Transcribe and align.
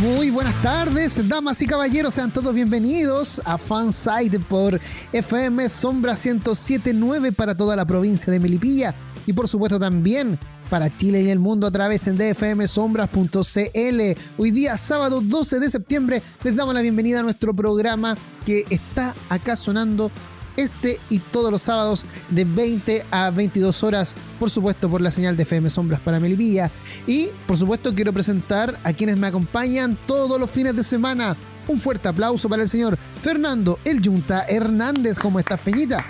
Muy 0.00 0.30
buenas 0.30 0.60
tardes, 0.60 1.26
damas 1.26 1.62
y 1.62 1.66
caballeros, 1.66 2.12
sean 2.12 2.30
todos 2.30 2.52
bienvenidos 2.52 3.40
a 3.46 3.56
Fanside 3.56 4.38
por 4.40 4.78
FM 5.14 5.66
Sombra 5.70 6.12
1079 6.12 7.32
para 7.32 7.56
toda 7.56 7.74
la 7.76 7.86
provincia 7.86 8.30
de 8.30 8.38
Melipilla 8.38 8.94
y 9.26 9.32
por 9.32 9.48
supuesto 9.48 9.80
también 9.80 10.38
para 10.68 10.94
Chile 10.94 11.22
y 11.22 11.30
el 11.30 11.38
mundo 11.38 11.66
a 11.66 11.70
través 11.70 12.04
de 12.04 12.34
dfmsombras.cl. 12.34 14.20
Hoy 14.36 14.50
día, 14.50 14.76
sábado 14.76 15.22
12 15.22 15.60
de 15.60 15.70
septiembre, 15.70 16.22
les 16.44 16.56
damos 16.56 16.74
la 16.74 16.82
bienvenida 16.82 17.20
a 17.20 17.22
nuestro 17.22 17.54
programa 17.54 18.18
que 18.44 18.66
está 18.68 19.14
acá 19.30 19.56
sonando 19.56 20.10
este 20.56 20.98
y 21.10 21.18
todos 21.18 21.50
los 21.50 21.62
sábados 21.62 22.04
de 22.30 22.44
20 22.44 23.04
a 23.10 23.30
22 23.30 23.82
horas, 23.82 24.14
por 24.38 24.50
supuesto 24.50 24.90
por 24.90 25.00
la 25.00 25.10
señal 25.10 25.36
de 25.36 25.44
FM 25.44 25.70
Sombras 25.70 26.00
para 26.00 26.20
Melipilla. 26.20 26.70
Y 27.06 27.28
por 27.46 27.56
supuesto 27.56 27.94
quiero 27.94 28.12
presentar 28.12 28.78
a 28.84 28.92
quienes 28.92 29.16
me 29.16 29.26
acompañan 29.26 29.98
todos 30.06 30.40
los 30.40 30.50
fines 30.50 30.74
de 30.76 30.82
semana. 30.82 31.36
Un 31.68 31.78
fuerte 31.78 32.08
aplauso 32.08 32.48
para 32.48 32.62
el 32.62 32.68
señor 32.68 32.96
Fernando 33.20 33.78
El 33.84 34.00
Yunta 34.00 34.44
Hernández. 34.48 35.18
¿Cómo 35.18 35.40
está, 35.40 35.56
Feñita? 35.56 36.04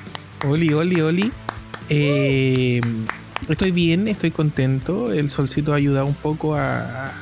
Oli, 0.46 0.72
oli, 0.72 1.00
oli. 1.00 1.32
Eh, 1.88 2.80
estoy 3.48 3.70
bien, 3.70 4.06
estoy 4.08 4.30
contento. 4.30 5.12
El 5.12 5.30
solcito 5.30 5.72
ha 5.72 5.76
ayudado 5.76 6.06
un 6.06 6.14
poco 6.14 6.56
a, 6.56 7.12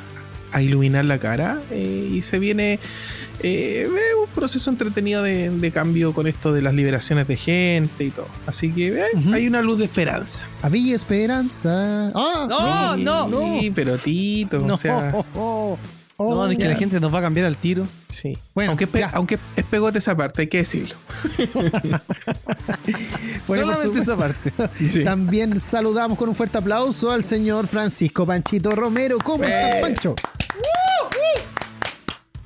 a 0.54 0.62
iluminar 0.62 1.04
la 1.04 1.18
cara 1.18 1.60
eh, 1.70 2.10
y 2.12 2.22
se 2.22 2.38
viene 2.38 2.78
eh, 3.46 3.86
un 4.18 4.28
proceso 4.34 4.70
entretenido 4.70 5.22
de, 5.22 5.70
cambio 5.72 6.14
con 6.14 6.26
esto 6.26 6.52
de 6.54 6.62
las 6.62 6.72
liberaciones 6.72 7.28
de 7.28 7.36
gente 7.36 8.04
y 8.04 8.10
todo. 8.10 8.28
Así 8.46 8.72
que 8.72 8.88
eh, 8.88 9.04
hay 9.34 9.46
una 9.46 9.60
luz 9.60 9.78
de 9.78 9.84
esperanza. 9.84 10.46
Había 10.62 10.94
esperanza. 10.94 12.10
¡Ah! 12.14 12.96
No, 12.98 13.28
no, 13.28 13.60
Sí, 13.60 13.70
pero 13.74 13.98
Tito, 13.98 14.60
no. 14.60 14.74
o 14.74 14.76
sea. 14.78 15.12
no, 16.18 16.46
es 16.50 16.56
que 16.56 16.68
la 16.68 16.76
gente 16.76 16.98
nos 17.00 17.12
va 17.12 17.18
a 17.18 17.22
cambiar 17.22 17.44
al 17.44 17.58
tiro. 17.58 17.86
Sí. 18.08 18.38
Bueno, 18.54 18.70
aunque, 18.70 18.88
aunque 19.12 19.38
es 19.56 19.64
pegote 19.64 19.98
esa 19.98 20.16
parte, 20.16 20.42
hay 20.42 20.48
que 20.48 20.58
decirlo. 20.58 20.94
Solamente 23.46 23.98
esa 24.00 24.16
parte. 24.16 24.52
También 25.04 25.60
saludamos 25.60 26.16
con 26.16 26.30
un 26.30 26.34
fuerte 26.34 26.56
aplauso 26.56 27.12
al 27.12 27.22
señor 27.22 27.66
Francisco 27.66 28.24
Panchito 28.24 28.74
Romero. 28.74 29.18
¿Cómo 29.18 29.44
estás, 29.44 29.80
Pancho? 29.82 30.14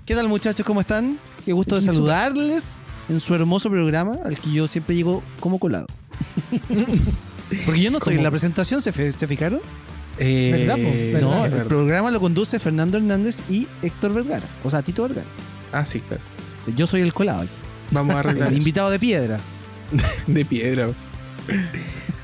¿Qué 0.09 0.15
tal 0.15 0.27
muchachos? 0.27 0.65
¿Cómo 0.65 0.81
están? 0.81 1.19
Qué 1.45 1.53
gusto 1.53 1.77
de 1.77 1.83
saludarles 1.83 2.79
en 3.11 3.21
su 3.21 3.35
hermoso 3.35 3.69
programa 3.69 4.17
al 4.25 4.41
que 4.41 4.51
yo 4.51 4.67
siempre 4.67 4.97
llego 4.97 5.23
como 5.39 5.59
colado. 5.59 5.87
Porque 7.67 7.83
yo 7.83 7.91
no 7.91 7.99
estoy 7.99 8.15
en 8.15 8.23
la 8.23 8.31
presentación, 8.31 8.81
¿se, 8.81 8.91
fijaron? 8.91 9.61
Eh, 10.19 10.67
no, 11.21 11.45
el 11.45 11.53
programa 11.65 12.11
lo 12.11 12.21
conduce 12.21 12.59
Fernando 12.59 12.97
Hernández 12.97 13.43
y 13.51 13.69
Héctor 13.83 14.15
Vergara. 14.15 14.47
O 14.65 14.71
sea, 14.71 14.81
Tito 14.81 15.03
Vergara. 15.03 15.27
Ah, 15.73 15.85
sí, 15.85 16.01
claro. 16.01 16.23
Yo 16.75 16.87
soy 16.87 17.03
el 17.03 17.13
colado 17.13 17.43
aquí. 17.43 17.51
Vamos 17.91 18.15
a 18.15 18.21
arreglar. 18.21 18.51
el 18.51 18.57
invitado 18.57 18.89
de 18.89 18.99
piedra. 18.99 19.39
de 20.27 20.45
piedra. 20.47 20.89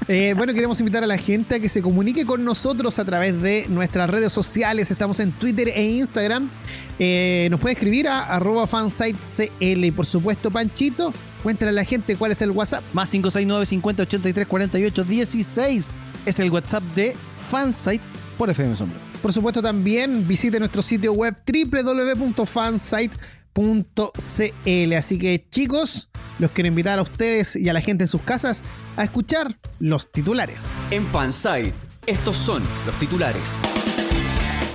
Eh, 0.06 0.34
bueno, 0.36 0.52
queremos 0.52 0.78
invitar 0.80 1.02
a 1.02 1.06
la 1.06 1.16
gente 1.16 1.54
a 1.54 1.60
que 1.60 1.68
se 1.68 1.80
comunique 1.80 2.26
con 2.26 2.44
nosotros 2.44 2.98
a 2.98 3.04
través 3.06 3.40
de 3.40 3.66
nuestras 3.68 4.10
redes 4.10 4.32
sociales. 4.32 4.90
Estamos 4.90 5.18
en 5.20 5.32
Twitter 5.32 5.68
e 5.68 5.82
Instagram. 5.82 6.50
Eh, 6.98 7.48
nos 7.50 7.58
puede 7.58 7.72
escribir 7.72 8.08
a 8.08 8.20
arroba 8.20 8.66
fansitecl. 8.66 9.84
Y 9.84 9.90
por 9.90 10.04
supuesto, 10.04 10.50
Panchito, 10.50 11.14
cuéntale 11.42 11.70
a 11.70 11.72
la 11.72 11.84
gente 11.84 12.16
cuál 12.16 12.32
es 12.32 12.42
el 12.42 12.50
WhatsApp. 12.50 12.84
Más 12.92 13.08
569 13.08 13.64
50 13.64 14.02
83 14.02 14.46
48 14.46 15.04
16 15.04 15.86
es 16.26 16.38
el 16.38 16.50
WhatsApp 16.50 16.82
de 16.94 17.16
Fansite 17.50 18.04
por 18.36 18.50
FM 18.50 18.76
Sombras. 18.76 19.02
Por 19.22 19.32
supuesto, 19.32 19.62
también 19.62 20.28
visite 20.28 20.58
nuestro 20.58 20.82
sitio 20.82 21.14
web 21.14 21.34
www.fansite.cl. 23.54 24.92
Así 24.94 25.18
que, 25.18 25.44
chicos, 25.48 26.08
los 26.38 26.50
quiero 26.50 26.68
invitar 26.68 26.98
a 26.98 27.02
ustedes 27.02 27.56
y 27.56 27.68
a 27.68 27.72
la 27.72 27.80
gente 27.80 28.04
en 28.04 28.08
sus 28.08 28.22
casas 28.22 28.64
a 28.96 29.04
escuchar 29.04 29.58
los 29.78 30.10
titulares. 30.10 30.70
En 30.90 31.06
Fansite, 31.06 31.72
estos 32.06 32.36
son 32.36 32.62
los 32.86 32.98
titulares. 32.98 33.42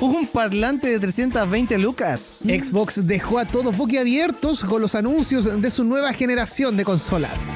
Un 0.01 0.27
parlante 0.27 0.87
de 0.87 0.99
320 0.99 1.77
lucas. 1.77 2.39
Xbox 2.43 3.05
dejó 3.05 3.37
a 3.37 3.45
todos 3.45 3.75
boquiabiertos 3.75 4.63
con 4.63 4.81
los 4.81 4.95
anuncios 4.95 5.61
de 5.61 5.69
su 5.69 5.83
nueva 5.83 6.13
generación 6.13 6.77
de 6.77 6.85
consolas. 6.85 7.55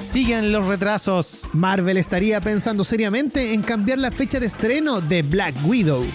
Siguen 0.00 0.52
los 0.52 0.68
retrasos. 0.68 1.42
Marvel 1.52 1.96
estaría 1.96 2.40
pensando 2.40 2.84
seriamente 2.84 3.52
en 3.52 3.62
cambiar 3.62 3.98
la 3.98 4.12
fecha 4.12 4.38
de 4.38 4.46
estreno 4.46 5.00
de 5.00 5.22
Black 5.22 5.54
Widow. 5.66 6.06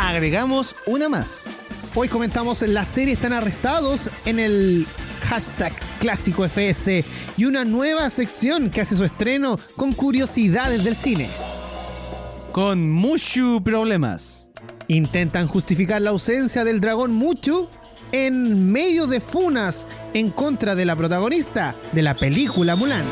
Agregamos 0.00 0.74
una 0.86 1.08
más. 1.08 1.48
Hoy 1.94 2.08
comentamos 2.08 2.62
la 2.62 2.86
serie 2.86 3.12
Están 3.12 3.34
arrestados 3.34 4.08
en 4.24 4.38
el 4.38 4.86
hashtag 5.28 5.74
clásico 6.00 6.42
FS 6.42 7.04
y 7.36 7.44
una 7.44 7.66
nueva 7.66 8.08
sección 8.08 8.70
que 8.70 8.80
hace 8.80 8.96
su 8.96 9.04
estreno 9.04 9.58
con 9.76 9.92
curiosidades 9.92 10.84
del 10.84 10.96
cine. 10.96 11.28
Con 12.50 12.90
muchos 12.90 13.60
problemas. 13.60 14.48
Intentan 14.88 15.46
justificar 15.46 16.00
la 16.00 16.10
ausencia 16.10 16.64
del 16.64 16.80
dragón 16.80 17.12
Muchu 17.12 17.68
en 18.10 18.72
medio 18.72 19.06
de 19.06 19.20
funas 19.20 19.86
en 20.14 20.30
contra 20.30 20.74
de 20.74 20.86
la 20.86 20.96
protagonista 20.96 21.76
de 21.92 22.02
la 22.02 22.16
película 22.16 22.74
Mulan. 22.74 23.04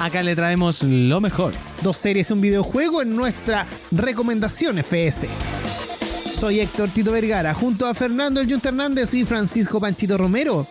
Acá 0.00 0.22
le 0.22 0.34
traemos 0.34 0.82
lo 0.82 1.20
mejor. 1.20 1.52
Dos 1.82 1.98
series 1.98 2.30
y 2.30 2.32
un 2.32 2.40
videojuego 2.40 3.02
en 3.02 3.14
nuestra 3.14 3.66
recomendación 3.90 4.78
FS. 4.78 5.28
Soy 6.34 6.60
Héctor 6.60 6.90
Tito 6.90 7.12
Vergara, 7.12 7.54
junto 7.54 7.86
a 7.86 7.94
Fernando 7.94 8.40
El 8.40 8.50
Junta 8.50 8.70
Hernández 8.70 9.14
y 9.14 9.24
Francisco 9.24 9.80
Panchito 9.80 10.18
Romero. 10.18 10.66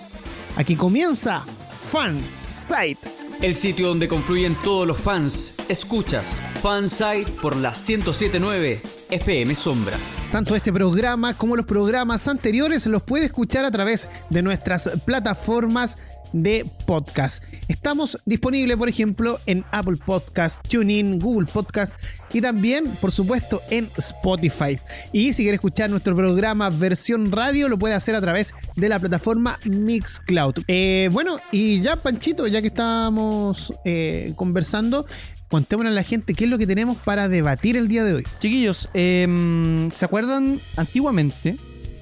Aquí 0.55 0.75
comienza 0.75 1.45
Fan 1.81 2.19
Site. 2.47 2.99
El 3.41 3.55
sitio 3.55 3.87
donde 3.87 4.07
confluyen 4.07 4.55
todos 4.61 4.87
los 4.87 4.97
fans. 4.99 5.53
Escuchas 5.69 6.41
Fansite 6.61 7.31
por 7.41 7.55
la 7.55 7.71
1079 7.71 8.81
FM 9.11 9.55
Sombras. 9.55 9.99
Tanto 10.31 10.55
este 10.55 10.71
programa 10.73 11.37
como 11.37 11.55
los 11.55 11.65
programas 11.65 12.27
anteriores 12.27 12.87
los 12.87 13.03
puede 13.03 13.25
escuchar 13.25 13.65
a 13.65 13.71
través 13.71 14.09
de 14.29 14.41
nuestras 14.41 14.89
plataformas 15.05 15.97
de 16.33 16.65
podcast. 16.85 17.43
Estamos 17.67 18.17
disponibles, 18.25 18.77
por 18.77 18.89
ejemplo, 18.89 19.39
en 19.45 19.65
Apple 19.71 19.97
Podcast, 20.05 20.65
TuneIn, 20.67 21.19
Google 21.19 21.47
Podcast 21.51 21.93
y 22.33 22.41
también, 22.41 22.95
por 23.01 23.11
supuesto, 23.11 23.61
en 23.69 23.89
Spotify. 23.97 24.79
Y 25.11 25.33
si 25.33 25.43
quiere 25.43 25.55
escuchar 25.55 25.89
nuestro 25.89 26.15
programa 26.15 26.69
versión 26.69 27.31
radio, 27.31 27.69
lo 27.69 27.77
puede 27.77 27.93
hacer 27.93 28.15
a 28.15 28.21
través 28.21 28.53
de 28.75 28.89
la 28.89 28.99
plataforma 28.99 29.59
Mixcloud. 29.65 30.55
Eh, 30.67 31.09
bueno, 31.11 31.37
y 31.51 31.81
ya, 31.81 31.95
Panchito, 31.95 32.47
ya 32.47 32.61
que 32.61 32.67
estamos 32.67 33.73
eh, 33.83 34.33
conversando, 34.35 35.05
contémosle 35.51 35.91
a 35.91 35.93
la 35.93 36.03
gente 36.03 36.33
qué 36.33 36.45
es 36.45 36.49
lo 36.49 36.57
que 36.57 36.65
tenemos 36.65 36.97
para 36.97 37.27
debatir 37.27 37.75
el 37.75 37.87
día 37.87 38.03
de 38.03 38.15
hoy. 38.15 38.23
Chiquillos, 38.39 38.89
em, 38.93 39.91
¿se 39.91 40.05
acuerdan 40.05 40.59
antiguamente? 40.77 41.57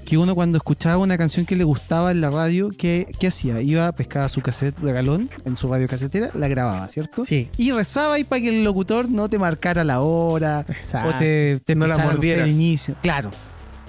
que 0.06 0.18
uno 0.18 0.34
cuando 0.34 0.56
escuchaba 0.56 0.96
una 0.96 1.16
canción 1.16 1.46
que 1.46 1.54
le 1.54 1.62
gustaba 1.62 2.10
en 2.10 2.20
la 2.20 2.30
radio, 2.30 2.70
¿qué, 2.76 3.06
hacía? 3.24 3.62
Iba, 3.62 3.92
pescaba 3.92 4.28
su 4.28 4.40
cassette 4.40 4.76
regalón 4.80 5.30
en 5.44 5.54
su 5.54 5.70
radio 5.70 5.86
casetera, 5.86 6.32
la 6.34 6.48
grababa, 6.48 6.88
¿cierto? 6.88 7.22
Sí. 7.22 7.48
Y 7.56 7.70
rezaba 7.70 8.14
ahí 8.14 8.24
para 8.24 8.42
que 8.42 8.48
el 8.48 8.64
locutor 8.64 9.08
no 9.08 9.28
te 9.28 9.38
marcara 9.38 9.84
la 9.84 10.00
hora 10.00 10.66
o 10.66 11.18
te, 11.20 11.60
te 11.64 11.76
no 11.76 11.86
la 11.86 11.96
mordiera. 11.98 12.42
el 12.42 12.50
inicio. 12.50 12.96
Claro. 13.02 13.30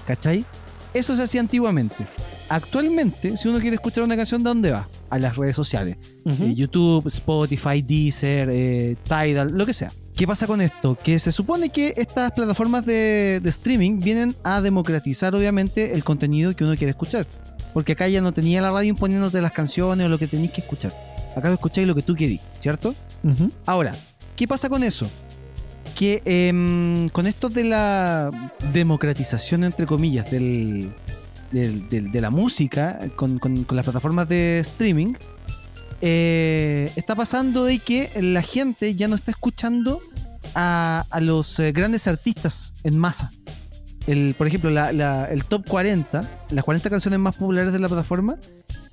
¿Cachai? 0.06 0.46
Eso 0.94 1.16
se 1.16 1.24
hacía 1.24 1.42
antiguamente. 1.42 2.06
Actualmente, 2.51 3.38
si 3.38 3.48
uno 3.48 3.62
quiere 3.62 3.75
escuchar 3.75 4.03
una 4.03 4.18
canción, 4.18 4.44
¿de 4.44 4.50
dónde 4.50 4.71
va? 4.71 4.86
A 5.09 5.18
las 5.18 5.38
redes 5.38 5.56
sociales. 5.56 5.95
Eh, 6.25 6.53
YouTube, 6.53 7.07
Spotify, 7.07 7.81
Deezer, 7.81 8.50
eh, 8.51 8.98
Tidal, 9.06 9.51
lo 9.53 9.65
que 9.65 9.74
sea. 9.74 9.89
¿Qué 10.18 10.27
pasa 10.27 10.48
con 10.48 10.59
esto? 10.59 10.98
Que 11.01 11.18
se 11.18 11.31
supone 11.31 11.69
que 11.69 11.94
estas 11.95 12.33
plataformas 12.33 12.86
de, 12.86 13.42
streaming 13.45 14.01
vienen 14.01 14.36
a 14.44 14.59
democratizar 14.59 15.33
obviamente 15.33 15.94
el 15.95 16.03
contenido 16.03 16.53
que 16.53 16.65
uno 16.65 16.75
quiere 16.75 16.92
escuchar. 16.92 17.25
Porque 17.74 17.94
acá 17.94 18.09
ya 18.09 18.19
no 18.19 18.33
tenía 18.33 18.62
la 18.62 18.69
radio 18.69 18.89
imponiéndote 18.89 19.39
las 19.39 19.54
canciones 19.54 20.06
o 20.06 20.09
lo 20.09 20.19
que 20.19 20.27
tenéis 20.27 20.51
que 20.51 20.59
escuchar. 20.59 20.94
Acá 21.38 21.50
escucháis 21.54 21.88
lo 21.88 21.95
que 21.95 22.01
tú 22.01 22.15
querís, 22.15 22.42
¿cierto? 22.59 22.94
Ahora, 23.65 23.95
¿qué 24.36 24.45
pasa 24.45 24.68
con 24.68 24.83
eso? 24.83 25.09
Que 25.95 26.21
em, 26.25 27.07
con 27.09 27.27
esto 27.27 27.47
de 27.47 27.63
la 27.63 28.51
democratización, 28.74 29.63
entre 29.63 29.86
comillas, 29.86 30.30
del, 30.30 30.92
de 31.51 32.21
la 32.21 32.30
música 32.30 33.00
con, 33.15 33.39
las 33.71 33.83
plataformas 33.83 34.27
de 34.30 34.59
streaming, 34.59 35.13
eh, 36.01 36.92
está 36.95 37.15
pasando 37.15 37.65
de 37.65 37.80
que 37.80 38.09
la 38.21 38.42
gente 38.42 38.95
ya 38.95 39.07
no 39.07 39.15
está 39.15 39.31
escuchando 39.31 40.01
a, 40.56 41.06
a 41.09 41.19
los 41.19 41.59
eh, 41.59 41.71
grandes 41.71 42.07
artistas 42.07 42.74
en 42.83 42.98
masa. 42.98 43.31
El, 44.07 44.33
por 44.36 44.48
ejemplo, 44.48 44.71
el 44.71 45.45
top 45.45 45.68
40, 45.68 46.45
las 46.50 46.63
40 46.65 46.89
canciones 46.89 47.19
más 47.19 47.36
populares 47.36 47.71
de 47.71 47.80
la 47.80 47.88
plataforma, 47.88 48.38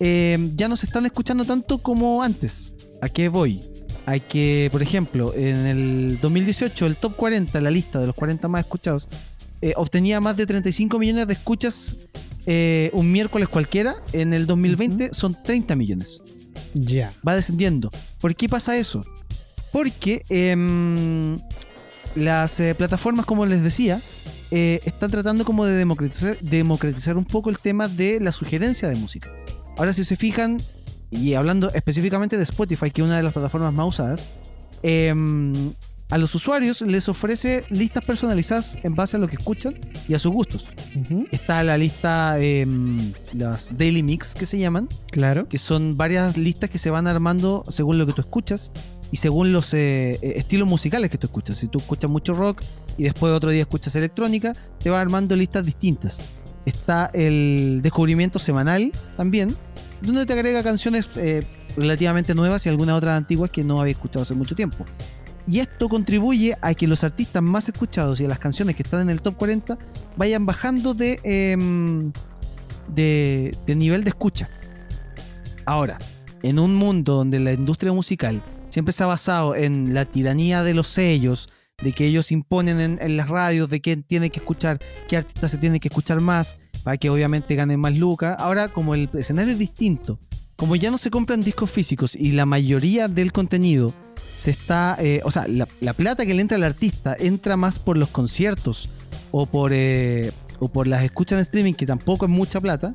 eh, 0.00 0.52
ya 0.54 0.68
no 0.68 0.76
se 0.76 0.84
están 0.84 1.06
escuchando 1.06 1.46
tanto 1.46 1.78
como 1.78 2.22
antes. 2.22 2.74
¿A 3.00 3.08
qué 3.08 3.30
voy? 3.30 3.62
Hay 4.04 4.20
que, 4.20 4.68
por 4.70 4.82
ejemplo, 4.82 5.32
en 5.34 5.66
el 5.66 6.18
2018, 6.20 6.86
el 6.86 6.96
top 6.96 7.16
40, 7.16 7.58
la 7.60 7.70
lista 7.70 8.00
de 8.00 8.06
los 8.06 8.14
40 8.14 8.48
más 8.48 8.62
escuchados, 8.62 9.08
obtenía 9.76 10.20
más 10.20 10.36
de 10.36 10.46
35 10.46 10.98
millones 10.98 11.26
de 11.26 11.32
escuchas 11.32 11.96
eh, 12.50 12.88
un 12.94 13.12
miércoles 13.12 13.46
cualquiera. 13.46 13.94
En 14.14 14.32
el 14.32 14.46
2020 14.46 15.10
son 15.12 15.36
30 15.42 15.76
millones 15.76 16.22
Ya. 16.72 17.12
va 17.26 17.36
descendiendo. 17.36 17.90
¿Por 18.20 18.34
qué 18.34 18.48
pasa 18.48 18.76
eso? 18.78 19.04
Porque 19.70 20.24
em, 20.30 21.38
las 22.14 22.58
eh, 22.58 22.74
plataformas, 22.74 23.26
como 23.26 23.44
les 23.44 23.62
decía, 23.62 24.00
eh, 24.50 24.80
están 24.86 25.10
tratando 25.10 25.44
como 25.44 25.66
de 25.66 25.74
democratizar, 25.74 26.38
democratizar 26.40 27.18
un 27.18 27.26
poco 27.26 27.50
el 27.50 27.58
tema 27.58 27.86
de 27.86 28.18
la 28.18 28.32
sugerencia 28.32 28.88
de 28.88 28.94
música. 28.94 29.30
Ahora, 29.76 29.92
si 29.92 30.04
se 30.04 30.16
fijan, 30.16 30.58
y 31.10 31.34
hablando 31.34 31.70
específicamente 31.74 32.38
de 32.38 32.44
Spotify, 32.44 32.90
que 32.90 33.02
es 33.02 33.06
una 33.06 33.18
de 33.18 33.22
las 33.24 33.34
plataformas 33.34 33.74
más 33.74 33.88
usadas, 33.88 34.26
em, 34.82 35.74
a 36.10 36.16
los 36.18 36.34
usuarios 36.34 36.80
les 36.82 37.08
ofrece 37.08 37.64
listas 37.68 38.04
personalizadas 38.04 38.78
en 38.82 38.94
base 38.94 39.16
a 39.16 39.20
lo 39.20 39.28
que 39.28 39.36
escuchan 39.36 39.74
y 40.08 40.14
a 40.14 40.18
sus 40.18 40.32
gustos. 40.32 40.68
Está 41.30 41.62
la 41.62 41.76
lista, 41.76 42.38
em, 42.40 43.12
las 43.34 43.76
Daily 43.76 44.02
Mix 44.02 44.34
que 44.34 44.46
se 44.46 44.58
llaman, 44.58 44.88
Claro. 45.10 45.48
que 45.48 45.58
son 45.58 45.96
varias 45.96 46.36
listas 46.36 46.70
que 46.70 46.78
se 46.78 46.90
van 46.90 47.06
armando 47.06 47.64
según 47.68 47.98
lo 47.98 48.06
que 48.06 48.14
tú 48.14 48.22
escuchas 48.22 48.72
y 49.10 49.16
según 49.18 49.52
los 49.52 49.72
eh, 49.74 50.18
eh, 50.22 50.34
estilos 50.36 50.66
musicales 50.66 51.10
que 51.10 51.18
tú 51.18 51.26
escuchas. 51.26 51.58
Si 51.58 51.68
tú 51.68 51.78
escuchas 51.78 52.10
mucho 52.10 52.32
rock 52.34 52.62
y 52.96 53.04
después 53.04 53.32
otro 53.32 53.50
día 53.50 53.62
escuchas 53.62 53.94
electrónica, 53.94 54.54
te 54.82 54.88
va 54.90 55.00
armando 55.00 55.36
listas 55.36 55.64
distintas. 55.64 56.20
Está 56.64 57.10
el 57.14 57.80
descubrimiento 57.82 58.38
semanal 58.38 58.92
también, 59.16 59.54
donde 60.02 60.24
te 60.26 60.32
agrega 60.32 60.62
canciones 60.62 61.06
eh, 61.16 61.44
relativamente 61.76 62.34
nuevas 62.34 62.64
y 62.66 62.68
algunas 62.68 62.96
otras 62.96 63.16
antiguas 63.16 63.50
que 63.50 63.62
no 63.64 63.80
había 63.80 63.92
escuchado 63.92 64.22
hace 64.22 64.34
mucho 64.34 64.54
tiempo. 64.54 64.84
Y 65.48 65.60
esto 65.60 65.88
contribuye 65.88 66.54
a 66.60 66.74
que 66.74 66.86
los 66.86 67.04
artistas 67.04 67.42
más 67.42 67.68
escuchados 67.70 68.20
y 68.20 68.26
a 68.26 68.28
las 68.28 68.38
canciones 68.38 68.76
que 68.76 68.82
están 68.82 69.00
en 69.00 69.08
el 69.08 69.22
top 69.22 69.36
40 69.38 69.78
vayan 70.18 70.44
bajando 70.44 70.92
de, 70.92 71.20
em, 71.24 72.12
de, 72.94 73.56
de 73.66 73.74
nivel 73.74 74.04
de 74.04 74.10
escucha. 74.10 74.46
Ahora, 75.64 75.98
en 76.42 76.58
un 76.58 76.74
mundo 76.74 77.14
donde 77.14 77.40
la 77.40 77.54
industria 77.54 77.94
musical 77.94 78.42
siempre 78.68 78.92
se 78.92 79.04
ha 79.04 79.06
basado 79.06 79.56
en 79.56 79.94
la 79.94 80.04
tiranía 80.04 80.62
de 80.62 80.74
los 80.74 80.88
sellos, 80.88 81.48
de 81.82 81.92
que 81.92 82.04
ellos 82.04 82.30
imponen 82.30 82.78
en, 82.78 82.98
en 83.00 83.16
las 83.16 83.30
radios 83.30 83.70
de 83.70 83.80
quién 83.80 84.02
tiene 84.02 84.28
que 84.28 84.40
escuchar, 84.40 84.78
qué 85.08 85.16
artista 85.16 85.48
se 85.48 85.56
tiene 85.56 85.80
que 85.80 85.88
escuchar 85.88 86.20
más, 86.20 86.58
para 86.84 86.98
que 86.98 87.08
obviamente 87.08 87.54
ganen 87.54 87.80
más 87.80 87.96
lucas. 87.96 88.36
Ahora, 88.38 88.68
como 88.68 88.94
el 88.94 89.08
escenario 89.14 89.52
es 89.52 89.58
distinto, 89.58 90.18
como 90.58 90.74
ya 90.74 90.90
no 90.90 90.98
se 90.98 91.08
compran 91.10 91.40
discos 91.40 91.70
físicos 91.70 92.16
y 92.16 92.32
la 92.32 92.44
mayoría 92.44 93.06
del 93.06 93.30
contenido 93.30 93.94
se 94.34 94.50
está, 94.50 94.96
eh, 94.98 95.20
o 95.24 95.30
sea, 95.30 95.46
la, 95.46 95.68
la 95.80 95.92
plata 95.92 96.26
que 96.26 96.34
le 96.34 96.42
entra 96.42 96.56
al 96.56 96.64
artista 96.64 97.16
entra 97.18 97.56
más 97.56 97.78
por 97.78 97.96
los 97.96 98.08
conciertos 98.08 98.88
o 99.30 99.46
por, 99.46 99.70
eh, 99.72 100.32
o 100.58 100.66
por 100.68 100.88
las 100.88 101.04
escuchas 101.04 101.38
en 101.38 101.42
streaming, 101.42 101.74
que 101.74 101.86
tampoco 101.86 102.26
es 102.26 102.32
mucha 102.32 102.60
plata, 102.60 102.92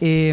eh, 0.00 0.32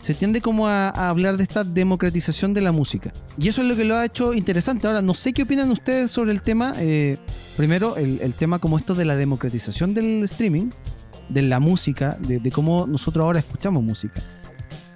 se 0.00 0.14
tiende 0.14 0.40
como 0.40 0.66
a, 0.66 0.88
a 0.88 1.10
hablar 1.10 1.36
de 1.36 1.42
esta 1.42 1.62
democratización 1.62 2.54
de 2.54 2.62
la 2.62 2.72
música. 2.72 3.12
Y 3.38 3.48
eso 3.48 3.60
es 3.60 3.68
lo 3.68 3.76
que 3.76 3.84
lo 3.84 3.94
ha 3.94 4.06
hecho 4.06 4.32
interesante. 4.32 4.86
Ahora, 4.86 5.02
no 5.02 5.12
sé 5.12 5.34
qué 5.34 5.42
opinan 5.42 5.70
ustedes 5.70 6.10
sobre 6.10 6.32
el 6.32 6.40
tema. 6.40 6.72
eh, 6.78 7.18
primero, 7.54 7.98
el, 7.98 8.22
el 8.22 8.34
tema 8.34 8.60
como 8.60 8.78
esto 8.78 8.94
de 8.94 9.04
la 9.04 9.14
democratización 9.16 9.92
del 9.92 10.24
streaming, 10.24 10.70
de 11.28 11.42
la 11.42 11.60
música, 11.60 12.16
de, 12.26 12.40
de 12.40 12.50
cómo 12.50 12.86
nosotros 12.86 13.22
ahora 13.24 13.40
escuchamos 13.40 13.82
música. 13.82 14.22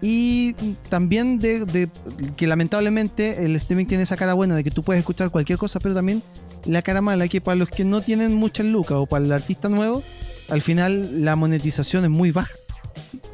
Y 0.05 0.55
también 0.89 1.39
de, 1.39 1.89
que 2.37 2.47
lamentablemente 2.49 3.45
el 3.45 3.55
streaming 3.57 3.87
tiene 3.87 4.03
esa 4.03 4.17
cara 4.17 4.35
buena 4.35 4.57
de 4.57 4.65
que 4.65 4.73
tú 4.73 4.83
puedes 4.83 4.99
escuchar 4.99 5.31
cualquier 5.31 5.59
cosa, 5.59 5.79
pero 5.79 5.95
también 5.95 6.23
la 6.67 6.83
cara 6.83 7.01
mala 7.01 7.29
que 7.29 7.41
para 7.41 7.55
los 7.55 7.71
que 7.71 7.85
no 7.85 8.01
tienen 8.03 8.35
muchas 8.35 8.67
lucas 8.67 8.99
o 8.99 9.07
para 9.07 9.25
el 9.25 9.31
artista 9.33 9.69
nuevo, 9.69 10.03
al 10.49 10.61
final 10.61 11.25
la 11.25 11.37
monetización 11.37 12.03
es 12.03 12.11
muy 12.11 12.33
baja. 12.33 12.51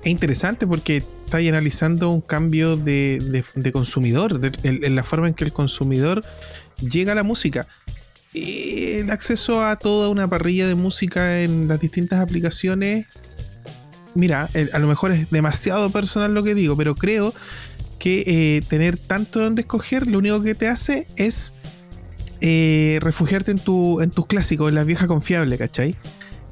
Es 0.03 0.11
interesante 0.11 0.67
porque 0.67 0.99
está 1.25 1.38
ahí 1.38 1.49
analizando 1.49 2.11
un 2.11 2.20
cambio 2.20 2.76
de, 2.76 3.19
de- 3.31 3.44
de 3.61 3.73
consumidor, 3.73 4.38
en 4.62 4.94
la 4.94 5.03
forma 5.05 5.26
en 5.29 5.35
que 5.35 5.44
el 5.44 5.53
consumidor 5.53 6.23
llega 6.81 7.12
a 7.12 7.15
la 7.15 7.23
música. 7.23 7.67
Eh, 8.35 9.00
El 9.00 9.11
acceso 9.11 9.65
a 9.65 9.76
toda 9.76 10.11
una 10.11 10.29
parrilla 10.29 10.67
de 10.69 10.75
música 10.75 11.41
en 11.41 11.67
las 11.67 11.81
distintas 11.81 12.20
aplicaciones. 12.20 13.06
Mira, 14.19 14.49
a 14.73 14.79
lo 14.81 14.88
mejor 14.88 15.12
es 15.12 15.31
demasiado 15.31 15.91
personal 15.91 16.35
lo 16.35 16.43
que 16.43 16.56
digo, 16.56 16.76
pero 16.76 16.97
creo 16.97 17.32
que 18.00 18.25
eh, 18.26 18.62
tener 18.69 18.97
tanto 18.97 19.38
donde 19.38 19.62
escoger 19.62 20.09
lo 20.09 20.19
único 20.19 20.43
que 20.43 20.56
te 20.56 20.67
hace 20.67 21.06
es 21.15 21.55
eh, 22.41 22.99
refugiarte 23.00 23.53
en, 23.53 23.61
tu, 23.61 24.05
tus 24.12 24.26
clásicos, 24.26 24.70
en 24.70 24.75
la 24.75 24.82
vieja 24.82 25.06
confiable, 25.06 25.56
¿cachai? 25.56 25.94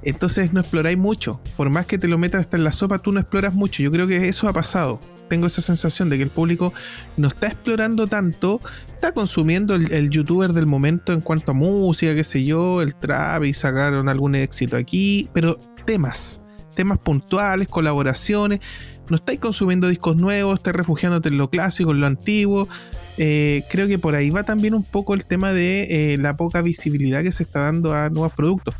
Entonces 0.04 0.52
no 0.52 0.60
exploráis 0.60 0.96
mucho. 0.96 1.40
Por 1.56 1.68
más 1.68 1.86
que 1.86 1.98
te 1.98 2.06
lo 2.06 2.18
metas 2.18 2.42
hasta 2.42 2.56
en 2.56 2.62
la 2.62 2.70
sopa, 2.70 3.00
tú 3.00 3.10
no 3.10 3.18
exploras 3.18 3.52
mucho. 3.52 3.82
Yo 3.82 3.90
creo 3.90 4.06
que 4.06 4.28
eso 4.28 4.46
ha 4.46 4.52
pasado. 4.52 5.00
Tengo 5.28 5.48
esa 5.48 5.60
sensación 5.60 6.08
de 6.08 6.18
que 6.18 6.22
el 6.22 6.30
público 6.30 6.72
no 7.16 7.26
está 7.26 7.48
explorando 7.48 8.06
tanto, 8.06 8.60
está 8.94 9.10
consumiendo 9.10 9.74
el, 9.74 9.92
el 9.92 10.08
youtuber 10.10 10.52
del 10.52 10.66
momento 10.66 11.12
en 11.12 11.20
cuanto 11.20 11.50
a 11.50 11.54
música, 11.54 12.14
qué 12.14 12.22
sé 12.22 12.44
yo, 12.44 12.80
el 12.80 12.94
trap 12.94 13.42
y 13.42 13.54
sacaron 13.54 14.08
algún 14.08 14.36
éxito 14.36 14.76
aquí, 14.76 15.28
pero 15.32 15.58
temas, 15.84 16.42
temas 16.76 16.98
puntuales, 16.98 17.66
colaboraciones. 17.66 18.60
No 19.08 19.16
estáis 19.16 19.40
consumiendo 19.40 19.88
discos 19.88 20.16
nuevos, 20.16 20.58
estáis 20.58 20.76
refugiándote 20.76 21.28
en 21.28 21.38
lo 21.38 21.50
clásico, 21.50 21.90
en 21.90 22.00
lo 22.00 22.06
antiguo. 22.06 22.68
Eh, 23.18 23.64
creo 23.70 23.88
que 23.88 23.98
por 23.98 24.14
ahí 24.14 24.30
va 24.30 24.44
también 24.44 24.74
un 24.74 24.84
poco 24.84 25.14
el 25.14 25.26
tema 25.26 25.52
de 25.52 26.12
eh, 26.12 26.18
la 26.18 26.36
poca 26.36 26.62
visibilidad 26.62 27.22
que 27.22 27.32
se 27.32 27.42
está 27.42 27.60
dando 27.60 27.94
a 27.94 28.10
nuevos 28.10 28.32
productos 28.34 28.74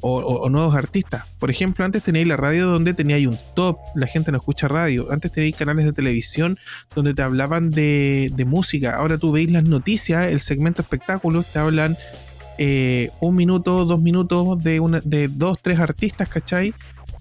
o, 0.00 0.48
nuevos 0.48 0.74
artistas. 0.74 1.24
Por 1.38 1.50
ejemplo, 1.50 1.84
antes 1.84 2.02
teníais 2.02 2.26
la 2.26 2.36
radio 2.36 2.66
donde 2.66 2.92
teníais 2.92 3.26
un 3.28 3.38
top, 3.54 3.78
la 3.94 4.08
gente 4.08 4.32
no 4.32 4.38
escucha 4.38 4.66
radio. 4.66 5.12
Antes 5.12 5.30
teníais 5.30 5.54
canales 5.54 5.84
de 5.84 5.92
televisión 5.92 6.58
donde 6.94 7.14
te 7.14 7.22
hablaban 7.22 7.70
de, 7.70 8.32
de 8.34 8.44
música. 8.44 8.96
Ahora 8.96 9.18
tú 9.18 9.30
veis 9.30 9.52
las 9.52 9.62
noticias, 9.62 10.32
el 10.32 10.40
segmento 10.40 10.82
espectáculos, 10.82 11.46
te 11.52 11.60
hablan 11.60 11.96
eh, 12.58 13.10
un 13.20 13.34
minuto, 13.34 13.84
dos 13.84 14.00
minutos 14.00 14.62
de, 14.62 14.80
una, 14.80 15.00
de 15.00 15.28
dos, 15.28 15.58
tres 15.60 15.80
artistas, 15.80 16.28
¿cachai? 16.28 16.74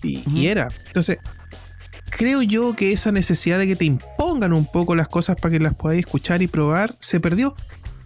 Y, 0.03 0.23
y 0.29 0.47
era. 0.47 0.69
Entonces, 0.87 1.19
creo 2.09 2.41
yo 2.41 2.75
que 2.75 2.91
esa 2.91 3.11
necesidad 3.11 3.57
de 3.57 3.67
que 3.67 3.75
te 3.75 3.85
impongan 3.85 4.53
un 4.53 4.65
poco 4.65 4.95
las 4.95 5.07
cosas 5.07 5.35
para 5.37 5.53
que 5.53 5.59
las 5.59 5.73
podáis 5.73 6.05
escuchar 6.05 6.41
y 6.41 6.47
probar 6.47 6.95
se 6.99 7.19
perdió. 7.19 7.55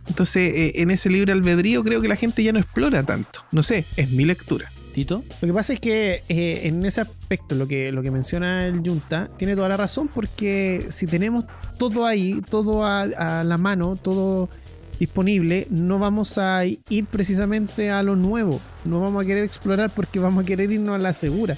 Entonces, 0.07 0.53
eh, 0.53 0.73
en 0.75 0.91
ese 0.91 1.09
libre 1.09 1.33
albedrío 1.33 1.83
creo 1.83 2.01
que 2.01 2.07
la 2.07 2.15
gente 2.15 2.43
ya 2.43 2.53
no 2.53 2.59
explora 2.59 3.03
tanto. 3.03 3.41
No 3.51 3.63
sé, 3.63 3.85
es 3.97 4.11
mi 4.11 4.25
lectura. 4.25 4.71
Tito. 4.93 5.25
Lo 5.41 5.47
que 5.49 5.53
pasa 5.53 5.73
es 5.73 5.81
que 5.81 6.23
eh, 6.29 6.61
en 6.63 6.85
ese 6.85 7.01
aspecto, 7.01 7.53
lo 7.55 7.67
que, 7.67 7.91
lo 7.91 8.01
que 8.01 8.11
menciona 8.11 8.65
el 8.65 8.79
Junta, 8.79 9.29
tiene 9.35 9.53
toda 9.55 9.67
la 9.67 9.75
razón, 9.75 10.07
porque 10.07 10.87
si 10.89 11.05
tenemos 11.05 11.43
todo 11.77 12.05
ahí, 12.05 12.41
todo 12.49 12.85
a, 12.85 13.01
a 13.01 13.43
la 13.43 13.57
mano, 13.57 13.97
todo 13.97 14.49
disponible, 14.97 15.67
no 15.69 15.99
vamos 15.99 16.37
a 16.37 16.65
ir 16.65 17.05
precisamente 17.11 17.89
a 17.91 18.03
lo 18.03 18.15
nuevo. 18.15 18.61
No 18.85 19.01
vamos 19.01 19.23
a 19.23 19.27
querer 19.27 19.43
explorar 19.43 19.91
porque 19.93 20.19
vamos 20.19 20.43
a 20.43 20.45
querer 20.45 20.71
irnos 20.71 20.95
a 20.95 20.97
la 20.97 21.11
segura. 21.11 21.57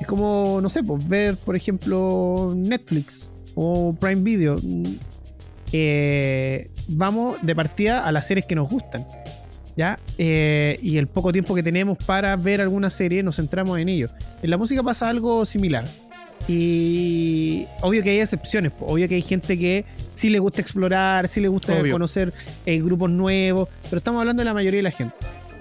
Es 0.00 0.06
como, 0.06 0.60
no 0.62 0.68
sé, 0.68 0.82
pues, 0.82 1.06
ver, 1.08 1.36
por 1.36 1.56
ejemplo, 1.56 2.54
Netflix 2.56 3.32
o 3.54 3.94
Prime 3.98 4.22
Video. 4.22 4.56
Eh, 5.72 6.70
vamos 6.88 7.38
de 7.42 7.54
partida 7.54 8.06
a 8.06 8.12
las 8.12 8.26
series 8.26 8.46
que 8.46 8.54
nos 8.54 8.70
gustan. 8.70 9.06
¿Ya? 9.76 10.00
Eh, 10.18 10.76
y 10.82 10.98
el 10.98 11.06
poco 11.06 11.30
tiempo 11.30 11.54
que 11.54 11.62
tenemos 11.62 11.96
para 11.98 12.34
ver 12.34 12.60
alguna 12.60 12.90
serie 12.90 13.22
nos 13.22 13.36
centramos 13.36 13.78
en 13.78 13.88
ello. 13.88 14.08
En 14.42 14.50
la 14.50 14.56
música 14.56 14.82
pasa 14.82 15.08
algo 15.08 15.44
similar. 15.44 15.84
Y 16.48 17.66
obvio 17.82 18.02
que 18.02 18.10
hay 18.10 18.20
excepciones, 18.20 18.72
obvio 18.80 19.08
que 19.08 19.16
hay 19.16 19.22
gente 19.22 19.58
que 19.58 19.84
sí 20.14 20.30
le 20.30 20.38
gusta 20.38 20.60
explorar, 20.62 21.28
sí 21.28 21.40
le 21.40 21.48
gusta 21.48 21.78
Obvio. 21.78 21.92
conocer 21.92 22.32
eh, 22.64 22.80
grupos 22.80 23.10
nuevos, 23.10 23.68
pero 23.84 23.98
estamos 23.98 24.18
hablando 24.20 24.40
de 24.40 24.44
la 24.46 24.54
mayoría 24.54 24.78
de 24.78 24.82
la 24.82 24.90
gente. 24.90 25.14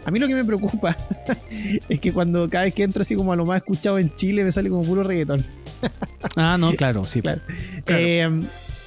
A 0.07 0.11
mí 0.11 0.19
lo 0.19 0.27
que 0.27 0.35
me 0.35 0.45
preocupa 0.45 0.95
es 1.89 1.99
que 1.99 2.13
cuando 2.13 2.49
cada 2.49 2.63
vez 2.63 2.73
que 2.73 2.83
entro 2.83 3.01
así 3.01 3.13
como 3.13 3.33
a 3.33 3.35
lo 3.35 3.45
más 3.45 3.57
escuchado 3.57 3.99
en 3.99 4.15
Chile 4.15 4.45
me 4.45 4.53
sale 4.53 4.69
como 4.69 4.81
puro 4.83 5.03
reggaetón. 5.03 5.43
Ah, 6.35 6.57
no, 6.57 6.71
claro, 6.73 7.05
sí. 7.05 7.21
Claro. 7.21 7.41
Claro. 7.85 8.03
Eh, 8.03 8.41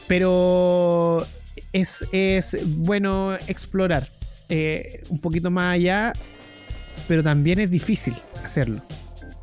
pero 0.08 1.24
es, 1.72 2.04
es 2.12 2.56
bueno 2.78 3.34
explorar 3.46 4.08
eh, 4.48 5.02
un 5.08 5.18
poquito 5.20 5.50
más 5.50 5.74
allá, 5.74 6.12
pero 7.06 7.22
también 7.22 7.60
es 7.60 7.70
difícil 7.70 8.14
hacerlo. 8.42 8.80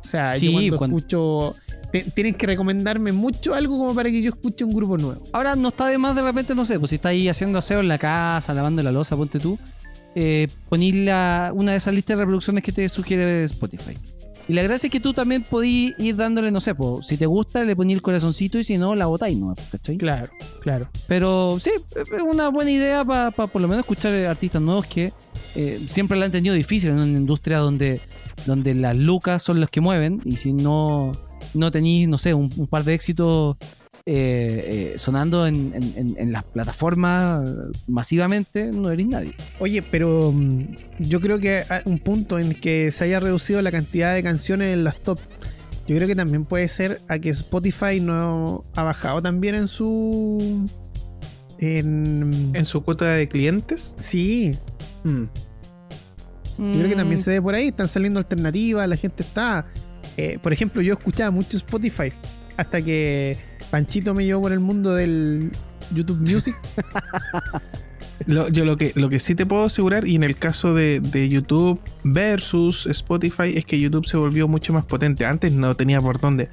O 0.02 0.06
sea, 0.06 0.36
Sí, 0.36 0.46
yo 0.46 0.52
cuando 0.52 0.76
cuando- 0.78 0.98
escucho 0.98 1.56
tienen 2.14 2.34
que 2.34 2.46
recomendarme 2.46 3.12
mucho 3.12 3.54
algo 3.54 3.78
como 3.78 3.94
para 3.94 4.10
que 4.10 4.20
yo 4.20 4.28
escuche 4.30 4.64
un 4.64 4.74
grupo 4.74 4.98
nuevo. 4.98 5.22
Ahora 5.32 5.56
no 5.56 5.68
está 5.68 5.86
de 5.86 5.96
más 5.96 6.14
de 6.14 6.20
repente, 6.22 6.54
no 6.54 6.64
sé, 6.66 6.78
pues 6.78 6.90
si 6.90 6.96
está 6.96 7.08
ahí 7.10 7.28
haciendo 7.28 7.58
aseo 7.58 7.80
en 7.80 7.88
la 7.88 7.96
casa, 7.98 8.52
lavando 8.52 8.82
la 8.82 8.92
losa, 8.92 9.16
ponte 9.16 9.40
tú, 9.40 9.58
eh, 10.20 10.48
ponís 10.68 10.94
la- 10.96 11.52
una 11.54 11.70
de 11.72 11.78
esas 11.78 11.94
listas 11.94 12.16
de 12.16 12.24
reproducciones 12.24 12.64
que 12.64 12.72
te 12.72 12.88
sugiere 12.88 13.44
Spotify. 13.44 13.96
Y 14.48 14.54
la 14.54 14.62
gracia 14.62 14.86
es 14.86 14.90
que 14.90 14.98
tú 14.98 15.12
también 15.12 15.42
podís 15.42 15.92
ir 15.98 16.16
dándole, 16.16 16.50
no 16.50 16.60
sé, 16.60 16.74
pues, 16.74 17.06
si 17.06 17.16
te 17.18 17.26
gusta, 17.26 17.62
le 17.64 17.76
ponís 17.76 17.94
el 17.96 18.02
corazoncito 18.02 18.58
y 18.58 18.64
si 18.64 18.78
no, 18.78 18.94
la 18.96 19.04
botáis, 19.06 19.36
¿no? 19.36 19.54
¿Cachai? 19.70 19.98
Claro, 19.98 20.32
claro. 20.62 20.88
Pero 21.06 21.58
sí, 21.60 21.70
es 21.94 22.22
una 22.22 22.48
buena 22.48 22.70
idea 22.70 23.04
para 23.04 23.30
por 23.30 23.60
lo 23.60 23.68
menos 23.68 23.80
escuchar 23.84 24.12
artistas 24.26 24.62
nuevos 24.62 24.86
que 24.86 25.12
eh, 25.54 25.84
siempre 25.86 26.18
la 26.18 26.24
han 26.26 26.32
tenido 26.32 26.54
difícil 26.54 26.90
en 26.90 26.96
una 26.96 27.06
industria 27.18 27.58
donde, 27.58 28.00
donde 28.46 28.74
las 28.74 28.96
lucas 28.96 29.42
son 29.42 29.60
los 29.60 29.68
que 29.70 29.80
mueven 29.82 30.22
y 30.24 30.36
si 30.38 30.52
no, 30.54 31.12
no 31.54 31.70
tenéis, 31.70 32.08
no 32.08 32.16
sé, 32.16 32.32
un, 32.34 32.50
un 32.56 32.66
par 32.66 32.84
de 32.84 32.94
éxitos 32.94 33.56
eh, 34.10 34.92
eh, 34.94 34.98
sonando 34.98 35.46
en, 35.46 35.72
en- 35.74 35.92
en- 35.96 36.16
en 36.18 36.32
las 36.32 36.42
plataformas 36.42 37.46
masivamente, 37.86 38.72
no 38.72 38.90
eres 38.90 39.06
nadie. 39.06 39.34
Oye, 39.60 39.82
pero 39.82 40.32
mm, 40.32 40.62
yo 40.98 41.20
creo 41.20 41.38
que 41.38 41.64
un 41.84 41.98
punto 41.98 42.38
en 42.38 42.54
que 42.54 42.90
se 42.90 43.04
haya 43.04 43.20
reducido 43.20 43.60
la 43.60 43.70
cantidad 43.70 44.14
de 44.14 44.22
canciones 44.22 44.72
en 44.72 44.84
las 44.84 44.98
top. 45.00 45.18
Yo 45.86 45.94
creo 45.96 46.08
que 46.08 46.16
también 46.16 46.46
puede 46.46 46.68
ser 46.68 47.02
a 47.08 47.18
que 47.18 47.28
Spotify 47.28 48.00
no 48.00 48.64
ha 48.74 48.82
bajado 48.82 49.20
también 49.22 49.54
en 49.56 49.68
su. 49.68 50.66
En. 51.58 52.50
En 52.54 52.64
su 52.64 52.82
cuota 52.82 53.12
de 53.12 53.28
clientes. 53.28 53.94
Sí, 53.98 54.56
mm, 55.04 55.22
yo 56.58 56.72
creo 56.72 56.88
que 56.88 56.94
Mm. 56.94 56.98
también 56.98 57.20
se 57.20 57.30
ve 57.32 57.42
por 57.42 57.54
ahí. 57.54 57.68
Están 57.68 57.88
saliendo 57.88 58.18
alternativas, 58.18 58.88
la 58.88 58.96
gente 58.96 59.22
está. 59.22 59.66
eh, 60.16 60.38
por 60.42 60.52
ejemplo, 60.52 60.82
yo 60.82 60.94
escuchaba 60.94 61.30
mucho 61.30 61.56
Spotify 61.58 62.12
hasta 62.56 62.82
que 62.82 63.36
Panchito 63.70 64.14
me 64.14 64.24
llevó 64.24 64.42
por 64.42 64.52
el 64.52 64.60
mundo 64.60 64.94
del 64.94 65.50
YouTube 65.94 66.20
Music. 66.20 66.56
Lo, 68.26 68.48
yo 68.48 68.64
lo 68.64 68.76
que, 68.76 68.92
lo 68.96 69.08
que 69.08 69.20
sí 69.20 69.34
te 69.34 69.46
puedo 69.46 69.64
asegurar, 69.64 70.06
y 70.06 70.16
en 70.16 70.24
el 70.24 70.36
caso 70.36 70.74
de, 70.74 71.00
de 71.00 71.28
YouTube 71.28 71.80
versus 72.02 72.84
Spotify, 72.86 73.54
es 73.54 73.64
que 73.64 73.78
YouTube 73.78 74.06
se 74.06 74.16
volvió 74.16 74.48
mucho 74.48 74.72
más 74.72 74.84
potente. 74.84 75.24
Antes 75.24 75.52
no 75.52 75.74
tenía 75.76 76.00
por 76.00 76.20
dónde. 76.20 76.50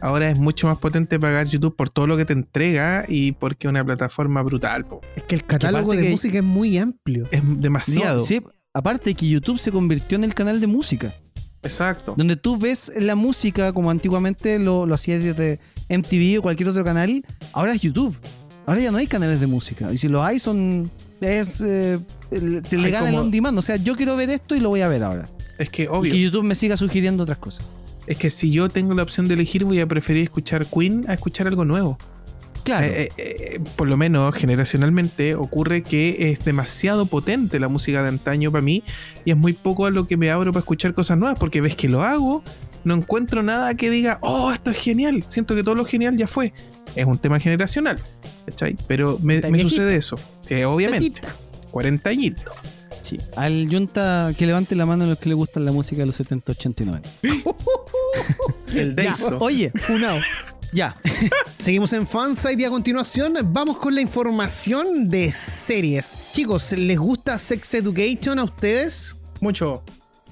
Ahora 0.00 0.30
es 0.30 0.36
mucho 0.36 0.66
más 0.66 0.78
potente 0.78 1.18
pagar 1.18 1.48
YouTube 1.48 1.74
por 1.74 1.90
todo 1.90 2.06
lo 2.06 2.16
que 2.16 2.24
te 2.24 2.32
entrega 2.32 3.04
y 3.08 3.32
porque 3.32 3.66
es 3.66 3.70
una 3.70 3.84
plataforma 3.84 4.42
brutal. 4.42 4.86
po. 4.86 5.00
es 5.16 5.22
que 5.24 5.34
el 5.34 5.44
catálogo 5.44 5.94
de 5.96 6.10
música 6.10 6.38
es 6.38 6.44
muy 6.44 6.78
amplio. 6.78 7.26
Es 7.30 7.42
demasiado. 7.44 8.18
No, 8.18 8.24
sí, 8.24 8.42
aparte 8.72 9.14
que 9.14 9.28
YouTube 9.28 9.58
se 9.58 9.72
convirtió 9.72 10.16
en 10.16 10.24
el 10.24 10.34
canal 10.34 10.60
de 10.60 10.66
música. 10.66 11.14
Exacto. 11.62 12.14
Donde 12.16 12.36
tú 12.36 12.58
ves 12.58 12.92
la 12.96 13.14
música 13.14 13.72
como 13.72 13.90
antiguamente 13.90 14.58
lo, 14.58 14.86
lo 14.86 14.94
hacías 14.94 15.22
desde 15.22 15.58
MTV 15.88 16.38
o 16.38 16.42
cualquier 16.42 16.68
otro 16.68 16.84
canal, 16.84 17.24
ahora 17.52 17.72
es 17.72 17.82
YouTube. 17.82 18.16
Ahora 18.66 18.80
ya 18.80 18.90
no 18.90 18.98
hay 18.98 19.06
canales 19.06 19.40
de 19.40 19.46
música. 19.46 19.92
Y 19.92 19.96
si 19.96 20.08
los 20.08 20.24
hay, 20.24 20.38
son. 20.38 20.90
Es. 21.20 21.60
eh, 21.60 21.98
te 22.30 22.76
le 22.76 22.90
gana 22.90 23.08
el 23.10 23.14
on 23.16 23.30
demand. 23.30 23.56
O 23.58 23.62
sea, 23.62 23.76
yo 23.76 23.94
quiero 23.94 24.16
ver 24.16 24.28
esto 24.30 24.56
y 24.56 24.60
lo 24.60 24.68
voy 24.70 24.80
a 24.80 24.88
ver 24.88 25.04
ahora. 25.04 25.28
Es 25.58 25.70
que 25.70 25.84
Y 25.84 25.86
obvio. 25.86 26.12
que 26.12 26.20
YouTube 26.20 26.42
me 26.44 26.54
siga 26.54 26.76
sugiriendo 26.76 27.22
otras 27.22 27.38
cosas. 27.38 27.66
Es 28.06 28.16
que 28.16 28.30
si 28.30 28.50
yo 28.50 28.68
tengo 28.68 28.94
la 28.94 29.02
opción 29.02 29.28
de 29.28 29.34
elegir, 29.34 29.64
voy 29.64 29.80
a 29.80 29.86
preferir 29.86 30.24
escuchar 30.24 30.66
Queen 30.66 31.04
a 31.08 31.14
escuchar 31.14 31.46
algo 31.46 31.64
nuevo. 31.64 31.98
Claro. 32.64 32.86
Eh, 32.86 33.12
eh, 33.16 33.36
eh, 33.54 33.60
por 33.76 33.86
lo 33.88 33.96
menos 33.96 34.34
generacionalmente 34.34 35.36
ocurre 35.36 35.84
que 35.84 36.32
es 36.32 36.44
demasiado 36.44 37.06
potente 37.06 37.60
la 37.60 37.68
música 37.68 38.02
de 38.02 38.08
antaño 38.08 38.50
para 38.50 38.62
mí 38.62 38.82
y 39.24 39.30
es 39.30 39.36
muy 39.36 39.52
poco 39.52 39.86
a 39.86 39.90
lo 39.90 40.08
que 40.08 40.16
me 40.16 40.32
abro 40.32 40.50
para 40.50 40.60
escuchar 40.60 40.92
cosas 40.92 41.16
nuevas 41.16 41.38
porque 41.38 41.60
ves 41.60 41.76
que 41.76 41.88
lo 41.88 42.02
hago, 42.02 42.42
no 42.86 42.94
encuentro 42.94 43.42
nada 43.42 43.74
que 43.74 43.90
diga, 43.90 44.18
oh, 44.22 44.52
esto 44.52 44.70
es 44.70 44.78
genial, 44.78 45.24
siento 45.28 45.56
que 45.56 45.64
todo 45.64 45.74
lo 45.74 45.84
genial 45.84 46.16
ya 46.16 46.28
fue. 46.28 46.52
Es 46.94 47.04
un 47.04 47.18
tema 47.18 47.40
generacional, 47.40 47.98
¿cachai? 48.46 48.76
Pero 48.86 49.18
me, 49.20 49.40
sucede 49.58 49.96
eso, 49.96 50.16
Sí, 50.46 50.62
obviamente. 50.62 51.20
Tatita. 51.20 51.36
40 51.72 52.08
añitos. 52.08 52.54
sí. 53.02 53.18
Al 53.34 53.68
Junta 53.68 54.32
que 54.38 54.46
levante 54.46 54.76
la 54.76 54.86
mano 54.86 55.02
a 55.02 55.08
los 55.08 55.18
que 55.18 55.28
le 55.28 55.34
gustan 55.34 55.64
la 55.64 55.72
música 55.72 56.02
de 56.02 56.06
los 56.06 56.14
70, 56.14 56.52
80 56.52 56.82
y 56.82 56.86
90. 56.86 57.10
El 58.74 58.94
Deiso. 58.94 59.38
Oye, 59.40 59.72
Funao. 59.74 60.18
ya. 60.72 60.96
Seguimos 61.58 61.92
en 61.92 62.06
Fansite 62.06 62.62
y 62.62 62.64
a 62.66 62.70
continuación 62.70 63.34
vamos 63.46 63.78
con 63.78 63.96
la 63.96 64.00
información 64.00 65.08
de 65.08 65.32
series. 65.32 66.16
Chicos, 66.30 66.70
¿les 66.70 66.98
gusta 66.98 67.36
Sex 67.40 67.74
Education 67.74 68.38
a 68.38 68.44
ustedes? 68.44 69.16
Mucho. 69.40 69.82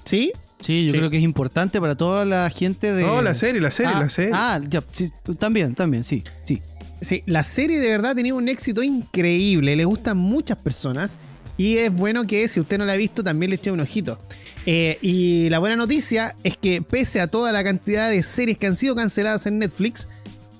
¿Sí? 0.05 0.31
Sí, 0.59 0.85
yo 0.85 0.91
Sí. 0.91 0.97
creo 0.97 1.09
que 1.09 1.17
es 1.17 1.23
importante 1.23 1.79
para 1.81 1.95
toda 1.95 2.25
la 2.25 2.49
gente 2.49 2.93
de. 2.93 3.03
No, 3.03 3.21
la 3.21 3.33
serie, 3.33 3.61
la 3.61 3.71
serie, 3.71 3.91
ah, 3.95 3.99
la 3.99 4.09
serie. 4.09 4.31
Ah, 4.33 4.59
ya. 4.67 4.83
sí, 4.91 5.09
también, 5.37 5.75
también, 5.75 6.03
sí, 6.03 6.23
sí. 6.43 6.61
Sí, 7.01 7.23
la 7.25 7.43
serie 7.43 7.79
de 7.79 7.89
verdad 7.89 8.11
ha 8.11 8.15
tenido 8.15 8.37
un 8.37 8.47
éxito 8.47 8.81
increíble, 8.81 9.75
le 9.75 9.85
gustan 9.85 10.17
muchas 10.17 10.57
personas 10.57 11.17
y 11.57 11.77
es 11.77 11.93
bueno 11.93 12.25
que 12.25 12.47
si 12.47 12.59
usted 12.59 12.77
no 12.77 12.85
la 12.85 12.93
ha 12.93 12.97
visto 12.97 13.23
también 13.23 13.49
le 13.49 13.57
eche 13.57 13.69
un 13.71 13.81
ojito. 13.81 14.19
Eh, 14.65 14.97
y 15.01 15.49
la 15.49 15.59
buena 15.59 15.75
noticia 15.75 16.35
es 16.43 16.57
que 16.57 16.81
pese 16.81 17.19
a 17.21 17.27
toda 17.27 17.51
la 17.51 17.63
cantidad 17.63 18.09
de 18.09 18.23
series 18.23 18.57
que 18.57 18.65
han 18.67 18.75
sido 18.75 18.95
canceladas 18.95 19.45
en 19.45 19.59
Netflix, 19.59 20.07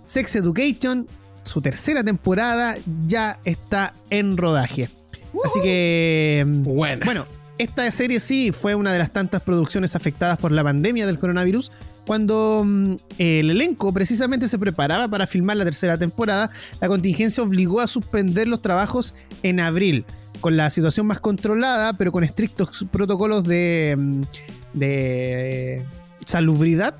Sex 0.05 0.35
Education, 0.35 1.07
su 1.41 1.61
tercera 1.61 2.03
temporada, 2.03 2.75
ya 3.07 3.39
está 3.45 3.93
en 4.11 4.37
rodaje. 4.37 4.89
Así 5.43 5.59
que... 5.63 6.43
mm, 6.45 6.63
Buena. 6.63 7.05
Bueno, 7.05 7.25
esta 7.57 7.89
serie 7.91 8.19
sí 8.19 8.51
fue 8.51 8.75
una 8.75 8.91
de 8.91 8.99
las 8.99 9.11
tantas 9.11 9.41
producciones 9.41 9.95
afectadas 9.95 10.37
por 10.37 10.51
la 10.51 10.63
pandemia 10.63 11.05
del 11.05 11.19
coronavirus. 11.19 11.71
Cuando 12.05 12.63
mm, 12.65 12.95
el 13.17 13.49
elenco 13.49 13.93
precisamente 13.93 14.47
se 14.47 14.59
preparaba 14.59 15.07
para 15.07 15.25
filmar 15.25 15.57
la 15.57 15.63
tercera 15.63 15.97
temporada, 15.97 16.49
la 16.81 16.87
contingencia 16.87 17.43
obligó 17.43 17.79
a 17.79 17.87
suspender 17.87 18.47
los 18.47 18.61
trabajos 18.61 19.15
en 19.41 19.59
abril, 19.59 20.05
con 20.41 20.57
la 20.57 20.69
situación 20.69 21.07
más 21.07 21.19
controlada, 21.19 21.93
pero 21.93 22.11
con 22.11 22.23
estrictos 22.23 22.85
protocolos 22.91 23.43
mm, 23.45 24.21
de 24.73 25.85
salubridad. 26.25 26.95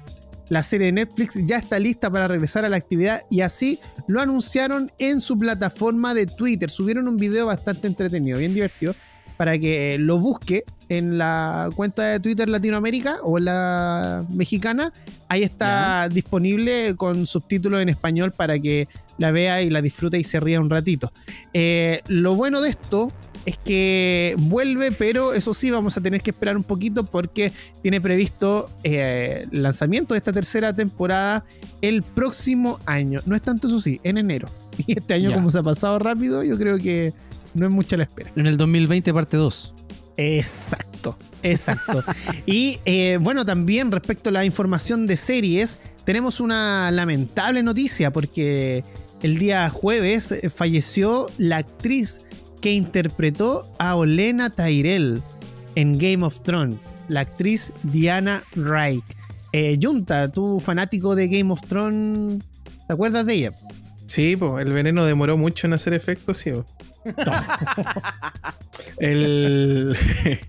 La 0.48 0.62
serie 0.62 0.88
de 0.88 0.92
Netflix 0.94 1.40
ya 1.46 1.58
está 1.58 1.80
lista 1.80 2.12
para 2.12 2.28
regresar 2.28 2.66
a 2.66 2.70
la 2.70 2.78
actividad 2.78 3.24
y 3.32 3.42
así 3.42 3.80
lo 4.08 4.22
anunciaron 4.22 4.92
en 5.00 5.20
su 5.20 5.40
plataforma 5.40 6.14
de 6.14 6.28
Twitter. 6.28 6.70
Subieron 6.70 7.08
un 7.08 7.18
video 7.18 7.48
bastante 7.48 7.88
entretenido, 7.88 8.38
bien 8.38 8.54
divertido, 8.54 8.94
para 9.38 9.58
que 9.58 9.98
lo 10.00 10.20
busque 10.20 10.64
en 10.90 11.18
la 11.18 11.70
cuenta 11.76 12.04
de 12.04 12.20
Twitter 12.20 12.48
Latinoamérica 12.48 13.18
o 13.24 13.38
en 13.38 13.46
la 13.46 14.26
mexicana. 14.32 14.92
Ahí 15.28 15.44
está 15.44 16.08
disponible 16.10 16.96
con 16.96 17.26
subtítulos 17.26 17.82
en 17.82 17.90
español 17.90 18.32
para 18.32 18.60
que 18.60 18.88
la 19.18 19.32
vea 19.32 19.62
y 19.62 19.70
la 19.70 19.82
disfrute 19.82 20.20
y 20.20 20.24
se 20.24 20.40
ría 20.40 20.60
un 20.60 20.70
ratito. 20.70 21.12
Eh, 21.54 22.02
lo 22.08 22.36
bueno 22.36 22.62
de 22.62 22.70
esto 22.70 23.12
es 23.46 23.58
que 23.58 24.36
vuelve, 24.38 24.92
pero 24.92 25.34
eso 25.34 25.54
sí, 25.54 25.70
vamos 25.70 25.98
a 25.98 26.02
tener 26.02 26.22
que 26.22 26.32
esperar 26.32 26.58
un 26.58 26.64
poquito 26.64 27.06
porque 27.06 27.52
tiene 27.82 28.02
previsto 28.02 28.70
eh, 28.84 29.46
el 29.52 29.64
lanzamiento 29.64 30.14
de 30.14 30.18
esta 30.18 30.34
tercera 30.34 30.74
temporada 30.74 31.46
el 31.82 32.02
próximo 32.04 32.80
año. 32.86 33.22
No 33.26 33.36
es 33.36 33.42
tanto 33.42 33.68
eso 33.68 33.80
sí, 33.80 34.00
en 34.04 34.18
enero. 34.18 34.50
Y 34.88 34.98
este 34.98 35.14
año, 35.14 35.32
como 35.32 35.50
se 35.50 35.60
ha 35.60 35.64
pasado 35.64 36.00
rápido, 36.00 36.44
yo 36.44 36.58
creo 36.58 36.78
que 36.78 37.14
no 37.56 37.66
es 37.66 37.72
mucha 37.72 37.98
la 37.98 38.04
espera. 38.04 38.32
En 38.36 38.46
el 38.46 38.58
2020, 38.58 39.14
parte 39.14 39.38
2. 39.38 39.74
Exacto, 40.18 41.18
exacto. 41.42 42.04
y 42.46 42.80
eh, 42.86 43.18
bueno, 43.20 43.46
también 43.46 43.92
respecto 43.92 44.30
a 44.30 44.34
la 44.34 44.46
información 44.46 45.08
de 45.08 45.18
series, 45.18 45.80
tenemos 46.04 46.40
una 46.40 46.92
lamentable 46.92 47.64
noticia 47.64 48.12
porque 48.12 48.84
el 49.22 49.40
día 49.40 49.70
jueves 49.70 50.32
eh, 50.32 50.50
falleció 50.50 51.28
la 51.38 51.58
actriz 51.58 52.22
que 52.62 52.74
interpretó 52.74 53.72
a 53.80 53.96
Olena 53.96 54.50
Tyrell 54.50 55.22
en 55.76 55.98
Game 55.98 56.26
of 56.26 56.42
Thrones, 56.42 56.78
la 57.08 57.22
actriz 57.22 57.74
Diana 57.84 58.44
Wright. 58.56 59.06
Eh, 59.52 59.78
Junta, 59.82 60.30
tú 60.32 60.60
fanático 60.60 61.16
de 61.16 61.28
Game 61.28 61.52
of 61.52 61.62
Thrones, 61.62 62.44
¿te 62.88 62.94
acuerdas 62.94 63.26
de 63.26 63.34
ella? 63.34 63.52
Sí, 64.16 64.38
pues 64.38 64.66
el 64.66 64.72
veneno 64.72 65.04
demoró 65.04 65.36
mucho 65.36 65.68
en 65.68 65.74
hacer 65.74 65.94
efecto, 65.94 66.34
sí. 66.34 66.52
po. 66.52 66.66
el. 69.00 69.98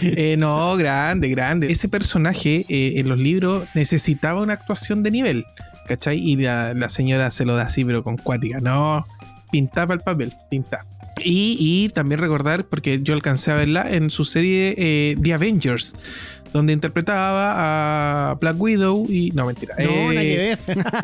Eh, 0.00 0.36
no, 0.38 0.74
grande, 0.78 1.28
grande. 1.28 1.70
Ese 1.70 1.86
personaje 1.86 2.64
eh, 2.70 2.94
en 2.96 3.10
los 3.10 3.18
libros 3.18 3.68
necesitaba 3.74 4.40
una 4.40 4.54
actuación 4.54 5.02
de 5.02 5.10
nivel, 5.10 5.44
¿cachai? 5.86 6.18
Y 6.18 6.36
la, 6.36 6.72
la 6.72 6.88
señora 6.88 7.30
se 7.30 7.44
lo 7.44 7.54
da 7.56 7.64
así, 7.64 7.84
pero 7.84 8.02
con 8.02 8.16
cuática. 8.16 8.58
No, 8.62 9.04
pintaba 9.50 9.92
el 9.92 10.00
papel, 10.00 10.32
pinta. 10.50 10.86
Y, 11.22 11.58
y 11.60 11.90
también 11.90 12.22
recordar, 12.22 12.64
porque 12.64 13.00
yo 13.02 13.12
alcancé 13.12 13.50
a 13.52 13.56
verla 13.56 13.90
en 13.90 14.10
su 14.10 14.24
serie 14.24 14.74
eh, 14.78 15.14
The 15.22 15.34
Avengers, 15.34 15.94
donde 16.52 16.72
interpretaba 16.72 18.30
a 18.30 18.34
Black 18.34 18.60
Widow 18.60 19.06
y. 19.08 19.30
No, 19.32 19.46
mentira. 19.46 19.74
No, 19.78 19.84
Eh, 19.84 20.06
nada 20.14 20.20
que 20.22 20.36
ver. 20.36 20.58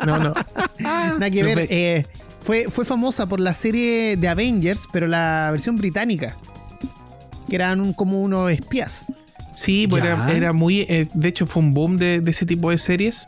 No, 0.05 0.19
no. 0.19 0.33
Nada 0.79 1.29
que 1.29 1.43
ver. 1.43 1.55
ve- 1.55 1.67
eh, 1.69 2.05
fue, 2.41 2.65
fue 2.69 2.85
famosa 2.85 3.27
por 3.27 3.39
la 3.39 3.53
serie 3.53 4.15
de 4.17 4.27
Avengers, 4.27 4.87
pero 4.91 5.07
la 5.07 5.49
versión 5.51 5.75
británica. 5.77 6.35
Que 7.49 7.55
eran 7.55 7.81
un- 7.81 7.93
como 7.93 8.21
unos 8.21 8.51
espías. 8.51 9.07
Sí, 9.59 9.87
pues 9.89 10.01
era, 10.05 10.31
era 10.31 10.53
muy. 10.53 10.81
eh, 10.81 11.07
de 11.13 11.27
hecho, 11.27 11.45
fue 11.45 11.61
un 11.61 11.73
boom 11.73 11.97
de, 11.97 12.21
de 12.21 12.31
ese 12.31 12.45
tipo 12.45 12.71
de 12.71 12.77
series. 12.77 13.27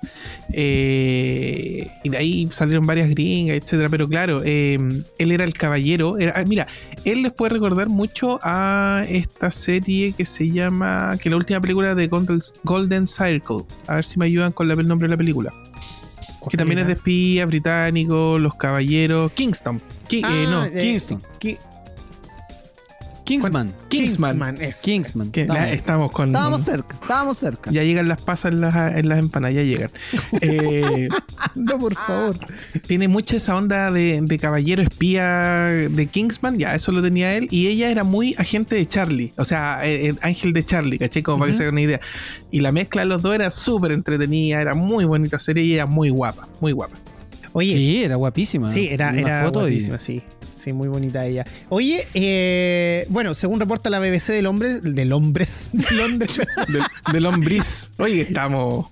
eh, 0.53 1.87
y 2.03 2.09
de 2.09 2.17
ahí 2.17 2.47
salieron 2.51 2.85
varias 2.85 3.09
gringas, 3.09 3.57
etcétera. 3.57 3.89
Pero 3.89 4.07
claro, 4.07 4.41
eh, 4.45 4.79
él 5.17 5.31
era 5.31 5.43
el 5.43 5.53
caballero. 5.53 6.17
era- 6.17 6.33
ah, 6.37 6.43
mira, 6.47 6.67
él 7.03 7.21
les 7.23 7.33
puede 7.33 7.53
recordar 7.53 7.89
mucho 7.89 8.39
a 8.43 9.05
esta 9.09 9.51
serie 9.51 10.13
que 10.13 10.25
se 10.25 10.49
llama. 10.51 11.17
Que 11.21 11.29
la 11.29 11.35
última 11.35 11.59
película 11.59 11.95
de 11.95 12.07
Golden, 12.07 12.39
Golden 12.63 13.07
Circle. 13.07 13.63
A 13.87 13.95
ver 13.95 14.05
si 14.05 14.17
me 14.17 14.25
ayudan 14.25 14.51
con 14.51 14.67
la- 14.67 14.73
el 14.75 14.87
nombre 14.87 15.07
de 15.07 15.11
la 15.13 15.17
película. 15.17 15.51
Que 16.49 16.57
también 16.57 16.79
es 16.79 16.87
de 16.87 16.93
espías 16.93 17.45
británicos, 17.47 18.39
los 18.41 18.55
caballeros. 18.55 19.31
Kingston. 19.33 19.79
Ki- 20.07 20.19
eh, 20.25 20.45
no, 20.49 20.61
Ah, 20.61 20.67
eh, 20.73 20.79
Kingston. 20.81 21.21
Ki- 21.39 21.57
Kingsman. 23.31 23.73
Kingsman. 23.89 24.61
es. 24.61 24.81
Kingsman. 24.81 25.31
que 25.31 25.45
la- 25.45 25.71
Estábamos, 25.71 26.09
estamos 26.09 26.11
con. 26.11 26.29
estábamos 26.29 26.61
cerca, 26.61 26.95
estábamos 27.01 27.37
cerca. 27.37 27.71
Ya 27.71 27.83
llegan 27.83 28.07
las 28.07 28.21
pasas 28.21 28.51
en 28.51 28.61
las, 28.61 28.95
en 28.97 29.07
las 29.09 29.19
empanadas, 29.19 29.55
ya 29.55 29.63
llegan. 29.63 29.89
Eh, 30.41 31.07
No, 31.55 31.79
por 31.79 31.95
favor. 31.95 32.37
tiene 32.87 33.07
mucha 33.07 33.37
esa 33.37 33.55
onda 33.55 33.91
de, 33.91 34.19
de 34.21 34.39
caballero 34.39 34.81
espía 34.81 35.65
de 35.65 36.07
Kingsman, 36.07 36.57
ya 36.59 36.75
eso 36.75 36.91
lo 36.91 37.01
tenía 37.01 37.35
él, 37.35 37.47
y 37.51 37.67
ella 37.67 37.89
era 37.89 38.03
muy 38.03 38.35
agente 38.37 38.75
de 38.75 38.87
Charlie, 38.87 39.33
o 39.37 39.45
sea, 39.45 39.85
eh, 39.85 40.09
eh, 40.09 40.15
ángel 40.21 40.53
de 40.53 40.63
Charlie, 40.65 40.97
¿caché? 40.99 41.23
Como 41.23 41.39
para 41.39 41.51
que 41.51 41.57
se 41.57 41.63
hagan 41.63 41.75
una 41.75 41.81
idea. 41.81 42.01
Y 42.51 42.59
la 42.61 42.71
mezcla 42.71 43.01
de 43.03 43.07
los 43.07 43.21
dos 43.21 43.33
era 43.35 43.51
súper 43.51 43.91
entretenida, 43.91 44.61
era 44.61 44.73
muy 44.75 45.05
bonita 45.05 45.39
serie 45.39 45.63
y 45.63 45.73
era 45.73 45.85
muy 45.85 46.09
guapa, 46.09 46.47
muy 46.59 46.71
guapa. 46.71 46.95
Oye, 47.53 47.73
Sí, 47.73 48.03
era 48.03 48.15
guapísima. 48.15 48.67
Sí, 48.69 48.87
era, 48.89 49.09
Una 49.09 49.19
era 49.19 49.43
foto 49.45 49.59
y- 49.59 49.63
guapísima, 49.71 49.99
sí. 49.99 50.21
Sí, 50.61 50.73
muy 50.73 50.89
bonita 50.89 51.25
ella. 51.25 51.43
Oye, 51.69 52.07
eh, 52.13 53.07
bueno, 53.09 53.33
según 53.33 53.59
reporta 53.59 53.89
la 53.89 53.99
BBC 53.99 54.27
del 54.33 54.45
hombre, 54.45 54.79
del 54.79 55.11
hombres, 55.11 55.69
de 55.73 55.95
Londres, 55.95 56.39
Del, 56.67 56.83
del 57.11 57.23
lombriz. 57.23 57.89
Oye, 57.97 58.21
estamos... 58.21 58.85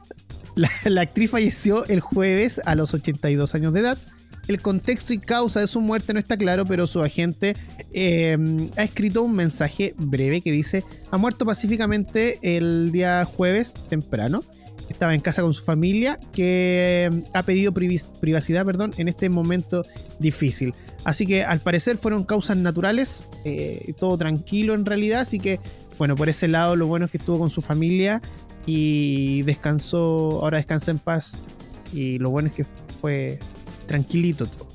la, 0.56 0.72
la 0.86 1.02
actriz 1.02 1.30
falleció 1.30 1.86
el 1.86 2.00
jueves 2.00 2.60
a 2.66 2.74
los 2.74 2.96
82 2.96 3.54
años 3.54 3.74
de 3.74 3.82
edad. 3.82 4.00
El 4.48 4.60
contexto 4.64 5.14
y 5.14 5.20
causa 5.20 5.60
de 5.60 5.68
su 5.68 5.80
muerte 5.80 6.12
no 6.12 6.18
está 6.18 6.36
claro, 6.36 6.66
pero 6.66 6.88
su 6.88 7.02
agente 7.04 7.56
eh, 7.94 8.36
ha 8.76 8.84
escrito 8.84 9.22
un 9.22 9.36
mensaje 9.36 9.94
breve 9.96 10.42
que 10.42 10.52
dice: 10.52 10.84
Ha 11.12 11.20
muerto 11.20 11.46
pacíficamente 11.46 12.40
el 12.42 12.92
día 12.92 13.24
jueves 13.26 13.76
temprano. 13.90 14.44
Estaba 14.90 15.14
en 15.14 15.22
casa 15.22 15.42
con 15.42 15.54
su 15.54 15.64
familia, 15.64 16.20
que 16.34 17.10
eh, 17.12 17.24
ha 17.34 17.44
pedido 17.44 17.74
privacidad 17.74 18.66
perdón, 18.66 18.94
en 18.98 19.08
este 19.08 19.30
momento 19.30 19.86
difícil. 20.20 20.74
Así 21.04 21.26
que 21.26 21.44
al 21.44 21.60
parecer 21.60 21.98
fueron 21.98 22.24
causas 22.24 22.58
naturales, 22.58 23.28
eh, 23.46 23.94
todo 24.00 24.18
tranquilo 24.18 24.74
en 24.74 24.86
realidad. 24.86 25.22
Así 25.22 25.40
que, 25.40 25.60
bueno, 25.98 26.16
por 26.16 26.30
ese 26.30 26.48
lado, 26.48 26.76
lo 26.76 26.88
bueno 26.88 27.06
es 27.06 27.12
que 27.12 27.18
estuvo 27.18 27.40
con 27.40 27.50
su 27.50 27.62
familia 27.62 28.22
y 28.66 29.44
descansó, 29.44 30.42
ahora 30.44 30.58
descansa 30.58 30.92
en 30.92 31.00
paz. 31.00 31.44
Y 31.94 32.20
lo 32.20 32.30
bueno 32.30 32.50
es 32.50 32.54
que 32.54 32.66
fue 33.02 33.40
tranquilito 33.88 34.46
todo, 34.46 34.68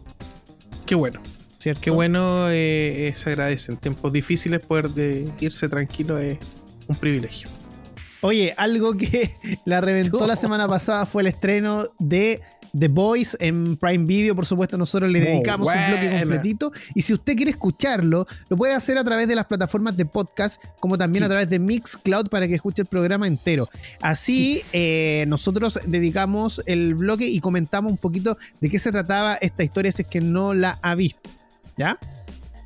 Qué 0.87 0.94
bueno. 0.94 1.21
¿cierto? 1.64 1.80
Qué 1.80 1.90
bueno 1.90 2.50
eh, 2.50 3.09
eh, 3.09 3.14
se 3.16 3.30
agradece. 3.30 3.73
En 3.73 3.78
tiempos 3.78 4.12
difíciles 4.12 4.61
poder 4.61 4.90
de 4.90 5.30
irse 5.40 5.66
tranquilo 5.68 6.18
es 6.18 6.38
un 6.88 6.97
privilegio. 6.97 7.49
Oye, 8.25 8.54
algo 8.57 8.97
que 8.97 9.35
la 9.66 9.81
reventó 9.83 10.26
la 10.26 10.35
semana 10.37 10.66
pasada 10.66 11.04
fue 11.04 11.21
el 11.23 11.26
estreno 11.28 11.85
de 11.99 12.40
The 12.76 12.88
Voice 12.88 13.37
en 13.38 13.76
Prime 13.76 14.07
Video. 14.07 14.35
Por 14.35 14.47
supuesto, 14.47 14.78
nosotros 14.78 15.11
le 15.11 15.21
dedicamos 15.21 15.69
un 15.69 15.90
bloque 15.93 16.19
completito. 16.21 16.73
Y 16.95 17.02
si 17.02 17.12
usted 17.12 17.37
quiere 17.37 17.50
escucharlo, 17.50 18.26
lo 18.49 18.57
puede 18.57 18.73
hacer 18.75 18.97
a 18.97 19.04
través 19.04 19.28
de 19.28 19.35
las 19.37 19.45
plataformas 19.45 19.97
de 19.99 20.07
podcast, 20.07 20.61
como 20.81 20.97
también 20.97 21.21
Sí. 21.23 21.26
a 21.26 21.28
través 21.28 21.50
de 21.50 21.59
Mixcloud 21.59 22.28
para 22.31 22.49
que 22.49 22.54
escuche 22.54 22.81
el 22.83 22.88
programa 22.88 23.26
entero. 23.26 23.69
Así, 24.00 24.62
eh, 24.73 25.26
nosotros 25.28 25.78
dedicamos 25.87 26.62
el 26.64 26.95
bloque 26.95 27.26
y 27.26 27.40
comentamos 27.40 27.93
un 27.93 27.99
poquito 27.99 28.38
de 28.61 28.71
qué 28.71 28.78
se 28.78 28.90
trataba 28.90 29.35
esta 29.35 29.62
historia, 29.64 29.93
si 29.93 30.00
es 30.02 30.09
que 30.09 30.23
no 30.23 30.54
la 30.54 30.78
ha 30.83 30.95
visto. 30.95 31.28
¿Ya? 31.76 31.99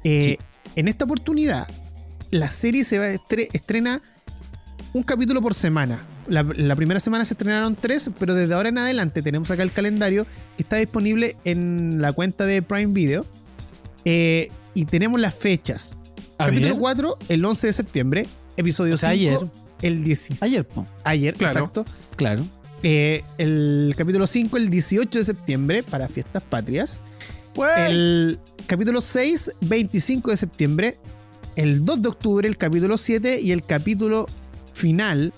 Eh, 0.05 0.38
En 0.77 0.87
esta 0.87 1.05
oportunidad, 1.07 1.66
la 2.31 2.49
serie 2.51 2.85
se 2.85 2.99
va 2.99 3.09
estre- 3.09 3.49
estrena 3.53 4.01
un 4.92 5.03
capítulo 5.03 5.40
por 5.42 5.55
semana. 5.55 6.01
La, 6.29 6.42
la 6.42 6.77
primera 6.77 7.01
semana 7.01 7.24
se 7.24 7.35
estrenaron 7.35 7.77
tres, 7.77 8.11
pero 8.18 8.35
desde 8.35 8.55
ahora 8.55 8.68
en 8.68 8.79
adelante 8.79 9.22
tenemos 9.22 9.51
acá 9.51 9.62
el 9.62 9.72
calendario 9.72 10.27
que 10.57 10.62
está 10.62 10.77
disponible 10.77 11.37
en 11.44 12.01
la 12.01 12.12
cuenta 12.12 12.44
de 12.46 12.62
Prime 12.62 12.92
Video. 12.92 13.27
Eh, 14.05 14.51
y 14.74 14.85
tenemos 14.87 15.20
las 15.20 15.35
fechas. 15.35 15.96
Capítulo 16.38 16.68
ver. 16.74 16.79
4, 16.79 17.18
el 17.29 17.44
11 17.44 17.66
de 17.66 17.72
septiembre. 17.72 18.27
Episodio 18.57 18.94
O 18.94 18.96
sea, 18.96 19.12
5, 19.12 19.37
ayer. 19.37 19.51
el 19.83 20.05
16. 20.05 20.42
Ayer, 20.42 20.66
po. 20.66 20.87
Ayer, 21.05 21.35
Claro. 21.35 21.53
exacto. 21.53 21.85
claro. 22.16 22.44
Eh, 22.83 23.24
el 23.38 23.92
capítulo 23.96 24.27
5, 24.27 24.57
el 24.57 24.70
18 24.70 25.18
de 25.18 25.24
septiembre, 25.24 25.83
para 25.83 26.09
fiestas 26.09 26.42
patrias. 26.44 27.03
El 27.77 28.38
capítulo 28.68 29.01
6, 29.01 29.51
25 29.62 30.31
de 30.31 30.37
septiembre. 30.37 30.96
El 31.57 31.85
2 31.85 32.03
de 32.03 32.09
octubre, 32.09 32.46
el 32.46 32.57
capítulo 32.57 32.96
7. 32.96 33.40
Y 33.40 33.51
el 33.51 33.64
capítulo 33.64 34.27
final, 34.79 35.33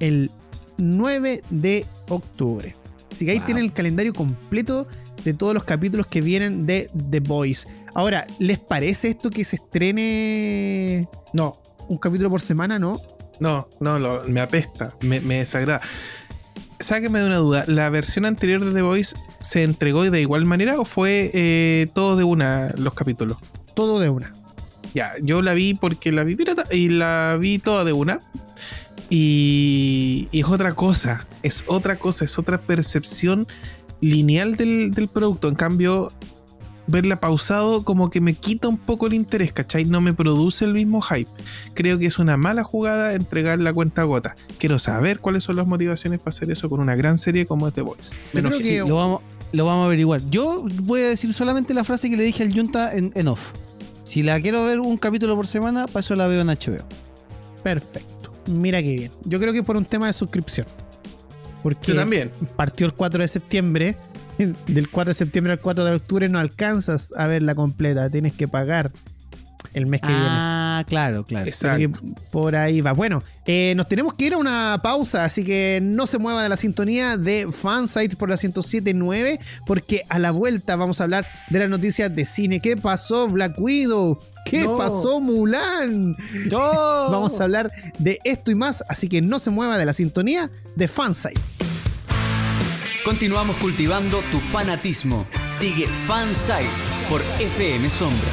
el 0.00 0.30
9 0.78 1.42
de 1.50 1.86
octubre. 2.08 2.74
Así 3.10 3.24
que 3.24 3.30
ahí 3.32 3.38
Wow. 3.38 3.46
tienen 3.46 3.64
el 3.64 3.72
calendario 3.72 4.12
completo 4.14 4.86
de 5.24 5.32
todos 5.34 5.54
los 5.54 5.64
capítulos 5.64 6.06
que 6.06 6.20
vienen 6.20 6.66
de 6.66 6.90
The 7.10 7.20
Voice. 7.20 7.66
Ahora, 7.94 8.26
¿les 8.38 8.58
parece 8.60 9.08
esto 9.08 9.30
que 9.30 9.44
se 9.44 9.56
estrene 9.56 11.08
No, 11.32 11.56
un 11.88 11.98
capítulo 11.98 12.30
por 12.30 12.40
semana, 12.40 12.78
no? 12.78 13.00
No, 13.40 13.68
no, 13.80 13.98
lo- 13.98 14.24
me 14.24 14.40
apesta, 14.40 14.94
me, 15.02 15.20
me 15.20 15.36
desagrada. 15.38 15.80
Sáqueme 16.80 17.20
de 17.20 17.26
una 17.26 17.36
duda, 17.36 17.64
¿la 17.66 17.88
versión 17.90 18.24
anterior 18.26 18.64
de 18.64 18.72
The 18.72 18.82
Voice 18.82 19.16
se 19.40 19.62
entregó 19.62 20.02
de 20.10 20.20
igual 20.20 20.44
manera 20.44 20.78
o 20.78 20.84
fue 20.84 21.30
eh, 21.32 21.86
todo 21.94 22.16
de 22.16 22.24
una 22.24 22.72
los 22.76 22.92
capítulos? 22.94 23.38
Todo 23.74 23.98
de 23.98 24.08
una. 24.10 24.32
Ya, 24.94 25.12
yo 25.22 25.42
la 25.42 25.54
vi 25.54 25.74
porque 25.74 26.12
la 26.12 26.22
vi 26.24 26.36
pirata 26.36 26.64
y 26.70 26.88
la 26.90 27.36
vi 27.40 27.58
toda 27.58 27.84
de 27.84 27.92
una. 27.92 28.20
Y, 29.10 30.28
y 30.32 30.40
es 30.40 30.46
otra 30.46 30.74
cosa, 30.74 31.26
es 31.42 31.64
otra 31.66 31.96
cosa, 31.96 32.24
es 32.24 32.38
otra 32.38 32.60
percepción 32.60 33.46
lineal 34.00 34.56
del, 34.56 34.90
del 34.92 35.08
producto. 35.08 35.48
En 35.48 35.54
cambio, 35.54 36.12
verla 36.88 37.20
pausado 37.20 37.84
como 37.84 38.10
que 38.10 38.20
me 38.20 38.34
quita 38.34 38.68
un 38.68 38.78
poco 38.78 39.06
el 39.06 39.14
interés, 39.14 39.52
¿cachai? 39.52 39.84
No 39.84 40.00
me 40.00 40.12
produce 40.12 40.64
el 40.64 40.72
mismo 40.74 41.00
hype. 41.02 41.30
Creo 41.74 41.98
que 41.98 42.06
es 42.06 42.18
una 42.18 42.36
mala 42.36 42.62
jugada 42.64 43.14
entregar 43.14 43.58
la 43.60 43.72
cuenta 43.72 44.02
a 44.02 44.04
gota. 44.04 44.34
Quiero 44.58 44.78
saber 44.78 45.20
cuáles 45.20 45.44
son 45.44 45.56
las 45.56 45.66
motivaciones 45.66 46.18
para 46.18 46.30
hacer 46.30 46.50
eso 46.50 46.68
con 46.68 46.80
una 46.80 46.94
gran 46.96 47.18
serie 47.18 47.46
como 47.46 47.70
The 47.70 47.82
Voice. 47.82 48.14
Me 48.32 48.42
Yo 48.42 48.48
creo 48.48 48.58
enojé. 48.58 48.62
que- 48.64 48.82
Sí, 48.82 48.88
lo 48.88 48.96
vamos, 48.96 49.22
lo 49.52 49.64
vamos 49.64 49.82
a 49.84 49.86
averiguar. 49.86 50.20
Yo 50.30 50.64
voy 50.82 51.00
a 51.02 51.08
decir 51.08 51.32
solamente 51.32 51.74
la 51.74 51.84
frase 51.84 52.10
que 52.10 52.16
le 52.16 52.24
dije 52.24 52.42
al 52.42 52.52
Junta 52.52 52.94
en, 52.94 53.12
en 53.14 53.28
off. 53.28 53.52
Si 54.02 54.22
la 54.22 54.40
quiero 54.40 54.64
ver 54.64 54.80
un 54.80 54.96
capítulo 54.96 55.34
por 55.36 55.46
semana, 55.46 55.86
para 55.86 56.00
eso 56.00 56.14
la 56.16 56.26
veo 56.26 56.40
en 56.42 56.48
HBO. 56.48 56.84
Perfecto. 57.62 58.15
Mira 58.46 58.82
qué 58.82 58.94
bien. 58.96 59.12
Yo 59.24 59.38
creo 59.40 59.52
que 59.52 59.62
por 59.62 59.76
un 59.76 59.84
tema 59.84 60.06
de 60.06 60.12
suscripción. 60.12 60.66
Porque 61.62 61.92
Yo 61.92 61.96
también. 61.96 62.30
partió 62.56 62.86
el 62.86 62.92
4 62.94 63.22
de 63.22 63.28
septiembre. 63.28 63.96
Del 64.66 64.88
4 64.90 65.10
de 65.10 65.14
septiembre 65.14 65.52
al 65.54 65.60
4 65.60 65.84
de 65.84 65.92
octubre 65.92 66.28
no 66.28 66.38
alcanzas 66.38 67.12
a 67.16 67.26
verla 67.26 67.54
completa. 67.54 68.10
Tienes 68.10 68.34
que 68.34 68.46
pagar 68.46 68.92
el 69.76 69.86
mes 69.86 70.00
que 70.00 70.08
Ah, 70.10 70.82
claro, 70.88 71.24
claro. 71.24 71.44
viene. 71.44 71.48
Exacto. 71.50 72.00
Por 72.30 72.56
ahí 72.56 72.80
va. 72.80 72.92
Bueno, 72.92 73.22
eh, 73.46 73.74
nos 73.76 73.86
tenemos 73.88 74.14
que 74.14 74.24
ir 74.26 74.32
a 74.34 74.38
una 74.38 74.80
pausa, 74.82 75.24
así 75.24 75.44
que 75.44 75.80
no 75.82 76.06
se 76.06 76.18
mueva 76.18 76.42
de 76.42 76.48
la 76.48 76.56
sintonía 76.56 77.16
de 77.16 77.46
Fansite 77.52 78.16
por 78.16 78.28
la 78.30 78.36
107.9, 78.36 79.38
porque 79.66 80.02
a 80.08 80.18
la 80.18 80.30
vuelta 80.30 80.76
vamos 80.76 81.00
a 81.00 81.04
hablar 81.04 81.26
de 81.50 81.58
las 81.58 81.68
noticias 81.68 82.14
de 82.14 82.24
cine. 82.24 82.60
¿Qué 82.60 82.76
pasó, 82.76 83.28
Black 83.28 83.54
Widow? 83.58 84.18
¿Qué 84.46 84.64
No. 84.64 84.76
pasó, 84.78 85.20
Mulan? 85.20 86.16
Vamos 86.50 87.40
a 87.40 87.44
hablar 87.44 87.70
de 87.98 88.18
esto 88.24 88.50
y 88.52 88.54
más, 88.54 88.82
así 88.88 89.08
que 89.08 89.20
no 89.20 89.38
se 89.40 89.50
mueva 89.50 89.76
de 89.76 89.84
la 89.84 89.92
sintonía 89.92 90.50
de 90.76 90.88
Fansite. 90.88 91.40
Continuamos 93.04 93.56
cultivando 93.56 94.20
tu 94.32 94.38
fanatismo. 94.52 95.26
Sigue 95.58 95.86
Fansite 96.06 96.68
por 97.08 97.20
FM 97.40 97.88
Sombra. 97.90 98.28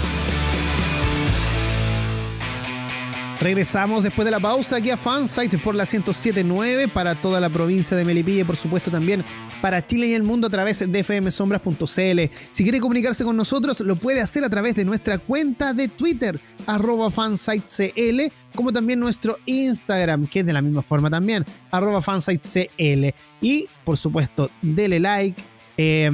Regresamos 3.39 4.03
después 4.03 4.25
de 4.25 4.31
la 4.31 4.39
pausa 4.39 4.77
aquí 4.77 4.89
a 4.89 4.97
Fansite 4.97 5.57
por 5.57 5.75
la 5.75 5.83
1079 5.83 6.87
para 6.87 7.19
toda 7.19 7.39
la 7.39 7.49
provincia 7.49 7.97
de 7.97 8.05
Melipilla 8.05 8.41
y 8.41 8.43
por 8.43 8.55
supuesto 8.55 8.91
también 8.91 9.25
para 9.61 9.85
Chile 9.85 10.07
y 10.07 10.13
el 10.13 10.23
mundo 10.23 10.47
a 10.47 10.49
través 10.49 10.79
de 10.79 11.03
fmsombras.cl. 11.03 12.21
Si 12.51 12.63
quiere 12.63 12.79
comunicarse 12.79 13.23
con 13.23 13.35
nosotros 13.35 13.81
lo 13.81 13.95
puede 13.95 14.21
hacer 14.21 14.43
a 14.43 14.49
través 14.49 14.75
de 14.75 14.85
nuestra 14.85 15.17
cuenta 15.17 15.73
de 15.73 15.87
Twitter 15.87 16.39
arroba 16.67 17.11
fansitecl 17.11 18.31
como 18.55 18.71
también 18.71 18.99
nuestro 18.99 19.35
Instagram 19.45 20.27
que 20.27 20.41
es 20.41 20.45
de 20.45 20.53
la 20.53 20.61
misma 20.61 20.81
forma 20.81 21.09
también 21.09 21.45
arroba 21.71 22.01
fansitecl 22.01 23.13
y 23.41 23.67
por 23.83 23.97
supuesto 23.97 24.49
dele 24.61 24.99
like 24.99 25.43
eh, 25.77 26.09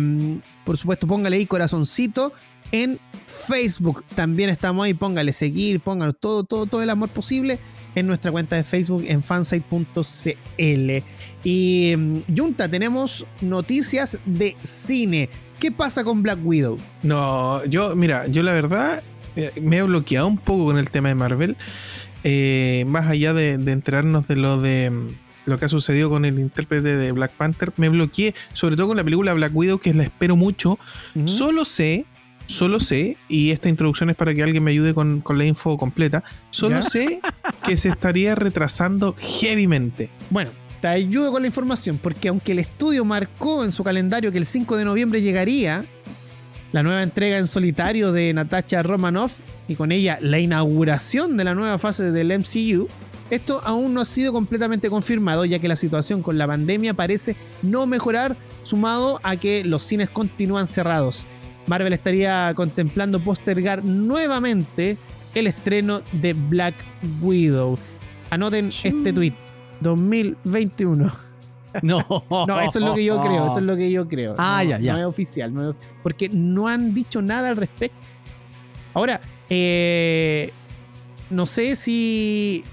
por 0.66 0.78
supuesto 0.78 1.06
póngale 1.06 1.38
ahí 1.38 1.46
corazoncito 1.46 2.34
en 2.72 3.00
Facebook 3.26 4.04
también 4.16 4.50
estamos 4.50 4.86
ahí, 4.86 4.94
póngale 4.94 5.34
seguir, 5.34 5.80
pónganos 5.80 6.16
todo, 6.20 6.44
todo, 6.44 6.66
todo 6.66 6.82
el 6.82 6.90
amor 6.90 7.10
posible 7.10 7.60
en 7.96 8.08
nuestra 8.08 8.32
cuenta 8.32 8.56
de 8.56 8.64
Facebook 8.64 9.04
en 9.08 9.24
fansite.cl. 9.24 11.04
Y 11.44 11.94
mm, 11.98 12.18
Junta, 12.36 12.70
tenemos 12.70 13.28
noticias 13.42 14.18
de 14.26 14.56
cine. 14.64 15.30
¿Qué 15.60 15.72
pasa 15.72 16.04
con 16.04 16.24
Black 16.24 16.40
Widow? 16.44 16.78
No, 17.04 17.64
yo, 17.66 17.96
mira, 17.96 18.28
yo 18.28 18.44
la 18.44 18.54
verdad 18.54 19.04
eh, 19.36 19.52
me 19.62 19.78
he 19.78 19.84
bloqueado 19.84 20.28
un 20.28 20.38
poco 20.38 20.66
con 20.66 20.78
el 20.78 20.90
tema 20.92 21.10
de 21.10 21.16
Marvel. 21.16 21.58
Eh, 22.24 22.84
más 22.88 23.08
allá 23.10 23.34
de, 23.34 23.58
de 23.58 23.72
enterarnos 23.72 24.28
de 24.28 24.36
lo 24.36 24.60
de 24.60 24.90
mm, 24.90 25.10
lo 25.50 25.58
que 25.58 25.66
ha 25.66 25.70
sucedido 25.70 26.10
con 26.10 26.26
el 26.26 26.40
intérprete 26.40 26.96
de 26.96 27.12
Black 27.12 27.32
Panther, 27.34 27.74
me 27.78 27.90
bloqueé, 27.90 28.36
sobre 28.54 28.76
todo 28.76 28.88
con 28.88 28.98
la 28.98 29.04
película 29.04 29.34
Black 29.34 29.52
Widow, 29.54 29.80
que 29.80 29.94
la 29.94 30.04
espero 30.04 30.36
mucho. 30.36 30.80
Solo 31.26 31.66
sé, 31.66 32.06
solo 32.50 32.80
sé, 32.80 33.16
y 33.28 33.52
esta 33.52 33.70
introducción 33.70 34.10
es 34.10 34.16
para 34.16 34.34
que 34.34 34.42
alguien 34.42 34.64
me 34.64 34.72
ayude 34.72 34.96
con, 34.96 35.22
con 35.22 35.38
la 35.38 35.46
info 35.46 35.78
completa, 35.78 36.24
solo 36.50 36.78
¿Ya? 36.78 36.82
sé 36.82 37.22
que 37.64 37.78
se 37.78 37.90
estaría 37.90 38.34
retrasando 38.34 39.16
heavymente. 39.42 40.10
Bueno, 40.32 40.50
te 40.82 40.88
ayudo 40.88 41.32
con 41.32 41.44
la 41.44 41.48
información, 41.48 42.00
porque 42.02 42.30
aunque 42.30 42.54
el 42.54 42.60
estudio 42.60 43.06
marcó 43.06 43.64
en 43.64 43.72
su 43.72 43.84
calendario 43.84 44.32
que 44.32 44.40
el 44.40 44.48
5 44.48 44.78
de 44.78 44.86
noviembre 44.86 45.22
llegaría 45.22 45.86
la 46.72 46.82
nueva 46.82 47.04
entrega 47.04 47.38
en 47.38 47.46
solitario 47.46 48.12
de 48.12 48.34
Natasha 48.34 48.82
Romanoff 48.82 49.42
y 49.68 49.76
con 49.76 49.92
ella 49.92 50.18
la 50.20 50.40
inauguración 50.40 51.38
de 51.38 51.44
la 51.44 51.54
nueva 51.54 51.78
fase 51.78 52.12
del 52.12 52.40
MCU, 52.40 52.88
esto 53.30 53.62
aún 53.64 53.94
no 53.94 54.02
ha 54.02 54.06
sido 54.06 54.34
completamente 54.34 54.90
confirmado, 54.90 55.46
ya 55.46 55.60
que 55.60 55.68
la 55.68 55.76
situación 55.76 56.24
con 56.24 56.40
la 56.40 56.48
pandemia 56.48 56.96
parece 56.96 57.36
no 57.62 57.86
mejorar, 57.86 58.36
sumado 58.64 59.20
a 59.22 59.36
que 59.36 59.64
los 59.64 59.84
cines 59.84 60.10
continúan 60.10 60.66
cerrados. 60.66 61.28
Marvel 61.70 61.94
estaría 61.94 62.52
contemplando 62.56 63.20
postergar 63.20 63.84
nuevamente 63.86 64.98
el 65.36 65.46
estreno 65.46 66.02
de 66.12 66.34
Black 66.34 66.74
Widow. 67.22 67.78
Anoten 68.32 68.70
este 68.84 69.14
tweet. 69.14 69.34
2021. 69.80 71.12
No, 71.84 72.00
No, 72.48 72.60
eso 72.60 72.80
es 72.80 72.86
lo 72.86 72.96
que 72.96 73.06
yo 73.06 73.22
creo, 73.22 73.46
eso 73.52 73.60
es 73.60 73.66
lo 73.66 73.76
que 73.78 73.92
yo 73.92 74.08
creo. 74.08 74.34
Ah, 74.40 74.62
no, 74.64 74.70
ya, 74.72 74.80
ya. 74.80 74.94
No 74.94 75.00
es 75.00 75.06
oficial, 75.06 75.54
no 75.54 75.70
es- 75.70 75.76
porque 76.02 76.28
no 76.30 76.68
han 76.68 76.94
dicho 76.96 77.22
nada 77.22 77.50
al 77.50 77.58
respecto. 77.58 77.96
Ahora, 78.96 79.22
eh, 79.50 80.52
no 81.30 81.46
sé 81.46 81.76
si, 81.76 82.64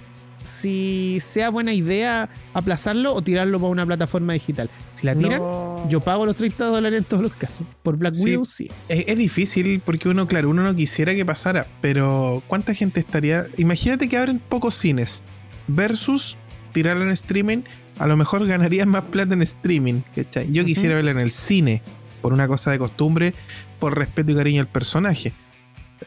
si 0.46 1.18
sea 1.20 1.50
buena 1.50 1.74
idea 1.74 2.28
aplazarlo 2.54 3.14
o 3.14 3.22
tirarlo 3.22 3.58
para 3.60 3.70
una 3.70 3.84
plataforma 3.86 4.32
digital. 4.32 4.70
Si 4.94 5.06
la 5.06 5.14
tiran, 5.14 5.38
No. 5.40 5.86
yo 5.90 6.00
pago 6.00 6.24
los 6.24 6.34
30 6.36 6.64
dólares 6.66 6.98
en 7.00 7.04
todos 7.04 7.22
los 7.22 7.32
casos. 7.34 7.66
Por 7.82 7.98
Black 7.98 8.14
Sí. 8.14 8.24
Widow, 8.24 8.44
sí. 8.46 8.70
Es, 8.88 9.04
es 9.08 9.18
difícil 9.18 9.80
porque 9.84 10.08
uno, 10.08 10.26
claro, 10.26 10.48
uno 10.48 10.62
no 10.62 10.74
quisiera 10.74 11.14
que 11.14 11.26
pasara, 11.26 11.66
pero 11.80 12.42
¿cuánta 12.46 12.72
gente 12.74 13.00
estaría? 13.00 13.46
Imagínate 13.58 14.08
que 14.08 14.16
abren 14.16 14.38
pocos 14.38 14.74
cines 14.74 15.22
versus 15.68 16.36
tirarla 16.72 17.04
en 17.04 17.10
streaming, 17.10 17.58
a 17.98 18.06
lo 18.06 18.16
mejor 18.16 18.46
ganarías 18.46 18.86
más 18.86 19.02
plata 19.04 19.34
en 19.34 19.42
streaming, 19.42 20.00
¿cachai? 20.14 20.50
Yo 20.52 20.64
quisiera 20.64 20.94
verla 20.94 21.10
en 21.12 21.18
el 21.20 21.32
cine, 21.32 21.82
por 22.22 22.32
una 22.32 22.46
cosa 22.48 22.70
de 22.70 22.78
costumbre, 22.78 23.34
por 23.78 23.96
respeto 23.96 24.32
y 24.32 24.34
cariño 24.34 24.60
al 24.60 24.68
personaje. 24.68 25.32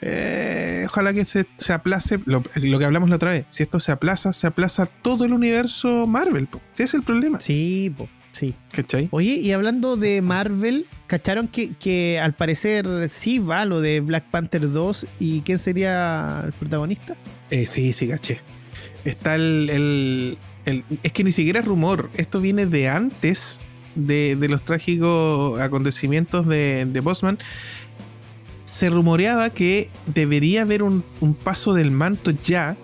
Eh, 0.02 0.84
ojalá 0.88 1.14
que 1.14 1.26
se, 1.26 1.46
se 1.58 1.74
aplace, 1.74 2.20
lo, 2.26 2.44
lo 2.56 2.80
que 2.80 2.86
hablamos 2.86 3.10
la 3.10 3.16
otra 3.16 3.32
vez, 3.32 3.46
si 3.50 3.64
esto 3.64 3.80
se 3.80 3.92
aplaza, 3.92 4.34
se 4.34 4.48
aplaza 4.48 4.86
todo 4.86 5.26
el 5.26 5.34
universo 5.34 6.06
Marvel, 6.08 6.48
po. 6.48 6.62
ese 6.76 6.84
es 6.84 6.94
el 6.94 7.04
problema, 7.04 7.40
Sí, 7.40 7.94
po, 7.98 8.08
sí. 8.32 8.54
¿cachai? 8.72 9.08
Oye, 9.12 9.34
y 9.36 9.52
hablando 9.52 9.98
de 9.98 10.22
Marvel, 10.22 10.86
¿cacharon 11.08 11.48
que, 11.48 11.74
que 11.74 12.20
al 12.20 12.34
parecer 12.36 13.10
sí 13.10 13.40
va 13.40 13.66
lo 13.66 13.82
de 13.82 14.00
Black 14.02 14.26
Panther 14.30 14.72
2? 14.72 15.08
¿Y 15.20 15.42
quién 15.42 15.58
sería 15.60 16.44
el 16.46 16.54
protagonista? 16.54 17.16
Eh, 17.50 17.66
sí, 17.66 17.92
sí, 17.94 18.08
caché. 18.08 18.40
Está 19.06 19.36
el, 19.36 19.70
el- 19.72 20.38
el- 20.66 20.84
Es 21.04 21.12
que 21.14 21.24
ni 21.24 21.32
siquiera 21.32 21.62
es 21.62 21.66
rumor. 21.66 22.12
Esto 22.16 22.40
viene 22.42 22.66
de 22.68 22.90
antes 22.90 23.60
de, 23.96 24.36
de 24.36 24.48
los 24.50 24.64
trágicos 24.64 25.60
acontecimientos 25.60 26.48
de, 26.48 26.86
de 26.86 27.00
Bosman. 27.00 27.40
Se 28.70 28.90
rumoreaba 28.90 29.50
que 29.50 29.90
debería 30.14 30.62
haber 30.62 30.84
un, 30.84 31.04
un 31.22 31.34
paso 31.34 31.74
del 31.74 31.92
manto 31.92 32.32
ya. 32.32 32.78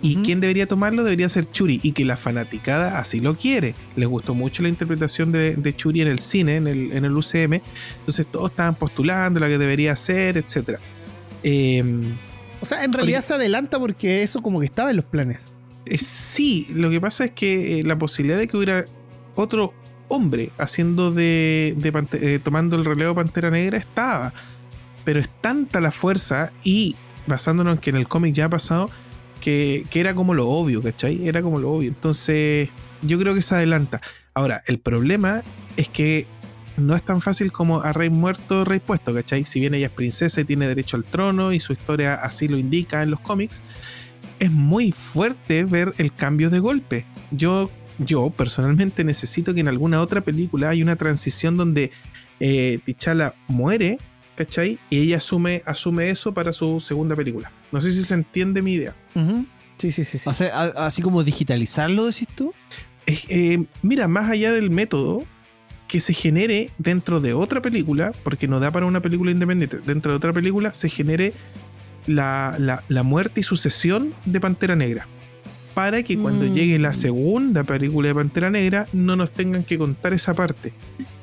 Y 0.00 0.14
Ujú. 0.14 0.22
quien 0.24 0.40
debería 0.40 0.66
tomarlo 0.68 1.02
debería 1.02 1.28
ser 1.28 1.50
Churi. 1.50 1.80
Y 1.82 1.90
que 1.92 2.04
la 2.04 2.16
fanaticada 2.16 3.00
así 3.00 3.20
lo 3.20 3.36
quiere. 3.36 3.74
Les 3.96 4.08
gustó 4.08 4.32
mucho 4.34 4.62
la 4.62 4.68
interpretación 4.68 5.32
de, 5.32 5.56
de 5.56 5.74
Churi 5.74 6.02
en 6.02 6.08
el 6.08 6.20
cine, 6.20 6.54
en 6.56 6.66
el, 6.68 6.92
en 6.92 7.04
el 7.04 7.16
UCM. 7.16 7.60
Entonces 7.98 8.26
todos 8.30 8.50
estaban 8.50 8.76
postulando 8.76 9.40
la 9.40 9.48
que 9.48 9.58
debería 9.58 9.96
ser, 9.96 10.36
etc. 10.36 10.78
O 12.60 12.66
sea, 12.66 12.84
en 12.84 12.92
realidad 12.92 13.22
se 13.22 13.34
adelanta 13.34 13.78
porque 13.78 14.22
eso 14.22 14.42
como 14.42 14.60
que 14.60 14.66
estaba 14.66 14.90
en 14.90 14.96
los 14.96 15.04
planes. 15.04 15.48
Eh, 15.86 15.98
sí, 15.98 16.66
lo 16.70 16.90
que 16.90 17.00
pasa 17.00 17.24
es 17.24 17.30
que 17.32 17.80
eh, 17.80 17.82
la 17.84 17.98
posibilidad 17.98 18.38
de 18.38 18.46
que 18.48 18.56
hubiera 18.56 18.84
otro 19.34 19.72
hombre 20.08 20.50
haciendo 20.58 21.10
de, 21.10 21.74
de 21.76 21.92
Pante- 21.92 22.18
eh, 22.22 22.38
tomando 22.38 22.76
el 22.76 22.84
relevo 22.84 23.14
Pantera 23.14 23.50
Negra 23.50 23.78
estaba. 23.78 24.32
Pero 25.08 25.20
es 25.20 25.30
tanta 25.40 25.80
la 25.80 25.90
fuerza 25.90 26.52
y 26.62 26.94
basándonos 27.26 27.76
en 27.76 27.80
que 27.80 27.88
en 27.88 27.96
el 27.96 28.06
cómic 28.06 28.34
ya 28.34 28.44
ha 28.44 28.50
pasado, 28.50 28.90
que, 29.40 29.86
que 29.90 30.00
era 30.00 30.14
como 30.14 30.34
lo 30.34 30.50
obvio, 30.50 30.82
¿cachai? 30.82 31.26
Era 31.26 31.40
como 31.40 31.58
lo 31.58 31.72
obvio. 31.72 31.88
Entonces, 31.88 32.68
yo 33.00 33.18
creo 33.18 33.34
que 33.34 33.40
se 33.40 33.54
adelanta. 33.54 34.02
Ahora, 34.34 34.62
el 34.66 34.78
problema 34.80 35.44
es 35.78 35.88
que 35.88 36.26
no 36.76 36.94
es 36.94 37.02
tan 37.02 37.22
fácil 37.22 37.52
como 37.52 37.80
a 37.80 37.94
rey 37.94 38.10
muerto, 38.10 38.66
rey 38.66 38.80
puesto, 38.80 39.14
¿cachai? 39.14 39.46
Si 39.46 39.60
bien 39.60 39.72
ella 39.72 39.86
es 39.86 39.92
princesa 39.92 40.42
y 40.42 40.44
tiene 40.44 40.68
derecho 40.68 40.98
al 40.98 41.04
trono 41.04 41.54
y 41.54 41.60
su 41.60 41.72
historia 41.72 42.12
así 42.12 42.46
lo 42.46 42.58
indica 42.58 43.02
en 43.02 43.10
los 43.10 43.20
cómics, 43.20 43.62
es 44.40 44.50
muy 44.50 44.92
fuerte 44.92 45.64
ver 45.64 45.94
el 45.96 46.12
cambio 46.12 46.50
de 46.50 46.58
golpe. 46.58 47.06
Yo, 47.30 47.70
yo 47.96 48.28
personalmente 48.28 49.04
necesito 49.04 49.54
que 49.54 49.60
en 49.60 49.68
alguna 49.68 50.02
otra 50.02 50.20
película 50.20 50.68
haya 50.68 50.84
una 50.84 50.96
transición 50.96 51.56
donde 51.56 51.92
eh, 52.40 52.80
T'Challa 52.84 53.34
muere, 53.46 53.96
¿cachai? 54.38 54.78
Y 54.88 54.98
ella 55.00 55.16
asume, 55.16 55.62
asume 55.66 56.08
eso 56.10 56.32
para 56.32 56.52
su 56.52 56.80
segunda 56.80 57.16
película. 57.16 57.50
No 57.72 57.80
sé 57.80 57.90
si 57.90 58.04
se 58.04 58.14
entiende 58.14 58.62
mi 58.62 58.74
idea. 58.74 58.94
Sí, 59.78 59.90
sí, 59.90 60.04
sí, 60.04 60.16
sí. 60.18 60.30
O 60.30 60.32
sea, 60.32 60.56
a- 60.56 60.86
así 60.86 61.02
como 61.02 61.24
digitalizarlo, 61.24 62.06
decís 62.06 62.28
tú. 62.34 62.54
Eh, 63.06 63.64
mira, 63.82 64.06
más 64.06 64.30
allá 64.30 64.52
del 64.52 64.70
método 64.70 65.24
que 65.88 66.00
se 66.00 66.12
genere 66.14 66.70
dentro 66.78 67.20
de 67.20 67.32
otra 67.32 67.60
película, 67.62 68.12
porque 68.22 68.46
no 68.46 68.60
da 68.60 68.70
para 68.70 68.86
una 68.86 69.00
película 69.00 69.30
independiente, 69.32 69.78
dentro 69.80 70.12
de 70.12 70.16
otra 70.18 70.32
película 70.32 70.72
se 70.74 70.88
genere 70.88 71.32
la, 72.06 72.54
la- 72.58 72.84
la 72.88 73.02
muerte 73.02 73.40
y 73.40 73.42
sucesión 73.42 74.14
de 74.24 74.40
Pantera 74.40 74.76
Negra. 74.76 75.06
Para 75.74 76.02
que 76.02 76.18
cuando 76.18 76.44
Mm. 76.44 76.52
llegue 76.54 76.78
la 76.78 76.92
segunda 76.94 77.64
película 77.64 78.08
de 78.08 78.14
Pantera 78.14 78.50
Negra 78.50 78.86
no 78.92 79.16
nos 79.16 79.30
tengan 79.32 79.64
que 79.64 79.78
contar 79.78 80.12
esa 80.12 80.34
parte. 80.34 80.72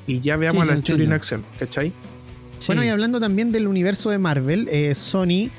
Y 0.06 0.20
ya 0.20 0.36
veamos 0.36 0.66
Sí, 0.66 0.72
a 0.72 0.76
la 0.76 0.82
Churi 0.82 1.04
en 1.04 1.12
acción, 1.12 1.42
¿cachai? 1.58 1.92
Bueno, 2.66 2.84
y 2.84 2.88
hablando 2.88 3.20
también 3.20 3.52
del 3.52 3.66
universo 3.68 4.10
de 4.10 4.18
Marvel, 4.18 4.68
eh, 4.70 4.94
Sony 4.94 5.50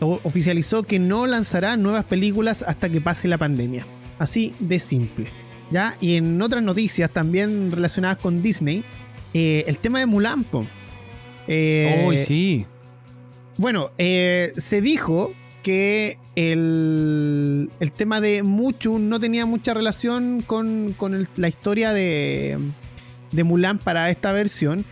oficializó 0.00 0.82
que 0.82 0.98
no 0.98 1.26
lanzará 1.26 1.76
nuevas 1.76 2.04
películas 2.04 2.64
hasta 2.66 2.88
que 2.88 3.00
pase 3.00 3.28
la 3.28 3.38
pandemia. 3.38 3.86
Así 4.18 4.54
de 4.58 4.78
simple. 4.78 5.26
¿Ya? 5.70 5.96
Y 6.00 6.16
en 6.16 6.40
otras 6.42 6.62
noticias 6.62 7.10
también 7.10 7.72
relacionadas 7.72 8.18
con 8.18 8.42
Disney, 8.42 8.84
eh, 9.32 9.64
el 9.66 9.78
tema 9.78 10.00
de 10.00 10.06
Mulan. 10.06 10.44
Eh, 11.48 12.04
sí. 12.18 12.66
Bueno, 13.56 13.90
eh, 13.98 14.52
se 14.56 14.80
dijo 14.82 15.32
que 15.62 16.18
el, 16.36 17.70
el 17.80 17.92
tema 17.92 18.20
de 18.20 18.42
Muchu 18.42 18.98
no 18.98 19.18
tenía 19.20 19.46
mucha 19.46 19.72
relación 19.74 20.42
con, 20.46 20.94
con 20.96 21.14
el- 21.14 21.28
la 21.36 21.48
historia 21.48 21.92
de, 21.92 22.58
de 23.30 23.44
Mulan 23.44 23.78
para 23.78 24.10
esta 24.10 24.32
versión. 24.32 24.84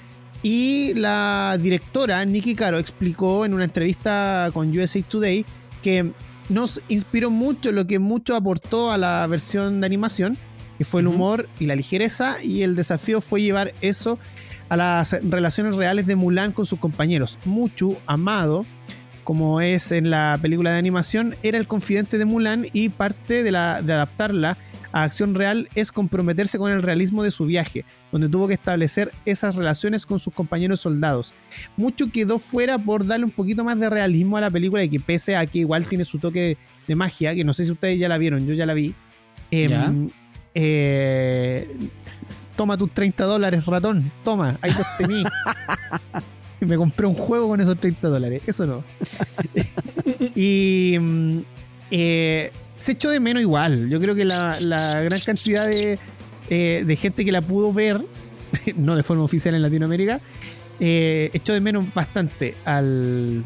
Y 0.43 0.95
la 0.95 1.59
directora 1.61 2.25
Nikki 2.25 2.55
Caro 2.55 2.79
explicó 2.79 3.45
en 3.45 3.53
una 3.53 3.65
entrevista 3.65 4.51
con 4.55 4.77
USA 4.77 5.03
Today 5.03 5.45
que 5.83 6.13
nos 6.49 6.83
inspiró 6.89 7.31
mucho 7.31 7.73
lo 7.73 7.87
que 7.87 7.99
mucho 7.99 8.35
aportó 8.35 8.91
a 8.91 8.99
la 8.99 9.27
versión 9.27 9.81
de 9.81 9.87
animación, 9.87 10.39
que 10.79 10.85
fue 10.85 11.03
el 11.03 11.09
humor 11.09 11.49
y 11.59 11.67
la 11.67 11.77
ligereza, 11.77 12.43
y 12.43 12.63
el 12.63 12.75
desafío 12.75 13.21
fue 13.21 13.43
llevar 13.43 13.75
eso 13.83 14.19
a 14.69 14.77
las 14.77 15.13
relaciones 15.23 15.77
reales 15.77 16.07
de 16.07 16.17
Mulan 16.17 16.53
con 16.53 16.65
sus 16.65 16.79
compañeros. 16.79 17.39
Muchu, 17.45 17.99
amado, 18.07 18.65
como 19.25 19.61
es 19.61 19.93
en 19.93 20.11
la 20.11 20.39
película 20.41 20.73
de 20.73 20.79
animación, 20.79 21.37
era 21.43 21.59
el 21.59 21.67
confidente 21.67 22.19
de 22.19 22.25
Mulan 22.25 22.67
y 22.73 22.89
parte 22.89 23.43
de, 23.43 23.51
la, 23.53 23.83
de 23.83 23.93
adaptarla 23.93 24.57
a 24.93 25.05
acción 25.05 25.35
real 25.35 25.69
es 25.75 25.93
comprometerse 25.93 26.59
con 26.59 26.71
el 26.73 26.83
realismo 26.83 27.23
de 27.23 27.31
su 27.31 27.47
viaje, 27.47 27.85
donde 28.13 28.29
tuvo 28.29 28.49
que 28.49 28.55
establecer 28.55 29.13
esas 29.25 29.55
relaciones 29.57 30.07
con 30.07 30.19
sus 30.19 30.33
compañeros 30.35 30.81
soldados. 30.81 31.35
Mucho 31.77 32.11
quedó 32.11 32.39
fuera 32.39 32.79
por 32.79 33.07
darle 33.07 33.25
un 33.27 33.31
poquito 33.31 33.65
más 33.65 33.79
de 33.79 33.89
realismo 33.91 34.37
a 34.37 34.41
la 34.41 34.51
película 34.51 34.83
y 34.85 34.89
que 34.89 35.01
pese 35.01 35.37
a 35.37 35.47
que 35.47 35.61
igual 35.61 35.87
tiene 35.87 36.05
su 36.05 36.19
toque 36.19 36.57
de, 36.87 36.95
magia, 36.97 37.35
que 37.35 37.45
no 37.45 37.53
sé 37.53 37.65
si 37.65 37.73
ustedes 37.73 37.99
ya 37.99 38.09
la 38.09 38.19
vieron, 38.19 38.47
yo 38.47 38.55
ya 38.55 38.67
la 38.67 38.75
vi. 38.75 38.95
em, 39.51 39.71
Ya. 39.71 39.93
eh, 40.55 41.77
toma 42.57 42.77
tus 42.77 42.93
30 42.93 43.25
dólares, 43.25 43.65
ratón, 43.67 44.11
toma, 44.25 44.59
ahí 44.63 44.73
los 44.73 44.87
tení. 44.99 45.25
Me 46.61 46.77
compré 46.77 47.07
un 47.07 47.15
juego 47.15 47.49
con 47.49 47.61
esos 47.61 47.79
30 47.79 48.09
dólares, 48.09 48.43
eso 48.47 48.67
no. 48.67 48.85
y 50.35 50.97
mm, 51.01 51.39
eh, 51.91 52.53
se 52.81 52.93
echó 52.93 53.11
de 53.11 53.21
menos 53.21 53.41
igual. 53.43 53.89
Yo 53.89 54.01
creo 54.01 54.15
que 54.17 54.25
la, 54.25 54.55
la 54.63 55.01
gran 55.03 55.21
cantidad 55.21 55.67
de, 55.69 55.99
eh, 56.49 56.83
de 56.85 56.97
gente 56.97 57.25
que 57.25 57.31
la 57.33 57.41
pudo 57.43 57.73
ver, 57.73 58.01
no 58.77 58.97
de 58.97 59.03
forma 59.05 59.23
oficial 59.23 59.55
en 59.55 59.63
Latinoamérica, 59.63 60.21
eh, 60.81 61.31
echó 61.33 61.53
de 61.53 61.61
menos 61.61 61.85
bastante 61.95 62.57
al, 62.65 63.45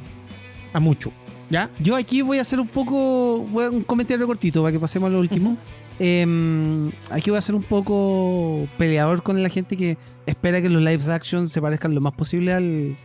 a 0.73 0.81
mucho. 0.81 1.13
¿Ya? 1.51 1.69
Yo 1.79 1.95
aquí 1.95 2.23
voy 2.23 2.39
a 2.39 2.41
hacer 2.41 2.59
un 2.59 2.67
poco. 2.69 3.41
voy 3.51 3.65
a- 3.65 3.71
un 3.71 3.83
comentario 3.83 4.27
cortito 4.27 4.63
para 4.63 4.73
que 4.73 4.81
pasemos 4.81 5.09
a 5.09 5.13
lo 5.13 5.21
último. 5.21 5.57
Em, 5.99 6.91
aquí 7.11 7.31
voy 7.31 7.39
a 7.39 7.43
ser 7.43 7.55
un 7.55 7.63
poco 7.63 8.67
peleador 8.79 9.23
con 9.23 9.41
la 9.43 9.49
gente 9.49 9.77
que 9.77 9.97
espera 10.27 10.61
que 10.63 10.69
los 10.69 10.83
live 10.83 11.13
action 11.13 11.49
se 11.49 11.61
parezcan 11.61 11.95
lo 11.95 12.01
más 12.01 12.15
posible 12.15 12.53
al- 12.53 12.97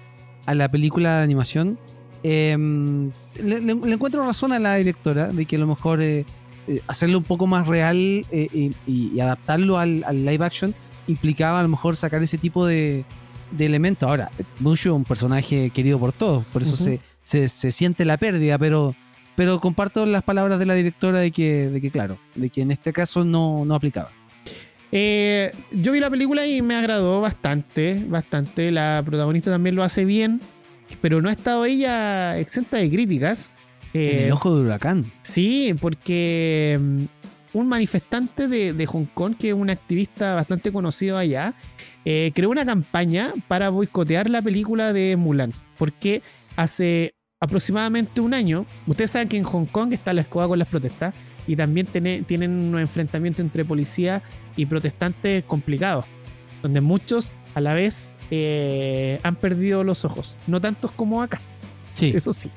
a 0.45 0.55
la 0.55 0.71
película 0.71 1.17
de 1.17 1.23
animación. 1.23 1.77
Em, 2.23 3.09
le, 3.41 3.61
le- 3.61 3.75
le 3.75 3.93
encuentro 3.93 4.25
razón 4.25 4.51
a 4.51 4.59
la 4.59 4.75
directora 4.75 5.29
de 5.29 5.45
que 5.45 5.55
a 5.55 5.59
lo 5.59 5.67
mejor 5.67 6.01
eh, 6.01 6.25
eh, 6.67 6.81
hacerlo 6.87 7.17
un 7.17 7.23
poco 7.23 7.47
más 7.47 7.65
real 7.67 7.95
eh, 7.97 8.71
y, 8.85 9.19
adaptarlo 9.21 9.77
al, 9.77 10.03
al 10.05 10.25
live 10.25 10.43
action 10.45 10.75
implicaba 11.07 11.59
a 11.59 11.63
lo 11.63 11.69
mejor 11.69 11.95
sacar 11.95 12.21
ese 12.21 12.37
tipo 12.37 12.65
de, 12.65 13.05
de 13.51 13.65
elementos. 13.65 14.07
Ahora, 14.07 14.31
Mushu 14.59 14.89
es 14.89 14.95
un 14.95 15.05
personaje 15.05 15.69
querido 15.71 15.97
por 15.97 16.11
todos, 16.13 16.43
por 16.45 16.61
eso 16.61 16.75
se, 16.75 16.99
se, 17.23 17.47
se 17.47 17.71
siente 17.71 18.03
la 18.05 18.17
pérdida, 18.17 18.57
pero, 18.59 18.95
pero 19.35 19.59
comparto 19.61 20.05
las 20.05 20.21
palabras 20.21 20.59
de 20.59 20.65
la 20.65 20.73
directora 20.75 21.19
de 21.19 21.31
que, 21.31 21.69
de 21.69 21.79
que 21.81 21.89
claro, 21.89 22.19
de 22.35 22.49
que 22.49 22.61
en 22.61 22.71
este 22.71 22.91
caso 22.93 23.23
no, 23.23 23.63
no 23.65 23.73
aplicaba. 23.75 24.11
Eh, 24.91 25.51
yo 25.71 25.91
vi 25.91 25.99
la 25.99 26.09
película 26.09 26.45
y 26.45 26.61
me 26.61 26.75
agradó 26.75 27.21
bastante, 27.21 28.03
bastante. 28.07 28.71
La 28.71 29.01
protagonista 29.05 29.51
también 29.51 29.75
lo 29.75 29.83
hace 29.83 30.03
bien, 30.05 30.41
pero 31.01 31.21
no 31.21 31.29
ha 31.29 31.31
estado 31.31 31.65
ella 31.65 32.37
exenta 32.39 32.77
de 32.77 32.89
críticas. 32.89 33.53
en 33.93 34.01
Eh, 34.01 34.25
el 34.27 34.31
ojo 34.31 34.55
de 34.55 34.63
huracán. 34.63 35.11
Sí, 35.23 35.73
porque 35.79 36.79
mm, 36.81 37.03
un 37.53 37.67
manifestante 37.67 38.47
de, 38.47 38.73
de 38.73 38.85
Hong 38.85 39.05
Kong, 39.13 39.35
que 39.37 39.49
es 39.49 39.53
un 39.55 39.69
activista 39.69 40.35
bastante 40.35 40.71
conocido 40.71 41.17
allá, 41.17 41.53
eh, 42.05 42.31
creó 42.35 42.49
una 42.49 42.65
campaña 42.65 43.33
para 43.47 43.69
boicotear 43.69 44.29
la 44.29 44.41
película 44.41 44.93
de 44.93 45.15
Mulan. 45.17 45.53
Porque 45.77 46.21
hace 46.55 47.13
aproximadamente 47.39 48.21
un 48.21 48.33
año, 48.33 48.65
ustedes 48.85 49.11
saben 49.11 49.27
que 49.29 49.37
en 49.37 49.43
Hong 49.43 49.65
Kong 49.65 49.93
está 49.93 50.13
la 50.13 50.21
escoba 50.21 50.47
con 50.47 50.59
las 50.59 50.67
protestas 50.67 51.13
y 51.47 51.55
también 51.55 51.87
tiene- 51.87 52.21
tienen 52.21 52.51
unos 52.51 52.81
enfrentamientos 52.81 53.39
entre 53.39 53.65
policía 53.65 54.21
y 54.55 54.65
protestantes 54.65 55.43
complicados, 55.45 56.05
donde 56.61 56.81
muchos 56.81 57.33
a 57.55 57.61
la 57.61 57.73
vez 57.73 58.15
eh, 58.31 59.19
han 59.23 59.35
perdido 59.35 59.83
los 59.83 60.05
ojos, 60.05 60.37
no 60.47 60.61
tantos 60.61 60.91
como 60.91 61.21
acá 61.21 61.41
Sí. 61.93 62.11
eso 62.15 62.33
sí. 62.33 62.49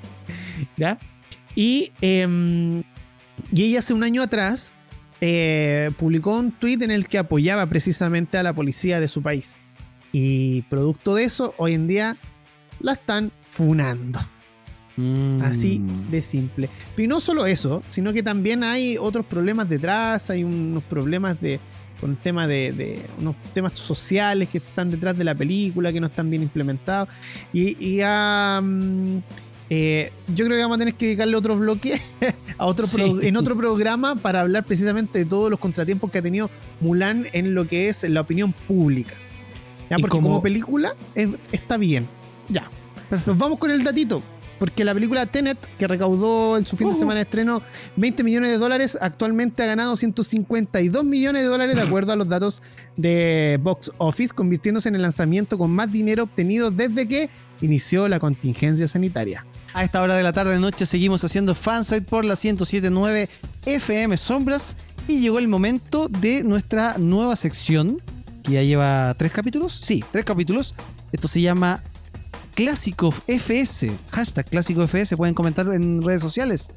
¿Ya? 0.76 0.98
Y, 1.55 1.92
em, 2.00 2.83
y 3.52 3.62
ella 3.64 3.81
hace 3.81 3.92
un 3.94 4.05
año 4.05 4.22
atrás 4.22 4.72
eh, 5.20 5.90
publicó 5.98 6.37
un 6.37 6.52
tweet 6.52 6.78
en 6.83 6.90
el 6.90 7.09
que 7.09 7.18
apoyaba 7.18 7.66
precisamente 7.66 8.38
a 8.38 8.42
la 8.42 8.55
policía 8.55 9.00
de 9.00 9.09
su 9.09 9.22
país. 9.22 9.57
Y 10.12 10.62
producto 10.62 11.14
de 11.14 11.24
eso, 11.24 11.55
hoy 11.59 11.74
en 11.74 11.88
día 11.88 12.16
la 12.81 12.92
están 12.92 13.33
funando. 13.48 14.20
Mm. 14.96 15.40
Así 15.42 15.83
de 16.11 16.20
simple. 16.22 16.68
Y 16.96 17.07
no 17.07 17.20
solo 17.20 17.46
eso, 17.46 17.83
sino 17.88 18.12
que 18.12 18.22
también 18.22 18.62
hay 18.62 18.98
otros 18.98 19.24
problemas 19.24 19.68
detrás, 19.68 20.28
hay 20.31 20.44
unos 20.44 20.83
problemas 20.85 21.40
de 21.40 21.61
con 22.02 22.16
tema 22.16 22.46
de, 22.48 22.72
de 22.72 23.00
unos 23.20 23.36
temas 23.54 23.78
sociales 23.78 24.48
que 24.50 24.58
están 24.58 24.90
detrás 24.90 25.16
de 25.16 25.22
la 25.24 25.34
película, 25.36 25.90
que 25.92 26.00
no 26.00 26.08
están 26.08 26.28
bien 26.28 26.42
implementados. 26.42 27.08
Y, 27.52 27.76
y 27.82 28.00
eh, 29.70 30.12
yo 30.34 30.44
creo 30.44 30.56
que 30.58 30.62
vamos 30.62 30.76
a 30.76 30.78
tener 30.80 30.94
que 30.94 31.06
dedicarle 31.06 31.36
otro 31.36 31.56
bloque 31.56 31.98
a 32.58 32.66
otro 32.66 32.86
Sí. 32.86 32.96
pro- 32.96 33.22
en 33.22 33.36
otro 33.36 33.56
programa 33.56 34.16
para 34.16 34.40
hablar 34.40 34.64
precisamente 34.64 35.20
de 35.20 35.24
todos 35.24 35.48
los 35.48 35.58
contratiempos 35.58 36.10
que 36.10 36.18
ha 36.18 36.22
tenido 36.22 36.50
Mulan 36.80 37.26
en 37.32 37.54
lo 37.54 37.66
que 37.66 37.88
es 37.88 38.02
la 38.04 38.20
opinión 38.20 38.52
pública. 38.52 39.14
¿Ya? 39.88 39.96
Porque 39.98 40.10
como, 40.16 40.28
como- 40.28 40.42
película 40.42 40.94
es- 41.14 41.30
está 41.52 41.76
bien. 41.76 42.06
Ya. 42.48 42.68
Nos 43.26 43.38
vamos 43.38 43.58
con 43.58 43.70
el 43.70 43.82
datito. 43.84 44.22
Porque 44.62 44.85
la 44.85 44.94
película 44.94 45.27
Tenet, 45.27 45.59
que 45.77 45.88
recaudó 45.88 46.57
en 46.57 46.64
su 46.64 46.77
fin 46.77 46.87
de 46.87 46.92
Ujú. 46.92 47.01
semana 47.01 47.16
de 47.18 47.22
estreno 47.22 47.62
20 47.96 48.22
millones 48.22 48.48
de 48.51 48.59
dólares, 48.59 48.96
actualmente 49.01 49.61
ha 49.64 49.66
ganado 49.66 49.96
152 49.96 51.05
millones 51.05 51.42
de 51.42 51.48
dólares 51.48 51.75
de 51.75 51.83
acuerdo 51.83 52.12
a 52.12 52.16
los 52.16 52.29
datos 52.29 52.62
de 52.96 53.59
Box 53.61 53.90
Office, 53.98 54.33
convirtiéndose 54.33 54.88
en 54.88 54.94
el 54.94 55.03
lanzamiento 55.03 55.59
con 55.59 55.72
más 55.72 55.90
dinero 55.90 56.22
obtenido 56.22 56.70
desde 56.70 57.09
que 57.09 57.29
inició 57.61 58.07
la 58.09 58.20
contingencia 58.20 58.87
sanitaria. 58.87 59.44
A 59.75 59.83
esta 59.83 60.01
hora 60.01 60.14
de 60.14 60.22
la 60.22 60.33
tarde 60.33 60.57
noche 60.61 60.87
seguimos 60.87 61.25
haciendo 61.25 61.57
fansite 61.57 62.03
por 62.03 62.25
la 62.25 62.35
1079 62.35 63.29
FM 63.66 64.16
Sombras 64.16 64.77
y 65.09 65.18
llegó 65.18 65.40
el 65.40 65.48
momento 65.48 66.07
de 66.07 66.44
nuestra 66.44 66.98
nueva 66.98 67.35
sección 67.35 68.01
que 68.44 68.53
ya 68.53 68.62
lleva 68.62 69.12
tres 69.18 69.33
capítulos. 69.33 69.81
Sí, 69.83 70.05
tres 70.12 70.25
capítulos. 70.25 70.77
Esto 71.11 71.27
se 71.27 71.40
llama 71.40 71.83
Clásico 72.54 73.14
FS. 73.26 73.90
Hashtag 74.10 74.46
Clásico 74.46 74.82
FS. 74.86 75.16
Pueden 75.16 75.34
comentar 75.34 75.66
en 75.72 76.02
redes 76.02 76.20
sociales. 76.20 76.68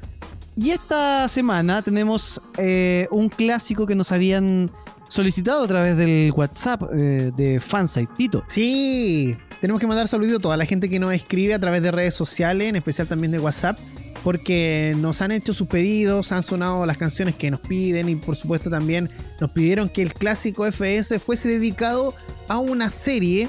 Y 0.54 0.70
esta 0.70 1.28
semana 1.28 1.82
tenemos 1.82 2.40
eh, 2.56 3.08
un 3.10 3.28
clásico 3.28 3.86
que 3.86 3.94
nos 3.94 4.10
habían 4.10 4.70
solicitado 5.08 5.64
a 5.64 5.68
través 5.68 5.96
del 5.96 6.32
WhatsApp 6.32 6.82
eh, 6.92 7.30
de 7.36 7.60
Fansite. 7.60 8.12
Tito. 8.16 8.42
Sí, 8.48 9.36
tenemos 9.60 9.80
que 9.80 9.86
mandar 9.86 10.08
saludos 10.08 10.38
a 10.38 10.42
toda 10.42 10.56
la 10.56 10.64
gente 10.64 10.88
que 10.88 10.98
nos 10.98 11.12
escribe 11.12 11.54
a 11.54 11.58
través 11.58 11.82
de 11.82 11.90
redes 11.90 12.14
sociales, 12.14 12.68
en 12.68 12.76
especial 12.76 13.06
también 13.06 13.32
de 13.32 13.38
WhatsApp, 13.38 13.78
porque 14.24 14.94
nos 14.96 15.20
han 15.20 15.30
hecho 15.30 15.52
sus 15.52 15.66
pedidos, 15.66 16.32
han 16.32 16.42
sonado 16.42 16.86
las 16.86 16.96
canciones 16.96 17.34
que 17.34 17.50
nos 17.50 17.60
piden 17.60 18.08
y 18.08 18.16
por 18.16 18.34
supuesto 18.34 18.70
también 18.70 19.10
nos 19.40 19.50
pidieron 19.50 19.88
que 19.88 20.02
el 20.02 20.14
clásico 20.14 20.64
FS 20.66 21.18
fuese 21.20 21.48
dedicado 21.48 22.14
a 22.48 22.58
una 22.58 22.90
serie 22.90 23.48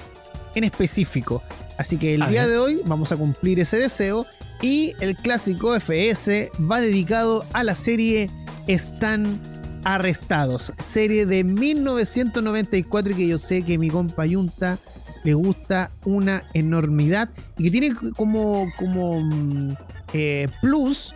en 0.56 0.64
específico. 0.66 1.42
Así 1.78 1.98
que 1.98 2.16
el 2.16 2.24
A 2.24 2.28
día 2.28 2.44
ver. 2.44 2.52
de 2.52 2.58
hoy 2.58 2.82
vamos 2.86 3.12
a 3.12 3.18
cumplir 3.18 3.60
ese 3.60 3.78
deseo 3.78 4.26
y 4.62 4.94
el 5.00 5.16
clásico 5.16 5.76
FS 5.76 6.52
va 6.60 6.82
dedicado 6.82 7.46
a 7.54 7.64
la 7.64 7.76
serie 7.76 8.30
Están 8.68 9.40
arrestados, 9.84 10.74
serie 10.80 11.26
de 11.26 11.44
1994 11.44 13.14
y 13.14 13.16
que 13.16 13.28
yo 13.28 13.38
sé 13.38 13.62
que 13.64 13.78
mi 13.78 13.90
compa 13.90 14.26
Yunta 14.26 14.80
le 15.24 15.34
gusta 15.34 15.92
una 16.04 16.44
enormidad 16.54 17.30
y 17.58 17.64
que 17.66 17.72
tiene 17.72 17.94
como, 18.16 18.66
como 18.78 19.22
mm, 19.22 19.76
eh, 20.14 20.48
plus 20.62 21.14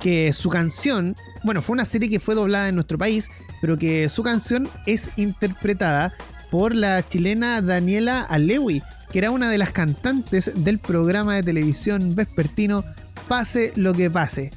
que 0.00 0.32
su 0.32 0.48
canción, 0.48 1.16
bueno, 1.44 1.62
fue 1.62 1.74
una 1.74 1.84
serie 1.84 2.08
que 2.08 2.20
fue 2.20 2.34
doblada 2.34 2.68
en 2.68 2.74
nuestro 2.74 2.98
país, 2.98 3.30
pero 3.60 3.78
que 3.78 4.08
su 4.08 4.22
canción 4.22 4.68
es 4.86 5.10
interpretada 5.16 6.12
por 6.54 6.72
la 6.72 7.04
chilena 7.08 7.60
Daniela 7.62 8.22
Alewi, 8.22 8.80
que 9.10 9.18
era 9.18 9.32
una 9.32 9.50
de 9.50 9.58
las 9.58 9.72
cantantes 9.72 10.52
del 10.54 10.78
programa 10.78 11.34
de 11.34 11.42
televisión 11.42 12.14
vespertino 12.14 12.84
Pase 13.26 13.72
lo 13.74 13.92
que 13.92 14.08
pase. 14.08 14.52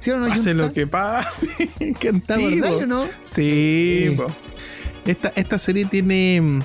¿Sí 0.00 0.10
o 0.10 0.18
no, 0.18 0.26
Pase 0.26 0.54
lo 0.54 0.72
que 0.72 0.88
pase. 0.88 1.46
Qué 2.00 2.12
¿Te 2.14 2.32
acordás 2.34 2.40
antiguo. 2.72 2.78
o 2.78 2.86
no? 2.86 3.04
Sí. 3.22 4.16
Esta, 5.04 5.32
esta 5.36 5.56
serie 5.58 5.84
tiene. 5.84 6.40
mm, 6.40 6.62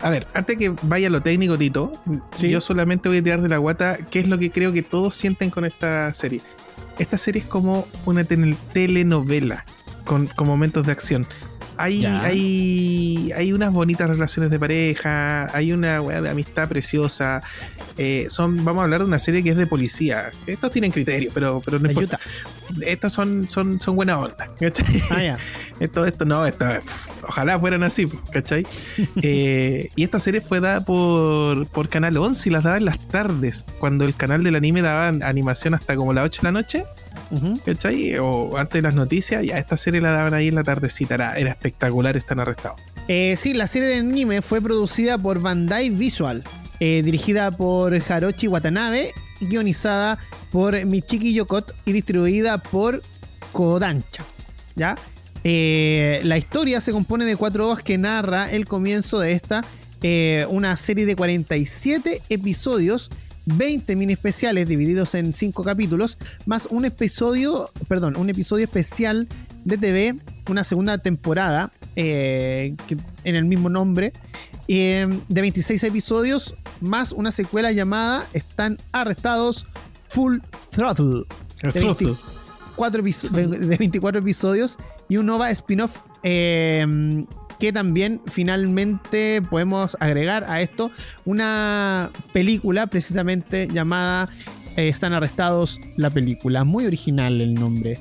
A 0.00 0.08
ver, 0.08 0.26
antes 0.32 0.56
que 0.56 0.70
vaya 0.84 1.10
lo 1.10 1.20
técnico, 1.20 1.58
Tito, 1.58 1.92
Sí. 2.34 2.48
yo 2.48 2.62
solamente 2.62 3.10
voy 3.10 3.18
a 3.18 3.22
tirar 3.22 3.42
de 3.42 3.50
la 3.50 3.58
guata 3.58 3.98
qué 4.10 4.20
es 4.20 4.26
lo 4.26 4.38
que 4.38 4.50
creo 4.50 4.72
que 4.72 4.80
todos 4.82 5.12
sienten 5.14 5.50
con 5.50 5.66
esta 5.66 6.14
serie. 6.14 6.40
Esta 6.98 7.18
serie 7.18 7.42
es 7.42 7.46
como 7.46 7.86
una 8.06 8.24
tel- 8.24 8.56
telenovela 8.72 9.66
con, 10.06 10.28
con 10.28 10.46
momentos 10.46 10.86
de 10.86 10.92
acción. 10.92 11.26
Hay, 11.78 12.00
Ya. 12.00 12.22
hay, 12.24 13.32
hay 13.36 13.52
unas 13.52 13.72
bonitas 13.72 14.08
relaciones 14.08 14.50
de 14.50 14.58
pareja, 14.58 15.56
hay 15.56 15.72
una 15.72 16.00
weá 16.00 16.20
de 16.20 16.28
amistad 16.30 16.68
preciosa. 16.68 17.42
eh, 17.96 18.26
son, 18.30 18.64
vamos 18.64 18.80
a 18.80 18.84
hablar 18.84 19.00
de 19.00 19.06
una 19.06 19.18
serie 19.18 19.42
que 19.42 19.50
es 19.50 19.56
de 19.56 19.66
policía. 19.66 20.30
Estos 20.46 20.70
tienen 20.72 20.90
criterio, 20.92 21.30
pero, 21.32 21.60
pero 21.64 21.78
no 21.78 21.88
importa. 21.88 22.18
Estas 22.82 23.12
son, 23.12 23.48
son, 23.48 23.80
son 23.80 23.96
buena 23.96 24.18
onda. 24.18 24.50
¿cachai? 24.60 25.02
Ah, 25.10 25.22
ya. 25.22 25.38
Esto, 25.80 26.04
esto 26.04 26.24
no, 26.24 26.44
esto, 26.44 26.66
ojalá 27.28 27.56
fueran 27.58 27.84
así, 27.84 28.08
¿cachai? 28.32 28.66
Eh, 29.22 29.90
y 29.94 30.02
esta 30.02 30.18
serie 30.18 30.40
fue 30.40 30.58
dada 30.60 30.84
por, 30.84 31.66
por 31.68 31.88
Canal 31.88 32.16
11 32.16 32.48
y 32.48 32.52
las 32.52 32.64
daba 32.64 32.76
en 32.78 32.84
las 32.84 32.98
tardes, 33.08 33.64
cuando 33.78 34.04
el 34.04 34.14
canal 34.16 34.42
del 34.42 34.56
anime 34.56 34.82
daba 34.82 35.06
animación 35.08 35.74
hasta 35.74 35.94
como 35.94 36.12
las 36.12 36.24
8 36.24 36.42
de 36.42 36.46
la 36.48 36.52
noche, 36.52 36.84
¿cachai? 37.64 38.16
O 38.18 38.56
antes 38.56 38.74
de 38.74 38.82
las 38.82 38.94
noticias, 38.94 39.44
ya 39.44 39.58
esta 39.58 39.76
serie 39.76 40.00
la 40.00 40.10
daban 40.10 40.34
ahí 40.34 40.48
en 40.48 40.54
la 40.54 40.64
tardecita, 40.64 41.14
era, 41.14 41.38
era 41.38 41.50
espectacular, 41.50 42.16
están 42.16 42.40
arrestados. 42.40 42.80
Eh, 43.08 43.36
sí, 43.36 43.54
la 43.54 43.66
serie 43.66 43.88
de 43.88 43.94
anime 43.96 44.42
fue 44.42 44.60
producida 44.60 45.18
por 45.18 45.40
Bandai 45.40 45.90
Visual, 45.90 46.44
eh, 46.80 47.02
dirigida 47.02 47.50
por 47.50 47.94
Harochi 47.94 48.48
Watanabe, 48.48 49.12
guionizada 49.40 50.18
por 50.50 50.84
Michiki 50.86 51.32
Yokot 51.34 51.74
y 51.84 51.92
distribuida 51.92 52.58
por 52.58 53.02
Kodansha. 53.52 54.24
¿Ya? 54.76 54.96
Eh, 55.44 56.20
la 56.24 56.36
historia 56.36 56.80
se 56.80 56.92
compone 56.92 57.24
de 57.24 57.36
cuatro 57.36 57.68
hojas 57.68 57.82
que 57.82 57.98
narra 57.98 58.50
el 58.50 58.66
comienzo 58.66 59.20
de 59.20 59.32
esta, 59.32 59.64
eh, 60.02 60.46
una 60.50 60.76
serie 60.76 61.06
de 61.06 61.16
47 61.16 62.22
episodios 62.28 63.10
20 63.56 63.96
mini 63.96 64.12
especiales 64.12 64.68
divididos 64.68 65.14
en 65.14 65.32
5 65.34 65.64
capítulos, 65.64 66.18
más 66.46 66.66
un 66.70 66.84
episodio, 66.84 67.70
perdón, 67.88 68.16
un 68.16 68.30
episodio 68.30 68.64
especial 68.64 69.28
de 69.64 69.78
TV, 69.78 70.16
una 70.48 70.64
segunda 70.64 70.98
temporada 70.98 71.72
eh, 71.96 72.74
que- 72.86 72.96
en 73.24 73.34
el 73.34 73.44
mismo 73.44 73.68
nombre, 73.68 74.12
eh, 74.68 75.08
de 75.28 75.40
26 75.40 75.82
episodios, 75.84 76.54
más 76.80 77.10
una 77.12 77.30
secuela 77.32 77.72
llamada 77.72 78.26
Están 78.34 78.78
arrestados 78.92 79.66
Full 80.08 80.38
Throttle. 80.70 81.24
El 81.62 81.72
de 81.72 81.80
throttle. 81.80 82.06
24 82.76 83.02
episo- 83.02 83.28
de 83.30 83.76
24 83.76 84.20
episodios 84.20 84.76
y 85.08 85.16
un 85.16 85.26
Nova 85.26 85.50
spin-off 85.50 85.96
eh, 86.22 86.86
que 87.58 87.72
también 87.72 88.20
finalmente 88.26 89.42
podemos 89.42 89.96
agregar 90.00 90.44
a 90.44 90.60
esto 90.60 90.90
una 91.24 92.10
película 92.32 92.86
precisamente 92.86 93.68
llamada 93.68 94.28
eh, 94.76 94.88
Están 94.88 95.12
arrestados 95.12 95.80
la 95.96 96.10
película. 96.10 96.62
Muy 96.62 96.86
original 96.86 97.40
el 97.40 97.54
nombre. 97.54 97.98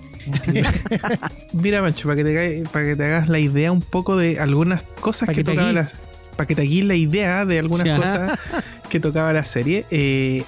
Mira, 1.54 1.82
Mancho, 1.82 2.08
para 2.08 2.17
que, 2.17 2.24
te, 2.24 2.63
para 2.72 2.86
que 2.86 2.96
te 2.96 3.04
hagas 3.04 3.30
la 3.30 3.39
idea 3.39 3.72
un 3.72 3.82
poco 3.82 4.15
de 4.15 4.39
algunas 4.39 4.84
cosas 5.00 5.30
que, 5.30 5.43
tocaba 5.43 5.72
la 5.74 5.89
Para 6.36 6.46
que 6.46 6.54
te 6.54 6.62
guíes 6.62 6.86
la 6.86 6.93
idea 6.93 7.46
de 7.46 7.58
algunas 7.58 8.00
cosas 8.00 8.39
que 8.91 9.00
tocaba 9.00 9.34
la 9.34 9.43
serie. 9.43 9.88
eh, 9.89 10.43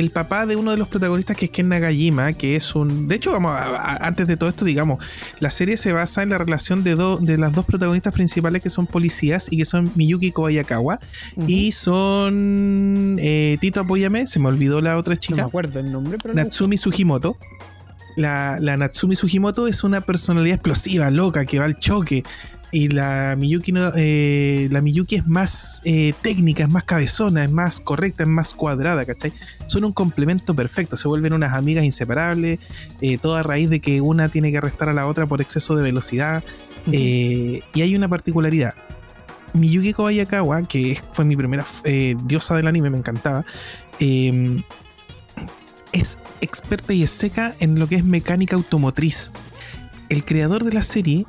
el 0.00 0.10
papá 0.10 0.46
de 0.46 0.56
uno 0.56 0.72
de 0.72 0.76
los 0.76 0.88
protagonistas, 0.88 1.36
que 1.36 1.44
es 1.44 1.50
Ken 1.50 1.68
Nagajima, 1.68 2.32
que 2.32 2.56
es 2.56 2.74
un. 2.74 3.06
De 3.06 3.14
hecho, 3.14 3.30
vamos, 3.32 3.52
a- 3.52 3.76
a- 3.76 4.06
antes 4.06 4.26
de 4.26 4.36
todo 4.36 4.48
esto, 4.50 4.64
digamos, 4.64 5.04
la 5.38 5.50
serie 5.50 5.76
se 5.76 5.92
basa 5.92 6.22
en 6.22 6.30
la 6.30 6.38
relación 6.38 6.82
de, 6.82 6.94
do- 6.96 7.18
de 7.18 7.38
las 7.38 7.52
dos 7.52 7.64
protagonistas 7.64 8.12
principales 8.12 8.62
que 8.62 8.70
son 8.70 8.86
policías 8.86 9.46
y 9.50 9.58
que 9.58 9.64
son 9.64 9.92
Miyuki 9.94 10.32
Kobayakawa. 10.32 10.98
Y 11.46 11.72
son. 11.72 13.16
eh, 13.20 13.58
Tito, 13.60 13.80
apóyame, 13.80 14.26
se 14.26 14.38
me 14.40 14.48
olvidó 14.48 14.80
la 14.80 14.96
otra 14.96 15.14
No 15.14 15.20
chica. 15.20 15.36
me 15.36 15.42
acuerdo 15.42 15.78
el 15.80 15.92
nombre, 15.92 16.18
pero 16.20 16.34
Natsumi 16.34 16.76
Sugimoto. 16.76 17.36
La, 18.16 18.58
la 18.60 18.76
Natsumi 18.76 19.14
Sugimoto 19.16 19.66
es 19.66 19.84
una 19.84 20.00
personalidad 20.00 20.56
explosiva, 20.56 21.10
loca, 21.10 21.44
que 21.44 21.58
va 21.58 21.64
al 21.66 21.78
choque. 21.78 22.24
Y 22.72 22.88
la 22.88 23.34
Miyuki, 23.36 23.72
no- 23.72 23.92
eh, 23.96 24.68
la 24.70 24.80
Miyuki 24.80 25.16
es 25.16 25.26
más 25.26 25.82
eh, 25.84 26.14
técnica, 26.22 26.62
es 26.62 26.68
más 26.68 26.84
cabezona, 26.84 27.42
es 27.44 27.50
más 27.50 27.80
correcta, 27.80 28.22
es 28.22 28.28
más 28.28 28.54
cuadrada, 28.54 29.04
¿cachai? 29.04 29.32
Son 29.66 29.84
un 29.84 29.92
complemento 29.92 30.54
perfecto, 30.54 30.96
se 30.96 31.08
vuelven 31.08 31.32
unas 31.32 31.52
amigas 31.54 31.84
inseparables, 31.84 32.60
eh, 33.00 33.18
todo 33.18 33.34
a 33.36 33.42
raíz 33.42 33.68
de 33.70 33.80
que 33.80 34.00
una 34.00 34.28
tiene 34.28 34.52
que 34.52 34.58
arrestar 34.58 34.88
a 34.88 34.92
la 34.92 35.06
otra 35.08 35.26
por 35.26 35.40
exceso 35.40 35.74
de 35.74 35.82
velocidad. 35.82 36.44
Eh, 36.92 37.62
y 37.74 37.82
hay 37.82 37.96
una 37.96 38.08
particularidad. 38.08 38.74
Miyuki 39.52 39.92
Kobayakawa, 39.92 40.62
que 40.62 40.96
fue 41.12 41.24
mi 41.24 41.36
primera 41.36 41.64
diosa 42.24 42.54
del 42.54 42.68
anime, 42.68 42.88
me 42.88 42.98
encantaba, 42.98 43.44
eh, 43.98 44.62
es 45.92 46.18
experta 46.40 46.92
y 46.92 47.02
es 47.02 47.10
seca 47.10 47.56
en 47.58 47.80
lo 47.80 47.88
que 47.88 47.96
es 47.96 48.04
mecánica 48.04 48.54
automotriz. 48.54 49.32
El 50.08 50.24
creador 50.24 50.62
de 50.64 50.72
la 50.72 50.84
serie 50.84 51.26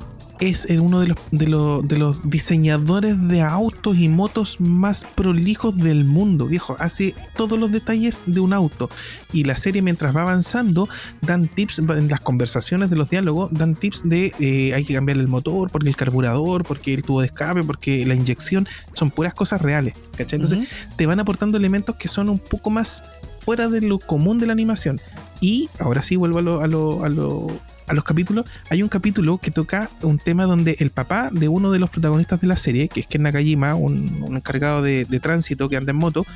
es 0.48 0.66
el- 0.66 0.80
uno 0.80 1.00
de 1.00 1.06
los, 1.08 1.18
de, 1.30 1.46
los, 1.48 1.86
de 1.86 1.98
los 1.98 2.20
diseñadores 2.28 3.28
de 3.28 3.42
autos 3.42 3.96
y 3.98 4.08
motos 4.08 4.56
más 4.60 5.04
prolijos 5.14 5.76
del 5.76 6.04
mundo, 6.04 6.46
viejo. 6.46 6.76
Hace 6.78 7.14
todos 7.36 7.58
los 7.58 7.70
detalles 7.70 8.22
de 8.26 8.40
un 8.40 8.52
auto. 8.52 8.90
Y 9.32 9.44
la 9.44 9.56
serie, 9.56 9.82
mientras 9.82 10.14
va 10.14 10.22
avanzando, 10.22 10.88
dan 11.20 11.48
tips 11.48 11.78
en 11.78 12.08
las 12.08 12.20
conversaciones 12.20 12.90
de 12.90 12.96
los 12.96 13.08
diálogos, 13.08 13.50
dan 13.52 13.74
tips 13.76 14.08
de 14.08 14.32
eh, 14.40 14.74
hay 14.74 14.84
que 14.84 14.94
cambiar 14.94 15.18
el 15.18 15.28
motor, 15.28 15.70
porque 15.70 15.88
el 15.88 15.96
carburador, 15.96 16.64
porque 16.64 16.92
el 16.92 17.02
tubo 17.04 17.20
de 17.20 17.26
escape, 17.28 17.62
porque 17.62 18.04
la 18.04 18.14
inyección. 18.14 18.66
Son 18.94 19.10
puras 19.10 19.34
cosas 19.34 19.62
reales. 19.62 19.94
¿cachai? 20.16 20.40
Entonces, 20.40 20.68
te 20.96 21.06
van 21.06 21.20
aportando 21.20 21.56
elementos 21.56 21.96
que 21.96 22.08
son 22.08 22.28
un 22.28 22.38
poco 22.38 22.68
más 22.70 23.04
fuera 23.40 23.68
de 23.68 23.80
lo 23.80 23.98
común 23.98 24.38
de 24.38 24.46
la 24.46 24.52
animación. 24.52 25.00
Y 25.40 25.68
ahora 25.78 26.02
sí 26.02 26.16
vuelvo 26.16 26.38
a, 26.38 26.42
lo- 26.42 26.60
a, 26.60 26.66
lo- 26.68 27.04
a, 27.04 27.08
lo- 27.08 27.46
a 27.92 27.94
los 27.94 28.04
capítulos. 28.04 28.46
Hay 28.70 28.82
un 28.82 28.88
capítulo 28.88 29.38
que 29.38 29.50
toca 29.50 29.90
un 30.02 30.18
tema 30.18 30.44
donde 30.44 30.76
el 30.80 30.90
papá 30.90 31.28
de 31.30 31.48
uno 31.48 31.70
de 31.70 31.78
los 31.78 31.90
protagonistas 31.90 32.40
de 32.40 32.46
la 32.46 32.56
serie, 32.56 32.88
que 32.88 33.00
es 33.00 33.06
Ken 33.06 33.22
Nakajima, 33.22 33.74
un, 33.74 34.24
encargado 34.34 34.82
de, 34.82 35.04
tránsito 35.22 35.68
que 35.68 35.76
anda 35.76 35.92
en 35.92 35.98
moto, 35.98 36.26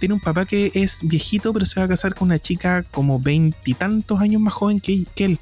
tiene 0.00 0.14
un 0.14 0.20
papá 0.20 0.44
que 0.44 0.70
es 0.74 1.00
viejito, 1.04 1.52
pero 1.52 1.66
se 1.66 1.80
va 1.80 1.86
a 1.86 1.88
casar 1.88 2.14
con 2.14 2.28
una 2.28 2.38
chica 2.38 2.82
como 2.82 3.20
veintitantos 3.20 4.20
años 4.20 4.42
más 4.42 4.54
joven 4.54 4.80
que 4.80 5.06
él. 5.16 5.38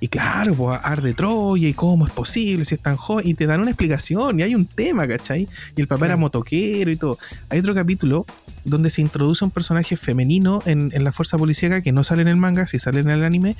Y 0.00 0.08
claro, 0.08 0.54
pues 0.54 0.80
arde 0.82 1.12
Troya 1.12 1.68
y 1.68 1.74
cómo 1.74 2.06
es 2.06 2.12
posible 2.12 2.64
si 2.64 2.74
es 2.74 2.80
tan 2.80 2.96
joven. 2.96 3.28
Y 3.28 3.34
te 3.34 3.46
dan 3.46 3.60
una 3.60 3.70
explicación 3.70 4.40
y 4.40 4.42
hay 4.42 4.54
un 4.54 4.66
tema, 4.66 5.06
¿cachai? 5.06 5.46
Y 5.76 5.80
el 5.80 5.86
papá 5.86 6.06
era 6.06 6.16
motoquero 6.16 6.90
y 6.90 6.96
todo. 6.96 7.18
Hay 7.50 7.58
otro 7.58 7.74
capítulo 7.74 8.24
donde 8.64 8.90
se 8.90 9.00
introduce 9.00 9.44
un 9.44 9.50
personaje 9.50 9.96
femenino 9.96 10.62
en, 10.66 10.90
en 10.94 11.04
la 11.04 11.12
fuerza 11.12 11.38
policíaca 11.38 11.80
que 11.82 11.92
no 11.92 12.04
sale 12.04 12.22
en 12.22 12.28
el 12.28 12.36
manga, 12.36 12.66
sí 12.66 12.78
sale 12.78 13.00
en 13.00 13.10
el 13.10 13.24
anime, 13.24 13.56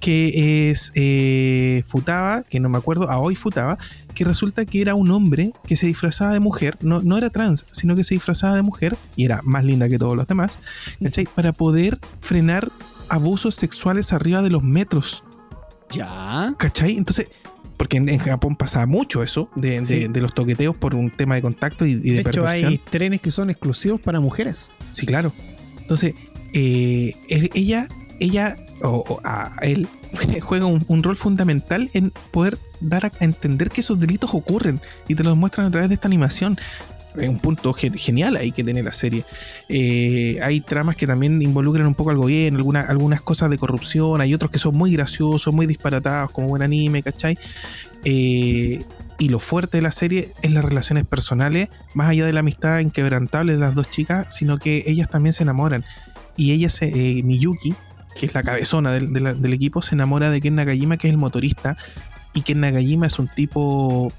que 0.00 0.70
es 0.70 0.92
eh, 0.94 1.82
Futaba, 1.86 2.42
que 2.42 2.60
no 2.60 2.68
me 2.68 2.78
acuerdo, 2.78 3.10
Aoi 3.10 3.34
Futaba, 3.34 3.78
que 4.14 4.24
resulta 4.24 4.64
que 4.64 4.80
era 4.80 4.94
un 4.94 5.10
hombre 5.10 5.52
que 5.66 5.76
se 5.76 5.86
disfrazaba 5.86 6.32
de 6.32 6.40
mujer, 6.40 6.76
no, 6.80 7.00
no 7.00 7.18
era 7.18 7.30
trans, 7.30 7.66
sino 7.70 7.96
que 7.96 8.04
se 8.04 8.14
disfrazaba 8.14 8.54
de 8.54 8.62
mujer 8.62 8.96
y 9.16 9.24
era 9.24 9.40
más 9.42 9.64
linda 9.64 9.88
que 9.88 9.98
todos 9.98 10.16
los 10.16 10.26
demás, 10.26 10.58
¿cachai? 11.02 11.26
Para 11.26 11.52
poder 11.52 11.98
frenar 12.20 12.70
abusos 13.08 13.54
sexuales 13.54 14.12
arriba 14.12 14.42
de 14.42 14.50
los 14.50 14.62
metros. 14.62 15.24
Ya. 15.90 16.54
¿Cachai? 16.58 16.96
Entonces, 16.96 17.28
porque 17.76 17.96
en, 17.96 18.08
en 18.08 18.18
Japón 18.18 18.56
pasaba 18.56 18.86
mucho 18.86 19.22
eso, 19.22 19.48
de, 19.56 19.78
de- 19.78 19.84
Sí. 19.84 20.06
de 20.08 20.20
los 20.20 20.32
toqueteos 20.34 20.76
por 20.76 20.94
un 20.94 21.10
tema 21.10 21.34
de 21.34 21.42
contacto 21.42 21.86
y, 21.86 21.92
y 21.92 21.94
de, 21.94 22.00
De 22.00 22.20
hecho, 22.20 22.42
perversión. 22.42 22.70
hay 22.70 22.78
trenes 22.78 23.20
que 23.20 23.30
son 23.30 23.50
exclusivos 23.50 24.00
para 24.00 24.20
mujeres. 24.20 24.72
Sí, 24.92 25.06
claro. 25.06 25.32
Entonces, 25.80 26.14
eh, 26.52 27.14
ella, 27.28 27.88
ella, 28.20 28.56
o, 28.82 29.04
o 29.08 29.20
a 29.24 29.56
él, 29.62 29.88
juega 30.42 30.66
un, 30.66 30.84
un 30.88 31.02
rol 31.02 31.16
fundamental 31.16 31.90
en 31.94 32.12
poder 32.30 32.58
dar 32.80 33.06
a 33.06 33.12
entender 33.24 33.70
que 33.70 33.80
esos 33.80 33.98
delitos 33.98 34.34
ocurren 34.34 34.80
y 35.08 35.14
te 35.14 35.24
los 35.24 35.36
muestran 35.36 35.66
a 35.66 35.70
través 35.70 35.88
de 35.88 35.94
esta 35.96 36.06
animación. 36.08 36.58
Es 37.16 37.28
un 37.28 37.38
punto 37.38 37.72
gen- 37.72 37.94
genial 37.96 38.36
ahí 38.36 38.50
que 38.50 38.64
tiene 38.64 38.82
la 38.82 38.92
serie. 38.92 39.24
Eh, 39.68 40.38
hay 40.42 40.60
tramas 40.60 40.96
que 40.96 41.06
también 41.06 41.40
involucran 41.42 41.86
un 41.86 41.94
poco 41.94 42.10
al 42.10 42.16
gobierno, 42.16 42.58
alguna- 42.58 42.80
algunas 42.80 43.22
cosas 43.22 43.50
de 43.50 43.58
corrupción, 43.58 44.20
hay 44.20 44.34
otros 44.34 44.50
que 44.50 44.58
son 44.58 44.76
muy 44.76 44.92
graciosos, 44.92 45.54
muy 45.54 45.66
disparatados, 45.66 46.30
como 46.32 46.48
buen 46.48 46.62
anime, 46.62 47.02
¿cachai? 47.02 47.38
Eh, 48.04 48.82
y 49.18 49.28
lo 49.28 49.38
fuerte 49.38 49.78
de 49.78 49.82
la 49.82 49.92
serie 49.92 50.32
es 50.42 50.50
las 50.52 50.64
relaciones 50.64 51.04
personales, 51.04 51.68
más 51.94 52.08
allá 52.10 52.26
de 52.26 52.32
la 52.32 52.40
amistad 52.40 52.80
inquebrantable 52.80 53.52
de 53.52 53.58
las 53.58 53.74
dos 53.74 53.88
chicas, 53.90 54.26
sino 54.34 54.58
que 54.58 54.82
ellas 54.86 55.08
también 55.08 55.32
se 55.32 55.44
enamoran. 55.44 55.84
Y 56.36 56.50
ella, 56.52 56.68
se, 56.68 56.86
eh, 56.88 57.22
Miyuki, 57.22 57.74
que 58.18 58.26
es 58.26 58.34
la 58.34 58.42
cabezona 58.42 58.90
del, 58.92 59.12
de 59.12 59.20
la- 59.20 59.34
del 59.34 59.52
equipo, 59.52 59.82
se 59.82 59.94
enamora 59.94 60.30
de 60.30 60.40
Ken 60.40 60.56
Nagajima, 60.56 60.96
que 60.96 61.06
es 61.06 61.12
el 61.12 61.18
motorista. 61.18 61.76
Y 62.32 62.40
Ken 62.42 62.58
Nagajima 62.60 63.06
es 63.06 63.18
un 63.20 63.28
tipo 63.28 64.12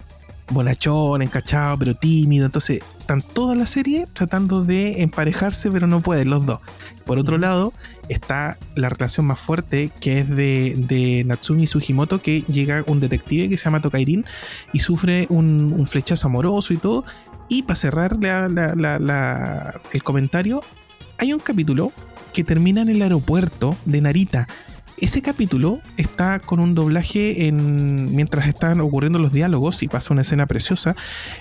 bonachón, 0.50 1.22
encachado, 1.22 1.78
pero 1.80 1.96
tímido. 1.96 2.46
Entonces, 2.46 2.82
están 3.00 3.22
toda 3.22 3.56
la 3.56 3.66
serie 3.68 4.08
tratando 4.14 4.64
de 4.64 5.02
emparejarse, 5.04 5.72
pero 5.72 5.88
no 5.88 6.02
pueden 6.02 6.30
los 6.30 6.46
dos. 6.46 6.60
Por 7.06 7.20
otro 7.20 7.38
lado, 7.38 7.72
está 8.10 8.58
la 8.76 8.90
relación 8.90 9.26
más 9.28 9.40
fuerte, 9.40 9.92
que 10.00 10.20
es 10.20 10.30
de, 10.30 10.76
de 10.78 11.24
Natsumi 11.26 11.68
Sugimoto, 11.68 12.22
que 12.22 12.42
llega 12.42 12.84
un 12.88 13.00
detective 13.00 13.50
que 13.50 13.58
se 13.58 13.66
llama 13.66 13.82
Tokairin 13.82 14.26
y 14.74 14.80
sufre 14.80 15.28
un, 15.30 15.74
un 15.78 15.88
flechazo 15.88 16.28
amoroso 16.28 16.74
y 16.74 16.78
todo. 16.78 17.06
Y 17.48 17.62
para 17.64 17.76
cerrar 17.76 18.18
la- 18.20 19.82
el 19.92 20.04
comentario, 20.04 20.62
hay 21.18 21.32
un 21.34 21.40
capítulo 21.40 21.92
que 22.34 22.44
termina 22.44 22.82
en 22.82 22.90
el 22.90 23.02
aeropuerto 23.02 23.78
de 23.86 24.02
Narita. 24.02 24.48
Ese 24.98 25.22
capítulo 25.22 25.82
está 25.98 26.40
con 26.40 26.62
un 26.62 26.74
doblaje 26.74 27.48
en 27.48 28.16
mientras 28.16 28.48
están 28.48 28.80
ocurriendo 28.80 29.20
los 29.20 29.34
diálogos 29.34 29.84
y 29.84 29.90
pasa 29.90 30.14
una 30.14 30.22
escena 30.22 30.46
preciosa. 30.48 30.96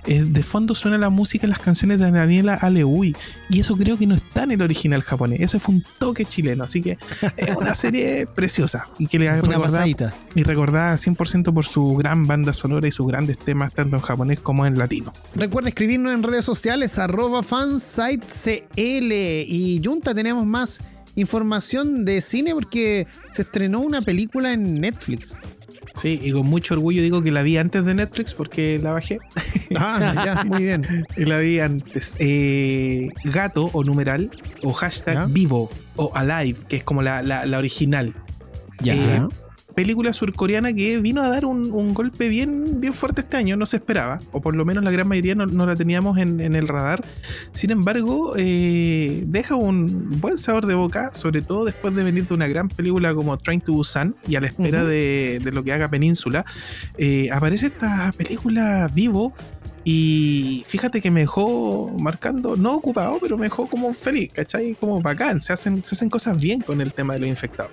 eh, 0.07 0.25
de 0.25 0.43
fondo 0.43 0.75
suena 0.75 0.99
la 0.99 1.09
música 1.09 1.47
y 1.47 1.51
las 1.51 1.61
canciones 1.61 1.99
de 2.01 2.11
Daniela 2.11 2.55
Aleui 2.55 3.14
y 3.49 3.61
eso 3.61 3.77
creo 3.77 3.97
que 3.97 4.09
no 4.09 4.17
está 4.17 4.43
en 4.43 4.51
el 4.51 4.62
original 4.62 5.03
japonés. 5.03 5.40
Ese 5.40 5.61
fue 5.61 5.77
un 5.77 5.85
toque 5.99 6.25
chileno, 6.25 6.64
así 6.64 6.83
que 6.83 6.99
es 7.37 7.55
una 7.57 7.75
serie 7.77 8.27
preciosa 8.27 8.87
y 8.99 9.07
que 9.07 9.21
le 9.21 9.27
Una 9.29 9.37
recordada 9.37 9.62
pasadita. 9.62 10.14
y 10.35 10.43
recordada 10.43 10.97
100% 10.97 11.55
por 11.55 11.64
su 11.64 11.95
gran 11.95 12.27
banda 12.27 12.53
sonora 12.53 12.89
y 12.89 12.93
sus 12.93 13.07
grandes 13.07 13.39
temas 13.39 13.72
tanto 13.72 13.95
en 13.97 14.03
japonés 14.03 14.41
como 14.41 14.66
en 14.66 14.76
latino. 14.78 15.12
Recuerda 15.37 15.68
escribirnos 15.68 16.12
en 16.12 16.24
redes 16.24 16.45
sociales, 16.45 16.99
arroba 16.99 17.45
fansitecl. 17.45 19.12
Y 19.47 19.81
Junta, 19.85 20.12
tenemos 20.12 20.45
más 20.45 20.81
información 21.17 22.05
de 22.05 22.21
cine 22.21 22.53
porque 22.55 23.07
se 23.33 23.43
estrenó 23.43 23.81
una 23.81 24.03
película 24.03 24.53
en 24.53 24.75
Netflix. 24.81 25.39
Sí, 25.95 26.19
y 26.21 26.33
con 26.33 26.47
mucho 26.47 26.75
orgullo 26.75 27.03
digo 27.03 27.23
que 27.23 27.31
la 27.31 27.43
vi 27.43 27.57
antes 27.57 27.85
de 27.85 27.95
Netflix 27.95 28.35
porque 28.35 28.81
la 28.83 28.91
bajé 28.91 29.19
Ah, 29.77 30.12
ya, 30.25 30.45
muy 30.47 30.65
bien. 30.65 31.07
y 31.17 31.25
la 31.25 31.39
vi 31.39 31.61
antes. 31.61 32.17
Eh, 32.19 33.11
gato 33.25 33.71
o 33.73 33.85
numeral 33.85 34.31
o 34.62 34.73
hashtag 34.73 35.15
Ya. 35.15 35.27
vivo 35.27 35.71
o 35.95 36.11
alive, 36.15 36.59
que 36.69 36.77
es 36.77 36.85
como 36.85 37.01
la, 37.03 37.23
la- 37.23 37.47
la 37.47 37.59
original. 37.59 38.12
Ya. 38.81 38.95
Eh, 38.95 39.29
película 39.75 40.12
surcoreana 40.12 40.72
que 40.72 40.99
vino 40.99 41.22
a 41.22 41.29
dar 41.29 41.45
un, 41.45 41.72
un 41.72 41.95
golpe 41.95 42.29
bien, 42.29 42.81
bien 42.81 42.93
fuerte 42.93 43.22
este 43.22 43.37
año, 43.37 43.57
no 43.57 43.66
se 43.66 43.77
esperaba, 43.77 44.20
o 44.33 44.41
por 44.41 44.55
lo 44.55 44.64
menos 44.64 44.85
la 44.85 44.91
gran 44.91 45.09
mayoría 45.09 45.35
no, 45.35 45.47
no 45.47 45.66
la 45.66 45.77
teníamos 45.77 46.18
en, 46.18 46.41
en 46.41 46.55
el 46.55 46.68
radar. 46.68 47.05
Sin 47.53 47.70
embargo, 47.70 48.35
eh, 48.37 49.25
deja 49.27 49.57
un 49.57 50.20
buen 50.20 50.39
sabor 50.39 50.66
de 50.66 50.75
boca, 50.75 51.12
sobre 51.12 51.43
todo 51.43 51.64
después 51.64 51.95
de 51.95 52.05
venir 52.05 52.27
de 52.27 52.35
una 52.35 52.47
gran 52.47 52.68
película 52.68 53.14
como 53.14 53.37
Train 53.39 53.61
to 53.61 53.72
Busan 53.72 54.14
y 54.29 54.37
a 54.37 54.41
la 54.41 54.47
espera 54.49 54.85
de, 54.85 55.41
de 55.43 55.53
lo 55.53 55.64
que 55.64 55.72
haga 55.72 55.89
Península. 55.89 56.45
eh, 56.99 57.29
aparece 57.33 57.66
esta 57.66 58.12
película 58.16 58.91
vivo. 58.93 59.33
Y 59.87 60.64
fíjate 60.66 61.03
que 61.03 61.11
me 61.11 61.20
dejó 61.20 61.95
marcando, 61.99 62.57
no 62.57 62.72
ocupado, 62.72 63.18
pero 63.20 63.37
me 63.37 63.45
dejó 63.45 63.66
como 63.66 63.93
feliz, 63.93 64.31
¿cachai? 64.33 64.75
Como 64.81 65.03
bacán, 65.03 65.43
se 65.43 65.53
hacen, 65.53 65.85
se 65.85 65.95
hacen 65.95 66.09
cosas 66.09 66.39
bien 66.39 66.62
con 66.62 66.81
el 66.81 66.95
tema 66.95 67.12
de 67.12 67.20
los 67.20 67.29
infectados. 67.29 67.70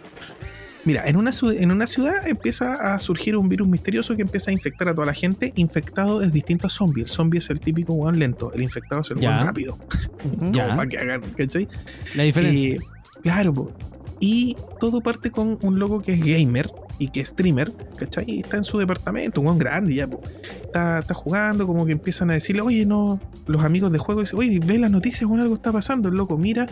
Mira, 0.84 1.08
en 1.08 1.16
una, 1.16 1.32
en 1.44 1.72
una 1.72 1.86
ciudad 1.86 2.28
empieza 2.28 2.94
a 2.94 3.00
surgir 3.00 3.38
un 3.38 3.48
virus 3.50 3.68
misterioso 3.68 4.16
que 4.16 4.24
empieza 4.24 4.50
a 4.50 4.54
infectar 4.54 4.88
a 4.90 4.96
toda 4.96 5.06
la 5.06 5.14
gente. 5.14 5.54
Infectado 5.56 6.22
es 6.22 6.34
distinto 6.34 6.68
a 6.68 6.70
zombie. 6.70 7.04
El 7.04 7.10
zombie 7.10 7.38
es 7.38 7.50
el 7.50 7.60
típico 7.60 7.94
weón 7.94 8.18
lento. 8.18 8.52
El 8.54 8.64
infectado 8.64 9.02
es 9.02 9.12
el 9.12 9.18
weón 9.18 9.46
rápido. 9.46 9.78
Ya. 10.52 10.66
Como 10.66 10.78
para 10.78 10.90
que 10.90 10.98
hagan, 10.98 11.22
¿cachai? 11.38 11.68
La 12.16 12.24
diferencia. 12.24 12.76
Eh, 12.76 12.80
claro, 13.22 13.54
po. 13.54 13.72
y 14.20 14.56
todo 14.80 15.02
parte 15.02 15.30
con 15.30 15.60
un 15.62 15.80
loco 15.80 16.02
que 16.02 16.14
es 16.14 16.20
gamer 16.20 16.72
y 17.02 17.08
que 17.08 17.22
es 17.22 17.30
streamer, 17.30 17.72
¿cachai? 17.98 18.42
Está 18.42 18.58
en 18.58 18.64
su 18.64 18.78
departamento, 18.78 19.42
un 19.42 19.48
weón 19.48 19.58
grande 19.58 19.96
ya, 19.96 20.08
po. 20.08 20.22
Está, 20.64 21.00
está 21.00 21.16
jugando, 21.16 21.66
como 21.66 21.84
que 21.84 21.94
empiezan 21.94 22.30
a 22.30 22.34
decirle, 22.34 22.62
oye, 22.62 22.86
no, 22.86 23.20
los 23.48 23.64
amigos 23.64 23.92
de 23.92 23.98
juego 23.98 24.22
dicen, 24.22 24.38
oye, 24.38 24.60
ve 24.64 24.78
las 24.78 24.92
noticias, 24.92 25.28
bueno, 25.28 25.42
algo 25.42 25.56
está 25.56 25.72
pasando. 25.72 26.10
El 26.10 26.16
loco 26.16 26.38
mira 26.38 26.68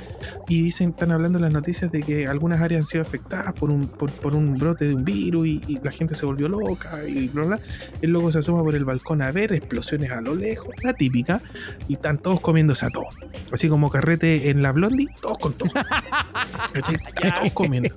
y 0.48 0.62
dicen, 0.62 0.92
están 0.92 1.12
hablando 1.12 1.40
las 1.40 1.52
noticias 1.52 1.92
de 1.92 2.04
que 2.04 2.28
algunas 2.28 2.62
áreas 2.62 2.82
han 2.82 2.86
sido 2.86 3.02
afectadas 3.02 3.54
por 3.54 3.72
un, 3.72 3.88
por, 3.88 4.12
por 4.12 4.36
un 4.36 4.54
brote 4.54 4.86
de 4.86 4.94
un 4.94 5.04
virus 5.04 5.48
y, 5.48 5.64
y 5.68 5.80
la 5.84 5.92
gente 5.92 6.14
se 6.14 6.28
volvió 6.28 6.48
loca 6.48 7.08
y 7.08 7.28
bla, 7.30 7.46
bla. 7.46 7.60
El 8.04 8.12
loco 8.12 8.32
se 8.32 8.38
asoma 8.38 8.64
por 8.64 8.76
el 8.76 8.86
balcón 8.86 9.24
a 9.24 9.32
ver 9.32 9.52
explosiones 9.52 10.12
a 10.12 10.22
lo 10.22 10.36
lejos, 10.36 10.70
la 10.84 10.94
típica, 10.94 11.42
y 11.88 11.96
están 11.96 12.20
todos 12.20 12.40
comiéndose 12.40 12.86
a 12.86 12.92
todos. 12.92 13.16
Así 13.52 13.68
como 13.68 13.90
carrete 13.90 14.52
en 14.52 14.62
la 14.62 14.74
blondie, 14.74 15.08
todos 15.24 15.40
con 15.40 15.54
todo. 15.54 15.72
¿Cachai? 16.74 16.98
todos 17.36 17.52
comiendo. 17.54 17.90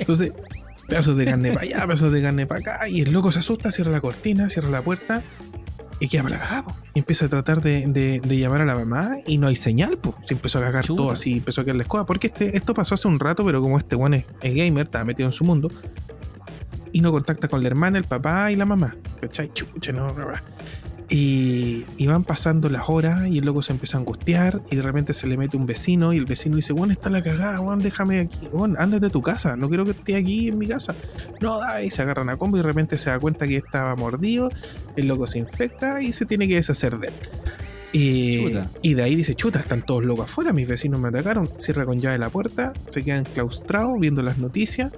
Entonces, 0.00 0.32
pedazos 0.88 1.16
de 1.16 1.24
carne 1.26 1.52
para 1.52 1.62
allá, 1.66 1.86
pedazos 1.86 2.12
de 2.12 2.22
carne 2.22 2.46
para 2.46 2.60
acá, 2.60 2.88
y 2.88 3.02
el 3.02 3.12
loco 3.12 3.30
se 3.30 3.38
asusta, 3.38 3.70
cierra 3.70 3.92
la 3.92 4.00
cortina, 4.00 4.48
cierra 4.48 4.70
la 4.70 4.82
puerta, 4.82 5.22
y 6.00 6.08
queda 6.08 6.22
para 6.24 6.62
po. 6.64 6.72
Y 6.94 7.00
empieza 7.00 7.26
a 7.26 7.28
tratar 7.28 7.60
de, 7.60 7.86
de- 7.86 8.20
de 8.20 8.38
llamar 8.38 8.62
a 8.62 8.64
la 8.64 8.74
mamá, 8.74 9.16
y 9.26 9.38
no 9.38 9.46
hay 9.48 9.56
señal, 9.56 9.98
pues. 9.98 10.14
Se 10.26 10.34
empezó 10.34 10.58
a 10.58 10.62
cagar 10.62 10.84
Chuta. 10.84 10.96
todo 11.02 11.10
así, 11.12 11.34
empezó 11.34 11.60
a 11.60 11.64
caer 11.64 11.76
la 11.76 11.82
escoba, 11.82 12.06
porque 12.06 12.28
este, 12.28 12.56
esto 12.56 12.74
pasó 12.74 12.94
hace 12.94 13.06
un 13.06 13.20
rato, 13.20 13.44
pero 13.44 13.60
como 13.60 13.78
este 13.78 13.94
weón 13.96 14.14
es, 14.14 14.24
es 14.42 14.54
gamer, 14.54 14.86
estaba 14.86 15.04
metido 15.04 15.28
en 15.28 15.32
su 15.32 15.44
mundo, 15.44 15.70
y 16.92 17.00
no 17.02 17.12
contacta 17.12 17.48
con 17.48 17.60
la 17.62 17.66
hermana, 17.68 17.98
el 17.98 18.04
papá 18.04 18.50
y 18.50 18.56
la 18.56 18.64
mamá. 18.64 18.96
¿Cachai? 19.20 19.52
Chucha, 19.52 19.92
no, 19.92 20.12
bla, 20.14 20.24
bla. 20.24 20.42
Y, 21.10 21.86
y 21.96 22.06
van 22.06 22.22
pasando 22.22 22.68
las 22.68 22.90
horas 22.90 23.28
y 23.28 23.38
el 23.38 23.46
loco 23.46 23.62
se 23.62 23.72
empieza 23.72 23.96
a 23.96 24.00
angustiar 24.00 24.60
y 24.70 24.76
de 24.76 24.82
repente 24.82 25.14
se 25.14 25.26
le 25.26 25.38
mete 25.38 25.56
un 25.56 25.64
vecino 25.64 26.12
y 26.12 26.18
el 26.18 26.26
vecino 26.26 26.56
dice, 26.56 26.74
bueno, 26.74 26.92
está 26.92 27.08
la 27.08 27.22
cagada, 27.22 27.56
Juan, 27.56 27.80
déjame 27.80 28.20
aquí, 28.20 28.46
Juan, 28.52 28.76
ándate 28.78 29.06
a 29.06 29.08
tu 29.08 29.22
casa, 29.22 29.56
no 29.56 29.68
quiero 29.68 29.86
que 29.86 29.92
esté 29.92 30.16
aquí 30.16 30.48
en 30.48 30.58
mi 30.58 30.68
casa. 30.68 30.94
No, 31.40 31.58
da, 31.60 31.82
y 31.82 31.90
se 31.90 32.02
agarran 32.02 32.28
a 32.28 32.36
combo 32.36 32.58
y 32.58 32.60
de 32.60 32.66
repente 32.66 32.98
se 32.98 33.08
da 33.08 33.18
cuenta 33.18 33.48
que 33.48 33.56
estaba 33.56 33.96
mordido, 33.96 34.50
el 34.96 35.08
loco 35.08 35.26
se 35.26 35.38
infecta 35.38 36.02
y 36.02 36.12
se 36.12 36.26
tiene 36.26 36.46
que 36.46 36.56
deshacer 36.56 36.98
de 36.98 37.08
él. 37.08 37.14
Y, 37.92 38.52
y 38.82 38.92
de 38.92 39.02
ahí 39.02 39.16
dice, 39.16 39.34
chuta, 39.34 39.60
están 39.60 39.86
todos 39.86 40.04
locos 40.04 40.26
afuera, 40.26 40.52
mis 40.52 40.68
vecinos 40.68 41.00
me 41.00 41.08
atacaron, 41.08 41.48
cierra 41.56 41.86
con 41.86 42.00
llave 42.00 42.18
la 42.18 42.28
puerta, 42.28 42.74
se 42.90 43.02
quedan 43.02 43.24
claustrados 43.24 43.98
viendo 43.98 44.22
las 44.22 44.36
noticias 44.36 44.92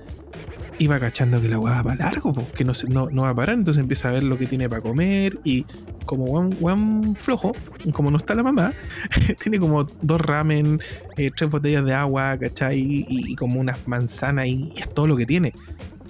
va 0.86 1.00
cachando 1.00 1.40
que 1.40 1.48
la 1.48 1.58
weá 1.58 1.82
va 1.82 1.94
largo, 1.94 2.32
po, 2.32 2.46
que 2.52 2.64
no, 2.64 2.72
no, 2.88 3.10
no 3.10 3.22
va 3.22 3.30
a 3.30 3.34
parar, 3.34 3.56
entonces 3.56 3.80
empieza 3.80 4.08
a 4.08 4.12
ver 4.12 4.22
lo 4.22 4.38
que 4.38 4.46
tiene 4.46 4.68
para 4.68 4.82
comer 4.82 5.38
y 5.44 5.66
como 6.06 6.24
weón, 6.24 7.14
flojo, 7.16 7.52
como 7.92 8.10
no 8.10 8.16
está 8.16 8.34
la 8.34 8.42
mamá, 8.42 8.72
tiene 9.42 9.58
como 9.58 9.84
dos 9.84 10.20
ramen, 10.20 10.80
eh, 11.16 11.30
tres 11.36 11.50
botellas 11.50 11.84
de 11.84 11.94
agua, 11.94 12.36
¿cachai? 12.38 12.78
Y, 12.78 13.06
y 13.08 13.36
como 13.36 13.60
unas 13.60 13.86
manzanas 13.86 14.46
y, 14.46 14.72
y 14.74 14.80
es 14.80 14.92
todo 14.92 15.06
lo 15.06 15.16
que 15.16 15.26
tiene. 15.26 15.52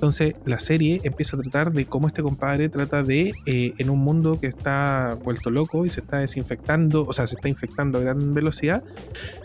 Entonces 0.01 0.35
la 0.47 0.59
serie 0.59 1.03
empieza 1.05 1.37
a 1.37 1.41
tratar 1.43 1.73
de 1.73 1.85
cómo 1.85 2.07
este 2.07 2.23
compadre 2.23 2.71
trata 2.71 3.03
de, 3.03 3.35
eh, 3.45 3.75
en 3.77 3.91
un 3.91 3.99
mundo 3.99 4.41
que 4.41 4.47
está 4.47 5.19
vuelto 5.23 5.51
loco 5.51 5.85
y 5.85 5.91
se 5.91 6.01
está 6.01 6.21
desinfectando, 6.21 7.05
o 7.07 7.13
sea, 7.13 7.27
se 7.27 7.35
está 7.35 7.51
infectando 7.51 7.99
a 7.99 8.01
gran 8.01 8.33
velocidad, 8.33 8.83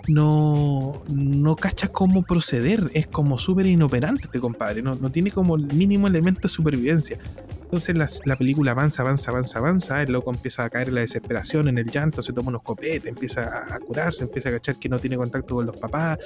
no, 0.07 1.03
no 1.09 1.57
cacha 1.57 1.89
cómo 1.89 2.23
proceder. 2.23 2.89
Es 2.93 3.05
como 3.05 3.37
súper 3.37 3.65
inoperante 3.65 4.23
este 4.23 4.39
compadre, 4.39 4.81
no, 4.81 4.95
no 4.95 5.11
tiene 5.11 5.29
como 5.29 5.57
el 5.57 5.65
mínimo 5.73 6.07
elemento 6.07 6.43
de 6.43 6.47
supervivencia. 6.47 7.19
Entonces 7.65 7.97
la, 7.97 8.09
la 8.23 8.35
película 8.37 8.71
avanza, 8.71 9.01
avanza, 9.01 9.31
avanza, 9.31 9.59
avanza. 9.59 10.01
El 10.01 10.13
loco 10.13 10.31
empieza 10.31 10.63
a 10.63 10.69
caer 10.69 10.87
en 10.87 10.95
la 10.95 11.01
desesperación, 11.01 11.67
en 11.67 11.77
el 11.77 11.89
llanto, 11.91 12.23
se 12.23 12.31
toma 12.31 12.49
unos 12.49 12.61
copetes, 12.61 13.05
empieza 13.05 13.43
a, 13.43 13.75
a 13.75 13.79
curarse, 13.79 14.23
empieza 14.23 14.49
a 14.49 14.53
cachar 14.53 14.77
que 14.77 14.87
no 14.87 14.99
tiene 14.99 15.17
contacto 15.17 15.55
con 15.55 15.65
los 15.65 15.75
papás, 15.75 16.19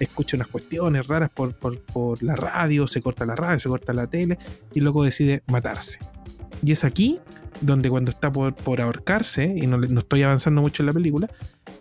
escucha 0.00 0.36
unas 0.36 0.48
cuestiones 0.48 1.06
raras 1.06 1.30
por, 1.30 1.54
por, 1.54 1.80
por 1.80 2.22
la 2.22 2.34
radio, 2.34 2.86
se 2.86 3.00
corta 3.00 3.24
la 3.24 3.36
radio, 3.36 3.60
se 3.60 3.68
corta 3.68 3.92
la 3.92 4.06
tele 4.06 4.38
y 4.74 4.80
el 4.80 4.84
loco 4.84 5.04
decide 5.04 5.42
matarse. 5.46 5.98
Y 6.62 6.72
es 6.72 6.84
aquí 6.84 7.20
donde 7.60 7.90
cuando 7.90 8.10
está 8.10 8.32
por, 8.32 8.54
por 8.54 8.80
ahorcarse, 8.80 9.54
y 9.56 9.66
no, 9.66 9.78
no 9.78 10.00
estoy 10.00 10.22
avanzando 10.22 10.60
mucho 10.60 10.82
en 10.82 10.86
la 10.86 10.92
película, 10.92 11.30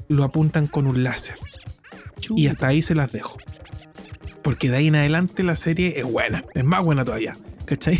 lo 0.07 0.23
apuntan 0.23 0.67
con 0.67 0.87
un 0.87 1.03
láser. 1.03 1.35
Y 2.35 2.47
hasta 2.47 2.67
ahí 2.67 2.81
se 2.81 2.95
las 2.95 3.11
dejo. 3.11 3.37
Porque 4.41 4.69
de 4.69 4.77
ahí 4.77 4.87
en 4.87 4.95
adelante 4.95 5.43
la 5.43 5.55
serie 5.55 5.99
es 5.99 6.05
buena, 6.05 6.45
es 6.53 6.63
más 6.63 6.83
buena 6.83 7.03
todavía. 7.03 7.33
¿Cachai? 7.65 7.99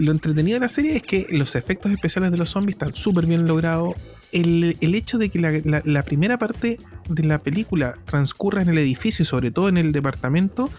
Lo 0.00 0.12
entretenido 0.12 0.56
de 0.56 0.60
la 0.60 0.68
serie 0.68 0.96
es 0.96 1.02
que 1.02 1.26
los 1.30 1.54
efectos 1.54 1.92
especiales 1.92 2.30
de 2.30 2.38
los 2.38 2.50
zombies 2.50 2.76
están 2.76 2.94
súper 2.94 3.26
bien 3.26 3.46
logrados. 3.46 3.94
El, 4.32 4.76
hecho 4.80 5.18
de 5.18 5.28
que 5.28 5.38
la 5.38 6.02
primera 6.04 6.38
parte 6.38 6.78
de 7.08 7.24
la 7.24 7.38
película 7.38 7.98
transcurra 8.06 8.62
en 8.62 8.70
el 8.70 8.78
edificio 8.78 9.24
y 9.24 9.26
sobre 9.26 9.50
todo 9.50 9.68
en 9.68 9.76
el 9.76 9.92
departamento 9.92 10.70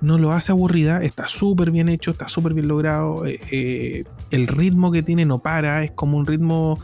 no 0.00 0.18
lo 0.18 0.32
hace 0.32 0.52
aburrida, 0.52 1.02
está 1.02 1.28
súper 1.28 1.70
bien 1.70 1.88
hecho, 1.88 2.12
está 2.12 2.28
súper 2.28 2.54
bien 2.54 2.68
logrado. 2.68 3.26
eh, 3.26 3.40
eh, 3.50 4.04
el 4.30 4.46
ritmo 4.46 4.92
que 4.92 5.02
tiene 5.02 5.24
no 5.24 5.38
para, 5.38 5.84
es 5.84 5.90
como 5.90 6.16
un 6.16 6.26
ritmo 6.26 6.78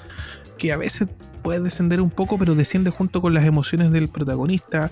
que 0.59 0.73
a 0.73 0.77
veces 0.77 1.09
puede 1.43 1.61
descender 1.61 2.01
un 2.01 2.11
poco, 2.11 2.39
pero 2.39 2.55
desciende 2.55 2.91
junto 2.91 3.21
con 3.21 3.35
las 3.35 3.45
emociones 3.45 3.91
del 3.91 4.09
protagonista. 4.09 4.91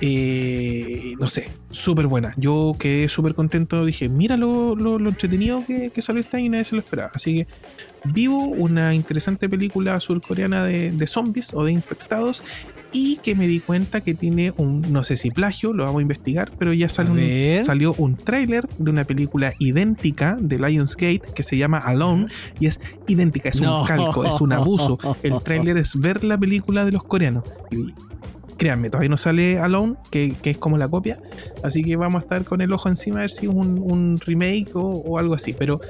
Eh, 0.00 1.14
no 1.18 1.28
sé, 1.28 1.48
súper 1.70 2.06
buena. 2.06 2.32
Yo 2.36 2.76
quedé 2.78 3.08
súper 3.08 3.34
contento, 3.34 3.84
dije, 3.84 4.08
mira 4.08 4.36
lo, 4.36 4.76
lo- 4.76 4.98
lo 4.98 5.08
entretenido 5.08 5.64
que, 5.66 5.90
que 5.90 6.02
salió 6.02 6.20
este 6.20 6.36
año 6.36 6.46
y 6.46 6.48
nadie 6.50 6.64
se 6.64 6.76
lo 6.76 6.80
esperaba. 6.80 7.10
Así 7.14 7.34
que 7.34 7.46
vivo 8.04 8.44
una 8.46 8.94
interesante 8.94 9.48
película 9.48 9.98
surcoreana 10.00 10.64
de, 10.64 10.92
de 10.92 11.06
zombies 11.06 11.52
o 11.52 11.64
de 11.64 11.72
infectados 11.72 12.44
y 12.92 13.16
que 13.16 13.34
me 13.34 13.46
di 13.48 13.60
cuenta 13.60 14.00
que 14.00 14.14
tiene 14.14 14.54
un, 14.56 14.80
no 14.92 15.02
sé 15.04 15.16
si 15.16 15.30
plagio, 15.30 15.72
lo 15.74 15.84
vamos 15.84 15.98
a 15.98 16.02
investigar, 16.02 16.52
pero 16.58 16.72
ya 16.72 16.88
sale 16.88 17.56
A 17.56 17.58
un- 17.58 17.64
salió 17.64 17.92
un 17.98 18.16
tráiler 18.16 18.66
de 18.78 18.90
una 18.90 19.04
película 19.04 19.52
idéntica 19.58 20.38
de 20.40 20.58
Lionsgate 20.58 21.22
que 21.34 21.42
se 21.42 21.56
llama 21.58 21.78
Alone 21.78 22.28
y 22.60 22.66
es 22.66 22.80
idéntica, 23.08 23.48
es 23.50 23.60
No. 23.60 23.80
un 23.82 23.86
calco, 23.86 24.24
es 24.24 24.40
un 24.40 24.52
abuso. 24.52 24.96
El 25.22 25.42
tráiler 25.42 25.76
es 25.76 25.96
ver 25.96 26.22
la 26.24 26.38
película 26.38 26.84
de 26.84 26.92
los 26.92 27.02
coreanos. 27.04 27.44
Y 27.70 27.92
créanme, 28.58 28.90
todavía 28.90 29.08
no 29.08 29.16
sale 29.16 29.58
Alone, 29.58 29.94
que, 30.10 30.34
que 30.42 30.50
es 30.50 30.58
como 30.58 30.76
la 30.76 30.88
copia, 30.88 31.18
así 31.62 31.82
que 31.82 31.96
vamos 31.96 32.20
a 32.20 32.24
estar 32.24 32.44
con 32.44 32.60
el 32.60 32.72
ojo 32.72 32.88
encima 32.90 33.18
a 33.18 33.20
ver 33.20 33.30
si 33.30 33.46
es 33.46 33.52
un, 33.52 33.78
un 33.78 34.20
remake 34.20 34.74
o, 34.74 34.82
o 34.82 35.18
algo 35.18 35.34
así, 35.34 35.54
pero 35.54 35.80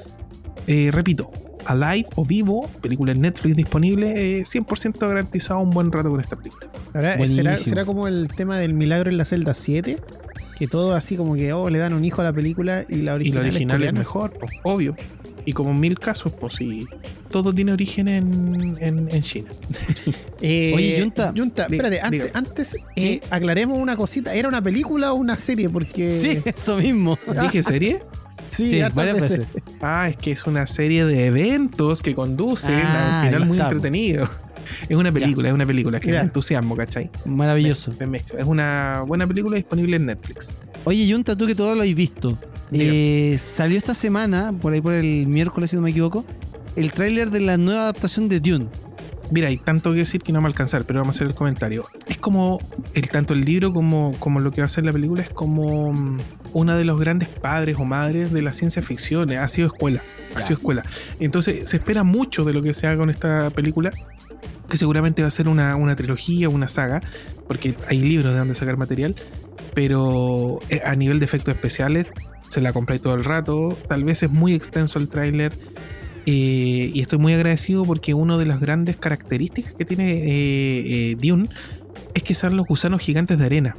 eh, 0.68 0.90
repito. 0.92 1.30
Alive 1.64 2.08
o 2.14 2.24
Vivo, 2.24 2.66
película 2.80 3.12
en 3.12 3.20
Netflix 3.20 3.54
disponible, 3.54 4.38
eh, 4.38 4.42
100% 4.42 5.06
garantizado 5.06 5.60
un 5.60 5.70
buen 5.70 5.92
rato 5.92 6.08
con 6.08 6.18
esta 6.20 6.36
película. 6.36 6.70
Ahora, 6.94 7.16
Buenísimo. 7.16 7.42
¿será, 7.42 7.56
será 7.58 7.84
como 7.84 8.08
el 8.08 8.30
tema 8.34 8.56
del 8.56 8.72
milagro 8.72 9.10
en 9.10 9.18
la 9.18 9.26
celda 9.26 9.52
7? 9.52 9.98
Que 10.58 10.66
todo 10.66 10.94
así 10.94 11.16
como 11.16 11.34
que 11.34 11.52
oh, 11.52 11.70
le 11.70 11.78
dan 11.78 11.92
un 11.92 12.04
hijo 12.04 12.20
a 12.20 12.24
la 12.24 12.32
película 12.32 12.84
y 12.88 12.96
la 12.96 13.12
Y 13.12 13.14
original, 13.14 13.42
la 13.44 13.48
original 13.50 13.82
es, 13.84 13.92
mejor, 13.92 14.32
pues, 14.38 14.50
obvio. 14.64 14.96
Y 15.44 15.52
como 15.52 15.70
en 15.70 15.80
mil 15.80 15.98
casos, 15.98 16.32
pues 16.38 16.56
sí, 16.56 16.86
todo 17.30 17.52
tiene 17.54 17.72
origen 17.72 18.08
en, 18.08 18.76
en, 18.80 19.08
en 19.10 19.22
China. 19.22 19.50
Eh, 20.40 20.72
Oye. 20.72 20.98
Yunta, 21.00 21.32
Diga- 21.32 21.62
espérate, 21.64 22.00
antes, 22.00 22.30
antes 22.34 22.76
eh, 22.94 23.20
aclaremos 23.28 23.76
una 23.76 23.96
cosita. 23.96 24.34
¿Era 24.34 24.46
una 24.46 24.62
película 24.62 25.12
o 25.12 25.16
una 25.16 25.36
serie? 25.36 25.68
Porque. 25.68 26.12
Sí, 26.12 26.38
eso 26.44 26.76
mismo. 26.76 27.18
¿Dije 27.42 27.60
serie? 27.64 28.00
sí, 28.48 28.80
varias 28.94 29.20
veces. 29.20 29.38
veces. 29.38 29.62
Ah, 29.80 30.06
es 30.08 30.16
que 30.16 30.30
es 30.30 30.44
una 30.46 30.68
serie 30.68 31.04
de 31.06 31.26
eventos 31.26 32.02
que 32.02 32.14
conducen 32.14 32.74
Ah, 32.76 33.22
al 33.22 33.26
final 33.26 33.42
ahí 33.42 33.48
muy 33.48 33.56
está, 33.58 33.68
entretenido. 33.68 34.28
Es 34.88 34.96
una 34.96 35.12
película, 35.12 35.48
es 35.48 35.54
una 35.54 35.66
película 35.66 36.00
que 36.00 36.12
da 36.12 36.22
entusiasmo, 36.22 36.76
¿cachai? 36.76 37.10
Maravilloso. 37.24 37.92
Me. 38.06 38.18
Es 38.18 38.44
una 38.44 39.04
buena 39.06 39.26
película 39.26 39.56
disponible 39.56 39.96
en 39.96 40.06
Netflix. 40.06 40.56
Oye, 40.84 41.06
Yunta, 41.06 41.36
tú 41.36 41.46
que 41.46 41.54
todo 41.54 41.74
lo 41.74 41.82
has 41.82 41.94
visto. 41.94 42.38
Eh, 42.72 43.36
salió 43.40 43.78
esta 43.78 43.94
semana, 43.94 44.52
por 44.60 44.72
ahí 44.72 44.80
por 44.80 44.92
el 44.92 45.26
miércoles, 45.26 45.70
si 45.70 45.76
no 45.76 45.82
me 45.82 45.90
equivoco, 45.90 46.24
el 46.76 46.92
tráiler 46.92 47.30
de 47.30 47.40
la 47.40 47.56
nueva 47.56 47.82
adaptación 47.82 48.28
de 48.28 48.40
Dune. 48.40 48.66
Mira, 49.30 49.48
hay 49.48 49.58
tanto 49.58 49.92
que 49.92 49.98
decir 49.98 50.22
que 50.22 50.32
no 50.32 50.40
va 50.40 50.46
a 50.46 50.48
alcanzar, 50.48 50.84
pero 50.84 51.00
vamos 51.00 51.16
a 51.16 51.18
hacer 51.18 51.26
el 51.28 51.34
comentario. 51.34 51.84
Es 52.06 52.16
como 52.16 52.60
el 52.94 53.10
tanto 53.10 53.34
el 53.34 53.44
libro 53.44 53.74
como, 53.74 54.14
como 54.18 54.40
lo 54.40 54.52
que 54.52 54.62
va 54.62 54.66
a 54.66 54.70
ser 54.70 54.86
la 54.86 54.92
película 54.92 55.22
es 55.22 55.28
como 55.28 55.92
mm, 55.92 56.18
uno 56.54 56.76
de 56.76 56.84
los 56.84 56.98
grandes 56.98 57.28
padres 57.28 57.76
o 57.78 57.84
madres 57.84 58.32
de 58.32 58.40
la 58.40 58.54
ciencia 58.54 58.80
ficción. 58.80 59.30
Ha 59.32 59.48
sido 59.48 59.66
escuela. 59.66 60.02
Ha 60.34 60.40
sido 60.40 60.56
escuela. 60.56 60.84
Entonces 61.20 61.68
se 61.68 61.76
espera 61.76 62.04
mucho 62.04 62.44
de 62.44 62.54
lo 62.54 62.62
que 62.62 62.72
se 62.72 62.86
haga 62.86 62.98
con 62.98 63.10
esta 63.10 63.50
película. 63.50 63.92
Que 64.68 64.76
seguramente 64.76 65.22
va 65.22 65.28
a 65.28 65.30
ser 65.30 65.48
una, 65.48 65.76
una 65.76 65.96
trilogía, 65.96 66.48
una 66.48 66.68
saga. 66.68 67.00
Porque 67.46 67.74
hay 67.88 68.00
libros 68.00 68.32
de 68.32 68.38
donde 68.38 68.54
sacar 68.54 68.76
material. 68.76 69.14
Pero 69.74 70.60
eh, 70.68 70.82
a 70.84 70.94
nivel 70.94 71.18
de 71.18 71.24
efectos 71.24 71.54
especiales, 71.54 72.06
se 72.48 72.60
la 72.60 72.72
compré 72.72 72.98
todo 72.98 73.14
el 73.14 73.24
rato. 73.24 73.76
Tal 73.88 74.04
vez 74.04 74.22
es 74.22 74.30
muy 74.30 74.54
extenso 74.54 74.98
el 74.98 75.08
tráiler. 75.08 75.52
eh, 76.26 76.90
y 76.92 77.00
estoy 77.00 77.18
muy 77.18 77.32
agradecido 77.32 77.84
porque 77.84 78.12
una 78.12 78.36
de 78.36 78.44
las 78.46 78.60
grandes 78.60 78.96
características 78.96 79.72
que 79.72 79.84
tiene 79.86 80.12
eh, 80.12 81.12
eh, 81.12 81.16
Dune 81.18 81.48
es 82.14 82.22
que 82.22 82.34
son 82.34 82.56
los 82.56 82.66
gusanos 82.66 83.00
gigantes 83.00 83.38
de 83.38 83.46
arena. 83.46 83.76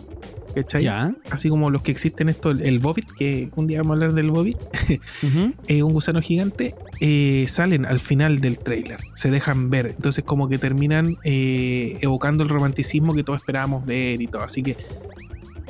¿Cachai? 0.55 0.83
Ya. 0.83 1.13
Así 1.29 1.49
como 1.49 1.69
los 1.69 1.81
que 1.81 1.91
existen 1.91 2.29
esto, 2.29 2.51
el, 2.51 2.61
el 2.61 2.79
Bobbit, 2.79 3.11
que 3.17 3.49
un 3.55 3.67
día 3.67 3.79
vamos 3.79 3.91
a 3.91 3.93
hablar 3.95 4.13
del 4.13 4.31
Bobbit, 4.31 4.57
eh, 5.67 5.83
un 5.83 5.93
gusano 5.93 6.21
gigante, 6.21 6.75
eh, 6.99 7.45
salen 7.47 7.85
al 7.85 7.99
final 7.99 8.39
del 8.39 8.59
trailer, 8.59 8.99
se 9.15 9.29
dejan 9.31 9.69
ver. 9.69 9.87
Entonces 9.87 10.23
como 10.23 10.49
que 10.49 10.57
terminan 10.57 11.17
eh, 11.23 11.97
evocando 12.01 12.43
el 12.43 12.49
romanticismo 12.49 13.13
que 13.13 13.23
todos 13.23 13.39
esperábamos 13.39 13.85
ver 13.85 14.21
y 14.21 14.27
todo. 14.27 14.43
Así 14.43 14.63
que 14.63 14.77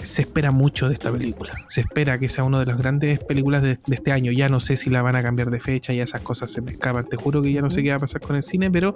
se 0.02 0.22
espera 0.24 0.52
mucho 0.52 0.88
de 0.88 0.94
esta 0.96 1.12
película. 1.12 1.54
Se 1.68 1.82
espera 1.82 2.18
que 2.20 2.30
sea 2.30 2.44
una 2.44 2.60
de 2.60 2.66
las 2.66 2.78
grandes 2.78 3.20
películas 3.20 3.62
de, 3.62 3.78
de 3.86 3.96
este 3.96 4.12
año. 4.12 4.32
Ya 4.32 4.50
no 4.50 4.60
sé 4.60 4.78
si 4.78 4.90
la 4.90 5.02
van 5.02 5.16
a 5.16 5.22
cambiar 5.24 5.50
de 5.52 5.60
fecha, 5.60 5.94
ya 5.94 6.04
esas 6.04 6.22
cosas 6.22 6.52
se 6.52 6.62
me 6.62 6.72
escapan. 6.72 7.06
Te 7.06 7.18
juro 7.18 7.42
que 7.42 7.52
ya 7.52 7.62
no 7.62 7.70
sé 7.72 7.84
qué 7.84 7.90
va 7.90 7.96
a 7.98 8.00
pasar 8.00 8.22
con 8.22 8.36
el 8.36 8.44
cine, 8.44 8.70
pero 8.72 8.96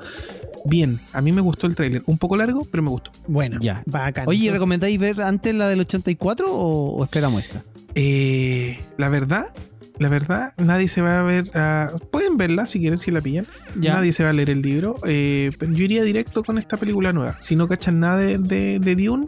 bien. 0.66 1.00
A 1.14 1.22
mí 1.22 1.32
me 1.32 1.42
gustó 1.42 1.68
el 1.68 1.76
tráiler. 1.76 2.04
Un 2.06 2.18
poco 2.18 2.36
largo, 2.38 2.66
pero 2.70 2.84
me 2.84 2.90
gustó. 2.90 3.12
Bueno, 3.28 3.60
Ya. 3.62 3.84
bacán. 3.86 4.28
Oye, 4.28 4.38
Entonces, 4.40 4.54
¿recomendáis 4.54 5.00
ver 5.00 5.22
antes 5.22 5.54
la 5.56 5.68
del 5.68 5.80
84 5.82 6.52
o, 6.54 6.96
o 6.98 7.04
esperamos 7.04 7.44
esta? 7.44 7.64
Eh, 7.96 8.80
la 8.98 9.10
verdad, 9.10 9.48
la 10.00 10.10
verdad, 10.10 10.54
nadie 10.58 10.88
se 10.88 11.02
va 11.02 11.20
a 11.20 11.24
ver. 11.24 11.52
ah, 11.54 11.92
pueden 12.12 12.38
verla 12.38 12.66
si 12.66 12.80
quieren, 12.80 12.98
si 12.98 13.12
la 13.12 13.22
pillan. 13.22 13.46
Ya. 13.80 13.94
Nadie 13.94 14.14
se 14.14 14.24
va 14.24 14.32
a 14.32 14.34
leer 14.34 14.50
el 14.50 14.62
libro. 14.62 14.98
eh, 15.06 15.52
pero 15.60 15.72
yo 15.74 15.84
iría 15.84 16.04
directo 16.04 16.44
con 16.44 16.58
esta 16.58 16.78
película 16.78 17.14
nueva. 17.14 17.38
Si 17.40 17.56
no 17.56 17.68
cachan 17.68 18.00
nada 18.00 18.18
de, 18.18 18.38
de, 18.40 18.80
de 18.80 18.96
Dune, 18.96 19.28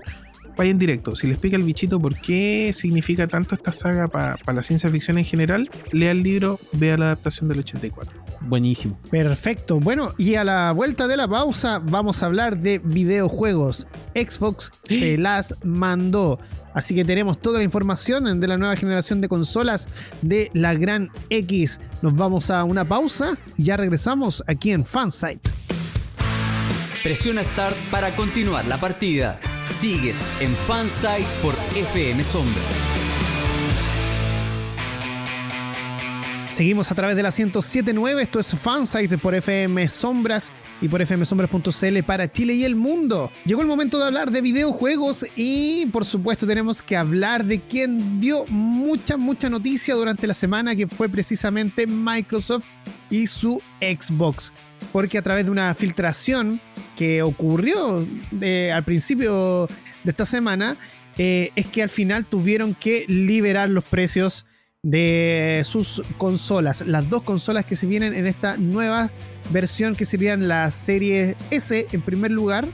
vayan 0.58 0.78
directo. 0.78 1.16
Si 1.16 1.28
les 1.28 1.36
explica 1.36 1.58
el 1.58 1.64
bichito 1.64 2.00
por 2.00 2.20
qué 2.20 2.72
significa 2.74 3.28
tanto 3.28 3.56
esta 3.56 3.72
saga 3.72 4.08
para 4.08 4.38
la 4.54 4.64
ciencia 4.64 4.90
ficción 4.90 5.18
en 5.18 5.26
general, 5.26 5.70
lea 5.92 6.12
el 6.12 6.24
libro, 6.24 6.60
vea 6.74 6.98
la 6.98 7.06
adaptación 7.06 7.50
del 7.50 7.60
84. 7.60 8.26
Buenísimo. 8.42 8.98
Perfecto. 9.10 9.80
Bueno, 9.80 10.14
y 10.18 10.36
a 10.36 10.44
la 10.44 10.72
vuelta 10.72 11.08
de 11.08 11.18
la 11.18 11.28
pausa 11.28 11.80
vamos 11.80 12.22
a 12.22 12.28
hablar 12.28 12.58
de 12.58 12.80
videojuegos. 12.84 13.88
Xbox 14.14 14.72
se 14.88 15.18
las 15.18 15.56
mandó. 15.64 16.40
Así 16.74 16.94
que 16.94 17.06
tenemos 17.06 17.40
toda 17.42 17.60
la 17.60 17.64
información 17.64 18.40
de 18.40 18.48
la 18.48 18.58
nueva 18.58 18.76
generación 18.76 19.22
de 19.22 19.30
consolas 19.30 19.88
de 20.22 20.52
la 20.54 20.74
Gran 20.74 21.10
X. 21.30 21.80
Nos 22.02 22.16
vamos 22.16 22.52
a 22.52 22.66
una 22.66 22.88
pausa 22.88 23.38
y 23.58 23.64
ya 23.64 23.78
regresamos 23.78 24.44
aquí 24.46 24.72
en 24.72 24.84
Fansite. 24.84 25.50
Presiona 27.02 27.44
Start 27.44 27.78
para 27.90 28.16
continuar 28.16 28.66
la 28.66 28.78
partida. 28.78 29.40
Sigues 29.70 30.26
en 30.40 30.56
Fansite 30.68 31.26
por 31.42 31.56
FM 31.76 32.24
Sombra. 32.24 32.62
Seguimos 36.52 36.90
a 36.90 36.96
través 36.96 37.18
de 37.18 37.24
la 37.24 37.32
1079. 37.32 38.22
Esto 38.22 38.40
es 38.40 38.56
Fansite 38.56 39.18
por 39.18 39.36
FM 39.36 39.90
Sombras 39.90 40.54
y 40.80 40.88
por 40.88 41.06
fmsombras.cl 41.06 42.04
para 42.06 42.32
Chile 42.32 42.54
y 42.54 42.64
el 42.64 42.78
mundo. 42.78 43.30
Llegó 43.46 43.62
el 43.62 43.68
momento 43.68 44.00
de 44.00 44.06
hablar 44.06 44.32
de 44.32 44.40
videojuegos 44.40 45.26
y 45.36 45.88
por 45.88 46.06
supuesto 46.06 46.48
tenemos 46.48 46.82
que 46.82 46.96
hablar 46.96 47.44
de 47.44 47.60
quien 47.60 48.22
dio 48.22 48.46
mucha, 48.48 49.18
mucha 49.18 49.50
noticia 49.50 49.96
durante 49.96 50.28
la 50.28 50.34
semana 50.34 50.76
que 50.76 50.88
fue 50.88 51.10
precisamente 51.10 51.88
Microsoft 51.88 52.68
y 53.10 53.28
su 53.28 53.62
Xbox. 53.82 54.54
Porque 54.96 55.18
a 55.18 55.22
través 55.22 55.44
de 55.44 55.52
una 55.52 55.74
filtración 55.74 56.62
que 56.96 57.22
ocurrió 57.22 58.08
eh, 58.40 58.72
al 58.72 58.84
principio 58.84 59.68
de 59.68 60.12
esta 60.12 60.26
semana, 60.26 60.78
eh, 61.18 61.52
es 61.58 61.68
que 61.68 61.84
al 61.84 61.90
final 61.90 62.26
tuvieron 62.26 62.74
que 62.74 63.04
liberar 63.10 63.70
los 63.70 63.84
precios 63.84 64.46
de 64.84 65.64
sus 65.66 66.02
consolas. 66.18 66.88
Las 66.88 67.10
dos 67.10 67.24
consolas 67.24 67.66
que 67.66 67.76
se 67.76 67.88
vienen 67.88 68.14
en 68.14 68.26
esta 68.26 68.56
nueva 68.56 69.12
versión 69.50 69.98
que 69.98 70.06
serían 70.06 70.48
la 70.48 70.72
serie 70.72 71.36
S 71.52 71.88
en 71.92 72.02
primer 72.02 72.32
lugar, 72.32 72.66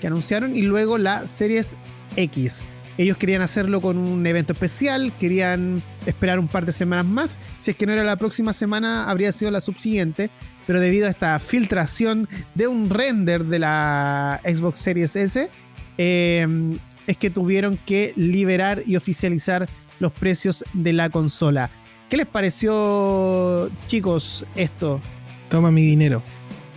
que 0.00 0.06
anunciaron, 0.06 0.56
y 0.56 0.62
luego 0.62 0.96
la 0.96 1.26
Series 1.26 1.76
X. 2.16 2.64
Ellos 2.96 3.18
querían 3.18 3.42
hacerlo 3.42 3.82
con 3.82 3.98
un 3.98 4.26
evento 4.26 4.54
especial, 4.54 5.12
querían 5.20 5.82
esperar 6.06 6.38
un 6.38 6.48
par 6.48 6.64
de 6.64 6.72
semanas 6.72 7.06
más. 7.06 7.38
Si 7.58 7.70
es 7.70 7.76
que 7.76 7.86
no 7.86 7.92
era 7.92 8.04
la 8.04 8.16
próxima 8.16 8.52
semana, 8.52 9.10
habría 9.10 9.32
sido 9.32 9.50
la 9.50 9.60
subsiguiente. 9.60 10.30
Pero 10.66 10.80
debido 10.80 11.06
a 11.06 11.10
esta 11.10 11.38
filtración 11.38 12.28
de 12.54 12.66
un 12.66 12.90
render 12.90 13.44
de 13.44 13.58
la 13.58 14.40
Xbox 14.44 14.80
Series 14.80 15.14
S, 15.16 15.50
eh, 15.98 16.76
es 17.06 17.16
que 17.16 17.30
tuvieron 17.30 17.78
que 17.86 18.12
liberar 18.16 18.82
y 18.84 18.96
oficializar 18.96 19.68
los 20.00 20.12
precios 20.12 20.64
de 20.72 20.92
la 20.92 21.10
consola. 21.10 21.70
¿Qué 22.08 22.16
les 22.16 22.26
pareció, 22.26 23.70
chicos, 23.86 24.44
esto? 24.54 25.00
Toma 25.48 25.70
mi 25.70 25.82
dinero. 25.82 26.22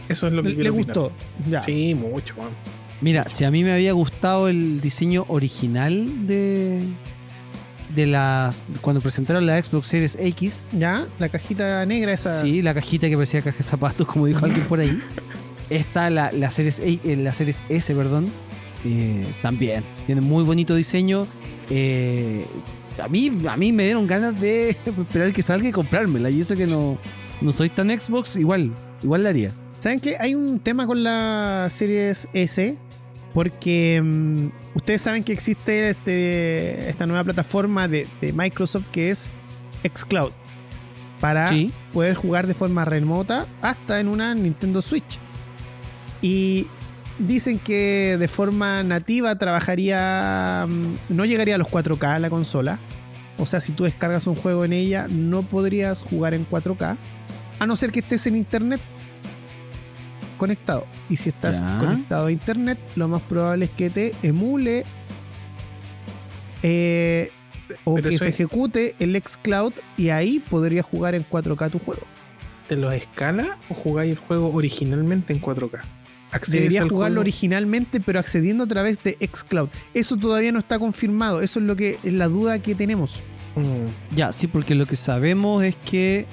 Eso 0.07 0.27
es 0.27 0.33
lo 0.33 0.41
que 0.41 0.49
¿Le 0.49 0.69
gustó? 0.69 1.11
Ya. 1.47 1.61
Sí, 1.61 1.93
mucho, 1.93 2.35
man. 2.35 2.49
Mira, 3.01 3.29
si 3.29 3.45
a 3.45 3.51
mí 3.51 3.63
me 3.63 3.71
había 3.71 3.93
gustado 3.93 4.49
el 4.49 4.81
diseño 4.81 5.25
original 5.27 6.27
de. 6.27 6.81
De 7.99 8.07
las. 8.07 8.63
cuando 8.81 9.01
presentaron 9.01 9.45
la 9.45 9.61
Xbox 9.63 9.87
Series 9.87 10.17
X. 10.19 10.65
¿Ya? 10.71 11.05
La 11.19 11.29
cajita 11.29 11.85
negra 11.85 12.11
esa. 12.13 12.41
Sí, 12.41 12.61
la 12.61 12.73
cajita 12.73 13.07
que 13.09 13.15
parecía 13.15 13.41
caja 13.41 13.57
de 13.57 13.63
zapatos, 13.63 14.07
como 14.07 14.25
dijo 14.25 14.45
alguien 14.45 14.65
por 14.67 14.79
ahí. 14.79 14.99
Esta, 15.69 16.09
la, 16.09 16.31
la, 16.31 16.49
series, 16.49 16.79
A- 16.79 16.83
eh, 16.83 17.15
la 17.17 17.31
Series 17.33 17.61
S, 17.69 17.93
perdón. 17.93 18.27
eh, 18.85 19.25
también. 19.41 19.83
Tiene 20.07 20.21
muy 20.21 20.43
bonito 20.43 20.73
diseño. 20.75 21.27
Eh, 21.69 22.43
a, 23.01 23.07
mí, 23.07 23.31
a 23.47 23.55
mí 23.55 23.71
me 23.71 23.83
dieron 23.83 24.07
ganas 24.07 24.39
de 24.41 24.69
esperar 24.85 25.31
que 25.31 25.43
salga 25.43 25.67
y 25.69 25.71
comprármela. 25.71 26.29
Y 26.31 26.41
eso 26.41 26.55
que 26.55 26.65
no, 26.65 26.97
no 27.41 27.51
soy 27.51 27.69
tan 27.69 27.89
Xbox, 27.89 28.35
igual, 28.37 28.73
igual 29.03 29.23
la 29.23 29.29
haría. 29.29 29.51
¿Saben 29.79 29.99
qué? 29.99 30.15
Hay 30.19 30.33
un 30.35 30.59
tema 30.59 30.87
con 30.87 31.03
la 31.03 31.67
Series 31.69 32.27
S. 32.33 32.77
Porque 33.33 34.01
mm, 34.03 34.47
ustedes 34.75 35.01
saben 35.01 35.23
que 35.23 35.31
existe 35.33 35.89
este, 35.89 36.89
esta 36.89 37.05
nueva 37.05 37.23
plataforma 37.23 37.87
de, 37.87 38.07
de 38.21 38.33
Microsoft 38.33 38.87
que 38.91 39.09
es 39.09 39.29
Xcloud. 39.95 40.31
Para 41.19 41.47
Sí. 41.49 41.71
poder 41.93 42.15
jugar 42.15 42.47
de 42.47 42.53
forma 42.53 42.85
remota 42.85 43.45
hasta 43.61 43.99
en 43.99 44.07
una 44.07 44.33
Nintendo 44.35 44.81
Switch. 44.81 45.19
Y 46.21 46.67
dicen 47.19 47.59
que 47.59 48.15
de 48.19 48.27
forma 48.27 48.83
nativa 48.83 49.35
trabajaría. 49.37 50.65
mm, 50.67 50.95
No 51.15 51.25
llegaría 51.25 51.55
a 51.55 51.57
los 51.57 51.67
4K 51.67 52.19
la 52.19 52.29
consola. 52.29 52.79
O 53.37 53.45
sea, 53.45 53.59
si 53.61 53.71
tú 53.73 53.83
descargas 53.85 54.27
un 54.27 54.35
juego 54.35 54.65
en 54.65 54.73
ella, 54.73 55.07
no 55.09 55.43
podrías 55.43 56.01
jugar 56.01 56.33
en 56.33 56.45
4K. 56.45 56.97
A 57.59 57.65
no 57.67 57.75
ser 57.75 57.91
que 57.91 57.99
estés 57.99 58.25
en 58.27 58.35
internet 58.35 58.79
conectado. 60.39 60.87
Y 61.09 61.17
si 61.17 61.29
estás 61.29 61.61
Ya. 61.61 61.77
conectado 61.77 62.25
a 62.25 62.31
internet, 62.31 62.79
lo 62.95 63.07
más 63.07 63.21
probable 63.21 63.65
es 63.65 63.71
que 63.71 63.91
te 63.91 64.13
emule. 64.23 64.85
eh, 66.63 67.29
o 67.85 67.95
Pero 67.95 68.09
que 68.09 68.17
se 68.17 68.29
es- 68.29 68.33
ejecute 68.35 68.95
el 68.99 69.15
xCloud 69.15 69.73
y 69.97 70.09
ahí 70.09 70.39
podrías 70.39 70.85
jugar 70.85 71.15
en 71.15 71.23
4K 71.23 71.69
tu 71.69 71.79
juego. 71.79 72.01
¿Te 72.67 72.75
lo 72.75 72.91
escala 72.91 73.57
o 73.69 73.73
jugáis 73.73 74.11
el 74.11 74.17
juego 74.17 74.51
originalmente 74.53 75.31
en 75.33 75.39
4K? 75.39 75.81
Accedes 76.31 76.59
Deberías 76.63 76.83
al 76.83 76.89
jugarlo 76.89 77.13
juego- 77.15 77.21
originalmente, 77.21 77.99
pero 78.01 78.19
accediendo 78.19 78.65
a 78.65 78.67
través 78.67 79.01
de 79.03 79.17
xCloud. 79.21 79.69
Eso 79.93 80.17
todavía 80.17 80.51
no 80.51 80.59
está 80.59 80.77
confirmado. 80.79 81.41
Eso 81.41 81.59
es 81.59 81.65
lo 81.65 81.75
que 81.75 81.97
es 82.03 82.13
la 82.13 82.27
duda 82.27 82.59
que 82.59 82.75
tenemos. 82.75 83.21
Mm, 83.55 84.15
Ya, 84.15 84.31
sí, 84.31 84.47
porque 84.47 84.75
lo 84.75 84.85
que 84.85 84.95
sabemos 84.95 85.63
es 85.63 85.75
que 85.77 86.25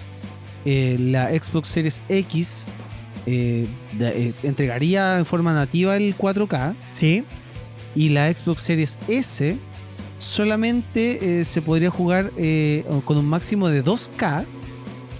eh, 0.66 0.96
la 0.98 1.28
Xbox 1.30 1.68
Series 1.68 2.02
X 2.08 2.64
eh, 3.26 3.66
eh, 4.00 4.32
entregaría 4.42 5.18
en 5.18 5.26
forma 5.26 5.52
nativa 5.52 5.96
el 5.96 6.16
4K 6.16 6.74
Sí. 6.90 7.24
y 7.94 8.10
la 8.10 8.30
Xbox 8.34 8.62
Series 8.62 8.98
S 9.08 9.58
solamente 10.18 11.40
eh, 11.40 11.44
se 11.44 11.62
podría 11.62 11.90
jugar 11.90 12.30
eh, 12.36 12.84
con 13.04 13.16
un 13.18 13.26
máximo 13.26 13.68
de 13.68 13.84
2K 13.84 14.44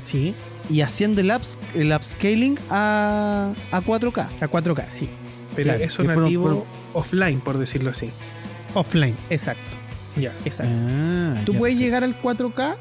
Sí. 0.05 0.35
y 0.71 0.81
haciendo 0.81 1.21
el, 1.21 1.31
ups- 1.31 1.59
el 1.75 1.93
upscaling 1.93 2.59
a, 2.71 3.53
a 3.73 3.81
4K. 3.83 4.27
A 4.41 4.47
4K, 4.49 4.85
sí. 4.89 5.09
pero 5.55 5.71
Claro, 5.71 5.85
eso 5.85 6.05
por- 6.05 6.17
nativo 6.19 6.45
por- 6.93 7.03
offline, 7.03 7.41
por 7.41 7.59
decirlo 7.59 7.91
así. 7.91 8.11
Offline, 8.75 9.15
exacto. 9.31 9.63
Ya. 10.17 10.33
Exacto. 10.45 10.73
Ah, 10.75 11.41
Tú 11.45 11.53
ya. 11.53 11.59
puedes 11.59 11.77
llegar 11.79 12.03
al 12.05 12.21
4K 12.21 12.77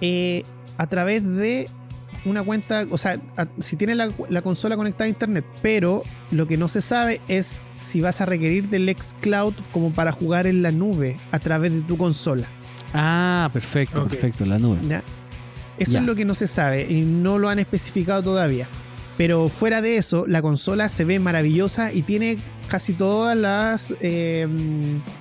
eh, 0.00 0.44
a 0.76 0.86
través 0.86 1.24
de 1.26 1.68
una 2.24 2.42
cuenta, 2.42 2.86
o 2.90 2.98
sea, 2.98 3.18
a- 3.36 3.46
si 3.60 3.76
tienes 3.76 3.96
la, 3.96 4.10
la 4.30 4.42
consola 4.42 4.76
conectada 4.76 5.04
a 5.04 5.08
internet, 5.08 5.44
pero 5.62 6.02
lo 6.30 6.46
que 6.46 6.56
no 6.56 6.68
se 6.68 6.80
sabe 6.80 7.20
es 7.28 7.64
si 7.80 8.00
vas 8.00 8.20
a 8.20 8.26
requerir 8.26 8.68
del 8.68 8.88
xCloud 8.88 9.54
como 9.72 9.90
para 9.90 10.12
jugar 10.12 10.46
en 10.46 10.62
la 10.62 10.72
nube 10.72 11.16
a 11.30 11.38
través 11.38 11.72
de 11.72 11.82
tu 11.82 11.96
consola. 11.96 12.48
Ah, 12.92 13.50
perfecto, 13.52 14.02
Ok. 14.02 14.10
perfecto, 14.10 14.44
la 14.46 14.58
nube. 14.58 14.78
¿ya? 14.88 15.02
Eso 15.78 15.92
Ya. 15.92 16.00
es 16.00 16.06
lo 16.06 16.14
que 16.14 16.24
no 16.24 16.34
se 16.34 16.46
sabe 16.46 16.86
y 16.90 17.02
no 17.02 17.38
lo 17.38 17.48
han 17.48 17.58
especificado 17.58 18.22
todavía. 18.22 18.68
Pero 19.16 19.48
fuera 19.48 19.80
de 19.80 19.96
eso, 19.96 20.24
la 20.26 20.42
consola 20.42 20.88
se 20.88 21.04
ve 21.04 21.20
maravillosa 21.20 21.92
y 21.92 22.02
tiene 22.02 22.36
casi 22.68 22.94
todas 22.94 23.36
las, 23.36 23.92
eh, 24.00 24.48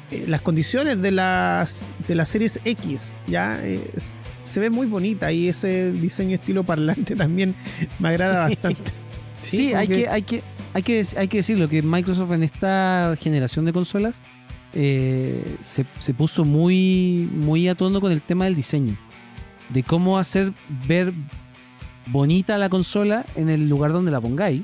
eh, 0.10 0.26
las 0.28 0.42
condiciones 0.42 1.00
de 1.02 1.12
las, 1.12 1.86
de 2.08 2.16
las 2.16 2.28
series 2.30 2.60
X. 2.66 3.22
¿ya? 3.28 3.64
Es- 3.64 4.22
se 4.44 4.60
ve 4.60 4.70
muy 4.70 4.88
bonita 4.88 5.32
y 5.32 5.48
ese 5.48 5.92
diseño 5.92 6.36
estilo 6.36 6.64
parlante 6.64 7.16
también 7.18 7.56
me 8.00 8.10
agrada 8.10 8.48
Sí. 8.50 8.56
bastante. 8.56 8.92
Sí, 9.42 9.74
hay, 9.74 9.88
que, 9.88 10.08
hay, 10.08 10.22
que, 10.22 10.42
hay, 10.74 10.82
que, 10.84 11.06
hay 11.18 11.28
que 11.28 11.38
decirlo, 11.38 11.68
que 11.68 11.82
Microsoft 11.82 12.32
en 12.32 12.44
esta 12.44 13.14
generación 13.20 13.66
de 13.66 13.74
consolas 13.74 14.22
eh, 14.74 15.58
se, 15.62 15.86
se 16.00 16.14
puso 16.14 16.46
muy, 16.46 17.30
muy 17.32 17.68
a 17.68 17.76
tono 17.76 18.00
con 18.00 18.12
el 18.12 18.22
tema 18.22 18.46
del 18.46 18.56
diseño. 18.56 18.98
De 19.70 19.84
cómo 19.84 20.18
hacer 20.18 20.54
ver 20.88 21.14
bonita 22.08 22.58
la 22.58 22.70
consola 22.70 23.26
en 23.36 23.50
el 23.50 23.68
lugar 23.68 23.92
donde 23.92 24.12
la 24.12 24.22
pongáis. 24.22 24.62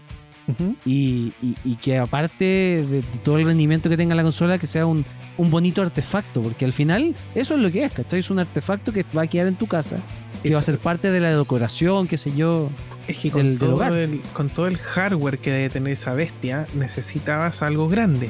Y, 0.86 1.34
y- 1.42 1.56
y 1.64 1.76
que 1.76 1.98
aparte 1.98 2.46
de, 2.46 2.84
de 2.88 3.02
todo 3.24 3.38
el 3.38 3.46
rendimiento 3.46 3.90
que 3.90 3.98
tenga 3.98 4.16
la 4.16 4.24
consola, 4.24 4.58
que 4.58 4.68
sea 4.68 4.86
un, 4.86 5.06
un 5.38 5.52
bonito 5.52 5.82
artefacto. 5.82 6.42
Porque 6.42 6.66
al 6.66 6.74
final 6.74 7.16
eso 7.36 7.56
es 7.56 7.62
lo 7.62 7.72
que 7.72 7.84
es, 7.86 7.92
¿cachai? 7.92 8.20
Es 8.20 8.30
un 8.30 8.40
artefacto 8.40 8.92
que 8.92 9.06
va 9.16 9.24
a 9.24 9.28
quedar 9.28 9.48
en 9.48 9.56
tu 9.56 9.68
casa. 9.68 9.98
Que 10.44 10.54
va 10.54 10.60
a 10.60 10.64
ser 10.64 10.78
parte 10.80 11.12
de 11.12 11.20
la 11.20 11.38
decoración, 11.38 12.08
qué 12.08 12.18
sé 12.18 12.32
yo. 12.36 12.70
Es 13.08 13.18
que 13.18 13.30
con, 13.32 13.44
del 13.44 13.58
todo 13.58 13.76
hogar. 13.76 13.92
el, 13.94 14.22
con 14.34 14.50
todo 14.50 14.68
el 14.68 14.78
hardware 14.78 15.38
que 15.40 15.52
debe 15.52 15.70
tener 15.70 15.94
esa 15.94 16.14
bestia, 16.14 16.66
necesitabas 16.76 17.62
algo 17.62 17.90
grande. 17.90 18.30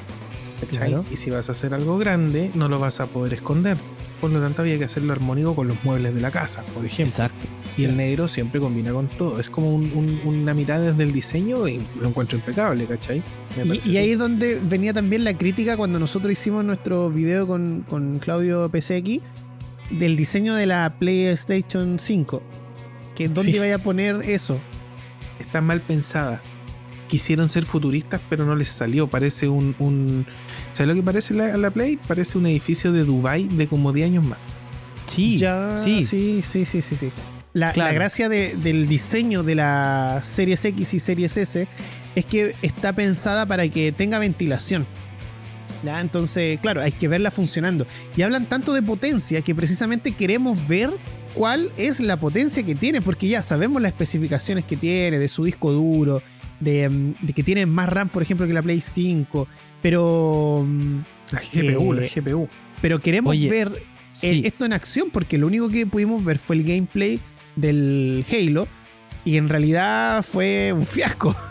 ¿cachai? 0.61 0.88
Claro. 0.89 1.05
Y 1.11 1.17
si 1.17 1.30
vas 1.30 1.49
a 1.49 1.51
hacer 1.51 1.74
algo 1.74 1.97
grande, 1.97 2.49
no 2.55 2.67
lo 2.67 2.80
vas 2.80 2.99
a 2.99 3.05
poder 3.07 3.34
esconder. 3.34 3.78
Por 4.22 4.32
lo 4.32 4.41
tanto, 4.41 4.61
había 4.63 4.78
que 4.78 4.84
hacerlo 4.86 5.13
armónico 5.13 5.55
con 5.55 5.67
los 5.67 5.78
muebles 5.84 6.13
de 6.15 6.20
la 6.22 6.32
casa, 6.32 6.63
por 6.74 6.84
ejemplo. 6.86 7.05
Exacto. 7.05 7.47
Y 7.82 7.86
el 7.86 7.97
negro 7.97 8.27
siempre 8.27 8.59
combina 8.59 8.91
con 8.91 9.07
todo. 9.07 9.39
Es 9.39 9.49
como 9.49 9.73
un- 9.73 9.91
un- 9.95 10.19
una 10.25 10.53
mirada 10.53 10.91
desde 10.91 11.03
el 11.03 11.11
diseño 11.13 11.67
y 11.67 11.80
lo 12.01 12.07
encuentro 12.09 12.38
impecable, 12.38 12.86
¿cachai? 12.86 13.21
Y, 13.86 13.97
ahí 13.97 14.11
es 14.11 14.19
donde 14.19 14.59
venía 14.61 14.93
también 14.93 15.23
la 15.23 15.34
crítica 15.34 15.75
cuando 15.77 15.97
nosotros 15.99 16.32
hicimos 16.34 16.63
nuestro 16.65 17.09
video 17.09 17.47
con, 17.47 17.86
con 17.89 18.19
Claudio 18.19 18.69
PCX 18.69 19.21
del 19.91 20.15
diseño 20.15 20.53
de 20.55 20.65
la 20.67 20.95
PlayStation 20.99 21.99
5. 21.99 22.43
Que 23.15 23.27
dónde 23.27 23.51
Sí. 23.51 23.57
iba 23.57 23.73
a 23.73 23.80
poner 23.80 24.21
eso. 24.23 24.59
está 25.39 25.61
mal 25.61 25.82
pensada. 25.82 26.41
Quisieron 27.07 27.49
ser 27.49 27.65
futuristas, 27.65 28.21
pero 28.30 28.45
no 28.45 28.55
les 28.55 28.69
salió. 28.69 29.07
Parece 29.07 29.47
un. 29.49 29.75
un 29.80 30.27
¿Sabes 30.73 30.89
lo 30.89 30.93
que 30.95 31.01
parece 31.01 31.34
la, 31.34 31.57
la 31.57 31.71
Play? 31.71 31.97
Parece 32.07 32.38
un 32.38 32.45
edificio 32.45 32.91
de 32.91 33.03
Dubai 33.03 33.47
de 33.47 33.67
como 33.67 33.91
10 33.91 34.09
años 34.09 34.23
más. 34.25 34.38
Sí, 35.07 35.38
ya, 35.39 35.75
sí. 35.75 36.03
sí, 36.03 36.41
sí, 36.43 36.65
sí, 36.65 36.82
sí, 36.84 36.95
sí. 36.95 37.11
La, 37.54 37.72
Claro. 37.74 37.89
la 37.89 37.93
gracia 37.95 38.30
de- 38.30 38.56
del 38.56 38.88
diseño 38.88 39.41
de 39.43 39.56
la 39.56 40.20
Series 40.22 40.64
X 40.66 40.93
y 40.93 41.00
Series 41.00 41.36
S 41.38 41.68
es 42.16 42.26
que 42.26 42.54
está 42.62 42.93
pensada 42.93 43.45
para 43.45 43.68
que 43.70 43.91
tenga 43.91 44.20
ventilación. 44.20 44.86
¿Ya? 45.84 46.02
Entonces, 46.02 46.60
claro, 46.60 46.82
hay 46.82 46.91
que 46.91 47.08
verla 47.08 47.32
funcionando. 47.32 47.88
Y 48.16 48.22
hablan 48.22 48.45
tanto 48.47 48.74
de 48.74 48.82
potencia 48.82 49.41
que 49.41 49.56
precisamente 49.56 50.12
queremos 50.12 50.68
ver 50.68 50.91
cuál 51.34 51.72
es 51.78 52.02
la 52.02 52.20
potencia 52.20 52.64
que 52.64 52.76
tiene, 52.76 53.02
porque 53.02 53.28
ya 53.30 53.41
sabemos 53.41 53.82
las 53.82 53.93
especificaciones 53.93 54.66
que 54.66 54.76
tiene 54.76 55.18
de 55.20 55.28
su 55.30 55.45
disco 55.45 55.72
duro, 55.72 56.22
de, 56.60 56.89
mm, 56.89 57.26
de 57.26 57.34
que 57.34 57.43
tiene 57.43 57.66
más 57.66 57.88
RAM, 57.88 58.10
por 58.10 58.22
ejemplo, 58.22 58.45
que 58.45 58.52
la 58.54 58.62
Play 58.62 58.82
5, 58.82 59.47
pero, 59.82 60.66
mm, 60.68 61.00
La 61.32 61.41
GPU, 61.41 61.93
Eh, 61.93 62.02
la 62.02 62.08
GPU. 62.08 62.50
pero 62.82 63.00
queremos 63.00 63.32
Oye, 63.32 63.50
ver 63.50 63.72
Sí. 64.12 64.28
eh, 64.28 64.41
esto 64.45 64.66
en 64.66 64.74
acción, 64.74 65.10
porque 65.12 65.38
lo 65.38 65.47
único 65.47 65.70
que 65.70 65.86
pudimos 65.88 66.26
ver 66.26 66.39
fue 66.39 66.58
el 66.58 66.64
gameplay 66.64 67.20
del 67.62 68.26
Halo. 68.32 68.68
Y 69.26 69.38
en 69.38 69.49
realidad 69.49 70.24
fue 70.24 70.74
un 70.74 70.86
fiasco. 70.86 71.36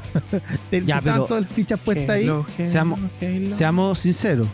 Ya, 0.84 1.00
pero- 1.02 1.26
todas 1.26 1.42
las 1.44 1.52
fichas 1.52 1.78
puestas 1.78 2.08
ahí. 2.10 2.24
Halo, 2.24 2.46
Halo, 2.58 2.66
Seamos- 2.66 3.00
Halo. 3.20 3.52
Seamos 3.52 3.98
sinceros. 4.00 4.48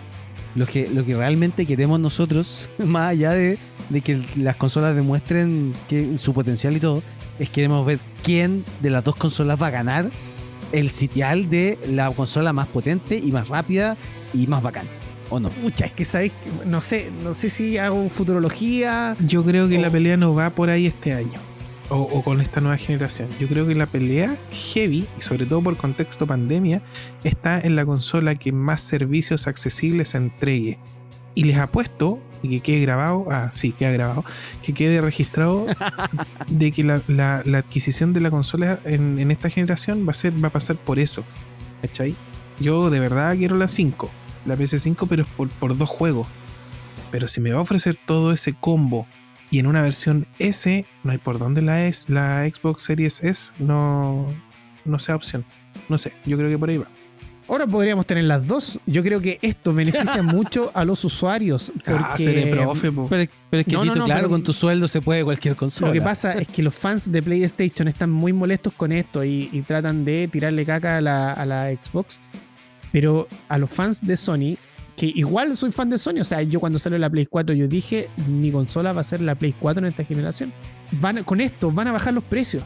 Lo 0.55 0.67
que, 0.67 0.89
lo 0.89 1.05
que 1.05 1.17
realmente 1.17 1.65
queremos 1.67 1.99
nosotros, 2.01 2.69
más 2.79 3.11
allá 3.11 3.31
de, 3.33 3.59
de 3.89 4.01
que 4.01 4.21
las 4.37 4.57
consolas 4.57 4.95
demuestren 4.95 5.73
que, 5.89 6.19
su 6.19 6.33
potencial 6.35 6.77
y 6.77 6.81
todo, 6.81 7.03
es 7.39 7.49
queremos 7.49 7.85
ver 7.87 7.99
quién 8.23 8.65
de 8.81 8.91
las 8.91 9.03
dos 9.05 9.17
consolas 9.17 9.61
va 9.61 9.69
a 9.69 9.71
ganar 9.71 10.11
el 10.73 10.91
sitial 10.91 11.49
de 11.51 11.79
la 11.89 12.11
consola 12.11 12.53
más 12.53 12.67
potente 12.69 13.17
y 13.17 13.33
más 13.33 13.49
rápida 13.49 13.97
y 14.35 14.47
más 14.49 14.63
bacán. 14.63 14.87
¿O 15.31 15.41
no? 15.41 15.49
Pucha, 15.51 15.87
es 15.87 15.93
que 15.93 16.05
sabéis, 16.05 16.33
que- 16.33 16.67
no 16.69 16.81
sé, 16.81 17.11
no 17.23 17.33
sé 17.35 17.49
si 17.49 17.79
hago 17.79 18.09
futurología. 18.11 19.17
Yo 19.27 19.45
creo 19.45 19.69
que 19.69 19.79
O- 19.79 19.81
la 19.81 19.91
pelea 19.91 20.17
no 20.17 20.35
va 20.35 20.51
por 20.51 20.71
ahí 20.71 20.87
este 20.87 21.13
año. 21.15 21.41
O, 21.91 21.97
o 21.99 22.23
con 22.25 22.41
esta 22.41 22.61
nueva 22.63 22.77
generación. 22.79 23.29
Yo 23.39 23.47
creo 23.47 23.67
que 23.67 23.75
la 23.75 23.87
pelea 23.87 24.37
heavy, 24.51 25.07
y 25.19 25.21
sobre 25.21 25.45
todo 25.47 25.61
por 25.63 25.77
contexto 25.77 26.27
pandemia, 26.27 26.81
está 27.25 27.61
en 27.61 27.77
la 27.77 27.85
consola 27.85 28.35
que 28.37 28.53
más 28.53 28.81
servicios 28.81 29.47
accesibles 29.47 30.15
entregue. 30.15 30.79
Y 31.35 31.45
les 31.45 31.59
apuesto, 31.59 32.21
y 32.43 32.49
que 32.49 32.61
quede 32.61 32.81
grabado, 32.83 33.27
ah, 33.31 33.51
sí, 33.55 33.73
queda 33.73 33.91
grabado, 33.91 34.25
que 34.63 34.73
quede 34.73 35.01
registrado 35.03 35.67
de 36.49 36.73
que 36.73 36.85
la, 36.85 37.03
la- 37.07 37.43
la 37.45 37.59
adquisición 37.59 38.13
de 38.15 38.21
la 38.21 38.31
consola 38.31 38.81
en, 38.85 39.19
en 39.19 39.31
esta 39.31 39.51
generación 39.51 40.07
va 40.09 40.13
a, 40.13 40.15
ser, 40.15 40.43
va 40.43 40.49
a 40.49 40.53
pasar 40.53 40.77
por 40.77 40.99
eso. 40.99 41.23
¿Cachai? 41.83 42.17
Yo 42.61 42.89
de 42.89 43.01
verdad 43.01 43.37
quiero 43.37 43.57
la 43.57 43.69
5, 43.69 44.11
la 44.47 44.57
PS5, 44.57 45.07
pero 45.09 45.23
es 45.23 45.29
por, 45.29 45.49
por 45.49 45.77
dos 45.77 45.89
juegos. 45.89 46.27
Pero 47.11 47.29
si 47.29 47.41
me 47.41 47.53
va 47.53 47.59
a 47.59 47.63
ofrecer 47.63 47.97
todo 48.07 48.33
ese 48.33 48.55
combo 48.55 49.07
y 49.51 49.59
en 49.61 49.67
una 49.67 49.83
versión 49.83 50.27
S, 50.39 50.85
no 51.05 51.13
hay 51.13 51.19
por 51.19 51.39
dónde 51.39 51.63
la 51.63 51.87
es 51.87 52.09
la 52.09 52.45
Xbox 52.49 52.83
Series 52.83 53.23
S 53.23 53.53
no, 53.59 54.35
no 54.85 54.99
sea 54.99 55.15
opción. 55.15 55.45
No 55.89 55.99
sé, 55.99 56.13
yo 56.25 56.37
creo 56.39 56.51
que 56.51 56.59
por 56.59 56.71
ahí 56.71 56.79
va. 56.79 56.89
Ahora 57.47 57.67
podríamos 57.67 58.07
tener 58.07 58.25
las 58.25 58.47
dos. 58.47 58.81
Yo 58.87 59.03
creo 59.03 59.21
que 59.21 59.39
esto 59.43 59.75
beneficia 59.75 60.23
mucho 60.23 60.71
a 60.75 60.83
los 60.87 61.05
usuarios. 61.05 61.73
Ah, 61.87 62.15
seré 62.17 62.47
Porque 62.47 62.63
profe, 62.63 62.91
po. 62.91 63.07
Pero, 63.09 63.31
pero 63.51 63.61
es 63.61 63.67
que, 63.67 63.73
No, 63.75 63.85
no, 63.85 63.93
Tito, 63.93 63.99
no, 64.01 64.05
claro, 64.07 64.21
pero- 64.23 64.31
con 64.31 64.43
tu 64.43 64.53
sueldo 64.55 64.89
se 64.89 65.03
puede 65.03 65.23
cualquier 65.25 65.55
consola. 65.55 65.89
Lo 65.89 65.93
que 65.93 66.01
pasa 66.01 66.33
es 66.33 66.49
que 66.49 66.63
los 66.63 66.75
fans 66.75 67.13
de 67.13 67.23
PlayStation 67.23 67.87
están 67.87 68.11
muy 68.11 68.33
molestos 68.33 68.73
con 68.73 68.93
esto 68.93 69.23
y, 69.25 69.51
y 69.53 69.61
tratan 69.61 70.07
de 70.07 70.27
tirarle 70.33 70.65
caca 70.65 70.97
a 70.97 71.01
la, 71.03 71.33
a 71.35 71.45
la 71.45 71.69
Xbox. 71.71 72.19
Pero 72.95 73.27
a 73.49 73.59
los 73.59 73.71
fans 73.71 74.07
de 74.07 74.17
Sony, 74.17 74.57
que 74.97 75.07
igual 75.07 75.57
soy 75.57 75.73
fan 75.73 75.91
de 75.91 75.99
Sony, 75.99 76.21
o 76.21 76.25
sea, 76.25 76.43
yo 76.43 76.61
cuando 76.61 76.79
salió 76.79 76.97
la 76.97 77.11
Play 77.11 77.27
4 77.27 77.53
yo 77.57 77.67
dije, 77.67 78.09
mi 78.29 78.53
consola 78.53 78.93
va 78.93 79.01
a 79.01 79.05
ser 79.05 79.21
la 79.21 79.35
Play 79.35 79.53
4 79.59 79.85
en 79.85 79.91
esta 79.91 80.05
generación. 80.05 80.53
Van, 80.93 81.25
con 81.25 81.41
esto 81.41 81.73
van 81.73 81.89
a 81.89 81.93
bajar 81.93 82.15
los 82.15 82.23
precios. 82.23 82.63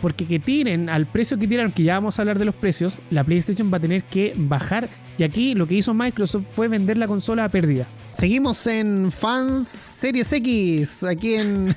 Porque 0.00 0.24
que 0.24 0.38
tiren 0.38 0.88
al 0.88 1.06
precio 1.06 1.36
que 1.36 1.48
tiraron, 1.48 1.72
que 1.72 1.82
ya 1.82 1.94
vamos 1.94 2.16
a 2.16 2.22
hablar 2.22 2.38
de 2.38 2.44
los 2.44 2.54
precios, 2.54 3.00
la 3.10 3.24
PlayStation 3.24 3.72
va 3.72 3.78
a 3.78 3.80
tener 3.80 4.04
que 4.04 4.34
bajar. 4.36 4.88
Y 5.18 5.24
aquí 5.24 5.56
lo 5.56 5.66
que 5.66 5.74
hizo 5.74 5.94
Microsoft 5.94 6.44
fue 6.54 6.68
vender 6.68 6.96
la 6.96 7.08
consola 7.08 7.44
a 7.44 7.48
pérdida. 7.48 7.88
Seguimos 8.12 8.64
en 8.68 9.10
Fans 9.10 9.66
Series 9.66 10.32
X, 10.32 11.02
aquí 11.02 11.34
en 11.34 11.76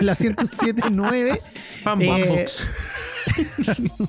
la 0.00 0.14
107.9. 0.14 1.40
Pam, 1.82 2.00
Eh. 2.00 2.46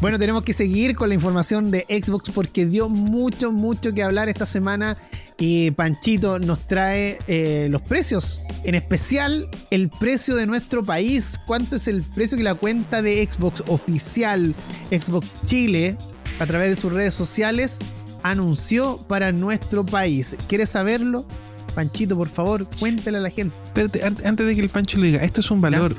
Bueno, 0.00 0.18
tenemos 0.18 0.42
que 0.42 0.52
seguir 0.52 0.96
con 0.96 1.08
la 1.08 1.14
información 1.14 1.70
de 1.70 1.86
Xbox 1.88 2.30
porque 2.30 2.66
dio 2.66 2.88
mucho, 2.88 3.52
mucho 3.52 3.94
que 3.94 4.02
hablar 4.02 4.28
esta 4.28 4.46
semana. 4.46 4.96
Y 5.38 5.70
Panchito 5.72 6.38
nos 6.38 6.66
trae 6.66 7.18
eh, 7.26 7.68
los 7.70 7.82
precios, 7.82 8.40
en 8.64 8.74
especial 8.74 9.48
el 9.70 9.88
precio 9.90 10.34
de 10.36 10.46
nuestro 10.46 10.82
país. 10.84 11.40
¿Cuánto 11.46 11.76
es 11.76 11.88
el 11.88 12.02
precio 12.02 12.36
que 12.36 12.44
la 12.44 12.54
cuenta 12.54 13.02
de 13.02 13.24
Xbox 13.24 13.62
oficial, 13.68 14.54
Xbox 14.90 15.28
Chile, 15.44 15.96
a 16.40 16.46
través 16.46 16.70
de 16.70 16.76
sus 16.76 16.92
redes 16.92 17.14
sociales, 17.14 17.78
anunció 18.22 18.98
para 19.08 19.32
nuestro 19.32 19.84
país? 19.86 20.36
¿Quieres 20.48 20.70
saberlo? 20.70 21.26
Panchito, 21.74 22.16
por 22.16 22.28
favor, 22.28 22.68
cuéntale 22.78 23.18
a 23.18 23.20
la 23.20 23.30
gente. 23.30 23.54
Espérate, 23.66 24.04
an- 24.04 24.18
antes 24.24 24.46
de 24.46 24.54
que 24.54 24.60
el 24.60 24.68
Pancho 24.68 24.98
lo 24.98 25.04
diga, 25.04 25.24
¿esto 25.24 25.40
es 25.40 25.50
un 25.50 25.60
valor 25.60 25.96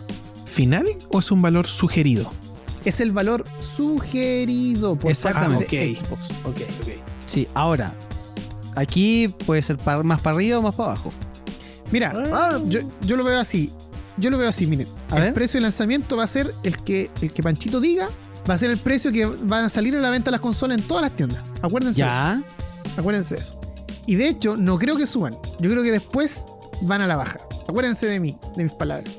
final 0.54 0.86
o 1.10 1.20
es 1.20 1.32
un 1.32 1.42
valor 1.42 1.68
sugerido? 1.68 2.32
Es 2.86 3.00
el 3.02 3.12
valor 3.12 3.44
sugerido 3.60 4.96
por 4.96 5.12
Exactamente. 5.12 5.66
Ah, 5.80 5.92
ok. 5.92 5.98
Xbox. 6.08 6.30
Ok, 6.46 6.62
ok. 6.82 6.88
Sí, 7.26 7.48
ahora. 7.54 7.94
Aquí 8.76 9.28
puede 9.46 9.62
ser 9.62 9.78
más 10.04 10.20
para 10.22 10.36
arriba 10.36 10.60
o 10.60 10.62
más 10.62 10.76
para 10.76 10.92
abajo. 10.92 11.12
Mira, 11.92 12.12
Ah. 12.34 12.60
yo, 12.66 12.80
yo 13.02 13.18
lo 13.18 13.24
veo 13.24 13.40
así. 13.40 13.72
Yo 14.18 14.30
lo 14.30 14.38
veo 14.38 14.50
así, 14.50 14.66
miren. 14.68 14.88
A 15.12 15.18
el 15.18 15.22
ver. 15.24 15.34
precio 15.34 15.58
de 15.60 15.62
lanzamiento 15.62 16.18
va 16.18 16.24
a 16.24 16.28
ser 16.28 16.54
el 16.64 16.78
que, 16.84 17.10
el 17.22 17.32
que 17.32 17.44
Panchito 17.44 17.80
diga. 17.80 18.10
Va 18.50 18.56
a 18.56 18.58
ser 18.58 18.72
el 18.72 18.78
precio 18.78 19.12
que 19.12 19.26
van 19.26 19.64
a 19.66 19.70
salir 19.70 19.96
a 19.96 20.02
la 20.02 20.10
venta 20.10 20.30
las 20.32 20.42
consolas 20.42 20.78
en 20.78 20.84
todas 20.84 21.04
las 21.04 21.12
tiendas. 21.16 21.42
Acuérdense 21.62 22.02
de 22.02 22.08
Ya. 22.08 22.42
eso. 22.86 23.00
Acuérdense 23.00 23.36
de 23.36 23.42
eso. 23.42 23.60
Y 24.06 24.16
de 24.16 24.28
hecho, 24.28 24.58
no 24.58 24.78
creo 24.78 24.98
que 24.98 25.06
suban. 25.06 25.34
Yo 25.60 25.70
creo 25.70 25.82
que 25.82 25.92
después 25.92 26.46
van 26.82 27.02
a 27.02 27.08
la 27.08 27.16
baja. 27.16 27.40
Acuérdense 27.68 28.06
de 28.08 28.20
mí, 28.20 28.36
de 28.58 28.64
mis 28.66 28.74
palabras. 28.74 29.14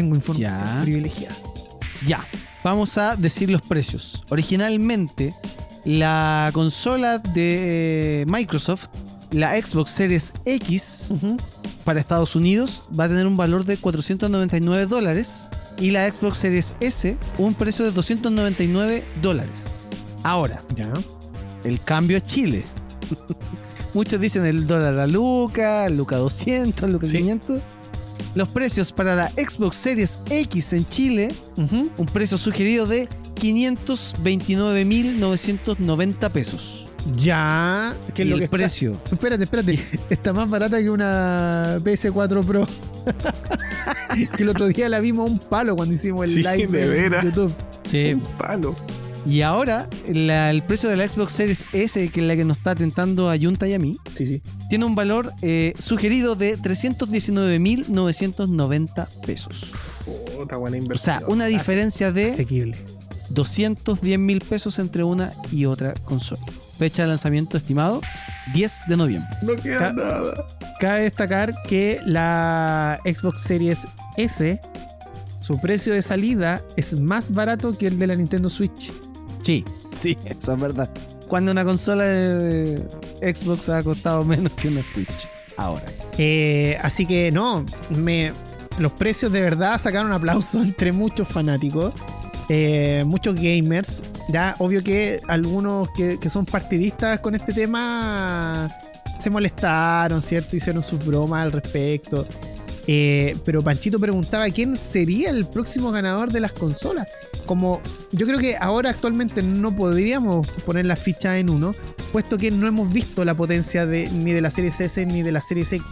Tengo 0.00 0.14
información 0.14 0.66
Ya. 0.66 0.80
privilegiada. 0.80 1.36
Ya, 2.06 2.24
vamos 2.64 2.96
a 2.96 3.16
decir 3.16 3.50
los 3.50 3.60
precios. 3.60 4.24
Originalmente, 4.30 5.34
la 5.84 6.48
consola 6.54 7.18
de 7.18 8.24
Microsoft, 8.26 8.86
la 9.30 9.60
Xbox 9.60 9.90
Series 9.90 10.32
X, 10.46 11.08
para 11.84 12.00
Estados 12.00 12.34
Unidos 12.34 12.88
va 12.98 13.04
a 13.04 13.08
tener 13.08 13.26
un 13.26 13.36
valor 13.36 13.66
de 13.66 13.76
499 13.76 14.86
dólares 14.86 15.42
y 15.78 15.90
la 15.90 16.10
Xbox 16.10 16.38
Series 16.38 16.72
S 16.80 17.18
un 17.36 17.52
precio 17.52 17.84
de 17.84 17.90
299 17.92 19.04
dólares. 19.20 19.64
Ahora, 20.22 20.62
Ya. 20.76 20.90
el 21.64 21.78
cambio 21.82 22.16
a 22.16 22.20
Chile. 22.22 22.64
Muchos 23.94 24.18
dicen 24.18 24.46
el 24.46 24.66
dólar 24.66 24.98
a 24.98 25.06
Luca, 25.06 25.88
Luca 25.90 26.16
200, 26.16 26.88
Luca 26.88 27.06
Sí. 27.06 27.18
500. 27.18 27.60
Los 28.34 28.48
precios 28.48 28.92
para 28.92 29.14
la 29.16 29.28
Xbox 29.30 29.76
Series 29.76 30.20
X 30.30 30.72
en 30.72 30.86
Chile, 30.88 31.34
un 31.56 32.06
precio 32.12 32.38
sugerido 32.38 32.86
de 32.86 33.08
529.990 33.36 36.30
pesos. 36.30 36.86
Ya. 37.16 37.94
¿Qué 38.14 38.22
es 38.22 38.28
lo 38.28 38.34
el 38.34 38.40
que 38.40 38.44
está- 38.44 38.56
precio. 38.56 39.00
Espérate, 39.10 39.44
espérate. 39.44 39.78
Está 40.10 40.32
más 40.32 40.48
barata 40.50 40.78
que 40.80 40.90
una 40.90 41.78
PS4 41.82 42.44
Pro. 42.44 42.66
que 44.36 44.42
el 44.42 44.48
otro 44.50 44.66
día 44.68 44.88
la 44.88 45.00
vimos 45.00 45.28
a 45.28 45.32
un 45.32 45.38
palo 45.38 45.74
cuando 45.76 45.94
hicimos 45.94 46.24
el 46.24 46.30
Sí, 46.30 46.36
live 46.42 46.66
de 46.66 46.82
en 46.84 46.90
veras. 46.90 47.24
YouTube. 47.24 47.52
Sí. 47.84 48.12
Un 48.14 48.20
palo. 48.36 48.74
Y 49.26 49.42
ahora, 49.42 49.88
la- 50.08 50.50
el 50.50 50.62
precio 50.62 50.88
de 50.88 50.96
la 50.96 51.06
Xbox 51.08 51.32
Series 51.32 51.64
S, 51.72 52.08
que 52.08 52.20
es 52.20 52.26
la 52.26 52.34
que 52.36 52.44
nos 52.44 52.56
está 52.56 52.74
tentando 52.74 53.30
a 53.30 53.36
Junta 53.38 53.68
y 53.68 53.74
a 53.74 53.78
mí, 53.78 53.96
Sí, 54.16 54.26
sí. 54.26 54.42
tiene 54.70 54.86
un 54.86 54.94
valor 54.94 55.32
eh, 55.42 55.74
sugerido 55.78 56.34
de 56.36 56.56
319.990 56.56 59.08
pesos. 59.26 60.10
Puta 60.36 60.56
buena 60.56 60.76
O 60.76 60.80
inversión. 60.80 61.18
sea, 61.20 61.28
una 61.28 61.44
diferencia 61.46 62.12
de 62.12 62.26
Asequible. 62.26 62.76
210 63.30 64.18
mil 64.18 64.40
pesos 64.40 64.78
entre 64.78 65.04
una 65.04 65.32
y 65.52 65.66
otra 65.66 65.92
consola. 66.04 66.40
Fecha 66.78 67.02
de 67.02 67.08
lanzamiento 67.10 67.56
estimado 67.58 68.00
10 68.54 68.72
de 68.88 68.96
noviembre. 68.96 69.28
No 69.42 69.54
queda 69.56 69.78
Ca- 69.78 69.92
nada. 69.92 70.46
Cabe 70.80 71.02
destacar 71.02 71.54
que 71.68 72.00
la 72.06 72.98
Xbox 73.04 73.42
Series 73.42 73.86
S, 74.16 74.58
su 75.42 75.60
precio 75.60 75.92
de 75.92 76.00
salida 76.02 76.62
es 76.76 76.98
más 76.98 77.32
barato 77.34 77.76
que 77.76 77.86
el 77.86 77.98
de 77.98 78.06
la 78.06 78.14
Nintendo 78.16 78.48
Switch. 78.48 78.90
Sí, 79.42 79.64
sí, 79.94 80.16
eso 80.24 80.54
es 80.54 80.60
verdad. 80.60 80.90
Cuando 81.28 81.52
una 81.52 81.64
consola 81.64 82.04
de 82.04 82.76
Xbox 83.20 83.68
ha 83.68 83.82
costado 83.82 84.24
menos 84.24 84.52
que 84.52 84.68
una 84.68 84.82
Switch. 84.82 85.28
Ahora. 85.56 85.84
Eh, 86.18 86.78
así 86.82 87.06
que 87.06 87.30
no, 87.30 87.64
me, 87.90 88.32
los 88.78 88.92
precios 88.92 89.30
de 89.30 89.40
verdad 89.40 89.78
sacaron 89.78 90.12
aplauso 90.12 90.62
entre 90.62 90.92
muchos 90.92 91.28
fanáticos, 91.28 91.94
eh, 92.48 93.04
muchos 93.06 93.34
gamers. 93.36 94.02
Ya, 94.28 94.56
obvio 94.58 94.82
que 94.82 95.20
algunos 95.28 95.90
que, 95.90 96.18
que 96.18 96.28
son 96.28 96.46
partidistas 96.46 97.20
con 97.20 97.34
este 97.34 97.52
tema 97.52 98.70
se 99.18 99.30
molestaron, 99.30 100.22
¿cierto? 100.22 100.56
Hicieron 100.56 100.82
sus 100.82 101.04
bromas 101.04 101.42
al 101.42 101.52
respecto. 101.52 102.26
Eh, 102.92 103.36
pero 103.44 103.62
Panchito 103.62 104.00
preguntaba 104.00 104.50
quién 104.50 104.76
sería 104.76 105.30
el 105.30 105.46
próximo 105.46 105.92
ganador 105.92 106.32
de 106.32 106.40
las 106.40 106.52
consolas. 106.52 107.06
Como 107.46 107.80
yo 108.10 108.26
creo 108.26 108.40
que 108.40 108.56
ahora 108.56 108.90
actualmente 108.90 109.44
no 109.44 109.76
podríamos 109.76 110.48
poner 110.66 110.86
la 110.86 110.96
ficha 110.96 111.38
en 111.38 111.50
uno, 111.50 111.72
puesto 112.10 112.36
que 112.36 112.50
no 112.50 112.66
hemos 112.66 112.92
visto 112.92 113.24
la 113.24 113.34
potencia 113.34 113.86
de, 113.86 114.08
ni 114.10 114.32
de 114.32 114.40
la 114.40 114.50
Series 114.50 114.80
S 114.80 115.06
ni 115.06 115.22
de 115.22 115.30
la 115.30 115.40
Series 115.40 115.72
X, 115.72 115.84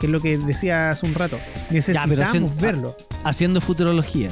que 0.00 0.06
es 0.06 0.12
lo 0.12 0.20
que 0.20 0.36
decía 0.36 0.90
hace 0.90 1.06
un 1.06 1.14
rato. 1.14 1.38
Necesitamos 1.70 2.18
haciendo- 2.18 2.52
verlo. 2.60 2.96
Haciendo 3.22 3.60
futurología. 3.60 4.30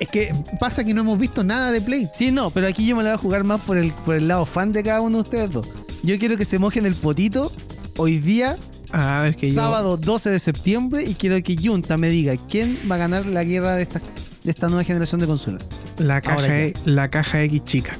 Es 0.00 0.08
que 0.08 0.32
pasa 0.58 0.82
que 0.82 0.94
no 0.94 1.02
hemos 1.02 1.18
visto 1.18 1.44
nada 1.44 1.72
de 1.72 1.82
Play. 1.82 2.08
Sí, 2.14 2.30
no, 2.30 2.48
pero 2.48 2.68
aquí 2.68 2.86
yo 2.86 2.96
me 2.96 3.02
la 3.02 3.10
voy 3.10 3.16
a 3.18 3.20
jugar 3.20 3.44
más 3.44 3.60
por 3.60 3.76
el, 3.76 3.92
por 3.92 4.14
el 4.14 4.28
lado 4.28 4.46
fan 4.46 4.72
de 4.72 4.82
cada 4.82 5.02
uno 5.02 5.18
de 5.18 5.22
ustedes 5.24 5.50
dos. 5.50 5.66
Yo 6.02 6.18
quiero 6.18 6.38
que 6.38 6.46
se 6.46 6.58
mojen 6.58 6.86
el 6.86 6.94
potito 6.94 7.52
hoy 7.98 8.18
día, 8.18 8.56
A 8.90 9.20
ver, 9.22 9.36
que 9.36 9.48
yo- 9.48 9.54
sábado 9.54 9.96
12 9.96 10.30
de 10.30 10.38
septiembre, 10.38 11.04
y 11.06 11.14
quiero 11.14 11.40
que 11.42 11.56
Junta 11.56 11.96
me 11.96 12.08
diga 12.08 12.34
quién 12.48 12.78
va 12.90 12.94
a 12.94 12.98
ganar 12.98 13.26
la 13.26 13.44
guerra 13.44 13.76
de 13.76 13.82
esta, 13.82 14.00
de 14.44 14.50
esta 14.50 14.68
nueva 14.68 14.84
generación 14.84 15.20
de 15.20 15.26
consolas. 15.26 15.68
La 15.98 16.20
caja, 16.20 16.34
Ahora 16.36 16.58
E- 16.58 16.74
la 16.84 17.10
caja 17.10 17.42
X 17.42 17.64
chica. 17.64 17.96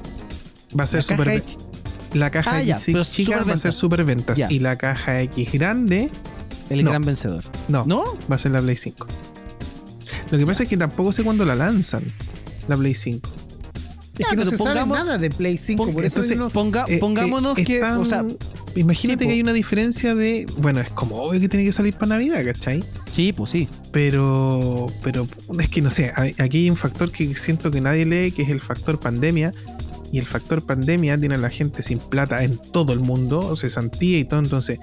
Va 0.79 0.85
a 0.85 0.87
ser 0.87 0.99
La 0.99 1.03
super. 1.17 1.43
La 2.15 2.31
caja 2.31 2.57
Ah, 2.57 2.63
ya, 2.63 2.77
X 2.77 2.85
pero 2.87 3.05
chica 3.05 3.43
va 3.43 3.53
a 3.55 3.59
ser 3.59 3.73
super 3.75 4.03
ventas. 4.05 4.37
Ya. 4.39 4.51
Y 4.51 4.61
la 4.61 4.77
caja 4.77 5.21
X 5.23 5.53
grande, 5.53 6.11
el 6.71 6.85
No. 6.85 6.91
gran 6.91 7.03
vencedor. 7.03 7.45
no, 7.69 7.85
¿No? 7.87 8.05
va 8.31 8.37
a 8.37 8.39
ser 8.39 8.53
la 8.53 8.63
Play 8.63 8.77
5. 8.77 9.07
Lo 10.31 10.39
que 10.39 10.47
pasa 10.47 10.63
es 10.63 10.69
que 10.69 10.77
tampoco 10.77 11.13
sé 11.13 11.23
cuándo 11.23 11.45
la 11.45 11.55
lanzan. 11.55 12.03
La 12.67 12.77
Play 12.77 12.95
5. 12.95 13.31
Es 14.19 14.25
Ya, 14.27 14.31
que 14.31 14.37
no 14.37 14.45
se 14.47 14.57
sabe 14.57 14.85
nada 14.87 15.17
de 15.19 15.31
Play 15.31 15.57
5, 15.59 15.85
pon- 15.85 15.93
por 15.95 16.05
eso 16.05 16.17
entonces, 16.21 16.37
no- 16.39 16.51
Ponga, 16.51 16.85
Eh, 16.89 16.99
pongámonos 16.99 17.57
eh, 17.59 17.65
que, 17.65 17.75
están- 17.77 17.99
o 17.99 18.05
sea, 18.05 18.25
imagínate 18.79 19.25
sí, 19.25 19.29
que 19.29 19.35
hay 19.35 19.41
una 19.41 19.53
diferencia 19.53 20.15
de. 20.15 20.47
Bueno, 20.59 20.81
es 20.81 20.91
como 20.91 21.17
obvio 21.23 21.41
que 21.41 21.49
tiene 21.49 21.65
que 21.65 21.73
salir 21.73 21.95
para 21.95 22.11
Navidad, 22.11 22.45
¿cachai? 22.45 22.85
sí, 23.11 23.33
pues 23.33 23.51
sí. 23.51 23.69
Pero, 23.93 24.87
pero 25.03 25.27
es 25.59 25.69
que 25.69 25.83
no 25.83 25.91
sé, 25.91 26.13
aquí 26.39 26.59
hay 26.59 26.71
un 26.71 26.77
factor 26.77 27.11
que 27.11 27.35
siento 27.35 27.71
que 27.71 27.81
nadie 27.81 28.07
lee, 28.07 28.33
que 28.33 28.43
es 28.43 28.49
el 28.49 28.61
factor 28.61 28.99
pandemia. 29.01 29.53
Y 30.11 30.19
el 30.19 30.27
factor 30.27 30.65
pandemia 30.65 31.19
tiene 31.19 31.35
a 31.35 31.39
la 31.39 31.51
gente 31.51 31.83
sin 31.83 31.99
plata 31.99 32.43
en 32.43 32.57
todo 32.57 32.95
el 32.95 33.01
mundo, 33.01 33.41
o 33.41 33.57
cesantía 33.57 34.19
y 34.19 34.25
todo. 34.25 34.41
Entonces, 34.41 34.79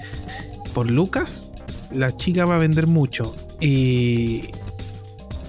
por 0.73 0.89
Lucas, 0.89 1.49
la 1.91 2.15
chica 2.15 2.45
va 2.45 2.57
a 2.57 2.59
vender 2.59 2.85
mucho. 2.85 3.35
Y, 3.59 4.43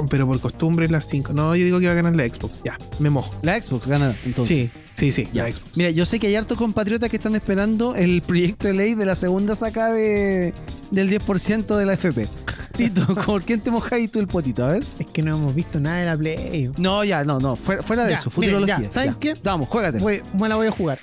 pero 0.09 0.26
por 0.26 0.40
costumbre, 0.40 0.88
las 0.88 1.07
5. 1.09 1.32
No, 1.32 1.55
yo 1.57 1.64
digo 1.64 1.80
que 1.80 1.86
va 1.86 1.92
a 1.92 1.97
ganar 1.97 2.16
la 2.16 2.24
Xbox. 2.24 2.62
Ya, 2.64 2.78
me 2.99 3.11
mojo. 3.11 3.34
La 3.42 3.61
Xbox 3.61 3.86
gana 3.86 4.16
entonces. 4.24 4.70
Sí, 4.72 4.86
sí, 4.97 5.12
sí, 5.12 5.28
Ya. 5.32 5.44
Xbox. 5.51 5.76
Mira, 5.76 5.90
yo 5.90 6.05
sé 6.07 6.18
que 6.18 6.26
hay 6.28 6.34
hartos 6.36 6.59
compatriotas 6.59 7.11
que 7.11 7.16
están 7.16 7.34
esperando 7.34 7.94
el 7.94 8.22
proyecto 8.22 8.66
de 8.68 8.74
ley 8.74 8.94
de 8.94 9.07
la 9.07 9.14
segunda 9.14 9.55
saca 9.55 9.92
de, 9.92 10.53
del 10.90 11.11
10% 11.11 11.76
de 11.76 11.86
la 11.86 11.92
FP. 11.94 12.28
Tito, 12.76 13.07
¿por 13.24 13.42
quién 13.42 13.61
te 13.61 13.70
mojáis 13.70 14.11
tú 14.12 14.18
el 14.20 14.26
potito? 14.26 14.64
A 14.64 14.68
ver. 14.68 14.84
es 14.99 15.07
que 15.07 15.22
no 15.22 15.34
hemos 15.36 15.55
visto 15.55 15.80
nada 15.80 15.99
de 16.01 16.07
la 16.07 16.16
Play. 16.16 16.70
No, 16.76 17.05
ya, 17.05 17.24
no, 17.24 17.40
no. 17.40 17.57
Fuera, 17.57 17.82
fuera 17.82 18.05
de 18.05 18.11
Ya, 18.11 18.16
eso, 18.16 18.30
miren, 18.36 18.55
futurología. 18.57 18.86
ya, 18.86 18.92
¿saben 18.92 19.14
qué? 19.14 19.34
Vamos, 19.42 19.68
juégate. 19.68 19.99
Voy- 19.99 20.22
me 20.38 20.49
la 20.49 20.57
voy 20.57 20.66
a 20.66 20.70
jugar. 20.70 20.99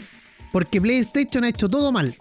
Porque 0.52 0.80
PlayStation 0.80 1.44
ha 1.44 1.50
hecho 1.50 1.68
todo 1.68 1.92
mal. 1.92 2.16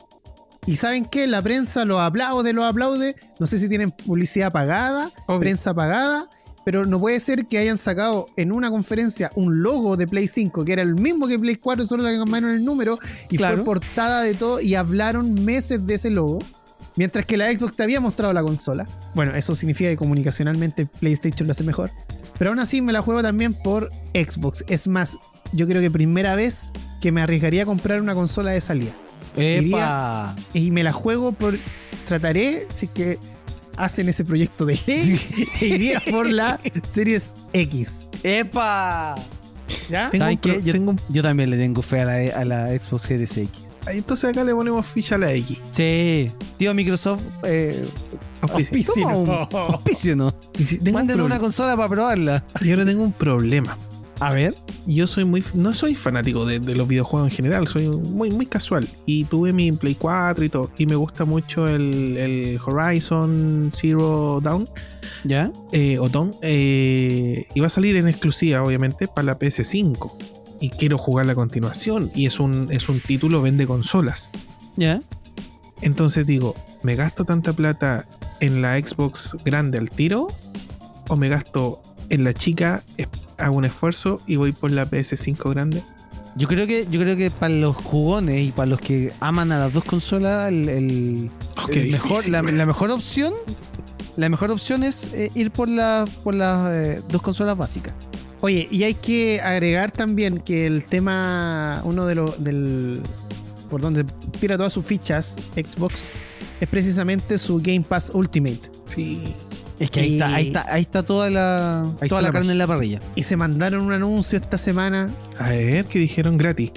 Y 0.64 0.76
¿saben 0.76 1.04
qué? 1.04 1.26
La 1.26 1.42
prensa 1.42 1.84
los 1.84 2.00
aplaude, 2.00 2.52
los 2.54 2.64
aplaude. 2.64 3.14
No 3.40 3.46
sé 3.46 3.58
si 3.58 3.68
tienen 3.68 3.90
publicidad 3.90 4.50
pagada, 4.52 5.10
Obvio. 5.26 5.40
prensa 5.40 5.74
pagada. 5.74 6.30
Pero 6.64 6.86
no 6.86 7.00
puede 7.00 7.18
ser 7.20 7.46
que 7.46 7.58
hayan 7.58 7.76
sacado 7.78 8.26
en 8.36 8.52
una 8.52 8.70
conferencia 8.70 9.30
un 9.34 9.62
logo 9.62 9.96
de 9.96 10.06
Play 10.06 10.28
5, 10.28 10.64
que 10.64 10.72
era 10.72 10.82
el 10.82 10.94
mismo 10.94 11.26
que 11.26 11.38
Play 11.38 11.56
4, 11.56 11.86
solo 11.86 12.04
le 12.04 12.16
cambiaron 12.16 12.50
el 12.50 12.64
número, 12.64 12.98
y 13.30 13.36
Claro. 13.36 13.56
fue 13.56 13.64
portada 13.64 14.22
de 14.22 14.34
todo, 14.34 14.60
y 14.60 14.74
hablaron 14.76 15.34
meses 15.44 15.84
de 15.86 15.94
ese 15.94 16.10
logo. 16.10 16.38
Mientras 16.94 17.24
que 17.24 17.36
la 17.38 17.50
Xbox 17.50 17.74
te 17.74 17.82
había 17.82 18.00
mostrado 18.00 18.34
la 18.34 18.42
consola. 18.42 18.86
Bueno, 19.14 19.34
eso 19.34 19.54
significa 19.54 19.88
que 19.88 19.96
comunicacionalmente 19.96 20.84
PlayStation 20.86 21.46
lo 21.48 21.52
hace 21.52 21.64
mejor. 21.64 21.90
Pero 22.38 22.50
aún 22.50 22.60
así 22.60 22.82
me 22.82 22.92
la 22.92 23.00
juego 23.00 23.22
también 23.22 23.54
por 23.54 23.90
Xbox. 24.14 24.62
Es 24.68 24.88
más, 24.88 25.16
yo 25.52 25.66
creo 25.66 25.80
que 25.80 25.90
primera 25.90 26.34
vez 26.34 26.72
que 27.00 27.10
me 27.10 27.22
arriesgaría 27.22 27.62
a 27.62 27.66
comprar 27.66 28.00
una 28.02 28.14
consola 28.14 28.50
de 28.50 28.60
salida. 28.60 28.92
¡Epa! 29.36 30.36
Y 30.52 30.70
me 30.70 30.82
la 30.82 30.92
juego 30.92 31.32
por. 31.32 31.56
Trataré, 32.04 32.66
si 32.74 32.86
es 32.86 32.92
que 32.92 33.18
hacen 33.76 34.08
ese 34.08 34.24
proyecto 34.24 34.64
de 34.66 34.78
ley, 34.86 35.20
e 35.60 35.66
iría 35.66 36.00
por 36.10 36.30
la 36.30 36.58
Series 36.88 37.32
X. 37.52 38.08
¡Epa! 38.22 39.16
¿Ya? 39.90 40.10
Tengo 40.10 40.24
¿Saben 40.24 40.38
qué? 40.38 40.60
Yo, 40.62 40.72
tengo 40.72 40.94
yo 41.08 41.22
también 41.22 41.50
le 41.50 41.56
tengo 41.56 41.82
fe 41.82 42.00
a 42.00 42.04
la, 42.04 42.14
a 42.40 42.44
la 42.44 42.68
Xbox 42.78 43.06
Series 43.06 43.36
X. 43.36 43.50
Entonces 43.86 44.30
acá 44.30 44.44
le 44.44 44.54
ponemos 44.54 44.86
ficha 44.86 45.16
a 45.16 45.18
la 45.18 45.32
X. 45.32 45.58
Sí. 45.72 46.30
Tío 46.56 46.72
Microsoft, 46.72 47.20
eh, 47.42 47.84
Auspicio. 48.42 49.08
no. 49.24 49.48
auspicio, 49.58 50.14
¿no? 50.14 50.32
Y 50.58 50.62
si- 50.64 50.76
tengo 50.78 50.90
un 50.90 50.94
Mándenos 50.94 51.26
una 51.26 51.40
consola 51.40 51.76
para 51.76 51.88
probarla. 51.88 52.44
y 52.60 52.70
ahora 52.70 52.84
tengo 52.84 53.02
un 53.02 53.12
problema. 53.12 53.76
A 54.22 54.30
ver. 54.30 54.54
Yo 54.86 55.08
soy 55.08 55.24
muy. 55.24 55.42
No 55.54 55.74
soy 55.74 55.96
fanático 55.96 56.46
de, 56.46 56.60
de 56.60 56.76
los 56.76 56.86
videojuegos 56.86 57.28
en 57.28 57.34
general, 57.36 57.66
soy 57.66 57.88
muy, 57.88 58.30
muy 58.30 58.46
casual. 58.46 58.88
Y 59.04 59.24
tuve 59.24 59.52
mi 59.52 59.72
Play 59.72 59.96
4 59.96 60.44
y 60.44 60.48
todo. 60.48 60.70
Y 60.78 60.86
me 60.86 60.94
gusta 60.94 61.24
mucho 61.24 61.66
el, 61.66 62.16
el 62.16 62.60
Horizon 62.64 63.70
Zero 63.72 64.38
Dawn. 64.40 64.68
¿Ya? 65.24 65.50
eh, 65.72 65.98
o 65.98 66.08
Dawn. 66.08 66.36
eh, 66.40 67.48
y 67.52 67.60
va 67.60 67.66
a 67.66 67.70
salir 67.70 67.96
en 67.96 68.06
exclusiva, 68.06 68.62
obviamente, 68.62 69.08
para 69.08 69.24
la 69.26 69.38
PS5. 69.40 70.12
Y 70.60 70.70
quiero 70.70 70.98
jugarla 70.98 71.32
a 71.32 71.34
continuación. 71.34 72.12
Y 72.14 72.26
es 72.26 72.38
un, 72.38 72.68
es 72.70 72.88
un 72.88 73.00
título 73.00 73.42
vende 73.42 73.66
consolas. 73.66 74.30
¿Ya? 74.76 75.02
Entonces 75.80 76.28
digo, 76.28 76.54
¿me 76.84 76.94
gasto 76.94 77.24
tanta 77.24 77.54
plata 77.54 78.06
en 78.38 78.62
la 78.62 78.78
Xbox 78.78 79.34
grande 79.44 79.78
al 79.78 79.90
tiro? 79.90 80.28
¿O 81.08 81.16
me 81.16 81.28
gasto 81.28 81.82
en 82.12 82.24
la 82.24 82.32
chica, 82.34 82.82
hago 83.38 83.56
un 83.56 83.64
esfuerzo 83.64 84.20
y 84.26 84.36
voy 84.36 84.52
por 84.52 84.70
la 84.70 84.88
PS5 84.88 85.50
grande? 85.50 85.82
Yo 86.36 86.46
creo 86.48 86.66
que, 86.66 86.86
yo 86.90 87.00
creo 87.00 87.16
que 87.16 87.30
para 87.30 87.52
los 87.52 87.76
jugones 87.76 88.40
y 88.48 88.52
para 88.52 88.66
los 88.66 88.80
que 88.80 89.12
aman 89.20 89.50
a 89.52 89.58
las 89.58 89.72
dos 89.72 89.84
consolas, 89.84 90.48
el, 90.48 90.68
el- 90.68 91.30
Oh, 91.56 91.68
el 91.70 91.90
mejor, 91.90 92.28
la, 92.28 92.42
la 92.42 92.66
mejor 92.66 92.90
opción, 92.90 93.32
la 94.16 94.28
mejor 94.28 94.50
opción 94.50 94.82
es 94.82 95.10
eh, 95.12 95.30
ir 95.34 95.50
por 95.50 95.68
la, 95.68 96.06
por 96.24 96.34
las 96.34 96.70
eh, 96.72 97.02
dos 97.08 97.20
consolas 97.22 97.56
básicas. 97.56 97.92
Oye, 98.40 98.66
y 98.70 98.82
hay 98.82 98.94
que 98.94 99.40
agregar 99.40 99.90
también 99.92 100.38
que 100.40 100.66
el 100.66 100.84
tema, 100.86 101.80
uno 101.84 102.06
de 102.06 102.14
los 102.16 102.42
del 102.42 103.00
por 103.70 103.80
donde 103.80 104.04
tira 104.40 104.56
todas 104.56 104.72
sus 104.72 104.84
fichas 104.84 105.38
Xbox, 105.54 106.04
es 106.60 106.68
precisamente 106.68 107.38
su 107.38 107.58
Game 107.62 107.82
Pass 107.82 108.10
Ultimate. 108.12 108.60
Sí. 108.86 109.22
Es 109.82 109.90
que 109.90 110.00
ahí 110.00 110.10
Y- 110.10 110.12
está, 110.14 110.34
ahí 110.34 110.46
está, 110.46 110.66
ahí 110.72 110.82
está 110.82 111.02
toda 111.02 111.28
la, 111.30 111.80
Ahí 112.00 112.08
toda 112.08 112.20
está 112.20 112.20
la 112.20 112.28
la 112.28 112.32
carne 112.32 112.52
en 112.52 112.58
la 112.58 112.66
parrilla. 112.66 113.00
Y 113.16 113.22
se 113.24 113.36
mandaron 113.36 113.82
un 113.82 113.92
anuncio 113.92 114.38
esta 114.38 114.56
semana 114.56 115.10
A 115.38 115.50
ver, 115.50 115.84
que 115.86 115.98
dijeron 115.98 116.38
gratis. 116.38 116.70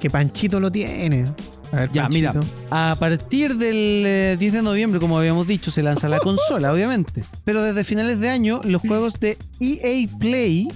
que 0.00 0.08
Panchito 0.10 0.60
lo 0.60 0.70
tiene. 0.70 1.24
A 1.72 1.76
ver, 1.80 1.90
Ya, 1.92 2.08
mira, 2.08 2.32
Panchito. 2.32 2.54
a 2.70 2.96
partir 2.98 3.56
del 3.56 4.04
eh, 4.06 4.36
10 4.38 4.52
de 4.52 4.62
noviembre, 4.62 5.00
como 5.00 5.18
habíamos 5.18 5.46
dicho, 5.48 5.70
se 5.72 5.82
lanza 5.82 6.08
la 6.08 6.18
consola, 6.20 6.72
obviamente. 6.72 7.24
Pero 7.44 7.62
desde 7.62 7.82
finales 7.84 8.20
de 8.20 8.28
año, 8.30 8.60
los 8.64 8.80
juegos 8.82 9.18
de 9.20 9.36
EA 9.60 10.08
Play, 10.20 10.68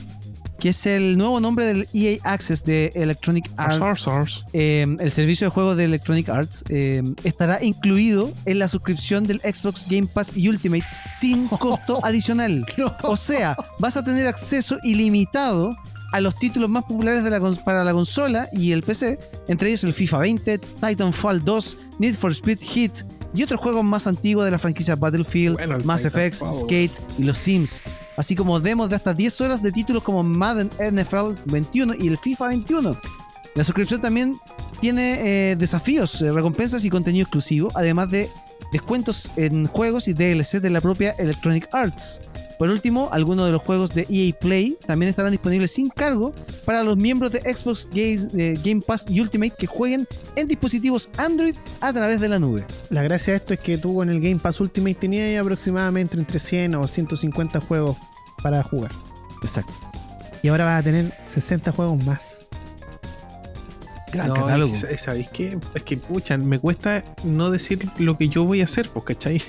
que 0.62 0.68
es 0.68 0.86
el 0.86 1.18
nuevo 1.18 1.40
nombre 1.40 1.64
del 1.66 1.88
EA 1.92 2.18
Access 2.22 2.62
de 2.62 2.92
Electronic 2.94 3.50
Arts, 3.56 3.76
Source, 3.78 4.04
source. 4.04 4.44
eh, 4.52 4.86
el 5.00 5.10
servicio 5.10 5.48
de 5.48 5.50
juegos 5.50 5.76
de 5.76 5.82
Electronic 5.84 6.28
Arts, 6.28 6.62
eh, 6.68 7.02
estará 7.24 7.60
incluido 7.64 8.30
en 8.44 8.60
la 8.60 8.68
suscripción 8.68 9.26
del 9.26 9.40
Xbox 9.40 9.86
Game 9.90 10.06
Pass 10.06 10.34
Ultimate 10.36 10.84
sin 11.12 11.48
costo 11.58 11.98
adicional. 12.04 12.64
O 13.02 13.16
sea, 13.16 13.56
vas 13.80 13.96
a 13.96 14.04
tener 14.04 14.28
acceso 14.28 14.78
ilimitado 14.84 15.76
a 16.12 16.20
los 16.20 16.36
títulos 16.36 16.70
más 16.70 16.84
populares 16.84 17.24
de 17.24 17.30
la 17.30 17.40
cons- 17.40 17.64
para 17.64 17.82
la 17.82 17.92
consola 17.92 18.46
y 18.52 18.70
el 18.70 18.82
PC, 18.84 19.18
entre 19.48 19.68
ellos 19.70 19.82
el 19.82 19.92
FIFA 19.94 20.18
20, 20.18 20.58
Titanfall 20.58 21.44
2, 21.44 21.76
Need 21.98 22.14
for 22.14 22.30
Speed 22.30 22.58
Heat 22.60 22.92
y 23.34 23.42
otros 23.42 23.58
juegos 23.60 23.82
más 23.82 24.06
antiguos 24.06 24.44
de 24.44 24.50
la 24.52 24.58
franquicia 24.60 24.94
Battlefield, 24.94 25.56
Bueno, 25.56 25.78
Mass 25.84 26.04
Effect, 26.04 26.34
Titanfall. 26.36 26.60
Skate 26.60 26.92
y 27.18 27.24
los 27.24 27.38
Sims, 27.38 27.82
así 28.16 28.34
como 28.34 28.60
demos 28.60 28.88
de 28.88 28.96
hasta 28.96 29.14
10 29.14 29.40
horas 29.40 29.62
de 29.62 29.72
títulos 29.72 30.02
como 30.02 30.22
Madden 30.22 30.70
NFL 30.78 31.34
21 31.46 31.94
y 31.98 32.08
el 32.08 32.18
FIFA 32.18 32.48
21. 32.48 32.96
La 33.54 33.64
suscripción 33.64 34.00
también 34.00 34.36
tiene 34.80 35.50
eh, 35.50 35.56
desafíos, 35.56 36.22
eh, 36.22 36.32
recompensas 36.32 36.84
y 36.84 36.90
contenido 36.90 37.24
exclusivo, 37.24 37.70
además 37.74 38.10
de 38.10 38.30
descuentos 38.72 39.30
en 39.36 39.66
juegos 39.66 40.08
y 40.08 40.14
DLC 40.14 40.60
de 40.60 40.70
la 40.70 40.80
propia 40.80 41.12
Electronic 41.18 41.68
Arts. 41.72 42.20
Por 42.62 42.70
último, 42.70 43.08
algunos 43.10 43.46
de 43.46 43.50
los 43.50 43.60
juegos 43.60 43.92
de 43.92 44.06
EA 44.08 44.32
Play 44.38 44.78
también 44.86 45.10
estarán 45.10 45.32
disponibles 45.32 45.72
sin 45.72 45.88
cargo 45.88 46.32
para 46.64 46.84
los 46.84 46.96
miembros 46.96 47.32
de 47.32 47.40
Xbox 47.40 47.88
Game, 47.90 48.28
eh, 48.36 48.56
Game 48.64 48.80
Pass 48.86 49.06
Ultimate 49.08 49.54
que 49.58 49.66
jueguen 49.66 50.06
en 50.36 50.46
dispositivos 50.46 51.10
Android 51.16 51.56
a 51.80 51.92
través 51.92 52.20
de 52.20 52.28
la 52.28 52.38
nube. 52.38 52.64
La 52.88 53.02
gracia 53.02 53.32
de 53.32 53.38
esto 53.38 53.54
es 53.54 53.58
que 53.58 53.78
tú 53.78 53.96
con 53.96 54.10
el 54.10 54.20
Game 54.20 54.38
Pass 54.38 54.60
Ultimate 54.60 54.94
tenías 54.94 55.40
aproximadamente 55.40 56.16
entre 56.16 56.38
100 56.38 56.76
o 56.76 56.86
150 56.86 57.58
juegos 57.58 57.96
para 58.44 58.62
jugar. 58.62 58.92
Exacto. 59.42 59.72
Y 60.44 60.46
ahora 60.46 60.64
vas 60.66 60.82
a 60.82 60.84
tener 60.84 61.12
60 61.26 61.72
juegos 61.72 62.04
más. 62.04 62.44
Gran 64.12 64.28
No, 64.28 64.34
catálogo. 64.34 64.72
es 64.72 65.00
¿Sabéis 65.00 65.28
qué? 65.30 65.58
Es 65.74 65.82
que, 65.82 65.96
pucha, 65.96 66.38
me 66.38 66.60
cuesta 66.60 67.02
no 67.24 67.50
decir 67.50 67.88
lo 67.98 68.16
que 68.16 68.28
yo 68.28 68.44
voy 68.44 68.60
a 68.60 68.66
hacer, 68.66 68.88
pues, 68.88 69.04
¿cachai? 69.04 69.42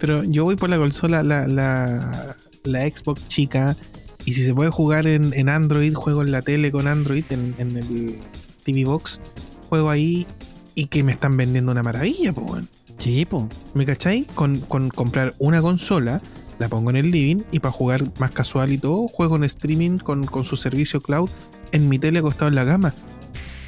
Pero 0.00 0.24
yo 0.24 0.44
voy 0.44 0.56
por 0.56 0.70
la 0.70 0.78
consola, 0.78 1.22
la, 1.22 1.46
la, 1.46 2.36
la 2.64 2.80
Xbox 2.88 3.28
chica, 3.28 3.76
y 4.24 4.34
si 4.34 4.44
se 4.44 4.54
puede 4.54 4.70
jugar 4.70 5.06
en, 5.06 5.32
en 5.34 5.48
Android, 5.48 5.94
juego 5.94 6.22
en 6.22 6.32
la 6.32 6.42
tele 6.42 6.72
con 6.72 6.88
Android, 6.88 7.24
en, 7.30 7.54
en 7.58 7.76
el 7.76 8.18
TV 8.64 8.84
Box, 8.84 9.20
juego 9.68 9.90
ahí 9.90 10.26
y 10.74 10.86
que 10.86 11.02
me 11.02 11.12
están 11.12 11.36
vendiendo 11.36 11.70
una 11.72 11.82
maravilla, 11.82 12.32
pues, 12.32 12.50
weón. 12.50 12.68
Sí, 12.98 13.24
po. 13.24 13.48
¿Me 13.74 13.86
cachai? 13.86 14.24
Con, 14.34 14.60
con 14.60 14.90
comprar 14.90 15.34
una 15.38 15.62
consola, 15.62 16.20
la 16.58 16.68
pongo 16.68 16.90
en 16.90 16.96
el 16.96 17.10
living 17.10 17.42
y 17.50 17.60
para 17.60 17.72
jugar 17.72 18.04
más 18.18 18.30
casual 18.30 18.72
y 18.72 18.78
todo, 18.78 19.08
juego 19.08 19.36
en 19.36 19.44
streaming 19.44 19.98
con, 19.98 20.26
con 20.26 20.44
su 20.44 20.56
servicio 20.56 21.00
cloud 21.00 21.30
en 21.72 21.88
mi 21.88 21.98
tele 21.98 22.18
acostado 22.18 22.48
en 22.48 22.54
la 22.54 22.66
cama. 22.66 22.94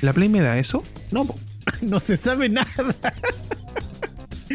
¿La 0.03 0.13
Play 0.13 0.29
me 0.29 0.41
da 0.41 0.59
eso? 0.59 0.83
No, 1.11 1.25
po. 1.25 1.37
No 1.81 2.01
se 2.01 2.17
sabe 2.17 2.49
nada. 2.49 2.69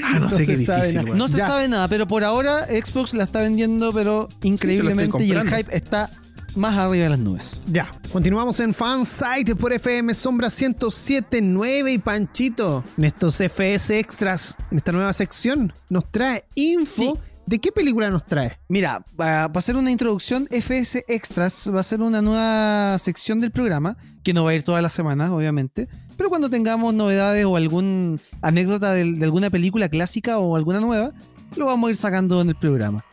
Ah, 0.07 0.19
no, 0.19 0.19
No 0.25 0.29
sé 0.29 0.37
se 0.37 0.45
qué 0.45 0.65
sabe 0.65 0.87
difícil. 0.91 1.17
No 1.17 1.27
se 1.27 1.37
Ya. 1.37 1.47
sabe 1.47 1.67
nada, 1.67 1.87
pero 1.87 2.07
por 2.07 2.23
ahora 2.23 2.65
Xbox 2.65 3.13
la 3.13 3.23
está 3.25 3.41
vendiendo, 3.41 3.91
pero 3.93 4.27
increíblemente 4.43 5.23
y 5.23 5.31
el 5.31 5.47
hype 5.49 5.75
está 5.75 6.09
más 6.55 6.75
arriba 6.77 7.03
de 7.03 7.09
las 7.11 7.19
nubes. 7.19 7.57
Ya, 7.67 7.91
continuamos 8.11 8.59
en 8.61 8.73
Fansite 8.73 9.55
por 9.55 9.71
FM 9.73 10.13
Sombra 10.13 10.49
1079 10.49 11.91
y 11.93 11.97
Panchito. 11.99 12.83
En 12.97 13.03
estos 13.03 13.39
FS 13.39 13.97
Extras, 13.99 14.57
en 14.71 14.77
esta 14.77 14.91
nueva 14.91 15.13
sección, 15.13 15.71
nos 15.89 16.11
trae 16.11 16.45
info. 16.55 17.13
Sí. 17.13 17.13
¿De 17.45 17.59
qué 17.59 17.71
película 17.71 18.09
nos 18.09 18.25
trae? 18.25 18.59
Mira, 18.67 19.05
para 19.15 19.45
hacer 19.45 19.75
una 19.77 19.89
introducción, 19.91 20.47
FS 20.51 21.05
Extras 21.07 21.69
va 21.73 21.79
a 21.79 21.83
ser 21.83 22.01
una 22.01 22.21
nueva 22.21 22.97
sección 22.99 23.39
del 23.39 23.51
programa, 23.51 23.95
que 24.23 24.33
no 24.33 24.43
va 24.43 24.51
a 24.51 24.55
ir 24.55 24.63
todas 24.63 24.81
las 24.83 24.91
semanas, 24.91 25.29
obviamente, 25.29 25.87
pero 26.17 26.29
cuando 26.29 26.49
tengamos 26.49 26.93
novedades 26.93 27.45
o 27.45 27.55
algún 27.55 28.19
anécdota 28.41 28.91
de, 28.91 29.13
de 29.13 29.23
alguna 29.25 29.49
película 29.49 29.87
clásica 29.89 30.39
o 30.39 30.55
alguna 30.55 30.79
nueva, 30.79 31.13
lo 31.55 31.65
vamos 31.65 31.87
a 31.87 31.91
ir 31.91 31.95
sacando 31.97 32.41
en 32.41 32.49
el 32.49 32.55
programa. 32.55 33.03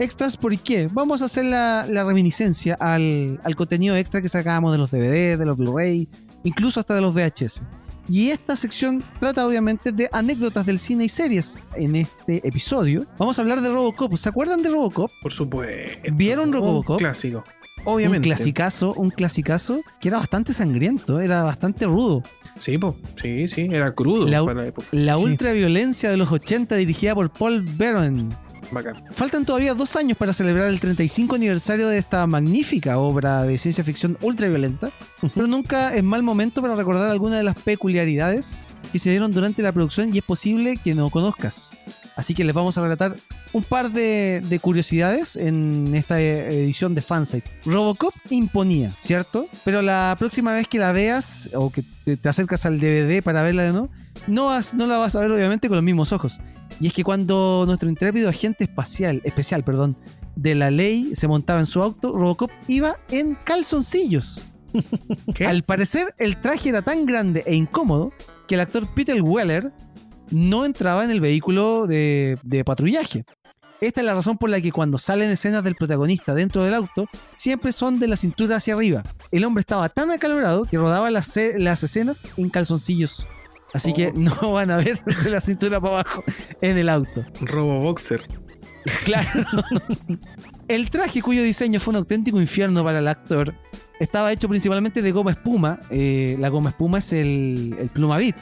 Extras, 0.00 0.36
¿por 0.36 0.58
qué? 0.58 0.88
Vamos 0.92 1.22
a 1.22 1.26
hacer 1.26 1.44
la, 1.44 1.86
la 1.88 2.02
reminiscencia 2.02 2.74
al, 2.80 3.38
al 3.44 3.54
contenido 3.54 3.94
extra 3.96 4.20
que 4.20 4.28
sacábamos 4.28 4.72
de 4.72 4.78
los 4.78 4.90
DVD, 4.90 5.38
de 5.38 5.46
los 5.46 5.56
Blu-ray, 5.56 6.08
incluso 6.42 6.80
hasta 6.80 6.94
de 6.96 7.00
los 7.00 7.14
VHS. 7.14 7.62
Y 8.08 8.30
esta 8.30 8.56
sección 8.56 9.02
trata 9.20 9.46
obviamente 9.46 9.92
de 9.92 10.08
anécdotas 10.12 10.66
del 10.66 10.78
cine 10.78 11.04
y 11.04 11.08
series. 11.08 11.56
En 11.76 11.96
este 11.96 12.46
episodio 12.46 13.06
vamos 13.18 13.38
a 13.38 13.42
hablar 13.42 13.60
de 13.60 13.70
Robocop. 13.70 14.14
¿Se 14.16 14.28
acuerdan 14.28 14.62
de 14.62 14.68
Robocop? 14.68 15.10
Por 15.22 15.32
supuesto. 15.32 16.00
¿Vieron 16.12 16.48
Un 16.48 16.54
Robocop? 16.54 16.98
clásico. 16.98 17.44
Obviamente. 17.86 18.28
Un 18.28 18.34
clasicazo, 18.34 18.94
un 18.94 19.10
clasicazo 19.10 19.80
que 20.00 20.08
era 20.08 20.18
bastante 20.18 20.52
sangriento, 20.52 21.20
era 21.20 21.44
bastante 21.44 21.86
rudo. 21.86 22.22
Sí, 22.58 22.78
po. 22.78 22.96
sí, 23.20 23.48
sí, 23.48 23.68
era 23.70 23.92
crudo 23.94 24.28
La- 24.28 24.44
para 24.44 24.62
la 24.62 24.68
época. 24.68 24.86
La 24.92 25.18
Sí. 25.18 25.24
ultraviolencia 25.24 26.10
de 26.10 26.16
los 26.16 26.30
80 26.30 26.76
dirigida 26.76 27.14
por 27.14 27.30
Paul 27.30 27.62
Verhoeven. 27.62 28.34
Bacán. 28.70 28.96
Faltan 29.12 29.44
todavía 29.44 29.74
dos 29.74 29.94
años 29.94 30.16
para 30.16 30.32
celebrar 30.32 30.68
el 30.68 30.80
35 30.80 31.34
aniversario 31.34 31.86
de 31.88 31.98
esta 31.98 32.26
magnífica 32.26 32.98
obra 32.98 33.42
de 33.42 33.58
ciencia 33.58 33.84
ficción 33.84 34.16
ultraviolenta, 34.22 34.90
pero 35.34 35.46
nunca 35.46 35.94
es 35.94 36.02
mal 36.02 36.22
momento 36.22 36.62
para 36.62 36.74
recordar 36.74 37.10
algunas 37.10 37.38
de 37.38 37.44
las 37.44 37.56
peculiaridades 37.56 38.56
que 38.90 38.98
se 38.98 39.10
dieron 39.10 39.32
durante 39.32 39.62
la 39.62 39.72
producción 39.72 40.14
y 40.14 40.18
es 40.18 40.24
posible 40.24 40.76
que 40.82 40.94
no 40.94 41.10
conozcas. 41.10 41.72
Así 42.16 42.34
que 42.34 42.44
les 42.44 42.54
vamos 42.54 42.78
a 42.78 42.82
relatar 42.82 43.16
un 43.52 43.62
par 43.62 43.90
de, 43.90 44.42
de 44.48 44.58
curiosidades 44.58 45.36
en 45.36 45.94
esta 45.94 46.20
eh, 46.20 46.62
edición 46.62 46.94
de 46.94 47.02
Fansite. 47.02 47.50
Robocop 47.64 48.14
imponía, 48.30 48.92
¿cierto? 49.00 49.48
Pero 49.64 49.82
la 49.82 50.14
próxima 50.18 50.52
vez 50.52 50.68
que 50.68 50.78
la 50.78 50.92
veas 50.92 51.50
o 51.54 51.70
que 51.70 51.84
te, 52.04 52.28
acercas 52.28 52.66
al 52.66 52.78
DVD 52.78 53.22
para 53.22 53.42
verla 53.42 53.64
de 53.64 53.72
nuevo, 53.72 53.88
no, 54.26 54.46
vas, 54.46 54.74
no 54.74 54.86
la 54.86 54.98
vas 54.98 55.16
a 55.16 55.20
ver 55.20 55.30
obviamente 55.30 55.68
con 55.68 55.76
los 55.76 55.84
mismos 55.84 56.12
ojos. 56.12 56.40
Y 56.80 56.88
es 56.88 56.92
que 56.92 57.04
cuando 57.04 57.64
nuestro 57.66 57.88
intrépido 57.88 58.28
agente 58.28 58.64
espacial, 58.64 59.20
especial, 59.24 59.64
perdón, 59.64 59.96
de 60.36 60.54
la 60.54 60.70
ley 60.70 61.14
se 61.14 61.28
montaba 61.28 61.60
en 61.60 61.66
su 61.66 61.82
auto, 61.82 62.12
Robocop 62.12 62.50
iba 62.68 62.96
en 63.10 63.36
calzoncillos. 63.44 64.46
Al 65.46 65.62
parecer, 65.62 66.14
el 66.18 66.40
traje 66.40 66.70
era 66.70 66.82
tan 66.82 67.06
grande 67.06 67.44
e 67.46 67.54
incómodo 67.54 68.12
que 68.48 68.56
el 68.56 68.60
actor 68.60 68.86
Peter 68.94 69.20
Weller 69.22 69.72
no 70.30 70.64
entraba 70.64 71.04
en 71.04 71.10
el 71.10 71.20
vehículo 71.20 71.86
de, 71.86 72.38
de 72.42 72.64
patrullaje. 72.64 73.24
Esta 73.80 74.00
es 74.00 74.06
la 74.06 74.14
razón 74.14 74.38
por 74.38 74.48
la 74.48 74.60
que 74.60 74.72
cuando 74.72 74.98
salen 74.98 75.30
escenas 75.30 75.62
del 75.62 75.74
protagonista 75.74 76.34
dentro 76.34 76.62
del 76.62 76.74
auto, 76.74 77.06
siempre 77.36 77.72
son 77.72 77.98
de 77.98 78.08
la 78.08 78.16
cintura 78.16 78.56
hacia 78.56 78.74
arriba. 78.74 79.02
El 79.30 79.44
hombre 79.44 79.60
estaba 79.60 79.88
tan 79.88 80.10
acalorado 80.10 80.64
que 80.64 80.78
rodaba 80.78 81.10
las, 81.10 81.38
las 81.58 81.82
escenas 81.82 82.24
en 82.36 82.48
calzoncillos. 82.48 83.26
Así 83.74 83.92
que 83.92 84.12
no 84.14 84.52
van 84.52 84.70
a 84.70 84.76
ver 84.76 85.02
de 85.04 85.30
la 85.30 85.40
cintura 85.40 85.80
para 85.80 86.00
abajo 86.00 86.24
en 86.60 86.78
el 86.78 86.88
auto. 86.88 87.24
Roboboxer. 87.40 88.22
Claro. 89.04 89.28
El 90.68 90.88
traje 90.88 91.20
cuyo 91.20 91.42
diseño 91.42 91.80
fue 91.80 91.92
un 91.92 91.96
auténtico 91.96 92.40
infierno 92.40 92.84
para 92.84 93.00
el 93.00 93.08
actor 93.08 93.54
estaba 94.00 94.32
hecho 94.32 94.48
principalmente 94.48 95.02
de 95.02 95.12
goma 95.12 95.32
espuma. 95.32 95.78
Eh, 95.90 96.36
la 96.38 96.48
goma 96.48 96.70
espuma 96.70 96.98
es 96.98 97.12
el, 97.12 97.74
el 97.78 97.88
plumavit. 97.88 98.36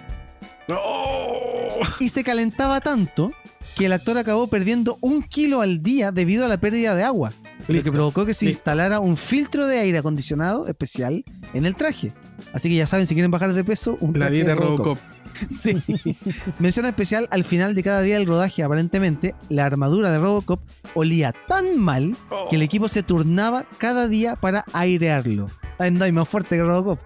Y 2.01 2.09
se 2.09 2.25
calentaba 2.25 2.81
tanto 2.81 3.33
que 3.77 3.87
el 3.87 3.93
actor 3.93 4.19
acabó 4.19 4.49
perdiendo 4.49 4.99
un 5.01 5.23
kilo 5.23 5.61
al 5.61 5.83
día 5.83 6.13
debido 6.13 6.45
a 6.45 6.49
la 6.49 6.59
pérdida 6.59 6.95
de 6.95 7.05
agua. 7.05 7.33
Lo 7.69 7.83
que 7.83 7.93
provocó 7.93 8.27
que 8.27 8.35
se 8.35 8.45
Listo. 8.47 8.59
instalara 8.59 9.01
un 9.01 9.17
filtro 9.17 9.67
de 9.67 9.79
aire 9.79 9.99
acondicionado 9.99 10.67
especial 10.67 11.25
en 11.55 11.65
el 11.65 11.75
traje. 11.75 12.13
Así 12.53 12.69
que 12.69 12.75
ya 12.77 12.87
saben, 12.87 13.07
si 13.07 13.15
quieren 13.15 13.31
bajar 13.31 13.53
de 13.53 13.65
peso, 13.65 13.97
un 14.01 14.19
La 14.19 14.29
dieta 14.31 14.51
de 14.51 14.55
Robocop. 14.57 14.99
Sí. 15.49 15.83
Mención 16.59 16.85
especial 16.87 17.27
al 17.31 17.43
final 17.43 17.75
de 17.75 17.83
cada 17.83 18.03
día 18.03 18.19
del 18.19 18.27
rodaje, 18.27 18.63
aparentemente, 18.63 19.35
la 19.49 19.65
armadura 19.65 20.11
de 20.11 20.19
Robocop 20.19 20.61
olía 20.95 21.33
tan 21.49 21.79
mal 21.79 22.17
que 22.51 22.57
el 22.57 22.63
equipo 22.63 22.87
se 22.87 23.03
turnaba 23.03 23.65
cada 23.79 24.07
día 24.09 24.37
para 24.37 24.65
airearlo. 24.73 25.49
Hay 25.83 26.13
más 26.13 26.29
fuerte 26.29 26.57
que 26.57 26.63
Robocop. 26.63 27.01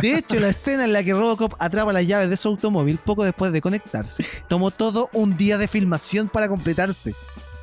De 0.00 0.14
hecho, 0.16 0.38
la 0.38 0.48
escena 0.48 0.84
en 0.84 0.92
la 0.92 1.02
que 1.02 1.12
Robocop 1.12 1.54
atrapa 1.58 1.92
las 1.92 2.06
llaves 2.06 2.30
de 2.30 2.36
su 2.36 2.48
automóvil 2.48 2.98
poco 2.98 3.24
después 3.24 3.52
de 3.52 3.60
conectarse 3.60 4.24
tomó 4.48 4.70
todo 4.70 5.10
un 5.12 5.36
día 5.36 5.58
de 5.58 5.68
filmación 5.68 6.28
para 6.28 6.48
completarse. 6.48 7.14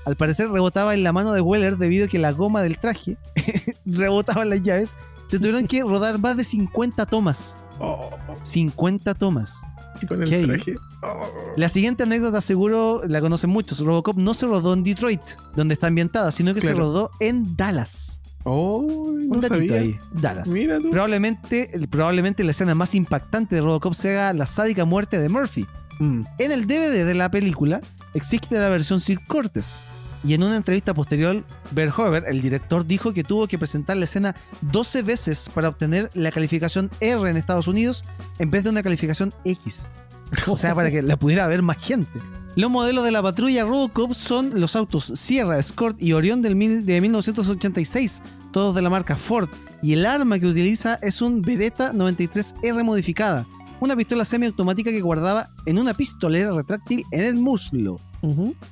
Al 0.06 0.16
parecer 0.16 0.49
rebotaba 0.49 0.93
en 0.93 1.04
la 1.04 1.14
mano 1.14 1.32
de 1.32 1.41
Weller 1.41 1.78
debido 1.78 2.06
a 2.06 2.08
que 2.08 2.18
la 2.20 2.32
goma 2.32 2.62
del 2.64 2.78
traje 2.80 3.18
rebotaba 3.86 4.41
en 4.43 4.49
las 4.49 4.62
llaves. 4.62 4.95
Se 5.28 5.38
tuvieron 5.39 5.66
que 5.68 5.82
rodar 5.82 6.20
más 6.20 6.36
de 6.36 6.43
50 6.43 7.06
tomas 7.06 7.56
Oh, 7.80 8.12
50 8.43 9.14
tomas. 9.16 9.62
y 10.02 10.06
con 10.06 10.22
el 10.22 10.45
traje. 10.45 10.76
La 11.56 11.68
siguiente 11.70 12.04
anécdota 12.04 12.39
seguro 12.41 13.02
la 13.08 13.22
conocen 13.22 13.49
muchos. 13.49 13.80
Robocop 13.80 14.18
no 14.18 14.34
se 14.36 14.45
rodó 14.45 14.74
en 14.74 14.84
Detroit, 14.84 15.22
donde 15.56 15.74
está 15.74 15.88
ambientada, 15.88 16.32
sino 16.32 16.54
que 16.54 16.62
se 16.62 16.74
rodó 16.74 17.10
en 17.20 17.56
Dallas. 17.58 18.20
Oh, 18.43 18.77
Un 18.79 19.29
no 19.29 19.35
datito 19.37 19.55
sabía. 19.55 19.81
ahí. 19.81 19.99
Dallas. 20.11 20.47
Mira 20.47 20.79
tú. 20.79 20.89
Probablemente, 20.89 21.69
probablemente 21.89 22.43
la 22.43 22.51
escena 22.51 22.75
más 22.75 22.95
impactante 22.95 23.55
de 23.55 23.61
Robocop 23.61 23.93
sea 23.93 24.33
la 24.33 24.45
sádica 24.45 24.85
muerte 24.85 25.19
de 25.19 25.29
Murphy. 25.29 25.67
Mm. 25.99 26.21
En 26.39 26.51
el 26.51 26.65
DVD 26.65 27.05
de 27.05 27.13
la 27.13 27.29
película 27.29 27.81
existe 28.13 28.57
la 28.57 28.69
versión 28.69 28.99
sin 28.99 29.17
cortes. 29.27 29.75
Y 30.23 30.35
en 30.35 30.43
una 30.43 30.55
entrevista 30.55 30.93
posterior, 30.93 31.43
Verhoeven, 31.71 32.23
el 32.27 32.41
director, 32.43 32.85
dijo 32.85 33.11
que 33.11 33.23
tuvo 33.23 33.47
que 33.47 33.57
presentar 33.57 33.97
la 33.97 34.05
escena 34.05 34.35
12 34.61 35.01
veces 35.01 35.49
para 35.51 35.67
obtener 35.69 36.11
la 36.13 36.31
calificación 36.31 36.91
R 36.99 37.27
en 37.27 37.37
Estados 37.37 37.67
Unidos 37.67 38.05
en 38.37 38.51
vez 38.51 38.63
de 38.63 38.69
una 38.69 38.83
calificación 38.83 39.33
X. 39.45 39.89
O 40.47 40.55
sea, 40.57 40.73
para 40.75 40.91
que 40.91 41.01
la 41.01 41.17
pudiera 41.17 41.47
ver 41.47 41.61
más 41.61 41.77
gente. 41.83 42.19
Los 42.56 42.70
modelos 42.70 43.06
de 43.06 43.12
la 43.12 43.22
patrulla 43.22 43.64
Robocop 43.64 44.14
son 44.14 44.60
los 44.60 44.76
autos 44.76 45.06
Sierra, 45.16 45.58
Escort 45.58 46.02
y 46.02 46.14
Orión 46.14 46.41
del 46.41 46.56
mil- 46.56 46.86
de 46.86 46.99
1986, 46.99 48.22
todos 48.52 48.76
de 48.76 48.82
la 48.82 48.89
marca 48.89 49.16
Ford. 49.16 49.47
Y 49.82 49.93
el 49.93 50.06
arma 50.06 50.38
que 50.38 50.47
utiliza 50.47 50.95
es 51.02 51.22
un 51.22 51.41
Beretta 51.41 51.93
93R 51.93 52.84
modificada, 52.84 53.47
una 53.80 53.95
pistola 53.95 54.26
semiautomática 54.26 54.91
que 54.91 54.99
guardaba 55.02 55.47
en 55.66 55.80
una 55.80 55.93
pistolera 55.93 56.52
retráctil 56.52 57.04
en 57.12 57.22
el 57.24 57.36
muslo. 57.36 57.99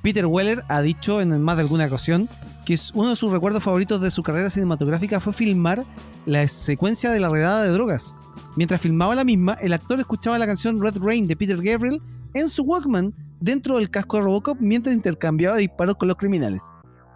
Peter 0.02 0.26
Weller 0.26 0.62
ha 0.68 0.82
dicho 0.82 1.20
en 1.22 1.40
más 1.42 1.56
de 1.56 1.62
alguna 1.62 1.86
ocasión 1.86 2.28
que 2.66 2.78
uno 2.94 3.08
de 3.10 3.16
sus 3.16 3.32
recuerdos 3.32 3.62
favoritos 3.62 4.00
de 4.02 4.10
su 4.10 4.22
carrera 4.22 4.50
cinematográfica 4.50 5.18
fue 5.20 5.32
filmar 5.32 5.84
la 6.26 6.46
secuencia 6.46 7.10
de 7.10 7.18
la 7.18 7.30
redada 7.30 7.62
de 7.64 7.70
drogas. 7.70 8.14
Mientras 8.56 8.80
filmaba 8.80 9.14
la 9.14 9.24
misma, 9.24 9.54
el 9.54 9.72
actor 9.72 9.98
escuchaba 9.98 10.38
la 10.38 10.46
canción 10.46 10.80
Red 10.80 10.98
Rain 11.00 11.26
de 11.26 11.34
Peter 11.34 11.56
Gabriel 11.60 12.00
en 12.34 12.48
su 12.48 12.62
Walkman 12.62 13.12
dentro 13.40 13.76
del 13.78 13.90
casco 13.90 14.16
de 14.18 14.22
Robocop 14.24 14.58
mientras 14.60 14.94
intercambiaba 14.94 15.56
disparos 15.56 15.96
con 15.96 16.08
los 16.08 16.16
criminales. 16.16 16.62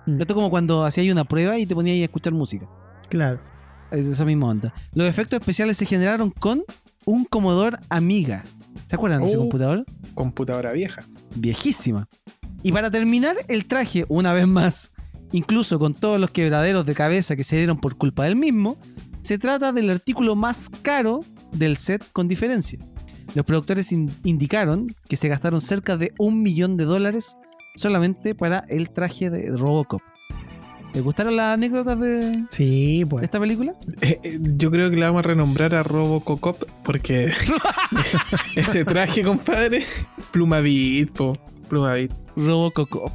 Mm. 0.07 0.21
Esto 0.21 0.33
es 0.33 0.35
como 0.35 0.51
cuando 0.51 0.85
hacía 0.85 1.11
una 1.13 1.25
prueba 1.25 1.59
y 1.59 1.67
te 1.67 1.75
ponía 1.75 1.93
ahí 1.93 2.03
a 2.03 2.07
escuchar 2.07 2.33
música. 2.33 2.67
Claro. 3.09 3.41
Es 3.91 4.07
esa 4.07 4.25
misma 4.25 4.49
onda. 4.49 4.75
Los 4.93 5.09
efectos 5.09 5.39
especiales 5.39 5.77
se 5.77 5.87
generaron 5.87 6.31
con 6.31 6.65
un 7.05 7.25
Commodore 7.25 7.77
Amiga. 7.91 8.45
¿Se 8.87 8.97
acuerdan 8.97 9.21
de 9.23 9.29
ese 9.29 9.37
Oh. 9.37 9.41
computador? 9.41 9.85
Computadora 10.15 10.73
vieja. 10.73 11.03
viejísima. 11.37 12.09
Y 12.63 12.73
para 12.73 12.91
terminar, 12.91 13.37
el 13.49 13.67
traje, 13.67 14.05
una 14.09 14.33
vez 14.33 14.47
más, 14.47 14.93
incluso 15.33 15.79
con 15.79 15.95
todos 15.95 16.21
los 16.21 16.31
quebraderos 16.31 16.87
de 16.87 16.95
cabeza 16.95 17.37
que 17.37 17.45
se 17.45 17.57
dieron 17.57 17.79
por 17.79 17.97
culpa 17.97 18.25
del 18.25 18.37
mismo, 18.37 18.79
se 19.23 19.39
trata 19.39 19.73
del 19.73 19.91
artículo 19.91 20.35
más 20.37 20.71
caro 20.83 21.25
del 21.53 21.77
set 21.77 22.05
con 22.13 22.29
diferencia. 22.29 22.79
Los 23.35 23.45
productores 23.45 23.91
in- 23.93 24.11
indicaron 24.25 24.95
que 25.09 25.17
se 25.17 25.29
gastaron 25.29 25.61
cerca 25.61 25.97
de 25.97 26.13
un 26.19 26.43
millón 26.43 26.77
de 26.77 26.85
dólares 26.85 27.37
solamente 27.75 28.35
para 28.35 28.65
el 28.69 28.91
traje 28.91 29.29
de 29.31 29.51
Robocop. 29.51 30.01
¿Les 30.93 31.03
gustaron 31.03 31.35
las 31.35 31.55
anécdotas 31.55 31.99
de, 31.99 32.45
Sí, 32.51 33.05
pues. 33.11 33.25
esta 33.25 33.41
película? 33.41 33.75
Eh, 34.01 34.21
eh, 34.23 34.39
yo 34.41 34.71
creo 34.71 34.91
que 34.91 34.97
le 34.97 35.03
vamos 35.03 35.19
a 35.19 35.23
renombrar 35.23 35.75
a 35.75 35.83
Robocop 35.83 36.63
porque 36.85 37.33
ese 38.57 38.85
traje, 38.85 39.25
compadre, 39.25 39.85
Plumavit, 40.31 41.11
po. 41.11 41.33
Plumavit. 41.69 42.13
Robocop. 42.37 43.11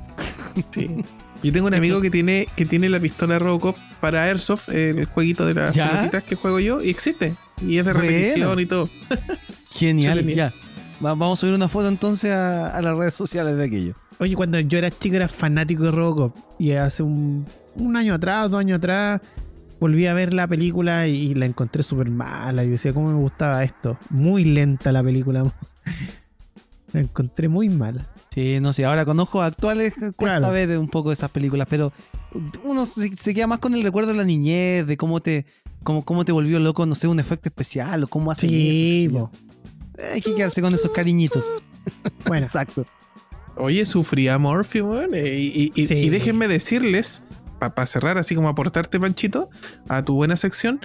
Sí. 0.74 0.88
Yo 1.42 1.54
tengo 1.54 1.68
un 1.68 1.74
amigo 1.74 2.02
que 2.02 2.10
tiene, 2.10 2.48
que 2.58 2.66
tiene 2.66 2.90
la 2.90 3.00
pistola 3.00 3.40
Robocop 3.40 3.78
para 4.02 4.26
Airsoft, 4.26 4.68
el 4.70 5.06
jueguito 5.06 5.46
de 5.46 5.54
las 5.54 5.74
pelotitas 5.78 6.24
que 6.24 6.36
juego 6.36 6.60
yo, 6.60 6.84
y 6.84 6.90
existe. 6.90 7.34
Y 7.66 7.78
es 7.78 7.86
de 7.86 7.94
repetición 7.94 8.60
y 8.60 8.66
todo. 8.66 8.90
Genial, 9.72 10.26
ya. 10.28 10.54
Va- 11.04 11.14
vamos 11.16 11.40
a 11.40 11.42
subir 11.42 11.54
una 11.54 11.70
foto 11.70 11.88
entonces 11.88 12.32
a, 12.32 12.76
a 12.76 12.82
las 12.82 12.98
redes 12.98 13.14
sociales 13.14 13.56
de 13.58 13.66
aquello. 13.66 13.94
Oye, 14.20 14.36
cuando 14.36 14.60
yo 14.60 14.78
era 14.78 14.92
chico 14.92 15.16
era 15.16 15.28
fanático 15.28 15.84
de 15.84 15.92
Robocop. 15.92 16.36
Y 16.60 16.72
hace 16.72 17.04
un, 17.04 17.46
un 17.76 17.96
año 17.96 18.14
atrás, 18.16 18.52
dos 18.52 18.60
años 18.60 18.78
atrás, 18.80 19.22
volví 19.80 20.08
a 20.08 20.14
ver 20.14 20.34
la 20.34 20.46
película 20.48 21.08
y 21.08 21.34
la 21.36 21.46
encontré 21.46 21.84
súper 21.84 22.10
mala. 22.10 22.64
Y 22.66 22.70
decía, 22.70 22.94
¿cómo 22.94 23.10
me 23.12 23.18
gustaba 23.20 23.64
esto? 23.64 23.98
Muy 24.10 24.44
lenta 24.44 24.92
la 24.92 25.04
película. 25.04 25.44
La 26.92 27.02
encontré 27.02 27.48
muy 27.48 27.70
mala. 27.70 28.08
Sí, 28.34 28.58
no 28.60 28.74
sé, 28.74 28.84
ahora 28.84 29.06
con 29.06 29.20
ojos 29.20 29.44
actuales 29.46 29.94
cuesta 29.94 30.14
Claro. 30.40 30.52
ver 30.52 30.76
un 30.80 30.88
poco 30.90 31.12
esas 31.12 31.30
películas, 31.30 31.68
pero 31.70 31.94
uno 32.64 32.88
se, 32.88 33.16
se 33.16 33.34
queda 33.36 33.46
más 33.46 33.60
con 33.60 33.76
el 33.76 33.84
recuerdo 33.84 34.12
de 34.12 34.18
la 34.18 34.24
niñez, 34.24 34.88
de 34.88 34.98
cómo 34.98 35.20
te, 35.20 35.46
cómo, 35.84 36.04
cómo 36.04 36.26
te 36.26 36.32
volvió 36.32 36.60
loco, 36.60 36.88
no 36.88 36.96
sé, 36.96 37.08
un 37.08 37.20
efecto 37.20 37.48
especial 37.50 38.04
o 38.04 38.08
cómo 38.08 38.32
hacen 38.32 38.50
Sí, 38.50 39.06
eso. 39.06 39.30
Hay 40.14 40.22
que 40.22 40.34
quedarse 40.36 40.62
con 40.62 40.74
esos 40.74 40.92
cariñitos. 40.92 41.46
Bueno, 42.26 42.46
Exacto. 42.46 42.86
Oye, 43.56 43.86
sufría 43.86 44.38
Morphy, 44.38 44.82
weón. 44.82 45.14
eh, 45.16 45.38
y, 45.40 45.72
y- 45.76 45.86
Sí. 45.88 45.96
y 45.96 46.10
déjenme 46.10 46.48
decirles, 46.48 47.24
para 47.58 47.88
cerrar, 47.88 48.18
así 48.18 48.36
como 48.36 48.48
aportarte, 48.48 49.00
Panchito, 49.00 49.50
a 49.88 50.04
tu 50.04 50.14
buena 50.16 50.38
sección, 50.38 50.80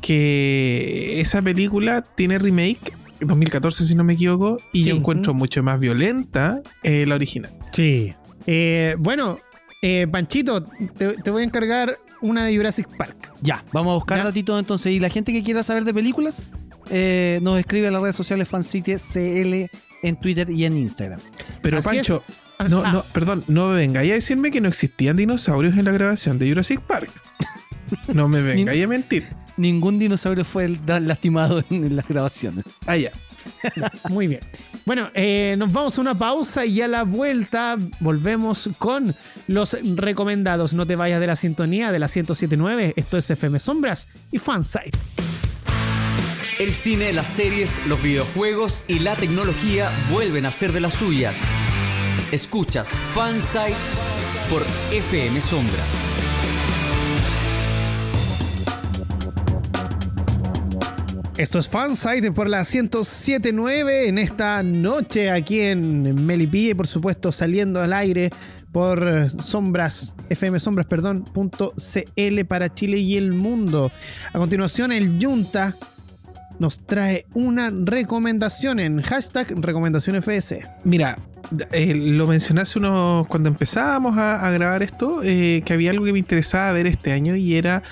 que 0.00 1.20
esa 1.20 1.42
película 1.42 2.02
tiene 2.02 2.38
remake, 2.38 2.92
2014 3.20 3.84
si 3.84 3.94
no 3.94 4.04
me 4.04 4.14
equivoco, 4.14 4.58
y 4.72 4.82
Sí. 4.84 4.90
yo 4.90 4.96
encuentro 4.96 5.34
mucho 5.34 5.62
más 5.62 5.80
violenta 5.80 6.62
eh, 6.82 7.04
la 7.06 7.14
original. 7.16 7.52
sí. 7.72 8.14
Eh, 8.46 8.96
bueno, 8.98 9.38
eh, 9.80 10.06
Panchito, 10.10 10.62
te, 10.98 11.14
te 11.14 11.30
voy 11.30 11.40
a 11.40 11.44
encargar 11.46 11.98
una 12.20 12.44
de 12.44 12.54
Jurassic 12.54 12.86
Park. 12.98 13.32
Ya, 13.40 13.64
vamos 13.72 13.92
a 13.92 13.94
buscar 13.94 14.18
Ya. 14.18 14.24
datitos 14.24 14.58
entonces. 14.60 14.92
Y 14.92 15.00
la 15.00 15.08
gente 15.08 15.32
que 15.32 15.42
quiera 15.42 15.62
saber 15.64 15.84
de 15.84 15.94
películas, 15.94 16.44
eh, 16.90 17.38
nos 17.42 17.58
escribe 17.58 17.88
a 17.88 17.90
las 17.90 18.02
redes 18.02 18.16
sociales 18.16 18.48
Fancity 18.48 18.96
CL 18.96 19.70
en 20.02 20.16
Twitter 20.20 20.50
y 20.50 20.64
en 20.64 20.76
Instagram. 20.76 21.20
Pero 21.62 21.78
Así 21.78 21.96
Pancho, 21.96 22.22
es. 22.58 22.68
no, 22.70 22.82
Ah, 22.84 22.92
no, 22.92 23.04
perdón, 23.12 23.44
no 23.48 23.68
me 23.68 23.76
vengáis 23.76 24.10
a 24.12 24.14
decirme 24.14 24.50
que 24.50 24.60
no 24.60 24.68
existían 24.68 25.16
dinosaurios 25.16 25.76
en 25.76 25.84
la 25.84 25.92
grabación 25.92 26.38
de 26.38 26.48
Jurassic 26.48 26.80
Park. 26.80 27.10
No 28.12 28.28
me 28.28 28.40
vengáis 28.42 28.84
a 28.84 28.88
mentir. 28.88 29.24
Ningún 29.56 29.98
dinosaurio 29.98 30.44
fue 30.44 30.68
lastimado 30.86 31.62
en, 31.70 31.84
en 31.84 31.96
las 31.96 32.08
grabaciones. 32.08 32.64
Ah, 32.86 32.96
ya. 32.96 33.12
Muy 34.08 34.26
bien. 34.26 34.40
Bueno, 34.84 35.10
eh, 35.14 35.54
nos 35.58 35.70
vamos 35.72 35.96
a 35.98 36.00
una 36.00 36.16
pausa 36.16 36.64
y 36.66 36.80
a 36.80 36.88
la 36.88 37.04
vuelta 37.04 37.76
volvemos 38.00 38.70
con 38.78 39.14
los 39.46 39.76
recomendados. 39.96 40.74
No 40.74 40.86
te 40.86 40.96
vayas 40.96 41.20
de 41.20 41.26
la 41.26 41.36
sintonía 41.36 41.92
de 41.92 41.98
la 41.98 42.06
1079. 42.06 42.94
Esto 42.96 43.16
es 43.16 43.30
FM 43.30 43.58
Sombras 43.58 44.08
y 44.30 44.38
Fansite. 44.38 44.98
El 46.60 46.72
cine, 46.72 47.12
las 47.12 47.30
series, 47.30 47.84
los 47.88 48.00
videojuegos 48.00 48.84
y 48.86 49.00
la 49.00 49.16
tecnología 49.16 49.90
vuelven 50.08 50.46
a 50.46 50.52
ser 50.52 50.70
de 50.70 50.80
las 50.80 50.94
suyas. 50.94 51.34
Escuchas 52.30 52.90
Fansite 53.12 53.74
por 54.48 54.62
FM 54.92 55.40
Sombras. 55.40 55.84
Esto 61.36 61.58
es 61.58 61.68
Fansite 61.68 62.30
por 62.30 62.48
la 62.48 62.58
1079 62.58 64.06
en 64.06 64.18
esta 64.18 64.62
noche 64.62 65.32
aquí 65.32 65.58
en 65.58 66.24
Melipilla 66.24 66.70
y 66.70 66.74
por 66.74 66.86
supuesto 66.86 67.32
saliendo 67.32 67.82
al 67.82 67.92
aire 67.92 68.30
por 68.70 69.28
sombras, 69.28 70.14
FM 70.28 70.60
Sombras, 70.60 70.86
perdón, 70.86 71.24
punto 71.24 71.74
CL 71.76 72.44
para 72.44 72.72
Chile 72.72 72.98
y 72.98 73.16
el 73.16 73.32
mundo. 73.32 73.90
A 74.32 74.38
continuación 74.38 74.92
el 74.92 75.18
Junta 75.20 75.76
nos 76.58 76.78
trae 76.86 77.26
una 77.34 77.70
recomendación 77.70 78.78
en 78.80 79.00
hashtag 79.02 79.54
recomendación 79.60 80.16
FS. 80.16 80.66
Mira, 80.84 81.18
eh, 81.72 81.94
lo 81.94 82.26
mencioné 82.26 82.62
hace 82.62 82.78
unos. 82.78 83.26
cuando 83.26 83.48
empezábamos 83.48 84.16
a, 84.18 84.46
a 84.46 84.50
grabar 84.50 84.82
esto, 84.82 85.20
eh, 85.22 85.62
que 85.66 85.72
había 85.72 85.90
algo 85.90 86.04
que 86.04 86.12
me 86.12 86.18
interesaba 86.18 86.72
ver 86.72 86.86
este 86.86 87.12
año 87.12 87.36
y 87.36 87.56
era 87.56 87.82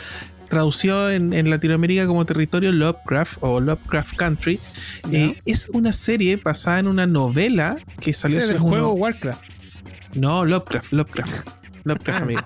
traducido 0.48 1.10
en, 1.10 1.32
en 1.32 1.48
Latinoamérica 1.48 2.06
como 2.06 2.26
territorio 2.26 2.72
Lovecraft 2.72 3.38
o 3.40 3.58
Lovecraft 3.60 4.16
Country. 4.16 4.60
Eh, 5.10 5.40
es 5.46 5.68
una 5.72 5.92
serie 5.94 6.36
basada 6.36 6.78
en 6.78 6.86
una 6.88 7.06
novela 7.06 7.76
que 8.00 8.12
salió 8.14 8.38
es 8.38 8.48
unos- 8.50 8.60
juego 8.60 8.92
Warcraft. 8.92 9.42
No, 10.14 10.44
Lovecraft, 10.44 10.92
Lovecraft. 10.92 11.36
Amigo. 12.22 12.40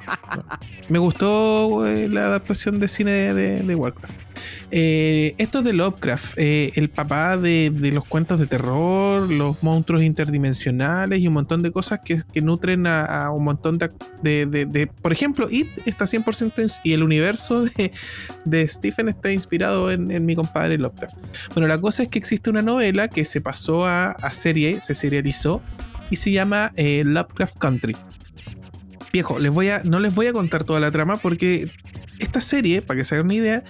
Me 0.88 0.98
gustó 0.98 1.86
eh, 1.86 2.08
la 2.08 2.26
adaptación 2.26 2.80
de 2.80 2.88
cine 2.88 3.10
de, 3.34 3.62
de- 3.62 3.74
Warcraft. 3.74 4.14
Eh, 4.70 5.34
esto 5.38 5.58
es 5.60 5.64
de 5.64 5.72
Lovecraft, 5.72 6.34
eh, 6.36 6.72
el 6.74 6.88
papá 6.90 7.36
de, 7.36 7.70
los 7.92 8.04
cuentos 8.04 8.38
de 8.40 8.46
terror, 8.46 9.30
los 9.30 9.62
monstruos 9.62 10.02
interdimensionales 10.02 11.20
y 11.20 11.28
un 11.28 11.34
montón 11.34 11.62
de 11.62 11.70
cosas 11.70 12.00
que, 12.04 12.22
nutren 12.40 12.86
a, 12.86 13.30
un 13.30 13.44
montón 13.44 13.78
de, 13.78 13.90
de- 14.46 14.66
de- 14.66 14.86
Por 14.88 15.12
ejemplo, 15.12 15.48
It 15.50 15.68
está 15.86 16.04
100% 16.06 16.52
en- 16.58 16.66
y 16.84 16.92
el 16.92 17.02
universo 17.02 17.64
de, 18.44 18.68
Stephen 18.68 19.08
está 19.08 19.30
inspirado 19.32 19.90
en, 19.90 20.24
mi 20.26 20.34
compadre 20.34 20.78
Lovecraft. 20.78 21.16
Bueno, 21.54 21.68
la 21.68 21.78
cosa 21.78 22.02
es 22.02 22.08
que 22.08 22.18
existe 22.18 22.50
una 22.50 22.62
novela 22.62 23.08
que 23.08 23.24
se 23.24 23.40
pasó 23.40 23.86
a, 23.86 24.16
serie, 24.32 24.80
se 24.82 24.94
serializó 24.94 25.62
y 26.10 26.16
se 26.16 26.30
llama 26.32 26.72
Lovecraft 26.76 27.58
Country. 27.58 27.96
Viejo, 29.16 29.38
les 29.38 29.50
voy 29.50 29.70
a, 29.70 29.80
no 29.82 29.98
les 29.98 30.14
voy 30.14 30.26
a 30.26 30.34
contar 30.34 30.64
toda 30.64 30.78
la 30.78 30.90
trama 30.90 31.16
porque 31.16 31.70
esta 32.18 32.42
serie, 32.42 32.82
para 32.82 32.98
que 32.98 33.06
se 33.06 33.14
hagan 33.14 33.24
una 33.24 33.34
idea, 33.34 33.64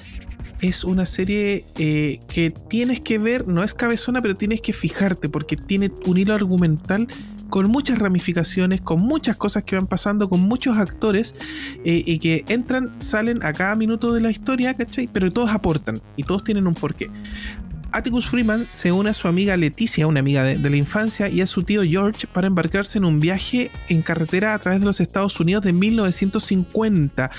es 0.60 0.82
una 0.82 1.06
serie 1.06 1.64
eh, 1.78 2.18
que 2.26 2.50
tienes 2.50 2.98
que 2.98 3.18
ver, 3.18 3.46
no 3.46 3.62
es 3.62 3.72
cabezona, 3.72 4.20
pero 4.20 4.34
tienes 4.34 4.60
que 4.60 4.72
fijarte 4.72 5.28
porque 5.28 5.56
tiene 5.56 5.92
un 6.04 6.18
hilo 6.18 6.34
argumental 6.34 7.06
con 7.48 7.68
muchas 7.68 8.00
ramificaciones, 8.00 8.80
con 8.80 8.98
muchas 8.98 9.36
cosas 9.36 9.62
que 9.62 9.76
van 9.76 9.86
pasando, 9.86 10.28
con 10.28 10.40
muchos 10.40 10.78
actores 10.78 11.36
eh, 11.84 12.02
y 12.04 12.18
que 12.18 12.44
entran, 12.48 13.00
salen 13.00 13.44
a 13.44 13.52
cada 13.52 13.76
minuto 13.76 14.12
de 14.12 14.20
la 14.20 14.32
historia, 14.32 14.74
¿cachai? 14.74 15.06
Pero 15.06 15.30
todos 15.30 15.50
aportan 15.50 16.00
y 16.16 16.24
todos 16.24 16.42
tienen 16.42 16.66
un 16.66 16.74
porqué. 16.74 17.08
Atticus 17.92 18.26
Freeman 18.26 18.66
se 18.68 18.92
une 18.92 19.10
a 19.10 19.14
su 19.14 19.28
amiga 19.28 19.56
Leticia, 19.56 20.06
una 20.06 20.20
amiga 20.20 20.42
de, 20.42 20.58
de, 20.58 20.70
la 20.70 20.76
infancia, 20.76 21.28
y 21.28 21.40
a 21.40 21.46
su 21.46 21.62
tío 21.62 21.82
George 21.82 22.26
para 22.26 22.46
embarcarse 22.46 22.98
en 22.98 23.04
un 23.04 23.20
viaje 23.20 23.70
en 23.88 24.02
carretera 24.02 24.54
a 24.54 24.58
través 24.58 24.80
de 24.80 24.86
los 24.86 25.00
Estados 25.00 25.38
Unidos 25.40 25.62
de 25.64 25.72
1950. 25.72 27.30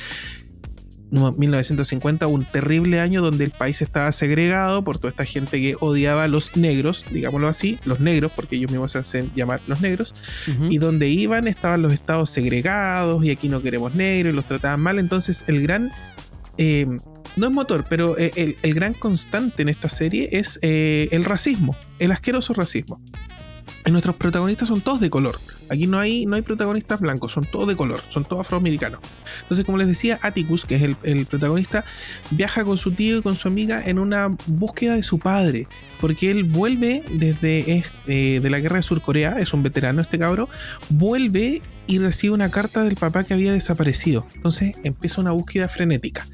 1950, 1.09 2.27
un 2.27 2.45
terrible 2.45 2.99
año 2.99 3.21
donde 3.21 3.45
el 3.45 3.51
país 3.51 3.81
estaba 3.81 4.11
segregado 4.11 4.83
por 4.83 4.97
toda 4.97 5.09
esta 5.09 5.25
gente 5.25 5.59
que 5.61 5.75
odiaba 5.79 6.23
a 6.23 6.27
los 6.27 6.55
negros, 6.57 7.05
digámoslo 7.11 7.47
así, 7.47 7.79
los 7.85 7.99
negros, 7.99 8.31
porque 8.35 8.57
ellos 8.57 8.71
mismos 8.71 8.91
se 8.91 8.99
hacen 8.99 9.31
llamar 9.35 9.61
los 9.67 9.81
negros, 9.81 10.15
uh 10.47 10.51
-huh. 10.51 10.73
y 10.73 10.77
donde 10.77 11.07
iban 11.07 11.47
estaban 11.47 11.81
los 11.81 11.93
estados 11.93 12.29
segregados 12.29 13.23
y 13.23 13.31
aquí 13.31 13.47
no 13.47 13.61
queremos 13.61 13.95
negros 13.95 14.33
y 14.33 14.35
los 14.35 14.45
trataban 14.45 14.81
mal. 14.81 14.99
Entonces, 14.99 15.45
el 15.47 15.61
gran. 15.61 15.91
Eh, 16.57 16.87
no 17.37 17.47
es 17.47 17.53
motor, 17.53 17.85
pero 17.89 18.17
el, 18.17 18.57
el, 18.61 18.73
gran 18.73 18.93
constante 18.93 19.61
en 19.61 19.69
esta 19.69 19.89
serie 19.89 20.29
es 20.31 20.59
eh, 20.61 21.07
el 21.11 21.23
racismo, 21.23 21.75
el 21.99 22.11
asqueroso 22.11 22.53
racismo. 22.53 22.99
Y 23.85 23.91
nuestros 23.91 24.17
protagonistas 24.17 24.67
son 24.67 24.81
todos 24.81 24.99
de 24.99 25.09
color. 25.09 25.39
Aquí 25.69 25.87
no 25.87 25.97
hay, 25.97 26.25
no 26.25 26.35
hay 26.35 26.41
protagonistas 26.41 26.99
blancos, 26.99 27.31
son 27.31 27.45
todos 27.45 27.69
de 27.69 27.77
color, 27.77 28.01
son 28.09 28.25
todos 28.25 28.41
afroamericanos. 28.41 28.99
Entonces, 29.43 29.65
como 29.65 29.77
les 29.77 29.87
decía, 29.87 30.19
Atticus, 30.21 30.65
que 30.65 30.75
es 30.75 30.95
el, 31.03 31.25
protagonista, 31.25 31.85
viaja 32.31 32.65
con 32.65 32.77
su 32.77 32.91
tío 32.91 33.17
y 33.17 33.21
con 33.21 33.37
su 33.37 33.47
amiga 33.47 33.81
en 33.85 33.97
una 33.97 34.35
búsqueda 34.45 34.95
de 34.95 35.03
su 35.03 35.19
padre, 35.19 35.67
porque 36.01 36.31
él 36.31 36.43
vuelve 36.43 37.01
desde 37.09 37.83
eh, 38.07 38.39
de 38.41 38.49
la 38.49 38.59
guerra 38.59 38.77
de 38.77 38.83
Surcorea, 38.83 39.39
es 39.39 39.53
un 39.53 39.63
veterano 39.63 40.01
este 40.01 40.19
cabro, 40.19 40.49
vuelve 40.89 41.61
y 41.87 41.99
recibe 41.99 42.33
una 42.33 42.51
carta 42.51 42.83
del 42.83 42.97
papá 42.97 43.23
que 43.23 43.33
había 43.33 43.53
desaparecido. 43.53 44.27
Entonces 44.35 44.75
empieza 44.83 45.21
una 45.21 45.31
búsqueda 45.31 45.69
frenética 45.69 46.27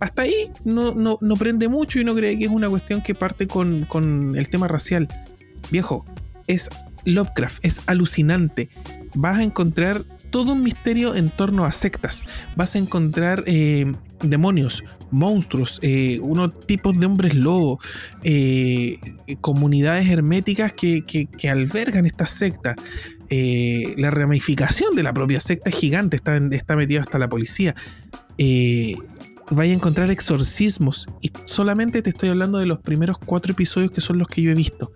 hasta 0.00 0.22
ahí 0.22 0.50
no, 0.64 0.94
no, 0.94 1.18
no, 1.20 1.36
prende 1.36 1.68
mucho 1.68 2.00
y 2.00 2.04
no 2.04 2.14
cree 2.14 2.38
que 2.38 2.46
es 2.46 2.50
una 2.50 2.68
cuestión 2.68 3.02
que 3.02 3.14
parte 3.14 3.46
con, 3.46 3.84
con, 3.84 4.34
el 4.36 4.48
tema 4.48 4.66
racial. 4.66 5.08
Viejo, 5.70 6.06
es 6.46 6.70
Lovecraft, 7.04 7.64
es 7.64 7.82
alucinante. 7.86 8.70
Vas 9.14 9.38
a 9.38 9.42
encontrar 9.42 10.04
todo 10.30 10.52
un 10.52 10.62
misterio 10.62 11.14
en 11.14 11.28
torno 11.30 11.64
a 11.64 11.72
sectas. 11.72 12.22
Vas 12.56 12.74
a 12.76 12.78
encontrar 12.78 13.44
eh, 13.46 13.92
demonios, 14.22 14.84
monstruos, 15.10 15.78
eh, 15.82 16.18
unos 16.22 16.58
tipos 16.60 16.98
de 16.98 17.06
hombres 17.06 17.34
lobo, 17.34 17.80
eh, 18.22 18.98
comunidades 19.40 20.08
herméticas 20.08 20.72
que, 20.72 21.04
que, 21.04 21.50
albergan 21.50 22.06
estas 22.06 22.30
sectas. 22.30 22.76
la 23.28 24.10
ramificación 24.10 24.96
de 24.96 25.02
la 25.02 25.12
propia 25.12 25.40
secta 25.40 25.70
es 25.70 25.76
gigante, 25.76 26.16
está, 26.16 26.36
está 26.52 26.74
metida 26.74 27.02
hasta 27.02 27.18
la 27.18 27.28
policía 27.28 27.74
vaya 29.50 29.72
a 29.72 29.76
encontrar 29.76 30.10
exorcismos. 30.10 31.08
Y 31.20 31.32
solamente 31.44 32.02
te 32.02 32.10
estoy 32.10 32.28
hablando 32.28 32.58
de 32.58 32.66
los 32.66 32.80
primeros 32.80 33.18
cuatro 33.18 33.52
episodios 33.52 33.90
que 33.90 34.00
son 34.00 34.18
los 34.18 34.28
que 34.28 34.42
yo 34.42 34.50
he 34.50 34.54
visto. 34.54 34.92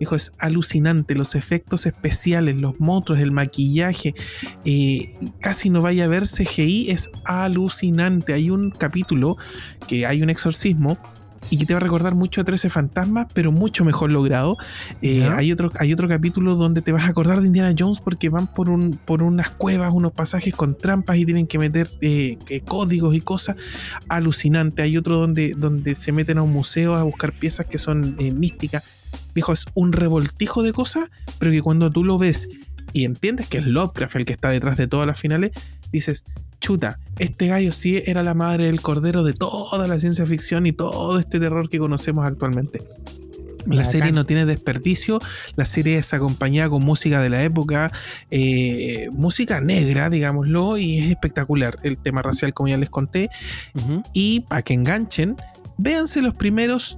Hijo, 0.00 0.16
es 0.16 0.32
alucinante. 0.38 1.14
Los 1.14 1.34
efectos 1.34 1.86
especiales, 1.86 2.60
los 2.60 2.80
monstruos, 2.80 3.20
el 3.20 3.32
maquillaje. 3.32 4.14
Eh, 4.64 5.14
casi 5.40 5.70
no 5.70 5.82
vaya 5.82 6.04
a 6.04 6.08
ver 6.08 6.24
CGI. 6.24 6.90
Es 6.90 7.10
alucinante. 7.24 8.32
Hay 8.32 8.50
un 8.50 8.70
capítulo 8.70 9.36
que 9.86 10.06
hay 10.06 10.22
un 10.22 10.30
exorcismo 10.30 10.98
y 11.50 11.58
que 11.58 11.66
te 11.66 11.74
va 11.74 11.78
a 11.78 11.82
recordar 11.82 12.14
mucho 12.14 12.40
a 12.40 12.44
13 12.44 12.70
fantasmas, 12.70 13.26
pero 13.32 13.52
mucho 13.52 13.84
mejor 13.84 14.10
logrado. 14.12 14.56
Eh, 15.02 15.28
hay, 15.28 15.52
otro, 15.52 15.70
hay 15.78 15.92
otro 15.92 16.08
capítulo 16.08 16.54
donde 16.54 16.82
te 16.82 16.92
vas 16.92 17.04
a 17.04 17.08
acordar 17.08 17.40
de 17.40 17.46
Indiana 17.46 17.74
Jones 17.76 18.00
porque 18.00 18.28
van 18.28 18.46
por, 18.46 18.70
un, 18.70 18.98
por 19.04 19.22
unas 19.22 19.50
cuevas, 19.50 19.92
unos 19.92 20.12
pasajes 20.12 20.54
con 20.54 20.76
trampas 20.76 21.16
y 21.16 21.24
tienen 21.24 21.46
que 21.46 21.58
meter 21.58 21.90
eh, 22.00 22.38
códigos 22.66 23.14
y 23.14 23.20
cosas. 23.20 23.56
Alucinante. 24.08 24.82
Hay 24.82 24.96
otro 24.96 25.18
donde, 25.18 25.54
donde 25.56 25.94
se 25.94 26.12
meten 26.12 26.38
a 26.38 26.42
un 26.42 26.52
museo 26.52 26.94
a 26.94 27.02
buscar 27.02 27.32
piezas 27.32 27.66
que 27.66 27.78
son 27.78 28.16
eh, 28.18 28.30
místicas. 28.30 28.82
Viejo, 29.34 29.52
es 29.52 29.64
un 29.74 29.92
revoltijo 29.92 30.62
de 30.62 30.72
cosas, 30.72 31.06
pero 31.38 31.50
que 31.50 31.62
cuando 31.62 31.90
tú 31.90 32.04
lo 32.04 32.18
ves 32.18 32.48
y 32.92 33.04
entiendes 33.04 33.48
que 33.48 33.58
es 33.58 33.66
Lovecraft 33.66 34.16
el 34.16 34.24
que 34.24 34.32
está 34.32 34.50
detrás 34.50 34.76
de 34.76 34.86
todas 34.86 35.06
las 35.06 35.18
finales, 35.18 35.50
dices, 35.92 36.24
chuta, 36.60 36.98
este 37.18 37.48
gallo 37.48 37.72
sí 37.72 38.02
era 38.06 38.22
la 38.22 38.34
madre 38.34 38.66
del 38.66 38.80
cordero 38.80 39.22
de 39.22 39.32
toda 39.32 39.86
la 39.86 39.98
ciencia 39.98 40.26
ficción 40.26 40.66
y 40.66 40.72
todo 40.72 41.18
este 41.18 41.40
terror 41.40 41.68
que 41.68 41.78
conocemos 41.78 42.24
actualmente. 42.24 42.80
La 43.66 43.84
serie 43.84 44.12
no 44.12 44.26
tiene 44.26 44.44
desperdicio, 44.44 45.20
la 45.56 45.64
serie 45.64 45.96
es 45.96 46.12
acompañada 46.12 46.68
con 46.68 46.84
música 46.84 47.22
de 47.22 47.30
la 47.30 47.42
época, 47.42 47.90
eh, 48.30 49.08
música 49.12 49.60
negra, 49.62 50.10
digámoslo, 50.10 50.76
y 50.76 50.98
es 50.98 51.10
espectacular 51.10 51.78
el 51.82 51.96
tema 51.96 52.20
racial, 52.20 52.52
como 52.52 52.68
ya 52.68 52.76
les 52.76 52.90
conté. 52.90 53.30
Uh 53.74 53.80
-huh. 53.80 54.02
Y 54.12 54.40
para 54.40 54.62
que 54.62 54.74
enganchen, 54.74 55.36
véanse 55.78 56.20
los 56.20 56.34
primeros 56.34 56.96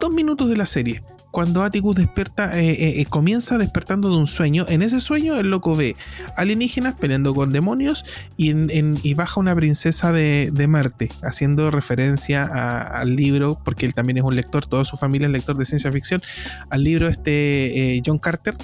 dos 0.00 0.12
minutos 0.12 0.50
de 0.50 0.56
la 0.56 0.66
serie 0.66 1.02
cuando 1.36 1.64
Atticus 1.64 1.96
despierta, 1.96 2.58
eh, 2.58 2.98
eh, 2.98 3.04
comienza 3.04 3.58
despertando 3.58 4.08
de 4.08 4.16
un 4.16 4.26
sueño. 4.26 4.64
En 4.70 4.80
ese 4.80 5.00
sueño, 5.00 5.36
el 5.36 5.50
loco 5.50 5.76
ve 5.76 5.94
alienígenas 6.34 6.98
peleando 6.98 7.34
con 7.34 7.52
demonios 7.52 8.06
y, 8.38 9.12
baja 9.12 9.38
una 9.38 9.54
princesa 9.54 10.12
de, 10.12 10.66
Marte, 10.66 11.10
haciendo 11.22 11.70
referencia 11.70 12.46
al 12.46 13.16
libro, 13.16 13.60
porque 13.62 13.84
él 13.84 13.92
también 13.92 14.16
es 14.16 14.24
un 14.24 14.34
lector, 14.34 14.66
toda 14.66 14.86
su 14.86 14.96
familia 14.96 15.26
es 15.26 15.32
lector 15.32 15.58
de 15.58 15.66
ciencia 15.66 15.92
ficción, 15.92 16.22
al 16.70 16.82
libro 16.82 17.06
este 17.06 17.96
eh, 17.98 18.02
John 18.02 18.16
Carter, 18.16 18.56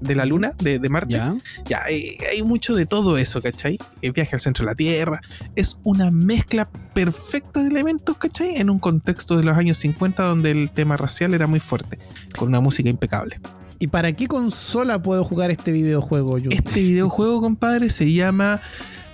de 0.00 0.14
la 0.14 0.24
luna, 0.24 0.52
de, 0.58 0.78
de 0.78 0.88
Marte. 0.88 1.14
Ya, 1.14 1.36
ya 1.68 1.82
hay, 1.84 2.16
hay, 2.30 2.42
mucho 2.42 2.74
de 2.74 2.86
todo 2.86 3.18
eso, 3.18 3.42
¿cachai? 3.42 3.78
El 4.02 4.12
viaje 4.12 4.36
al 4.36 4.40
centro 4.40 4.64
de 4.64 4.72
la 4.72 4.74
Tierra. 4.74 5.20
Es 5.56 5.78
una 5.82 6.10
mezcla 6.10 6.68
perfecta 6.94 7.60
de 7.60 7.68
elementos, 7.68 8.16
¿cachai? 8.16 8.56
En 8.56 8.70
un 8.70 8.78
contexto 8.78 9.36
de 9.36 9.44
los 9.44 9.56
años 9.56 9.78
50 9.78 10.22
donde 10.22 10.50
el 10.50 10.70
tema 10.70 10.96
racial 10.96 11.34
era 11.34 11.46
muy 11.46 11.60
fuerte, 11.60 11.98
con 12.36 12.48
una 12.48 12.60
música 12.60 12.88
impecable. 12.88 13.40
¿Y 13.78 13.88
para 13.88 14.12
qué 14.12 14.26
consola 14.26 15.00
puedo 15.00 15.24
jugar 15.24 15.50
este 15.50 15.70
videojuego, 15.70 16.38
yo? 16.38 16.50
Este 16.50 16.80
videojuego, 16.80 17.40
compadre, 17.40 17.90
se 17.90 18.12
llama 18.12 18.60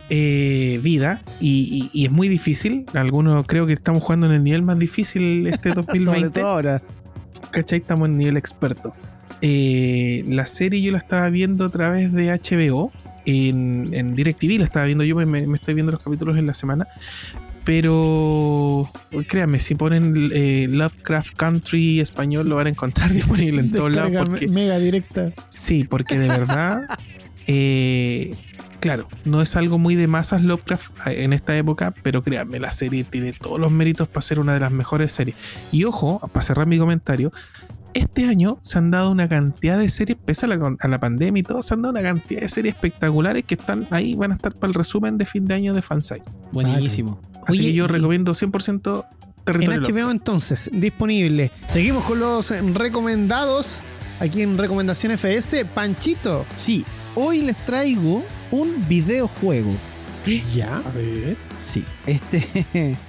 eh, 0.09 0.81
Vida 0.83 1.21
y, 1.41 1.91
y, 1.93 2.01
y, 2.01 2.07
es 2.07 2.13
muy 2.13 2.29
difícil. 2.29 2.87
Algunos 2.95 3.47
creo 3.47 3.67
que 3.67 3.75
estamos 3.75 4.03
jugando 4.03 4.27
en 4.27 4.33
el 4.33 4.45
nivel 4.45 4.63
más 4.63 4.79
difícil 4.79 5.47
este 5.47 5.73
2020. 5.73 6.05
Sobre 6.05 6.31
todo 6.31 6.47
ahora. 6.47 6.83
¿Cachai? 7.51 7.79
Estamos 7.79 8.09
en 8.09 8.19
nivel 8.19 8.37
experto. 8.37 8.95
Eh, 9.47 10.25
la 10.27 10.47
serie 10.47 10.81
yo 10.81 10.91
la 10.91 10.97
estaba 10.97 11.29
viendo 11.29 11.67
a 11.67 11.69
través 11.69 12.15
de 12.15 12.29
HBO. 12.29 12.91
En, 13.27 13.91
en 13.93 14.17
DirecTV 14.17 14.59
la 14.59 14.65
estaba 14.65 14.87
viendo 14.87 15.05
yo, 15.05 15.17
me, 15.17 15.27
me, 15.27 15.57
estoy 15.57 15.75
viendo 15.75 15.93
los 15.93 16.03
capítulos 16.03 16.39
en 16.39 16.47
la 16.47 16.55
semana. 16.55 16.87
Pero 17.63 18.91
créanme, 19.29 19.59
si 19.59 19.75
ponen 19.75 20.31
eh, 20.33 20.67
Lovecraft 20.71 21.35
Country 21.37 22.01
español 22.01 22.49
lo 22.49 22.57
van 22.57 22.69
a 22.69 22.71
encontrar 22.71 23.13
disponible 23.13 23.61
en 23.61 23.71
todos 23.71 23.95
lados. 23.95 24.31
Porque, 24.31 24.49
mega 24.49 24.79
directa. 24.79 25.31
Sí, 25.51 25.85
porque 25.85 26.19
de 26.19 26.29
verdad, 26.29 26.87
eh, 27.47 28.35
claro, 28.81 29.09
no 29.27 29.43
es 29.43 29.57
algo 29.57 29.79
muy 29.79 29.95
de 29.95 30.07
masas 30.07 30.41
Lovecraft 30.41 30.91
en 31.05 31.35
esta 31.35 31.55
época, 31.55 31.93
pero 32.03 32.23
créanme, 32.23 32.61
la 32.61 32.71
serie 32.71 33.05
tiene 33.05 33.35
todos 33.35 33.61
los 33.61 33.71
méritos 33.71 34.09
para 34.09 34.23
ser 34.23 34.41
una 34.41 34.55
de 34.55 34.61
las 34.61 34.73
mejores 34.73 35.13
series. 35.13 35.37
Y 35.71 35.85
ojo, 35.85 36.19
para 36.33 36.43
cerrar 36.43 36.67
mi 36.67 36.79
comentario, 36.79 37.31
este 37.95 38.27
año 38.27 38.59
se 38.63 38.79
han 38.79 38.91
dado 38.91 39.11
una 39.11 39.29
cantidad 39.29 39.79
de 39.79 39.89
series, 39.89 40.19
pese 40.23 40.47
a 40.47 40.49
la, 40.49 40.77
a 40.79 40.89
la, 40.89 41.01
pandemia 41.01 41.41
y 41.41 41.43
todo, 41.43 41.63
se 41.63 41.75
han 41.75 41.83
dado 41.83 41.93
una 41.93 42.03
cantidad 42.03 42.41
de 42.41 42.49
series 42.49 42.75
espectaculares 42.75 43.45
que 43.45 43.55
están 43.55 43.87
ahí, 43.91 44.15
van 44.15 44.33
a 44.33 44.35
estar 44.35 44.53
para 44.55 44.69
el 44.69 44.75
resumen 44.75 45.19
de 45.19 45.27
fin 45.27 45.47
de 45.47 45.55
año 45.55 45.75
de 45.75 45.83
Fansite. 45.83 46.25
Buenísimo. 46.53 47.21
Vale. 47.23 47.41
Así 47.47 47.61
Oye, 47.61 47.69
que 47.69 47.73
yo 47.75 47.87
recomiendo 47.87 48.33
100% 48.33 49.07
Territorio 49.45 49.89
En 49.89 49.95
HBO 49.95 50.11
entonces, 50.11 50.71
disponible. 50.73 51.51
Seguimos 51.69 52.05
con 52.05 52.19
los 52.19 52.51
recomendados. 52.73 53.83
Aquí 54.21 54.43
en 54.43 54.57
Recomendación 54.57 55.13
FS, 55.13 55.67
Panchito. 55.67 56.47
Sí, 56.57 56.85
hoy 57.15 57.43
les 57.43 57.57
traigo 57.67 58.25
un 58.51 58.89
videojuego. 58.89 59.73
¿Ya? 60.55 60.79
A 60.79 60.91
ver. 60.93 61.37
Sí, 61.59 61.85
este... 62.07 62.97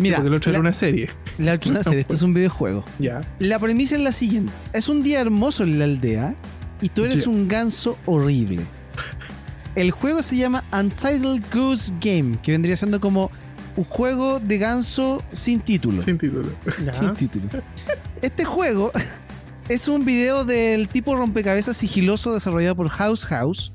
Mira, 0.00 0.16
porque 0.16 0.28
el 0.28 0.34
otro 0.34 0.52
la, 0.52 0.58
era 0.58 0.60
una 0.60 0.74
serie. 0.74 1.10
La 1.38 1.54
otra 1.54 1.70
una 1.70 1.84
serie, 1.84 2.00
este 2.00 2.14
es 2.14 2.22
un 2.22 2.34
videojuego. 2.34 2.84
Ya. 2.98 3.20
La 3.38 3.58
premisa 3.58 3.96
es 3.96 4.02
la 4.02 4.12
siguiente: 4.12 4.52
es 4.72 4.88
un 4.88 5.02
día 5.02 5.20
hermoso 5.20 5.62
en 5.62 5.78
la 5.78 5.84
aldea 5.84 6.34
y 6.80 6.88
tú 6.88 7.04
eres 7.04 7.24
yeah. 7.24 7.32
un 7.32 7.48
ganso 7.48 7.98
horrible. 8.06 8.62
El 9.74 9.90
juego 9.90 10.22
se 10.22 10.36
llama 10.36 10.64
Untitled 10.72 11.42
Goose 11.52 11.92
Game, 12.00 12.38
que 12.42 12.52
vendría 12.52 12.76
siendo 12.76 13.00
como 13.00 13.30
un 13.76 13.84
juego 13.84 14.40
de 14.40 14.58
ganso 14.58 15.22
sin 15.32 15.60
título. 15.60 16.02
Sin 16.02 16.18
título. 16.18 16.48
Ya. 16.84 16.92
Sin 16.92 17.14
título. 17.14 17.48
Este 18.22 18.44
juego 18.44 18.92
es 19.68 19.88
un 19.88 20.04
video 20.04 20.44
del 20.44 20.88
tipo 20.88 21.16
rompecabezas 21.16 21.76
sigiloso 21.76 22.34
desarrollado 22.34 22.76
por 22.76 22.88
House 22.88 23.24
House. 23.26 23.72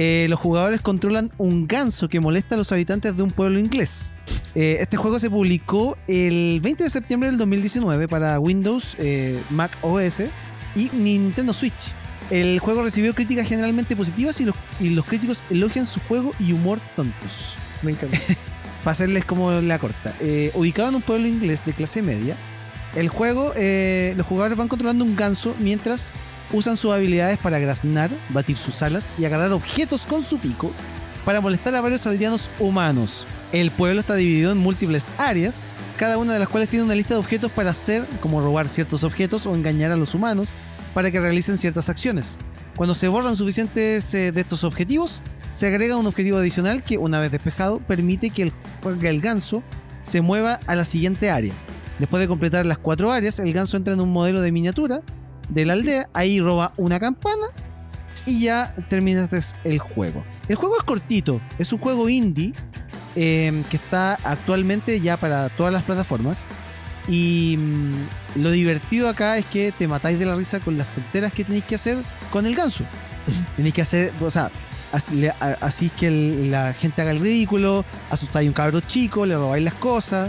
Eh, 0.00 0.28
los 0.28 0.38
jugadores 0.38 0.80
controlan 0.80 1.32
un 1.38 1.66
ganso 1.66 2.08
que 2.08 2.20
molesta 2.20 2.54
a 2.54 2.58
los 2.58 2.70
habitantes 2.70 3.16
de 3.16 3.22
un 3.24 3.32
pueblo 3.32 3.58
inglés. 3.58 4.12
Eh, 4.54 4.76
este 4.78 4.96
juego 4.96 5.18
se 5.18 5.28
publicó 5.28 5.98
el 6.06 6.60
20 6.62 6.84
de 6.84 6.90
septiembre 6.90 7.30
del 7.30 7.36
2019 7.36 8.06
para 8.06 8.38
Windows, 8.38 8.94
eh, 9.00 9.42
Mac 9.50 9.72
OS 9.82 10.20
y 10.76 10.88
Nintendo 10.92 11.52
Switch. 11.52 11.92
El 12.30 12.60
juego 12.60 12.84
recibió 12.84 13.12
críticas 13.12 13.48
generalmente 13.48 13.96
positivas 13.96 14.40
y 14.40 14.44
los, 14.44 14.54
y 14.78 14.90
los 14.90 15.04
críticos 15.04 15.42
elogian 15.50 15.84
su 15.84 15.98
juego 15.98 16.32
y 16.38 16.52
humor 16.52 16.78
tontos. 16.94 17.56
Me 17.82 17.90
encanta. 17.90 18.20
Para 18.84 18.92
hacerles 18.92 19.24
como 19.24 19.50
la 19.50 19.80
corta. 19.80 20.14
Ubicado 20.54 20.90
en 20.90 20.94
un 20.94 21.02
pueblo 21.02 21.26
inglés 21.26 21.64
de 21.64 21.72
clase 21.72 22.02
media, 22.02 22.36
el 22.94 23.08
juego, 23.08 23.52
los 24.16 24.26
jugadores 24.26 24.56
van 24.56 24.68
controlando 24.68 25.04
un 25.04 25.16
ganso 25.16 25.56
mientras 25.58 26.12
usan 26.52 26.76
sus 26.76 26.92
habilidades 26.92 27.38
para 27.38 27.58
graznar, 27.58 28.10
batir 28.30 28.56
sus 28.56 28.82
alas 28.82 29.10
y 29.18 29.24
agarrar 29.24 29.52
objetos 29.52 30.06
con 30.06 30.22
su 30.22 30.38
pico 30.38 30.72
para 31.24 31.40
molestar 31.40 31.74
a 31.74 31.80
varios 31.80 32.06
aldeanos 32.06 32.50
humanos. 32.58 33.26
El 33.52 33.70
pueblo 33.70 34.00
está 34.00 34.14
dividido 34.14 34.52
en 34.52 34.58
múltiples 34.58 35.12
áreas, 35.18 35.68
cada 35.96 36.18
una 36.18 36.32
de 36.32 36.38
las 36.38 36.48
cuales 36.48 36.68
tiene 36.68 36.84
una 36.84 36.94
lista 36.94 37.14
de 37.14 37.20
objetos 37.20 37.50
para 37.52 37.70
hacer, 37.70 38.04
como 38.20 38.40
robar 38.40 38.68
ciertos 38.68 39.04
objetos 39.04 39.46
o 39.46 39.54
engañar 39.54 39.90
a 39.90 39.96
los 39.96 40.14
humanos 40.14 40.50
para 40.94 41.10
que 41.10 41.20
realicen 41.20 41.58
ciertas 41.58 41.88
acciones. 41.88 42.38
Cuando 42.76 42.94
se 42.94 43.08
borran 43.08 43.36
suficientes 43.36 44.14
eh, 44.14 44.32
de 44.32 44.40
estos 44.40 44.64
objetivos, 44.64 45.22
se 45.52 45.66
agrega 45.66 45.96
un 45.96 46.06
objetivo 46.06 46.38
adicional 46.38 46.84
que, 46.84 46.98
una 46.98 47.18
vez 47.18 47.32
despejado, 47.32 47.80
permite 47.80 48.30
que 48.30 48.42
el, 48.42 48.52
el 49.02 49.20
ganso 49.20 49.62
se 50.02 50.20
mueva 50.20 50.60
a 50.66 50.76
la 50.76 50.84
siguiente 50.84 51.30
área. 51.30 51.52
Después 51.98 52.20
de 52.20 52.28
completar 52.28 52.64
las 52.64 52.78
cuatro 52.78 53.10
áreas, 53.10 53.40
el 53.40 53.52
ganso 53.52 53.76
entra 53.76 53.92
en 53.94 54.00
un 54.00 54.12
modelo 54.12 54.40
de 54.40 54.52
miniatura 54.52 55.02
de 55.48 55.64
la 55.66 55.72
aldea, 55.74 56.08
ahí 56.14 56.40
roba 56.40 56.72
una 56.76 56.98
campana 57.00 57.46
y 58.26 58.40
ya 58.42 58.74
terminaste 58.88 59.40
el 59.64 59.78
juego. 59.78 60.22
El 60.48 60.56
juego 60.56 60.76
es 60.78 60.84
cortito, 60.84 61.40
es 61.58 61.72
un 61.72 61.78
juego 61.78 62.08
indie 62.08 62.52
eh, 63.16 63.62
que 63.70 63.76
está 63.76 64.14
actualmente 64.24 65.00
ya 65.00 65.16
para 65.16 65.48
todas 65.50 65.72
las 65.72 65.82
plataformas. 65.82 66.44
Y 67.08 67.56
mm, 67.58 68.42
lo 68.42 68.50
divertido 68.50 69.08
acá 69.08 69.38
es 69.38 69.46
que 69.46 69.72
te 69.72 69.88
matáis 69.88 70.18
de 70.18 70.26
la 70.26 70.34
risa 70.34 70.60
con 70.60 70.76
las 70.76 70.86
tonteras 70.94 71.32
que 71.32 71.44
tenéis 71.44 71.64
que 71.64 71.74
hacer 71.76 71.96
con 72.30 72.44
el 72.46 72.54
ganso. 72.54 72.84
tenéis 73.56 73.74
que 73.74 73.82
hacer, 73.82 74.12
o 74.20 74.30
sea, 74.30 74.50
así, 74.92 75.26
así 75.60 75.88
que 75.90 76.08
el- 76.08 76.50
la 76.50 76.74
gente 76.74 77.00
haga 77.00 77.12
el 77.12 77.20
ridículo, 77.20 77.84
asustáis 78.10 78.46
a 78.46 78.50
un 78.50 78.54
cabro 78.54 78.80
chico, 78.80 79.24
le 79.24 79.36
robáis 79.36 79.64
las 79.64 79.74
cosas. 79.74 80.28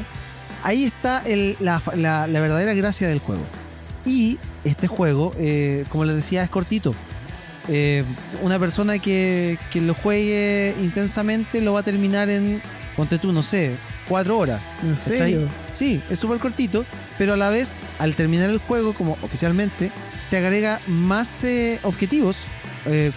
Ahí 0.64 0.86
está 0.86 1.20
el- 1.26 1.58
la, 1.60 1.82
la- 1.98 2.28
la 2.28 2.40
verdadera 2.40 2.74
gracia 2.74 3.10
del 3.10 3.20
juego. 3.20 3.44
Y 4.06 4.38
este 4.64 4.88
juego, 4.88 5.34
eh, 5.38 5.86
como 5.90 6.06
les 6.06 6.15
decía, 6.15 6.44
es 6.44 6.49
cortito. 6.49 6.94
Eh, 7.68 8.03
una 8.41 8.57
persona 8.57 8.98
que, 8.98 9.57
que 9.72 9.81
lo 9.81 9.94
juegue 9.94 10.76
intensamente 10.81 11.61
lo 11.61 11.73
va 11.73 11.81
a 11.81 11.84
terminar 11.84 12.30
en, 12.30 12.61
ponte 12.95 13.19
tú, 13.19 13.31
no 13.31 13.44
sé, 13.44 13.76
cuatro 14.07 14.38
horas. 14.38 14.61
¿En 14.84 14.99
serio? 14.99 15.48
Sí, 15.73 16.02
es 16.10 16.19
súper 16.19 16.40
cortito, 16.40 16.86
pero 17.18 17.34
a 17.34 17.38
la 17.38 17.49
vez, 17.49 17.86
al 17.99 18.15
terminar 18.15 18.49
el 18.49 18.57
juego, 18.57 18.94
como 18.94 19.18
oficialmente, 19.22 19.91
te 20.30 20.38
agrega 20.38 20.80
más 20.88 21.44
eh, 21.44 21.80
objetivos, 21.84 22.38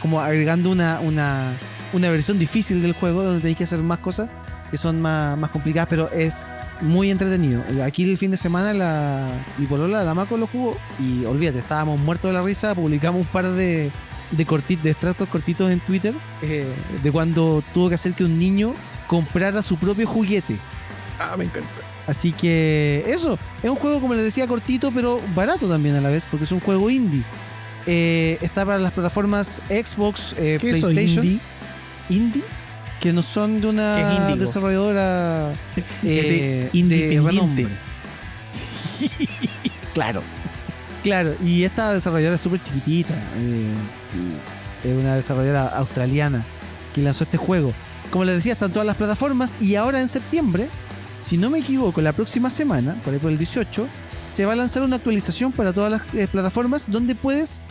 como 0.00 0.20
agregando 0.20 0.70
una, 0.70 1.00
una, 1.00 1.52
una 1.94 2.10
versión 2.10 2.38
difícil 2.38 2.82
del 2.82 2.92
juego 2.92 3.22
donde 3.22 3.48
hay 3.48 3.54
que 3.54 3.64
hacer 3.64 3.78
más 3.78 3.98
cosas 3.98 4.28
que 4.72 4.76
son 4.76 5.00
más, 5.00 5.38
más 5.38 5.50
complicadas, 5.50 5.86
pero 5.88 6.10
es 6.12 6.48
muy 6.82 7.10
entretenido. 7.10 7.62
Aquí 7.84 8.04
el 8.10 8.18
fin 8.18 8.30
de 8.30 8.36
semana 8.36 8.72
la, 8.74 9.28
mi 9.58 9.66
polola, 9.66 10.02
la 10.04 10.14
Maco, 10.14 10.36
lo 10.36 10.46
jugó 10.46 10.76
y 11.00 11.24
olvídate, 11.24 11.58
estábamos 11.60 11.98
muertos 12.00 12.30
de 12.30 12.36
la 12.38 12.42
risa, 12.44 12.74
publicamos 12.74 13.20
un 13.22 13.26
par 13.26 13.48
de, 13.48 13.90
de, 14.32 14.46
corti- 14.46 14.80
de 14.80 14.90
extractos 14.90 15.28
cortitos 15.28 15.70
en 15.70 15.80
Twitter 15.80 16.12
eh, 16.42 16.66
de 17.02 17.12
cuando 17.12 17.62
tuvo 17.72 17.88
que 17.88 17.94
hacer 17.94 18.12
que 18.12 18.24
un 18.24 18.38
niño 18.38 18.74
comprara 19.06 19.62
su 19.62 19.76
propio 19.76 20.06
juguete. 20.06 20.56
Ah, 21.18 21.36
me 21.38 21.44
encanta. 21.44 21.68
Así 22.06 22.32
que 22.32 23.04
eso, 23.06 23.38
es 23.62 23.70
un 23.70 23.76
juego, 23.76 24.00
como 24.00 24.14
les 24.14 24.24
decía, 24.24 24.46
cortito, 24.48 24.90
pero 24.90 25.20
barato 25.36 25.68
también 25.68 25.94
a 25.94 26.00
la 26.00 26.08
vez, 26.10 26.26
porque 26.28 26.44
es 26.44 26.52
un 26.52 26.58
juego 26.60 26.90
indie. 26.90 27.22
Eh, 27.86 28.38
está 28.40 28.66
para 28.66 28.78
las 28.78 28.92
plataformas 28.92 29.62
Xbox, 29.68 30.34
eh, 30.38 30.58
¿Qué 30.60 30.70
eso, 30.70 30.88
PlayStation. 30.88 31.24
indie? 31.24 31.40
Indie, 32.08 32.42
que 33.02 33.12
no 33.12 33.20
son 33.22 33.60
de 33.60 33.66
una 33.68 34.36
desarrolladora 34.36 35.50
Es 35.76 35.84
eh, 36.04 36.22
de 36.22 36.70
de 36.70 36.70
independiente. 36.72 37.30
renombre. 37.30 37.66
claro. 39.94 40.22
Claro, 41.02 41.34
y 41.44 41.64
esta 41.64 41.92
desarrolladora 41.92 42.36
es 42.36 42.40
súper 42.40 42.62
chiquitita. 42.62 43.14
eh, 43.38 43.74
es 44.84 44.96
una 44.96 45.16
desarrolladora 45.16 45.66
australiana 45.78 46.44
que 46.94 47.02
lanzó 47.02 47.24
este 47.24 47.36
juego. 47.38 47.72
Como 48.10 48.24
les 48.24 48.36
decía, 48.36 48.52
están 48.52 48.72
todas 48.72 48.86
las 48.86 48.96
plataformas 48.96 49.56
y 49.60 49.74
ahora 49.74 50.00
en 50.00 50.06
septiembre, 50.08 50.68
si 51.18 51.36
no 51.38 51.50
me 51.50 51.58
equivoco, 51.58 52.00
la 52.02 52.12
próxima 52.12 52.50
semana, 52.50 52.94
por 53.04 53.12
ahí 53.14 53.18
por 53.18 53.32
el 53.32 53.38
18, 53.38 53.86
se 54.28 54.46
va 54.46 54.52
a 54.52 54.56
lanzar 54.56 54.82
una 54.84 54.96
actualización 54.96 55.50
para 55.50 55.72
todas 55.72 55.90
las 55.90 56.02
eh, 56.14 56.28
plataformas 56.30 56.88
donde 56.90 57.14
puedes 57.16 57.62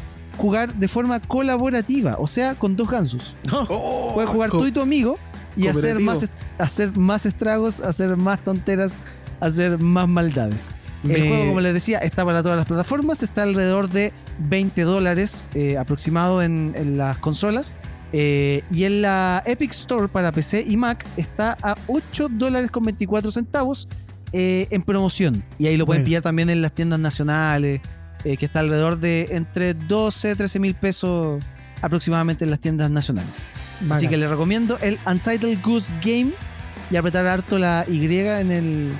jugar 0.41 0.73
de 0.73 0.87
forma 0.87 1.19
colaborativa, 1.19 2.15
o 2.19 2.27
sea, 2.27 2.55
con 2.55 2.75
dos 2.75 2.89
gansos. 2.89 3.35
Oh, 3.69 4.11
Puedes 4.13 4.29
jugar 4.29 4.49
tú 4.51 4.65
y 4.65 4.71
tu 4.71 4.81
amigo 4.81 5.17
y 5.55 5.67
hacer 5.67 5.99
más, 5.99 6.29
hacer 6.57 6.97
más 6.97 7.25
estragos, 7.25 7.79
hacer 7.81 8.15
más 8.17 8.43
tonteras, 8.43 8.93
hacer 9.39 9.77
más 9.79 10.07
maldades. 10.07 10.69
El 11.03 11.27
juego, 11.27 11.47
como 11.47 11.61
les 11.61 11.73
decía, 11.73 11.97
está 11.97 12.23
para 12.23 12.43
todas 12.43 12.57
las 12.57 12.67
plataformas, 12.67 13.23
está 13.23 13.41
alrededor 13.43 13.89
de 13.89 14.13
20 14.37 14.83
dólares 14.83 15.43
eh, 15.55 15.77
aproximado 15.77 16.43
en, 16.43 16.73
en 16.75 16.97
las 16.97 17.17
consolas. 17.17 17.75
eh, 18.13 18.61
y 18.69 18.83
en 18.83 19.01
la 19.01 19.41
Epic 19.47 19.71
Store 19.71 20.07
para 20.09 20.31
PC 20.31 20.63
y 20.67 20.77
Mac 20.77 21.05
está 21.17 21.57
a 21.63 21.75
8 21.87 22.27
dólares 22.31 22.69
con 22.69 22.83
24 22.83 23.31
centavos 23.31 23.87
eh, 24.33 24.67
en 24.69 24.83
promoción. 24.83 25.43
Y 25.57 25.67
ahí 25.67 25.75
lo 25.77 25.85
pueden 25.87 26.01
Bueno. 26.01 26.05
pillar 26.09 26.21
también 26.21 26.49
en 26.51 26.61
las 26.61 26.71
tiendas 26.73 26.99
nacionales, 26.99 27.81
eh, 28.23 28.37
que 28.37 28.45
está 28.45 28.59
alrededor 28.59 28.99
de 28.99 29.29
entre 29.31 29.73
12 29.73 30.35
13 30.35 30.59
mil 30.59 30.75
pesos 30.75 31.43
aproximadamente 31.81 32.43
en 32.43 32.51
las 32.51 32.59
tiendas 32.59 32.89
nacionales. 32.89 33.43
Así 33.89 34.07
que 34.07 34.17
les 34.17 34.29
recomiendo 34.29 34.77
el 34.81 34.99
Untitled 35.05 35.59
Goose 35.63 35.95
Game 36.03 36.31
y 36.91 36.95
apretar 36.95 37.25
harto 37.25 37.57
la 37.57 37.85
Y 37.87 38.05
en 38.05 38.51
el, 38.51 38.91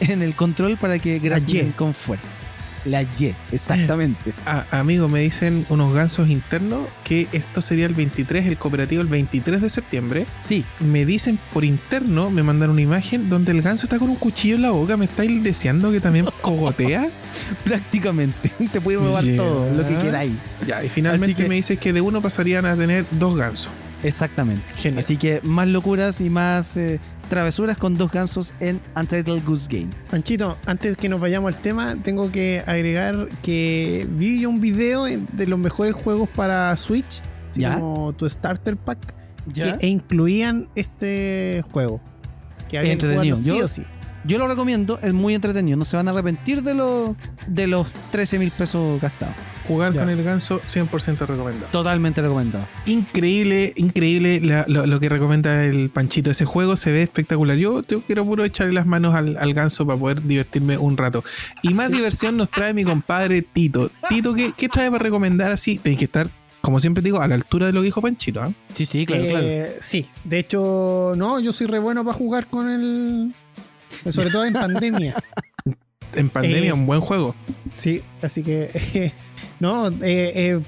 en 0.00 0.22
el 0.22 0.34
control 0.34 0.76
para 0.76 0.98
que 0.98 1.18
Y. 1.18 1.72
con 1.76 1.94
fuerza. 1.94 2.42
La 2.84 3.02
Y, 3.02 3.34
exactamente. 3.52 4.32
Amigo, 4.70 5.08
me 5.08 5.20
dicen 5.20 5.66
unos 5.68 5.92
gansos 5.94 6.28
internos 6.28 6.80
que 7.04 7.26
esto 7.32 7.60
sería 7.60 7.86
el 7.86 7.94
23, 7.94 8.46
el 8.46 8.56
cooperativo 8.56 9.02
el 9.02 9.08
23 9.08 9.60
de 9.60 9.70
septiembre. 9.70 10.26
Sí, 10.40 10.64
Me 10.80 11.04
dicen 11.04 11.38
por 11.52 11.64
interno, 11.64 12.30
me 12.30 12.42
mandaron 12.42 12.74
una 12.74 12.82
imagen 12.82 13.28
donde 13.28 13.52
el 13.52 13.62
ganso 13.62 13.86
está 13.86 13.98
con 13.98 14.08
un 14.10 14.16
cuchillo 14.16 14.56
en 14.56 14.62
la 14.62 14.70
boca. 14.70 14.96
¿Me 14.96 15.04
estáis 15.06 15.42
deseando 15.42 15.90
que 15.90 16.00
también 16.00 16.26
cogotea? 16.42 17.08
prácticamente. 17.64 18.50
Te 18.72 18.80
puede 18.80 18.98
robar 18.98 19.24
todo 19.36 19.70
lo 19.74 19.86
que 19.86 19.96
queráis. 19.98 20.32
ya, 20.66 20.82
y 20.84 20.88
finalmente 20.88 21.34
que- 21.42 21.48
me 21.48 21.56
dices 21.56 21.78
que 21.78 21.92
de 21.92 22.00
uno 22.00 22.20
pasarían 22.22 22.66
a 22.66 22.76
tener 22.76 23.04
dos 23.12 23.36
gansos. 23.36 23.70
Exactamente. 24.02 24.62
Genial. 24.76 25.00
Así 25.00 25.16
que 25.16 25.40
más 25.42 25.66
locuras 25.68 26.20
y 26.20 26.30
más 26.30 26.76
eh, 26.76 27.00
travesuras 27.28 27.76
con 27.76 27.96
dos 27.96 28.10
gansos 28.10 28.54
en 28.60 28.80
Untitled 28.96 29.44
Goose 29.44 29.68
Game. 29.70 29.90
Panchito, 30.10 30.56
antes 30.66 30.96
que 30.96 31.08
nos 31.08 31.20
vayamos 31.20 31.54
al 31.54 31.60
tema, 31.60 31.96
tengo 32.02 32.30
que 32.32 32.62
agregar 32.66 33.28
que 33.42 34.06
vi 34.10 34.40
yo 34.40 34.50
un 34.50 34.60
video 34.60 35.04
de 35.04 35.46
los 35.46 35.58
mejores 35.58 35.94
juegos 35.94 36.28
para 36.30 36.76
Switch, 36.76 37.20
como 37.54 38.12
tu 38.14 38.28
starter 38.28 38.76
pack, 38.76 38.98
¿Ya? 39.52 39.70
e, 39.70 39.78
e 39.80 39.86
incluían 39.88 40.68
este 40.74 41.64
juego. 41.72 42.00
Que 42.68 42.78
Entretenido. 42.92 43.36
sí 43.36 43.48
Yo- 43.48 43.64
o 43.64 43.68
sí. 43.68 43.82
Yo 44.24 44.36
lo 44.36 44.46
recomiendo, 44.48 44.98
es 45.02 45.14
muy 45.14 45.34
entretenido. 45.34 45.76
No 45.78 45.84
se 45.84 45.96
van 45.96 46.06
a 46.08 46.10
arrepentir 46.10 46.62
de, 46.62 46.74
lo- 46.74 47.16
de 47.46 47.66
los 47.66 47.86
13 48.10 48.38
mil 48.38 48.50
pesos 48.50 49.00
gastados. 49.00 49.34
Jugar 49.68 49.92
Ya. 49.92 50.00
con 50.00 50.10
el 50.10 50.22
ganso, 50.24 50.60
100% 50.66 51.26
recomendado. 51.26 51.66
Totalmente 51.70 52.20
recomendado. 52.22 52.66
Increíble, 52.86 53.74
increíble 53.76 54.40
la- 54.40 54.64
lo, 54.66 54.86
lo 54.86 54.98
que 54.98 55.08
recomienda 55.08 55.64
el 55.64 55.90
Panchito. 55.90 56.30
Ese 56.30 56.44
juego 56.46 56.74
se 56.76 56.90
ve 56.90 57.02
espectacular. 57.02 57.56
Yo, 57.56 57.82
yo 57.82 58.00
quiero 58.00 58.24
puro 58.24 58.44
echarle 58.44 58.72
las 58.72 58.86
manos 58.86 59.14
al, 59.14 59.36
al 59.36 59.54
ganso 59.54 59.86
para 59.86 59.98
poder 59.98 60.22
divertirme 60.22 60.78
un 60.78 60.96
rato. 60.96 61.22
Y 61.62 61.74
más 61.74 61.90
diversión 61.90 62.36
nos 62.36 62.50
trae 62.50 62.72
mi 62.74 62.82
compadre 62.84 63.42
Tito. 63.42 63.90
Tito, 64.08 64.34
¿qué, 64.34 64.52
qué 64.56 64.68
trae 64.68 64.90
para 64.90 65.02
recomendar 65.04 65.52
así? 65.52 65.76
Tenéis 65.78 65.98
que 65.98 66.04
estar, 66.06 66.28
como 66.62 66.80
siempre 66.80 67.02
digo, 67.02 67.20
a 67.20 67.28
la 67.28 67.34
altura 67.34 67.66
de 67.66 67.72
lo 67.74 67.80
que 67.80 67.86
dijo 67.86 68.00
Panchito. 68.00 68.42
¿ah? 68.42 68.52
Sí, 68.72 68.86
sí, 68.86 69.06
Eh, 69.10 69.76
Sí, 69.80 70.06
de 70.24 70.38
hecho, 70.38 71.12
no, 71.16 71.40
yo 71.40 71.52
soy 71.52 71.66
re 71.66 71.78
bueno 71.78 72.04
para 72.04 72.16
jugar 72.16 72.46
con 72.48 72.68
el. 72.70 73.34
Sobre 74.10 74.30
todo 74.30 74.44
en 74.44 74.52
pandemia. 74.54 75.14
En 76.14 76.30
pandemia, 76.30 76.70
Eh, 76.70 76.72
un 76.72 76.86
buen 76.86 77.00
juego. 77.00 77.34
Sí, 77.76 78.00
así 78.22 78.42
que. 78.42 79.12
no, 79.60 79.88
eh, 79.88 79.92
eh, 80.02 80.60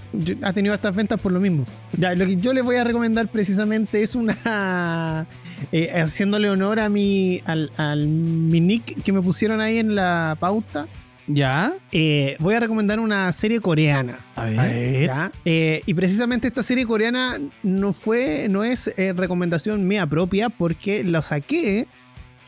ha 0.42 0.52
tenido 0.52 0.74
estas 0.74 0.94
ventas 0.94 1.20
por 1.20 1.32
lo 1.32 1.40
mismo. 1.40 1.64
Ya, 1.96 2.14
lo 2.14 2.26
que 2.26 2.36
yo 2.36 2.52
les 2.52 2.64
voy 2.64 2.76
a 2.76 2.84
recomendar 2.84 3.28
precisamente 3.28 4.02
es 4.02 4.14
una. 4.14 5.26
eh, 5.72 6.00
haciéndole 6.00 6.50
honor 6.50 6.80
a 6.80 6.88
mi. 6.88 7.42
Al, 7.44 7.70
al 7.76 8.08
mi 8.08 8.60
nick 8.60 9.02
que 9.02 9.12
me 9.12 9.22
pusieron 9.22 9.60
ahí 9.60 9.78
en 9.78 9.94
la 9.94 10.36
pauta. 10.40 10.86
¿Ya? 11.32 11.74
Eh, 11.92 12.36
voy 12.40 12.54
a 12.54 12.60
recomendar 12.60 12.98
una 12.98 13.32
serie 13.32 13.60
coreana. 13.60 14.18
A 14.34 14.44
ver. 14.44 15.06
¿ya? 15.06 15.32
Eh, 15.44 15.80
y 15.86 15.94
precisamente 15.94 16.48
esta 16.48 16.62
serie 16.62 16.84
coreana 16.86 17.38
no 17.62 17.92
fue, 17.92 18.48
no 18.50 18.64
es 18.64 18.88
eh, 18.98 19.12
recomendación 19.16 19.86
mía 19.86 20.06
propia 20.08 20.48
porque 20.48 21.04
la 21.04 21.22
saqué 21.22 21.86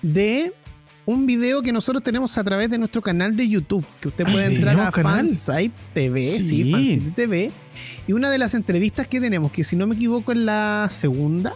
de 0.03 0.53
un 1.05 1.27
video 1.27 1.63
que 1.63 1.73
nosotros 1.73 2.03
tenemos 2.03 2.39
a 2.39 2.45
través 2.45 2.71
de 2.71 2.79
nuestro 2.79 3.03
canal 3.03 3.35
de 3.37 3.49
YouTube, 3.49 3.85
que 4.01 4.09
usted 4.09 4.25
puede 4.25 4.47
Ay, 4.47 4.55
entrar 4.57 4.79
a. 4.81 4.93
Fansite 4.93 5.73
TV, 5.95 6.23
sí, 6.23 6.43
Sí. 6.43 6.71
Fansite 6.73 7.11
TV, 7.11 7.51
y 8.07 8.13
una 8.13 8.31
de 8.31 8.39
las 8.39 8.55
entrevistas 8.55 9.09
que 9.09 9.21
tenemos, 9.21 9.51
que 9.53 9.65
si 9.65 9.75
no 9.77 9.87
me 9.87 9.95
equivoco 9.95 10.33
es 10.33 10.39
la 10.39 10.89
segunda, 10.91 11.55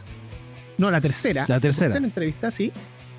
no, 0.79 0.91
la 0.91 1.01
tercera, 1.01 1.45
La 1.49 1.61
tercera. 1.61 1.97
entrevista, 1.99 2.51
sí, 2.51 2.73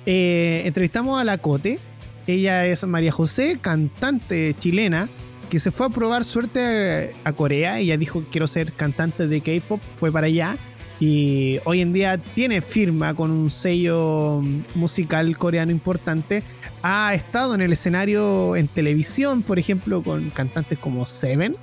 eh, 0.06 0.62
entrevistamos 0.66 1.20
a 1.20 1.24
la 1.24 1.38
Cote, 1.38 1.78
ella 2.26 2.66
es 2.66 2.86
María 2.86 3.10
José, 3.12 3.58
cantante 3.60 4.54
chilena, 4.58 5.08
que 5.48 5.58
se 5.58 5.70
fue 5.70 5.86
a 5.86 5.88
probar 5.88 6.24
suerte 6.24 7.14
a 7.24 7.32
Corea, 7.32 7.78
ella 7.78 7.96
dijo 7.96 8.22
quiero 8.30 8.46
ser 8.46 8.72
cantante 8.74 9.26
de 9.28 9.40
K-pop, 9.40 9.80
fue 9.96 10.12
para 10.12 10.26
allá 10.26 10.58
y 11.00 11.58
hoy 11.64 11.80
en 11.80 11.92
día 11.92 12.18
tiene 12.18 12.60
firma 12.60 13.14
con 13.14 13.30
un 13.30 13.50
sello 13.50 14.42
musical 14.74 15.36
coreano 15.38 15.70
importante. 15.70 16.42
Ha 16.82 17.14
estado 17.14 17.54
en 17.54 17.60
el 17.60 17.72
escenario 17.72 18.56
en 18.56 18.68
televisión, 18.68 19.42
por 19.42 19.58
ejemplo, 19.58 20.02
con 20.02 20.30
cantantes 20.30 20.78
como 20.78 21.06
Seven. 21.06 21.54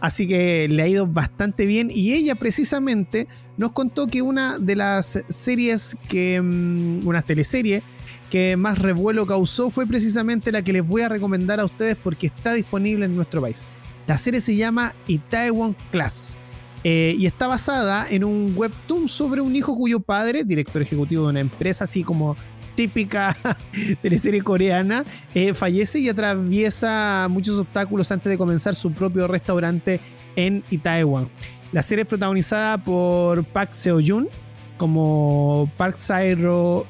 Así 0.00 0.28
que 0.28 0.68
le 0.68 0.82
ha 0.82 0.88
ido 0.88 1.06
bastante 1.06 1.64
bien 1.64 1.90
y 1.90 2.12
ella 2.12 2.34
precisamente 2.34 3.26
nos 3.56 3.72
contó 3.72 4.06
que 4.06 4.20
una 4.20 4.58
de 4.58 4.76
las 4.76 5.22
series 5.28 5.96
que, 6.08 6.40
mm, 6.40 7.06
una 7.06 7.22
teleserie 7.22 7.82
que 8.30 8.56
más 8.56 8.78
revuelo 8.78 9.26
causó 9.26 9.70
fue 9.70 9.86
precisamente 9.86 10.52
la 10.52 10.62
que 10.62 10.72
les 10.72 10.86
voy 10.86 11.02
a 11.02 11.08
recomendar 11.08 11.60
a 11.60 11.64
ustedes 11.64 11.96
porque 11.96 12.26
está 12.26 12.52
disponible 12.52 13.06
en 13.06 13.16
nuestro 13.16 13.40
país. 13.40 13.64
La 14.06 14.18
serie 14.18 14.40
se 14.40 14.54
llama 14.54 14.94
Itaewon 15.06 15.76
Class. 15.90 16.36
Eh, 16.84 17.16
y 17.18 17.26
está 17.26 17.46
basada 17.48 18.06
en 18.08 18.22
un 18.24 18.52
webtoon 18.56 19.08
sobre 19.08 19.40
un 19.40 19.56
hijo 19.56 19.76
cuyo 19.76 20.00
padre, 20.00 20.44
director 20.44 20.82
ejecutivo 20.82 21.24
de 21.24 21.30
una 21.30 21.40
empresa 21.40 21.84
así 21.84 22.04
como 22.04 22.36
típica 22.74 23.36
teleserie 24.02 24.42
coreana, 24.42 25.04
eh, 25.34 25.54
fallece 25.54 25.98
y 25.98 26.08
atraviesa 26.08 27.26
muchos 27.30 27.58
obstáculos 27.58 28.12
antes 28.12 28.30
de 28.30 28.38
comenzar 28.38 28.74
su 28.74 28.92
propio 28.92 29.26
restaurante 29.26 30.00
en 30.36 30.62
Itaewon. 30.70 31.28
La 31.72 31.82
serie 31.82 32.02
es 32.02 32.08
protagonizada 32.08 32.78
por 32.78 33.44
Park 33.44 33.72
Seo-yoon 33.72 34.28
como 34.76 35.70
Park 35.76 35.96
Sae-ro 35.96 36.86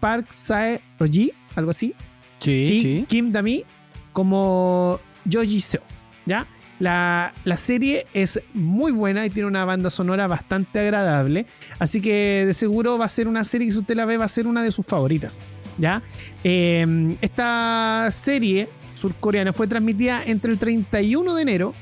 Park 0.00 0.30
Sae-roji, 0.30 1.32
algo 1.54 1.70
así, 1.70 1.94
Sí, 2.40 2.50
y 2.50 2.80
sí. 2.82 3.04
Kim 3.08 3.32
Dami 3.32 3.64
como 4.12 5.00
Yoji 5.24 5.60
Seo. 5.60 5.82
¿Ya? 6.26 6.46
La, 6.78 7.32
la 7.44 7.56
serie 7.56 8.06
es 8.12 8.42
muy 8.52 8.92
buena 8.92 9.24
y 9.24 9.30
tiene 9.30 9.48
una 9.48 9.64
banda 9.64 9.90
sonora 9.90 10.26
bastante 10.26 10.78
agradable. 10.80 11.46
Así 11.78 12.00
que 12.00 12.44
de 12.46 12.54
seguro 12.54 12.98
va 12.98 13.06
a 13.06 13.08
ser 13.08 13.28
una 13.28 13.44
serie 13.44 13.68
que 13.68 13.72
si 13.72 13.78
usted 13.78 13.96
la 13.96 14.04
ve 14.04 14.16
va 14.16 14.26
a 14.26 14.28
ser 14.28 14.46
una 14.46 14.62
de 14.62 14.70
sus 14.70 14.84
favoritas. 14.84 15.40
¿Ya? 15.78 16.02
Eh, 16.44 17.16
esta 17.20 18.08
serie 18.10 18.68
surcoreana 18.94 19.52
fue 19.52 19.66
transmitida 19.66 20.22
entre 20.24 20.52
el 20.52 20.58
31 20.58 21.34
de 21.34 21.42
enero 21.42 21.74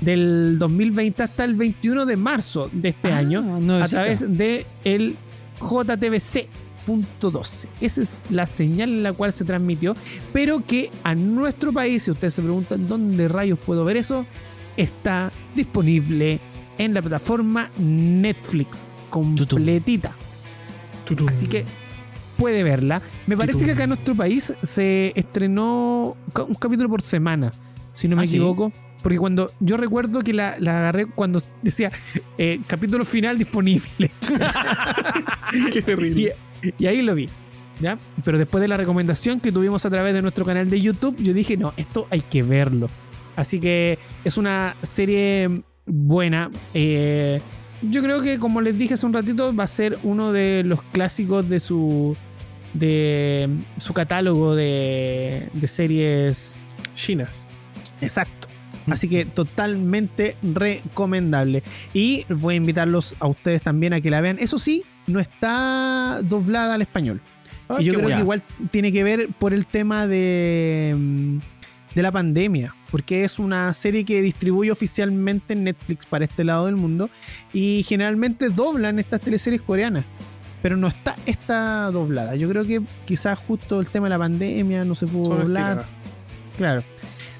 del 0.00 0.58
2020 0.58 1.22
hasta 1.22 1.44
el 1.44 1.54
21 1.54 2.06
de 2.06 2.16
marzo 2.16 2.70
de 2.72 2.90
este 2.90 3.12
Ah, 3.12 3.18
año 3.18 3.60
a 3.82 3.88
través 3.88 4.24
de 4.36 4.64
el 4.84 5.16
JTBC.12. 6.88 7.68
Esa 7.80 8.00
es 8.02 8.22
la 8.30 8.46
señal 8.46 8.90
en 8.90 9.02
la 9.02 9.12
cual 9.12 9.32
se 9.32 9.44
transmitió, 9.44 9.94
pero 10.32 10.64
que 10.64 10.90
a 11.04 11.14
nuestro 11.14 11.72
país, 11.72 12.02
si 12.04 12.10
ustedes 12.10 12.34
se 12.34 12.42
preguntan 12.42 12.88
dónde 12.88 13.28
rayos 13.28 13.58
puedo 13.58 13.84
ver 13.84 13.96
eso, 13.96 14.26
está 14.76 15.32
disponible 15.54 16.40
en 16.78 16.94
la 16.94 17.02
plataforma 17.02 17.70
Netflix 17.78 18.84
completita. 19.10 20.14
Tutum. 21.04 21.28
Así 21.28 21.46
que 21.46 21.64
puede 22.36 22.62
verla. 22.62 23.02
Me 23.26 23.36
parece 23.36 23.58
Tutum. 23.60 23.66
que 23.66 23.72
acá 23.72 23.82
en 23.84 23.88
nuestro 23.90 24.14
país 24.14 24.52
se 24.62 25.12
estrenó 25.16 26.16
un 26.48 26.54
capítulo 26.54 26.88
por 26.88 27.02
semana, 27.02 27.52
si 27.94 28.08
no 28.08 28.16
me 28.16 28.22
¿Ah, 28.22 28.26
sí? 28.26 28.36
equivoco. 28.36 28.72
Porque 29.02 29.16
cuando 29.18 29.52
yo 29.60 29.76
recuerdo 29.76 30.22
que 30.22 30.32
la, 30.32 30.56
la 30.58 30.78
agarré 30.80 31.06
cuando 31.06 31.40
decía 31.62 31.92
eh, 32.36 32.60
capítulo 32.66 33.04
final 33.04 33.38
disponible. 33.38 34.10
Qué 35.72 35.82
terrible. 35.82 36.34
Y, 36.78 36.86
ahí 36.86 37.02
lo 37.02 37.14
vi. 37.14 37.28
¿ya? 37.80 37.98
Pero 38.24 38.38
después 38.38 38.60
de 38.60 38.68
la 38.68 38.76
recomendación 38.76 39.40
que 39.40 39.52
tuvimos 39.52 39.84
a 39.86 39.90
través 39.90 40.14
de 40.14 40.22
nuestro 40.22 40.44
canal 40.44 40.68
de 40.68 40.80
YouTube, 40.80 41.16
yo 41.22 41.32
dije, 41.32 41.56
no, 41.56 41.72
esto 41.76 42.06
hay 42.10 42.20
que 42.20 42.42
verlo. 42.42 42.88
Así 43.36 43.60
que 43.60 43.98
es 44.24 44.36
una 44.36 44.76
serie 44.82 45.62
buena. 45.86 46.50
eh, 46.74 47.40
yo 47.82 48.02
creo 48.02 48.22
que, 48.22 48.38
como 48.38 48.60
les 48.60 48.76
dije 48.76 48.94
hace 48.94 49.06
un 49.06 49.12
ratito, 49.12 49.54
va 49.54 49.64
a 49.64 49.68
ser 49.68 49.98
uno 50.02 50.32
de 50.32 50.62
los 50.64 50.82
clásicos 50.82 51.48
de 51.48 51.60
su, 51.60 52.16
de 52.74 53.48
su 53.78 53.94
catálogo 53.94 54.56
de, 54.56 55.48
de 55.52 55.66
series 55.68 56.58
China. 56.94 57.28
Exacto. 58.00 58.48
Así 58.90 59.08
que 59.08 59.24
totalmente 59.26 60.36
recomendable. 60.42 61.62
Y 61.92 62.24
voy 62.28 62.54
a 62.54 62.56
invitarlos 62.56 63.16
a 63.20 63.26
ustedes 63.26 63.62
también 63.62 63.92
a 63.92 64.00
que 64.00 64.10
la 64.10 64.20
vean. 64.20 64.38
Eso 64.40 64.58
sí, 64.58 64.84
no 65.08 65.18
está 65.18 66.20
doblada 66.22 66.74
al 66.74 66.82
español. 66.82 67.20
Ah, 67.68 67.78
y 67.80 67.84
yo 67.84 67.94
creo 67.94 68.08
que 68.08 68.18
igual 68.18 68.42
tiene 68.70 68.92
que 68.92 69.02
ver 69.02 69.28
por 69.38 69.52
el 69.52 69.66
tema 69.66 70.06
de, 70.06 70.94
mm, 70.96 71.38
de 71.94 72.02
la 72.02 72.12
pandemia. 72.12 72.74
Porque 72.90 73.24
es 73.24 73.38
una 73.38 73.72
serie 73.74 74.04
que 74.04 74.22
distribuye 74.22 74.70
oficialmente 74.70 75.52
en 75.52 75.64
Netflix 75.64 76.06
para 76.06 76.24
este 76.24 76.44
lado 76.44 76.66
del 76.66 76.76
mundo. 76.76 77.10
Y 77.52 77.84
generalmente 77.86 78.48
doblan 78.48 78.98
estas 78.98 79.20
teleseries 79.20 79.60
coreanas. 79.60 80.04
Pero 80.62 80.76
no 80.76 80.88
está 80.88 81.16
esta 81.26 81.90
doblada. 81.90 82.34
Yo 82.34 82.48
creo 82.48 82.64
que 82.64 82.82
quizás 83.04 83.38
justo 83.38 83.80
el 83.80 83.88
tema 83.88 84.06
de 84.06 84.10
la 84.10 84.18
pandemia 84.18 84.84
no 84.84 84.94
se 84.94 85.06
pudo 85.06 85.36
doblar. 85.36 85.86
Claro. 86.56 86.82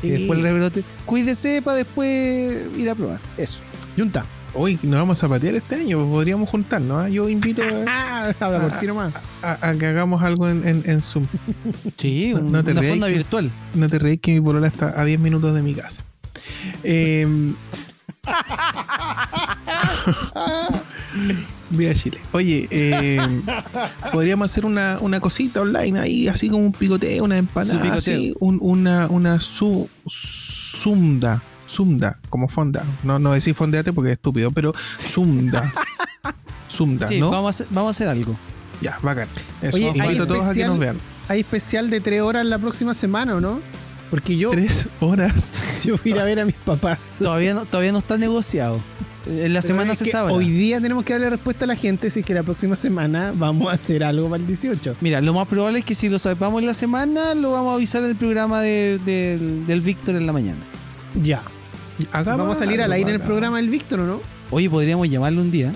Y 0.03 0.09
después 0.09 0.37
el 0.39 0.43
rebrote. 0.43 0.83
Cuídese 1.05 1.61
para 1.61 1.77
después 1.77 2.57
ir 2.77 2.89
a 2.89 2.95
probar. 2.95 3.19
Eso. 3.37 3.59
Junta. 3.97 4.25
Hoy 4.53 4.79
nos 4.81 4.99
vamos 4.99 5.23
a 5.23 5.29
patear 5.29 5.55
este 5.55 5.75
año, 5.75 5.97
pues 5.99 6.09
podríamos 6.09 6.49
juntarnos. 6.49 7.03
¿ah? 7.03 7.09
Yo 7.09 7.29
invito 7.29 7.61
a, 7.61 7.65
Ah, 7.87 8.33
habla 8.39 8.61
por 8.61 8.71
ti 8.79 8.87
nomás. 8.87 9.13
a- 9.43 9.69
a 9.69 9.73
que 9.75 9.85
hagamos 9.85 10.23
algo 10.23 10.49
en, 10.49 10.67
en- 10.67 10.83
en 10.85 11.01
Zoom. 11.01 11.25
Sí, 11.97 12.31
No- 12.33 12.39
un- 12.41 12.51
no 12.51 12.63
te 12.63 12.71
una 12.71 12.81
fonda 12.81 13.07
que- 13.07 13.13
virtual. 13.13 13.51
No 13.75 13.87
te 13.87 13.99
reís 13.99 14.19
que 14.21 14.33
mi 14.33 14.41
polola 14.41 14.67
está 14.67 14.99
a 14.99 15.05
10 15.05 15.19
minutos 15.19 15.53
de 15.53 15.61
mi 15.61 15.75
casa. 15.75 16.01
Eh, 16.83 17.27
Viva 21.69 21.93
Chile. 21.93 22.19
Oye, 22.31 22.67
eh, 22.71 23.19
podríamos 24.11 24.49
hacer 24.51 24.65
una, 24.65 24.97
una 25.01 25.19
cosita 25.19 25.61
online 25.61 25.99
ahí, 25.99 26.27
así 26.27 26.49
como 26.49 26.65
un 26.65 26.71
picoteo, 26.71 27.23
una 27.25 27.37
empanada, 27.37 27.81
picoteo. 27.81 27.97
así, 28.15 28.33
un- 28.39 28.59
una, 28.61 29.07
una 29.07 29.39
su, 29.41 29.89
sunda. 30.07 31.41
Zumda, 31.69 32.17
como 32.29 32.47
fonda. 32.47 32.85
No, 33.03 33.19
no 33.19 33.33
decir 33.33 33.53
fondeate 33.53 33.91
porque 33.91 34.11
es 34.11 34.17
estúpido, 34.17 34.51
pero. 34.51 34.73
Zumda, 34.99 35.73
Sí, 36.69 37.19
¿no? 37.19 37.29
vamos, 37.31 37.47
a 37.47 37.49
hacer, 37.49 37.67
vamos 37.71 37.89
a 37.89 37.91
hacer 37.91 38.07
algo. 38.07 38.35
Ya, 38.81 38.97
bacán. 39.01 39.27
Eso, 39.61 39.75
Oye, 39.77 39.91
hay 39.99 40.15
a 40.17 40.25
todos 40.27 40.45
a 40.45 40.53
que 40.53 40.61
especial- 40.61 40.67
nos 40.69 40.79
vean. 40.79 40.97
Hay 41.27 41.39
especial 41.41 41.89
de 41.89 41.99
tres 41.99 42.21
horas 42.21 42.45
la 42.45 42.57
próxima 42.59 42.93
semana, 42.93 43.35
¿o 43.35 43.41
no? 43.41 43.59
Porque 44.11 44.37
yo, 44.37 44.51
Tres 44.51 44.87
horas. 45.01 45.53
yo 45.83 45.95
voy 45.97 46.11
a 46.13 46.15
ir 46.15 46.21
a 46.21 46.23
ver 46.23 46.39
a 46.39 46.45
mis 46.45 46.53
papás. 46.55 47.17
Todavía 47.19 47.53
no, 47.53 47.65
todavía 47.65 47.91
no 47.91 47.97
está 47.97 48.17
negociado. 48.17 48.79
En 49.29 49.53
la 49.53 49.61
semana 49.61 49.95
se 49.95 50.05
sabe. 50.05 50.31
Hoy 50.31 50.49
día 50.49 50.79
tenemos 50.79 51.03
que 51.03 51.13
darle 51.13 51.29
respuesta 51.29 51.65
a 51.65 51.67
la 51.67 51.75
gente 51.75 52.09
si 52.09 52.21
es 52.21 52.25
que 52.25 52.33
la 52.33 52.43
próxima 52.43 52.75
semana 52.75 53.33
vamos 53.35 53.69
a 53.69 53.73
hacer 53.75 54.03
algo 54.03 54.29
para 54.29 54.41
el 54.41 54.47
18. 54.47 54.95
Mira, 55.01 55.21
lo 55.21 55.33
más 55.33 55.47
probable 55.47 55.79
es 55.79 55.85
que 55.85 55.95
si 55.95 56.09
lo 56.09 56.17
sepamos 56.19 56.61
en 56.61 56.67
la 56.67 56.73
semana, 56.73 57.33
lo 57.35 57.51
vamos 57.51 57.71
a 57.73 57.75
avisar 57.75 58.03
en 58.03 58.09
el 58.11 58.15
programa 58.15 58.61
de- 58.61 58.99
del- 59.05 59.65
del 59.67 59.81
Víctor 59.81 60.15
en 60.15 60.25
la 60.25 60.33
mañana. 60.33 60.59
Ya. 61.21 61.41
Hagamos 62.11 62.37
Vamos 62.39 62.57
a 62.57 62.59
salir 62.65 62.81
al 62.81 62.91
aire 62.91 63.09
en 63.09 63.15
el 63.15 63.21
programa 63.21 63.57
del 63.57 63.69
Víctor, 63.69 64.01
¿o 64.01 64.05
no? 64.07 64.21
Oye, 64.51 64.69
podríamos 64.69 65.09
llamarlo 65.09 65.41
un 65.41 65.51
día. 65.51 65.73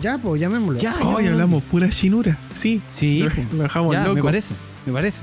Ya, 0.00 0.18
pues 0.18 0.40
llamémoslo. 0.40 0.78
Ya, 0.80 0.94
Hoy 1.04 1.26
hablamos 1.26 1.62
pura 1.64 1.88
chinura. 1.88 2.38
Sí. 2.54 2.80
Sí, 2.90 3.20
Lo, 3.20 3.30
pues. 3.30 3.52
dejamos 3.52 3.92
Ya, 3.94 4.02
loco. 4.04 4.14
me 4.16 4.22
parece, 4.22 4.54
me 4.86 4.92
parece. 4.92 5.22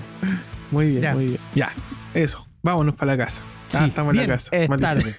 Muy 0.72 0.88
bien, 0.92 1.02
Ya. 1.02 1.14
muy 1.14 1.26
bien. 1.26 1.38
Ya, 1.56 1.72
eso. 2.14 2.46
Vámonos 2.64 2.96
para 2.96 3.16
la 3.16 3.26
casa. 3.26 3.42
Sí, 3.70 3.78
ah, 3.80 3.88
estamos 3.88 4.14
bien. 4.14 4.26
en 4.26 4.30
la 4.30 4.36
casa. 4.38 4.50
Es 4.56 4.70
tarde. 4.80 5.16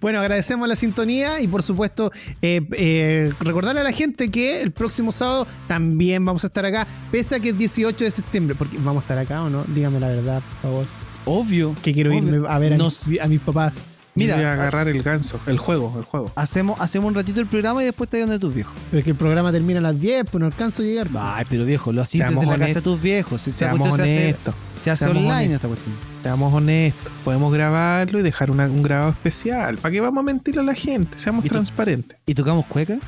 Bueno, 0.00 0.18
agradecemos 0.20 0.66
la 0.68 0.76
sintonía 0.76 1.40
y 1.40 1.48
por 1.48 1.62
supuesto 1.62 2.10
eh, 2.42 2.60
eh, 2.72 3.32
recordarle 3.40 3.80
a 3.80 3.84
la 3.84 3.92
gente 3.92 4.30
que 4.30 4.62
el 4.62 4.72
próximo 4.72 5.12
sábado 5.12 5.46
también 5.68 6.24
vamos 6.24 6.42
a 6.44 6.48
estar 6.48 6.64
acá, 6.66 6.86
pese 7.12 7.36
a 7.36 7.40
que 7.40 7.50
es 7.50 7.58
18 7.58 8.04
de 8.04 8.10
septiembre, 8.10 8.54
porque 8.56 8.76
vamos 8.78 9.02
a 9.02 9.04
estar 9.04 9.18
acá 9.18 9.42
o 9.42 9.50
no, 9.50 9.64
dígame 9.68 10.00
la 10.00 10.08
verdad, 10.08 10.42
por 10.42 10.70
favor, 10.70 10.86
Obvio. 11.24 11.76
que 11.82 11.92
quiero 11.94 12.10
obvio. 12.10 12.34
irme 12.36 12.48
a 12.48 12.58
ver 12.58 12.74
a, 12.74 12.76
Nos- 12.76 13.06
mis, 13.08 13.20
a 13.20 13.26
mis 13.26 13.40
papás. 13.40 13.86
Mira, 14.16 14.34
Voy 14.34 14.44
a 14.44 14.54
agarrar 14.54 14.88
el 14.88 15.02
ganso, 15.04 15.38
el 15.46 15.56
juego, 15.58 15.94
el 15.96 16.04
juego. 16.04 16.32
hacemos, 16.34 16.80
hacemos 16.80 17.06
un 17.08 17.14
ratito 17.14 17.38
el 17.40 17.46
programa 17.46 17.80
y 17.82 17.84
después 17.84 18.10
te 18.10 18.18
vas 18.18 18.26
donde 18.28 18.40
tus 18.40 18.52
viejos. 18.52 18.74
Pero 18.90 18.98
es 18.98 19.04
que 19.04 19.12
el 19.12 19.16
programa 19.16 19.52
termina 19.52 19.78
a 19.78 19.82
las 19.82 20.00
10, 20.00 20.24
pues 20.28 20.40
no 20.40 20.46
alcanzo 20.46 20.82
a 20.82 20.84
llegar. 20.84 21.08
Ay, 21.16 21.46
pero 21.48 21.64
viejo, 21.64 21.92
lo 21.92 22.02
hacías 22.02 22.28
desde 22.28 22.40
la 22.40 22.46
casa 22.46 22.56
de 22.58 22.62
honestos. 22.64 22.82
tus 22.82 23.00
viejos. 23.00 23.40
Si 23.40 23.52
Seamos 23.52 23.78
cuestión 23.88 24.08
se 24.08 24.12
hace, 24.12 24.22
honestos. 24.24 24.54
se 24.78 24.90
hace 24.90 25.04
online 25.06 25.28
honestos. 25.30 25.54
esta 25.54 25.68
cuestión. 25.68 26.09
Seamos 26.22 26.52
honestos. 26.52 27.10
Podemos 27.24 27.52
grabarlo 27.52 28.18
y 28.18 28.22
dejar 28.22 28.50
una- 28.50 28.66
un 28.66 28.82
grabado 28.82 29.10
especial. 29.10 29.78
¿Para 29.78 29.92
qué 29.92 30.00
vamos 30.00 30.20
a 30.20 30.24
mentir 30.24 30.58
a 30.58 30.62
la 30.62 30.74
gente? 30.74 31.18
Seamos 31.18 31.44
transparentes. 31.46 32.18
¿Y 32.26 32.34
tocamos 32.34 32.66
cueca? 32.66 32.98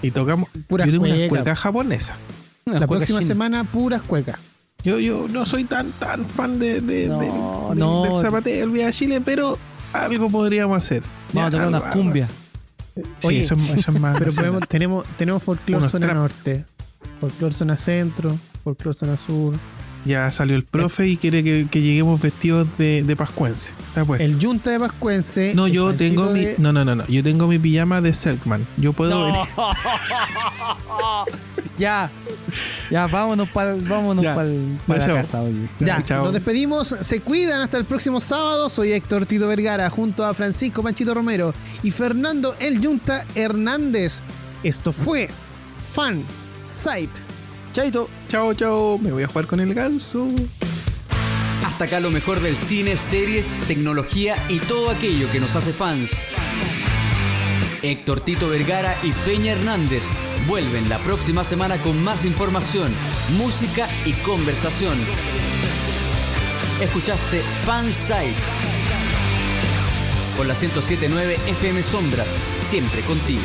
Y 0.00 0.10
tocamos. 0.10 0.48
Puras 0.68 0.86
yo 0.86 0.92
tengo 0.92 1.04
una 1.04 1.14
cuecas. 1.14 1.28
cueca 1.28 1.54
japonesa. 1.56 2.14
La 2.64 2.72
Cueca 2.72 2.86
próxima 2.86 3.18
china. 3.18 3.28
semana, 3.28 3.64
puras 3.64 4.00
cuecas. 4.02 4.38
Yo, 4.84 4.98
yo 4.98 5.28
no 5.28 5.44
soy 5.46 5.64
tan 5.64 5.92
tan 5.92 6.24
fan 6.26 6.58
de, 6.58 6.80
de- 6.80 7.08
No, 7.08 7.18
del- 7.18 7.28
del- 7.68 7.78
no. 7.78 8.02
del 8.04 8.16
zapateo, 8.16 8.64
el 8.64 8.70
viaje 8.70 8.88
a 8.88 8.92
Chile, 8.92 9.20
pero 9.20 9.58
algo 9.92 10.30
podríamos 10.30 10.76
hacer. 10.78 11.02
Vamos 11.32 11.48
a 11.48 11.50
tocar 11.50 11.66
algo, 11.66 11.76
unas 11.78 11.90
algo. 11.90 12.02
cumbias. 12.04 12.30
Sí, 12.94 13.02
Oye, 13.26 13.40
eso, 13.42 13.54
es- 13.54 13.68
eso 13.70 13.92
es 13.92 14.00
más. 14.00 14.18
Pero 14.18 14.32
podemos, 14.32 14.60
tenemos, 14.68 15.04
tenemos 15.18 15.42
folclore 15.42 15.88
zona 15.88 16.06
trap. 16.06 16.16
norte, 16.16 16.64
folclore 17.20 17.52
zona 17.54 17.76
centro, 17.76 18.36
folclore 18.64 18.96
zona 18.98 19.16
sur. 19.16 19.54
Ya 20.04 20.32
salió 20.32 20.56
el 20.56 20.64
profe 20.64 21.06
y 21.06 21.16
quiere 21.16 21.44
que, 21.44 21.68
que 21.70 21.80
lleguemos 21.80 22.20
vestidos 22.20 22.66
de, 22.76 23.04
de 23.04 23.16
pascuense. 23.16 23.72
Está. 23.94 24.16
El 24.16 24.38
yunta 24.38 24.70
de 24.70 24.80
Pascuense. 24.80 25.54
No, 25.54 25.68
yo 25.68 25.94
tengo 25.94 26.30
mi. 26.32 26.40
de- 26.40 26.56
No, 26.58 26.72
no, 26.72 26.84
no, 26.84 26.96
no. 26.96 27.06
Yo 27.06 27.22
tengo 27.22 27.46
mi 27.46 27.58
pijama 27.58 28.00
de 28.00 28.12
Selkman. 28.12 28.66
Yo 28.78 28.92
puedo 28.92 29.26
venir. 29.26 29.40
ya. 31.78 32.10
Ya, 32.90 33.06
vámonos 33.06 33.48
para 33.50 33.74
vámonos 33.74 34.24
Ya. 34.24 34.34
pa'l- 34.34 34.78
pa 34.86 34.96
la 34.96 35.06
casa, 35.06 35.42
oye. 35.42 35.68
Ya, 35.80 36.02
Chao. 36.04 36.24
nos 36.24 36.32
despedimos, 36.32 36.88
se 37.00 37.20
cuidan 37.20 37.60
hasta 37.62 37.78
el 37.78 37.84
próximo 37.84 38.20
sábado. 38.20 38.70
Soy 38.70 38.92
Héctor 38.92 39.26
Tito 39.26 39.46
Vergara 39.48 39.88
junto 39.90 40.24
a 40.24 40.34
Francisco 40.34 40.82
Panchito 40.82 41.14
Romero 41.14 41.54
y 41.82 41.90
Fernando 41.90 42.54
El 42.58 42.80
Yunta 42.80 43.24
Hernández. 43.34 44.22
Esto 44.62 44.92
fue 44.92 45.28
Fan 45.92 46.22
Site. 46.62 47.10
Chaito. 47.72 48.08
Chao, 48.28 48.54
chao. 48.54 48.98
Me 48.98 49.12
voy 49.12 49.22
a 49.22 49.26
jugar 49.26 49.46
con 49.46 49.60
el 49.60 49.74
ganso. 49.74 50.28
Hasta 51.64 51.84
acá 51.84 52.00
lo 52.00 52.10
mejor 52.10 52.40
del 52.40 52.56
cine, 52.56 52.96
series, 52.96 53.60
tecnología 53.66 54.36
y 54.48 54.58
todo 54.58 54.90
aquello 54.90 55.30
que 55.32 55.40
nos 55.40 55.56
hace 55.56 55.72
fans. 55.72 56.10
Héctor 57.82 58.20
Tito 58.20 58.48
Vergara 58.48 58.94
y 59.02 59.10
Peña 59.26 59.52
Hernández 59.52 60.04
vuelven 60.46 60.88
la 60.88 60.98
próxima 60.98 61.44
semana 61.44 61.78
con 61.78 62.02
más 62.04 62.24
información, 62.24 62.92
música 63.38 63.88
y 64.04 64.12
conversación. 64.12 64.98
Escuchaste 66.80 67.40
Fansite 67.64 68.34
por 70.36 70.46
la 70.46 70.54
1079 70.54 71.38
FM 71.46 71.82
Sombras, 71.82 72.28
siempre 72.64 73.00
contigo. 73.02 73.42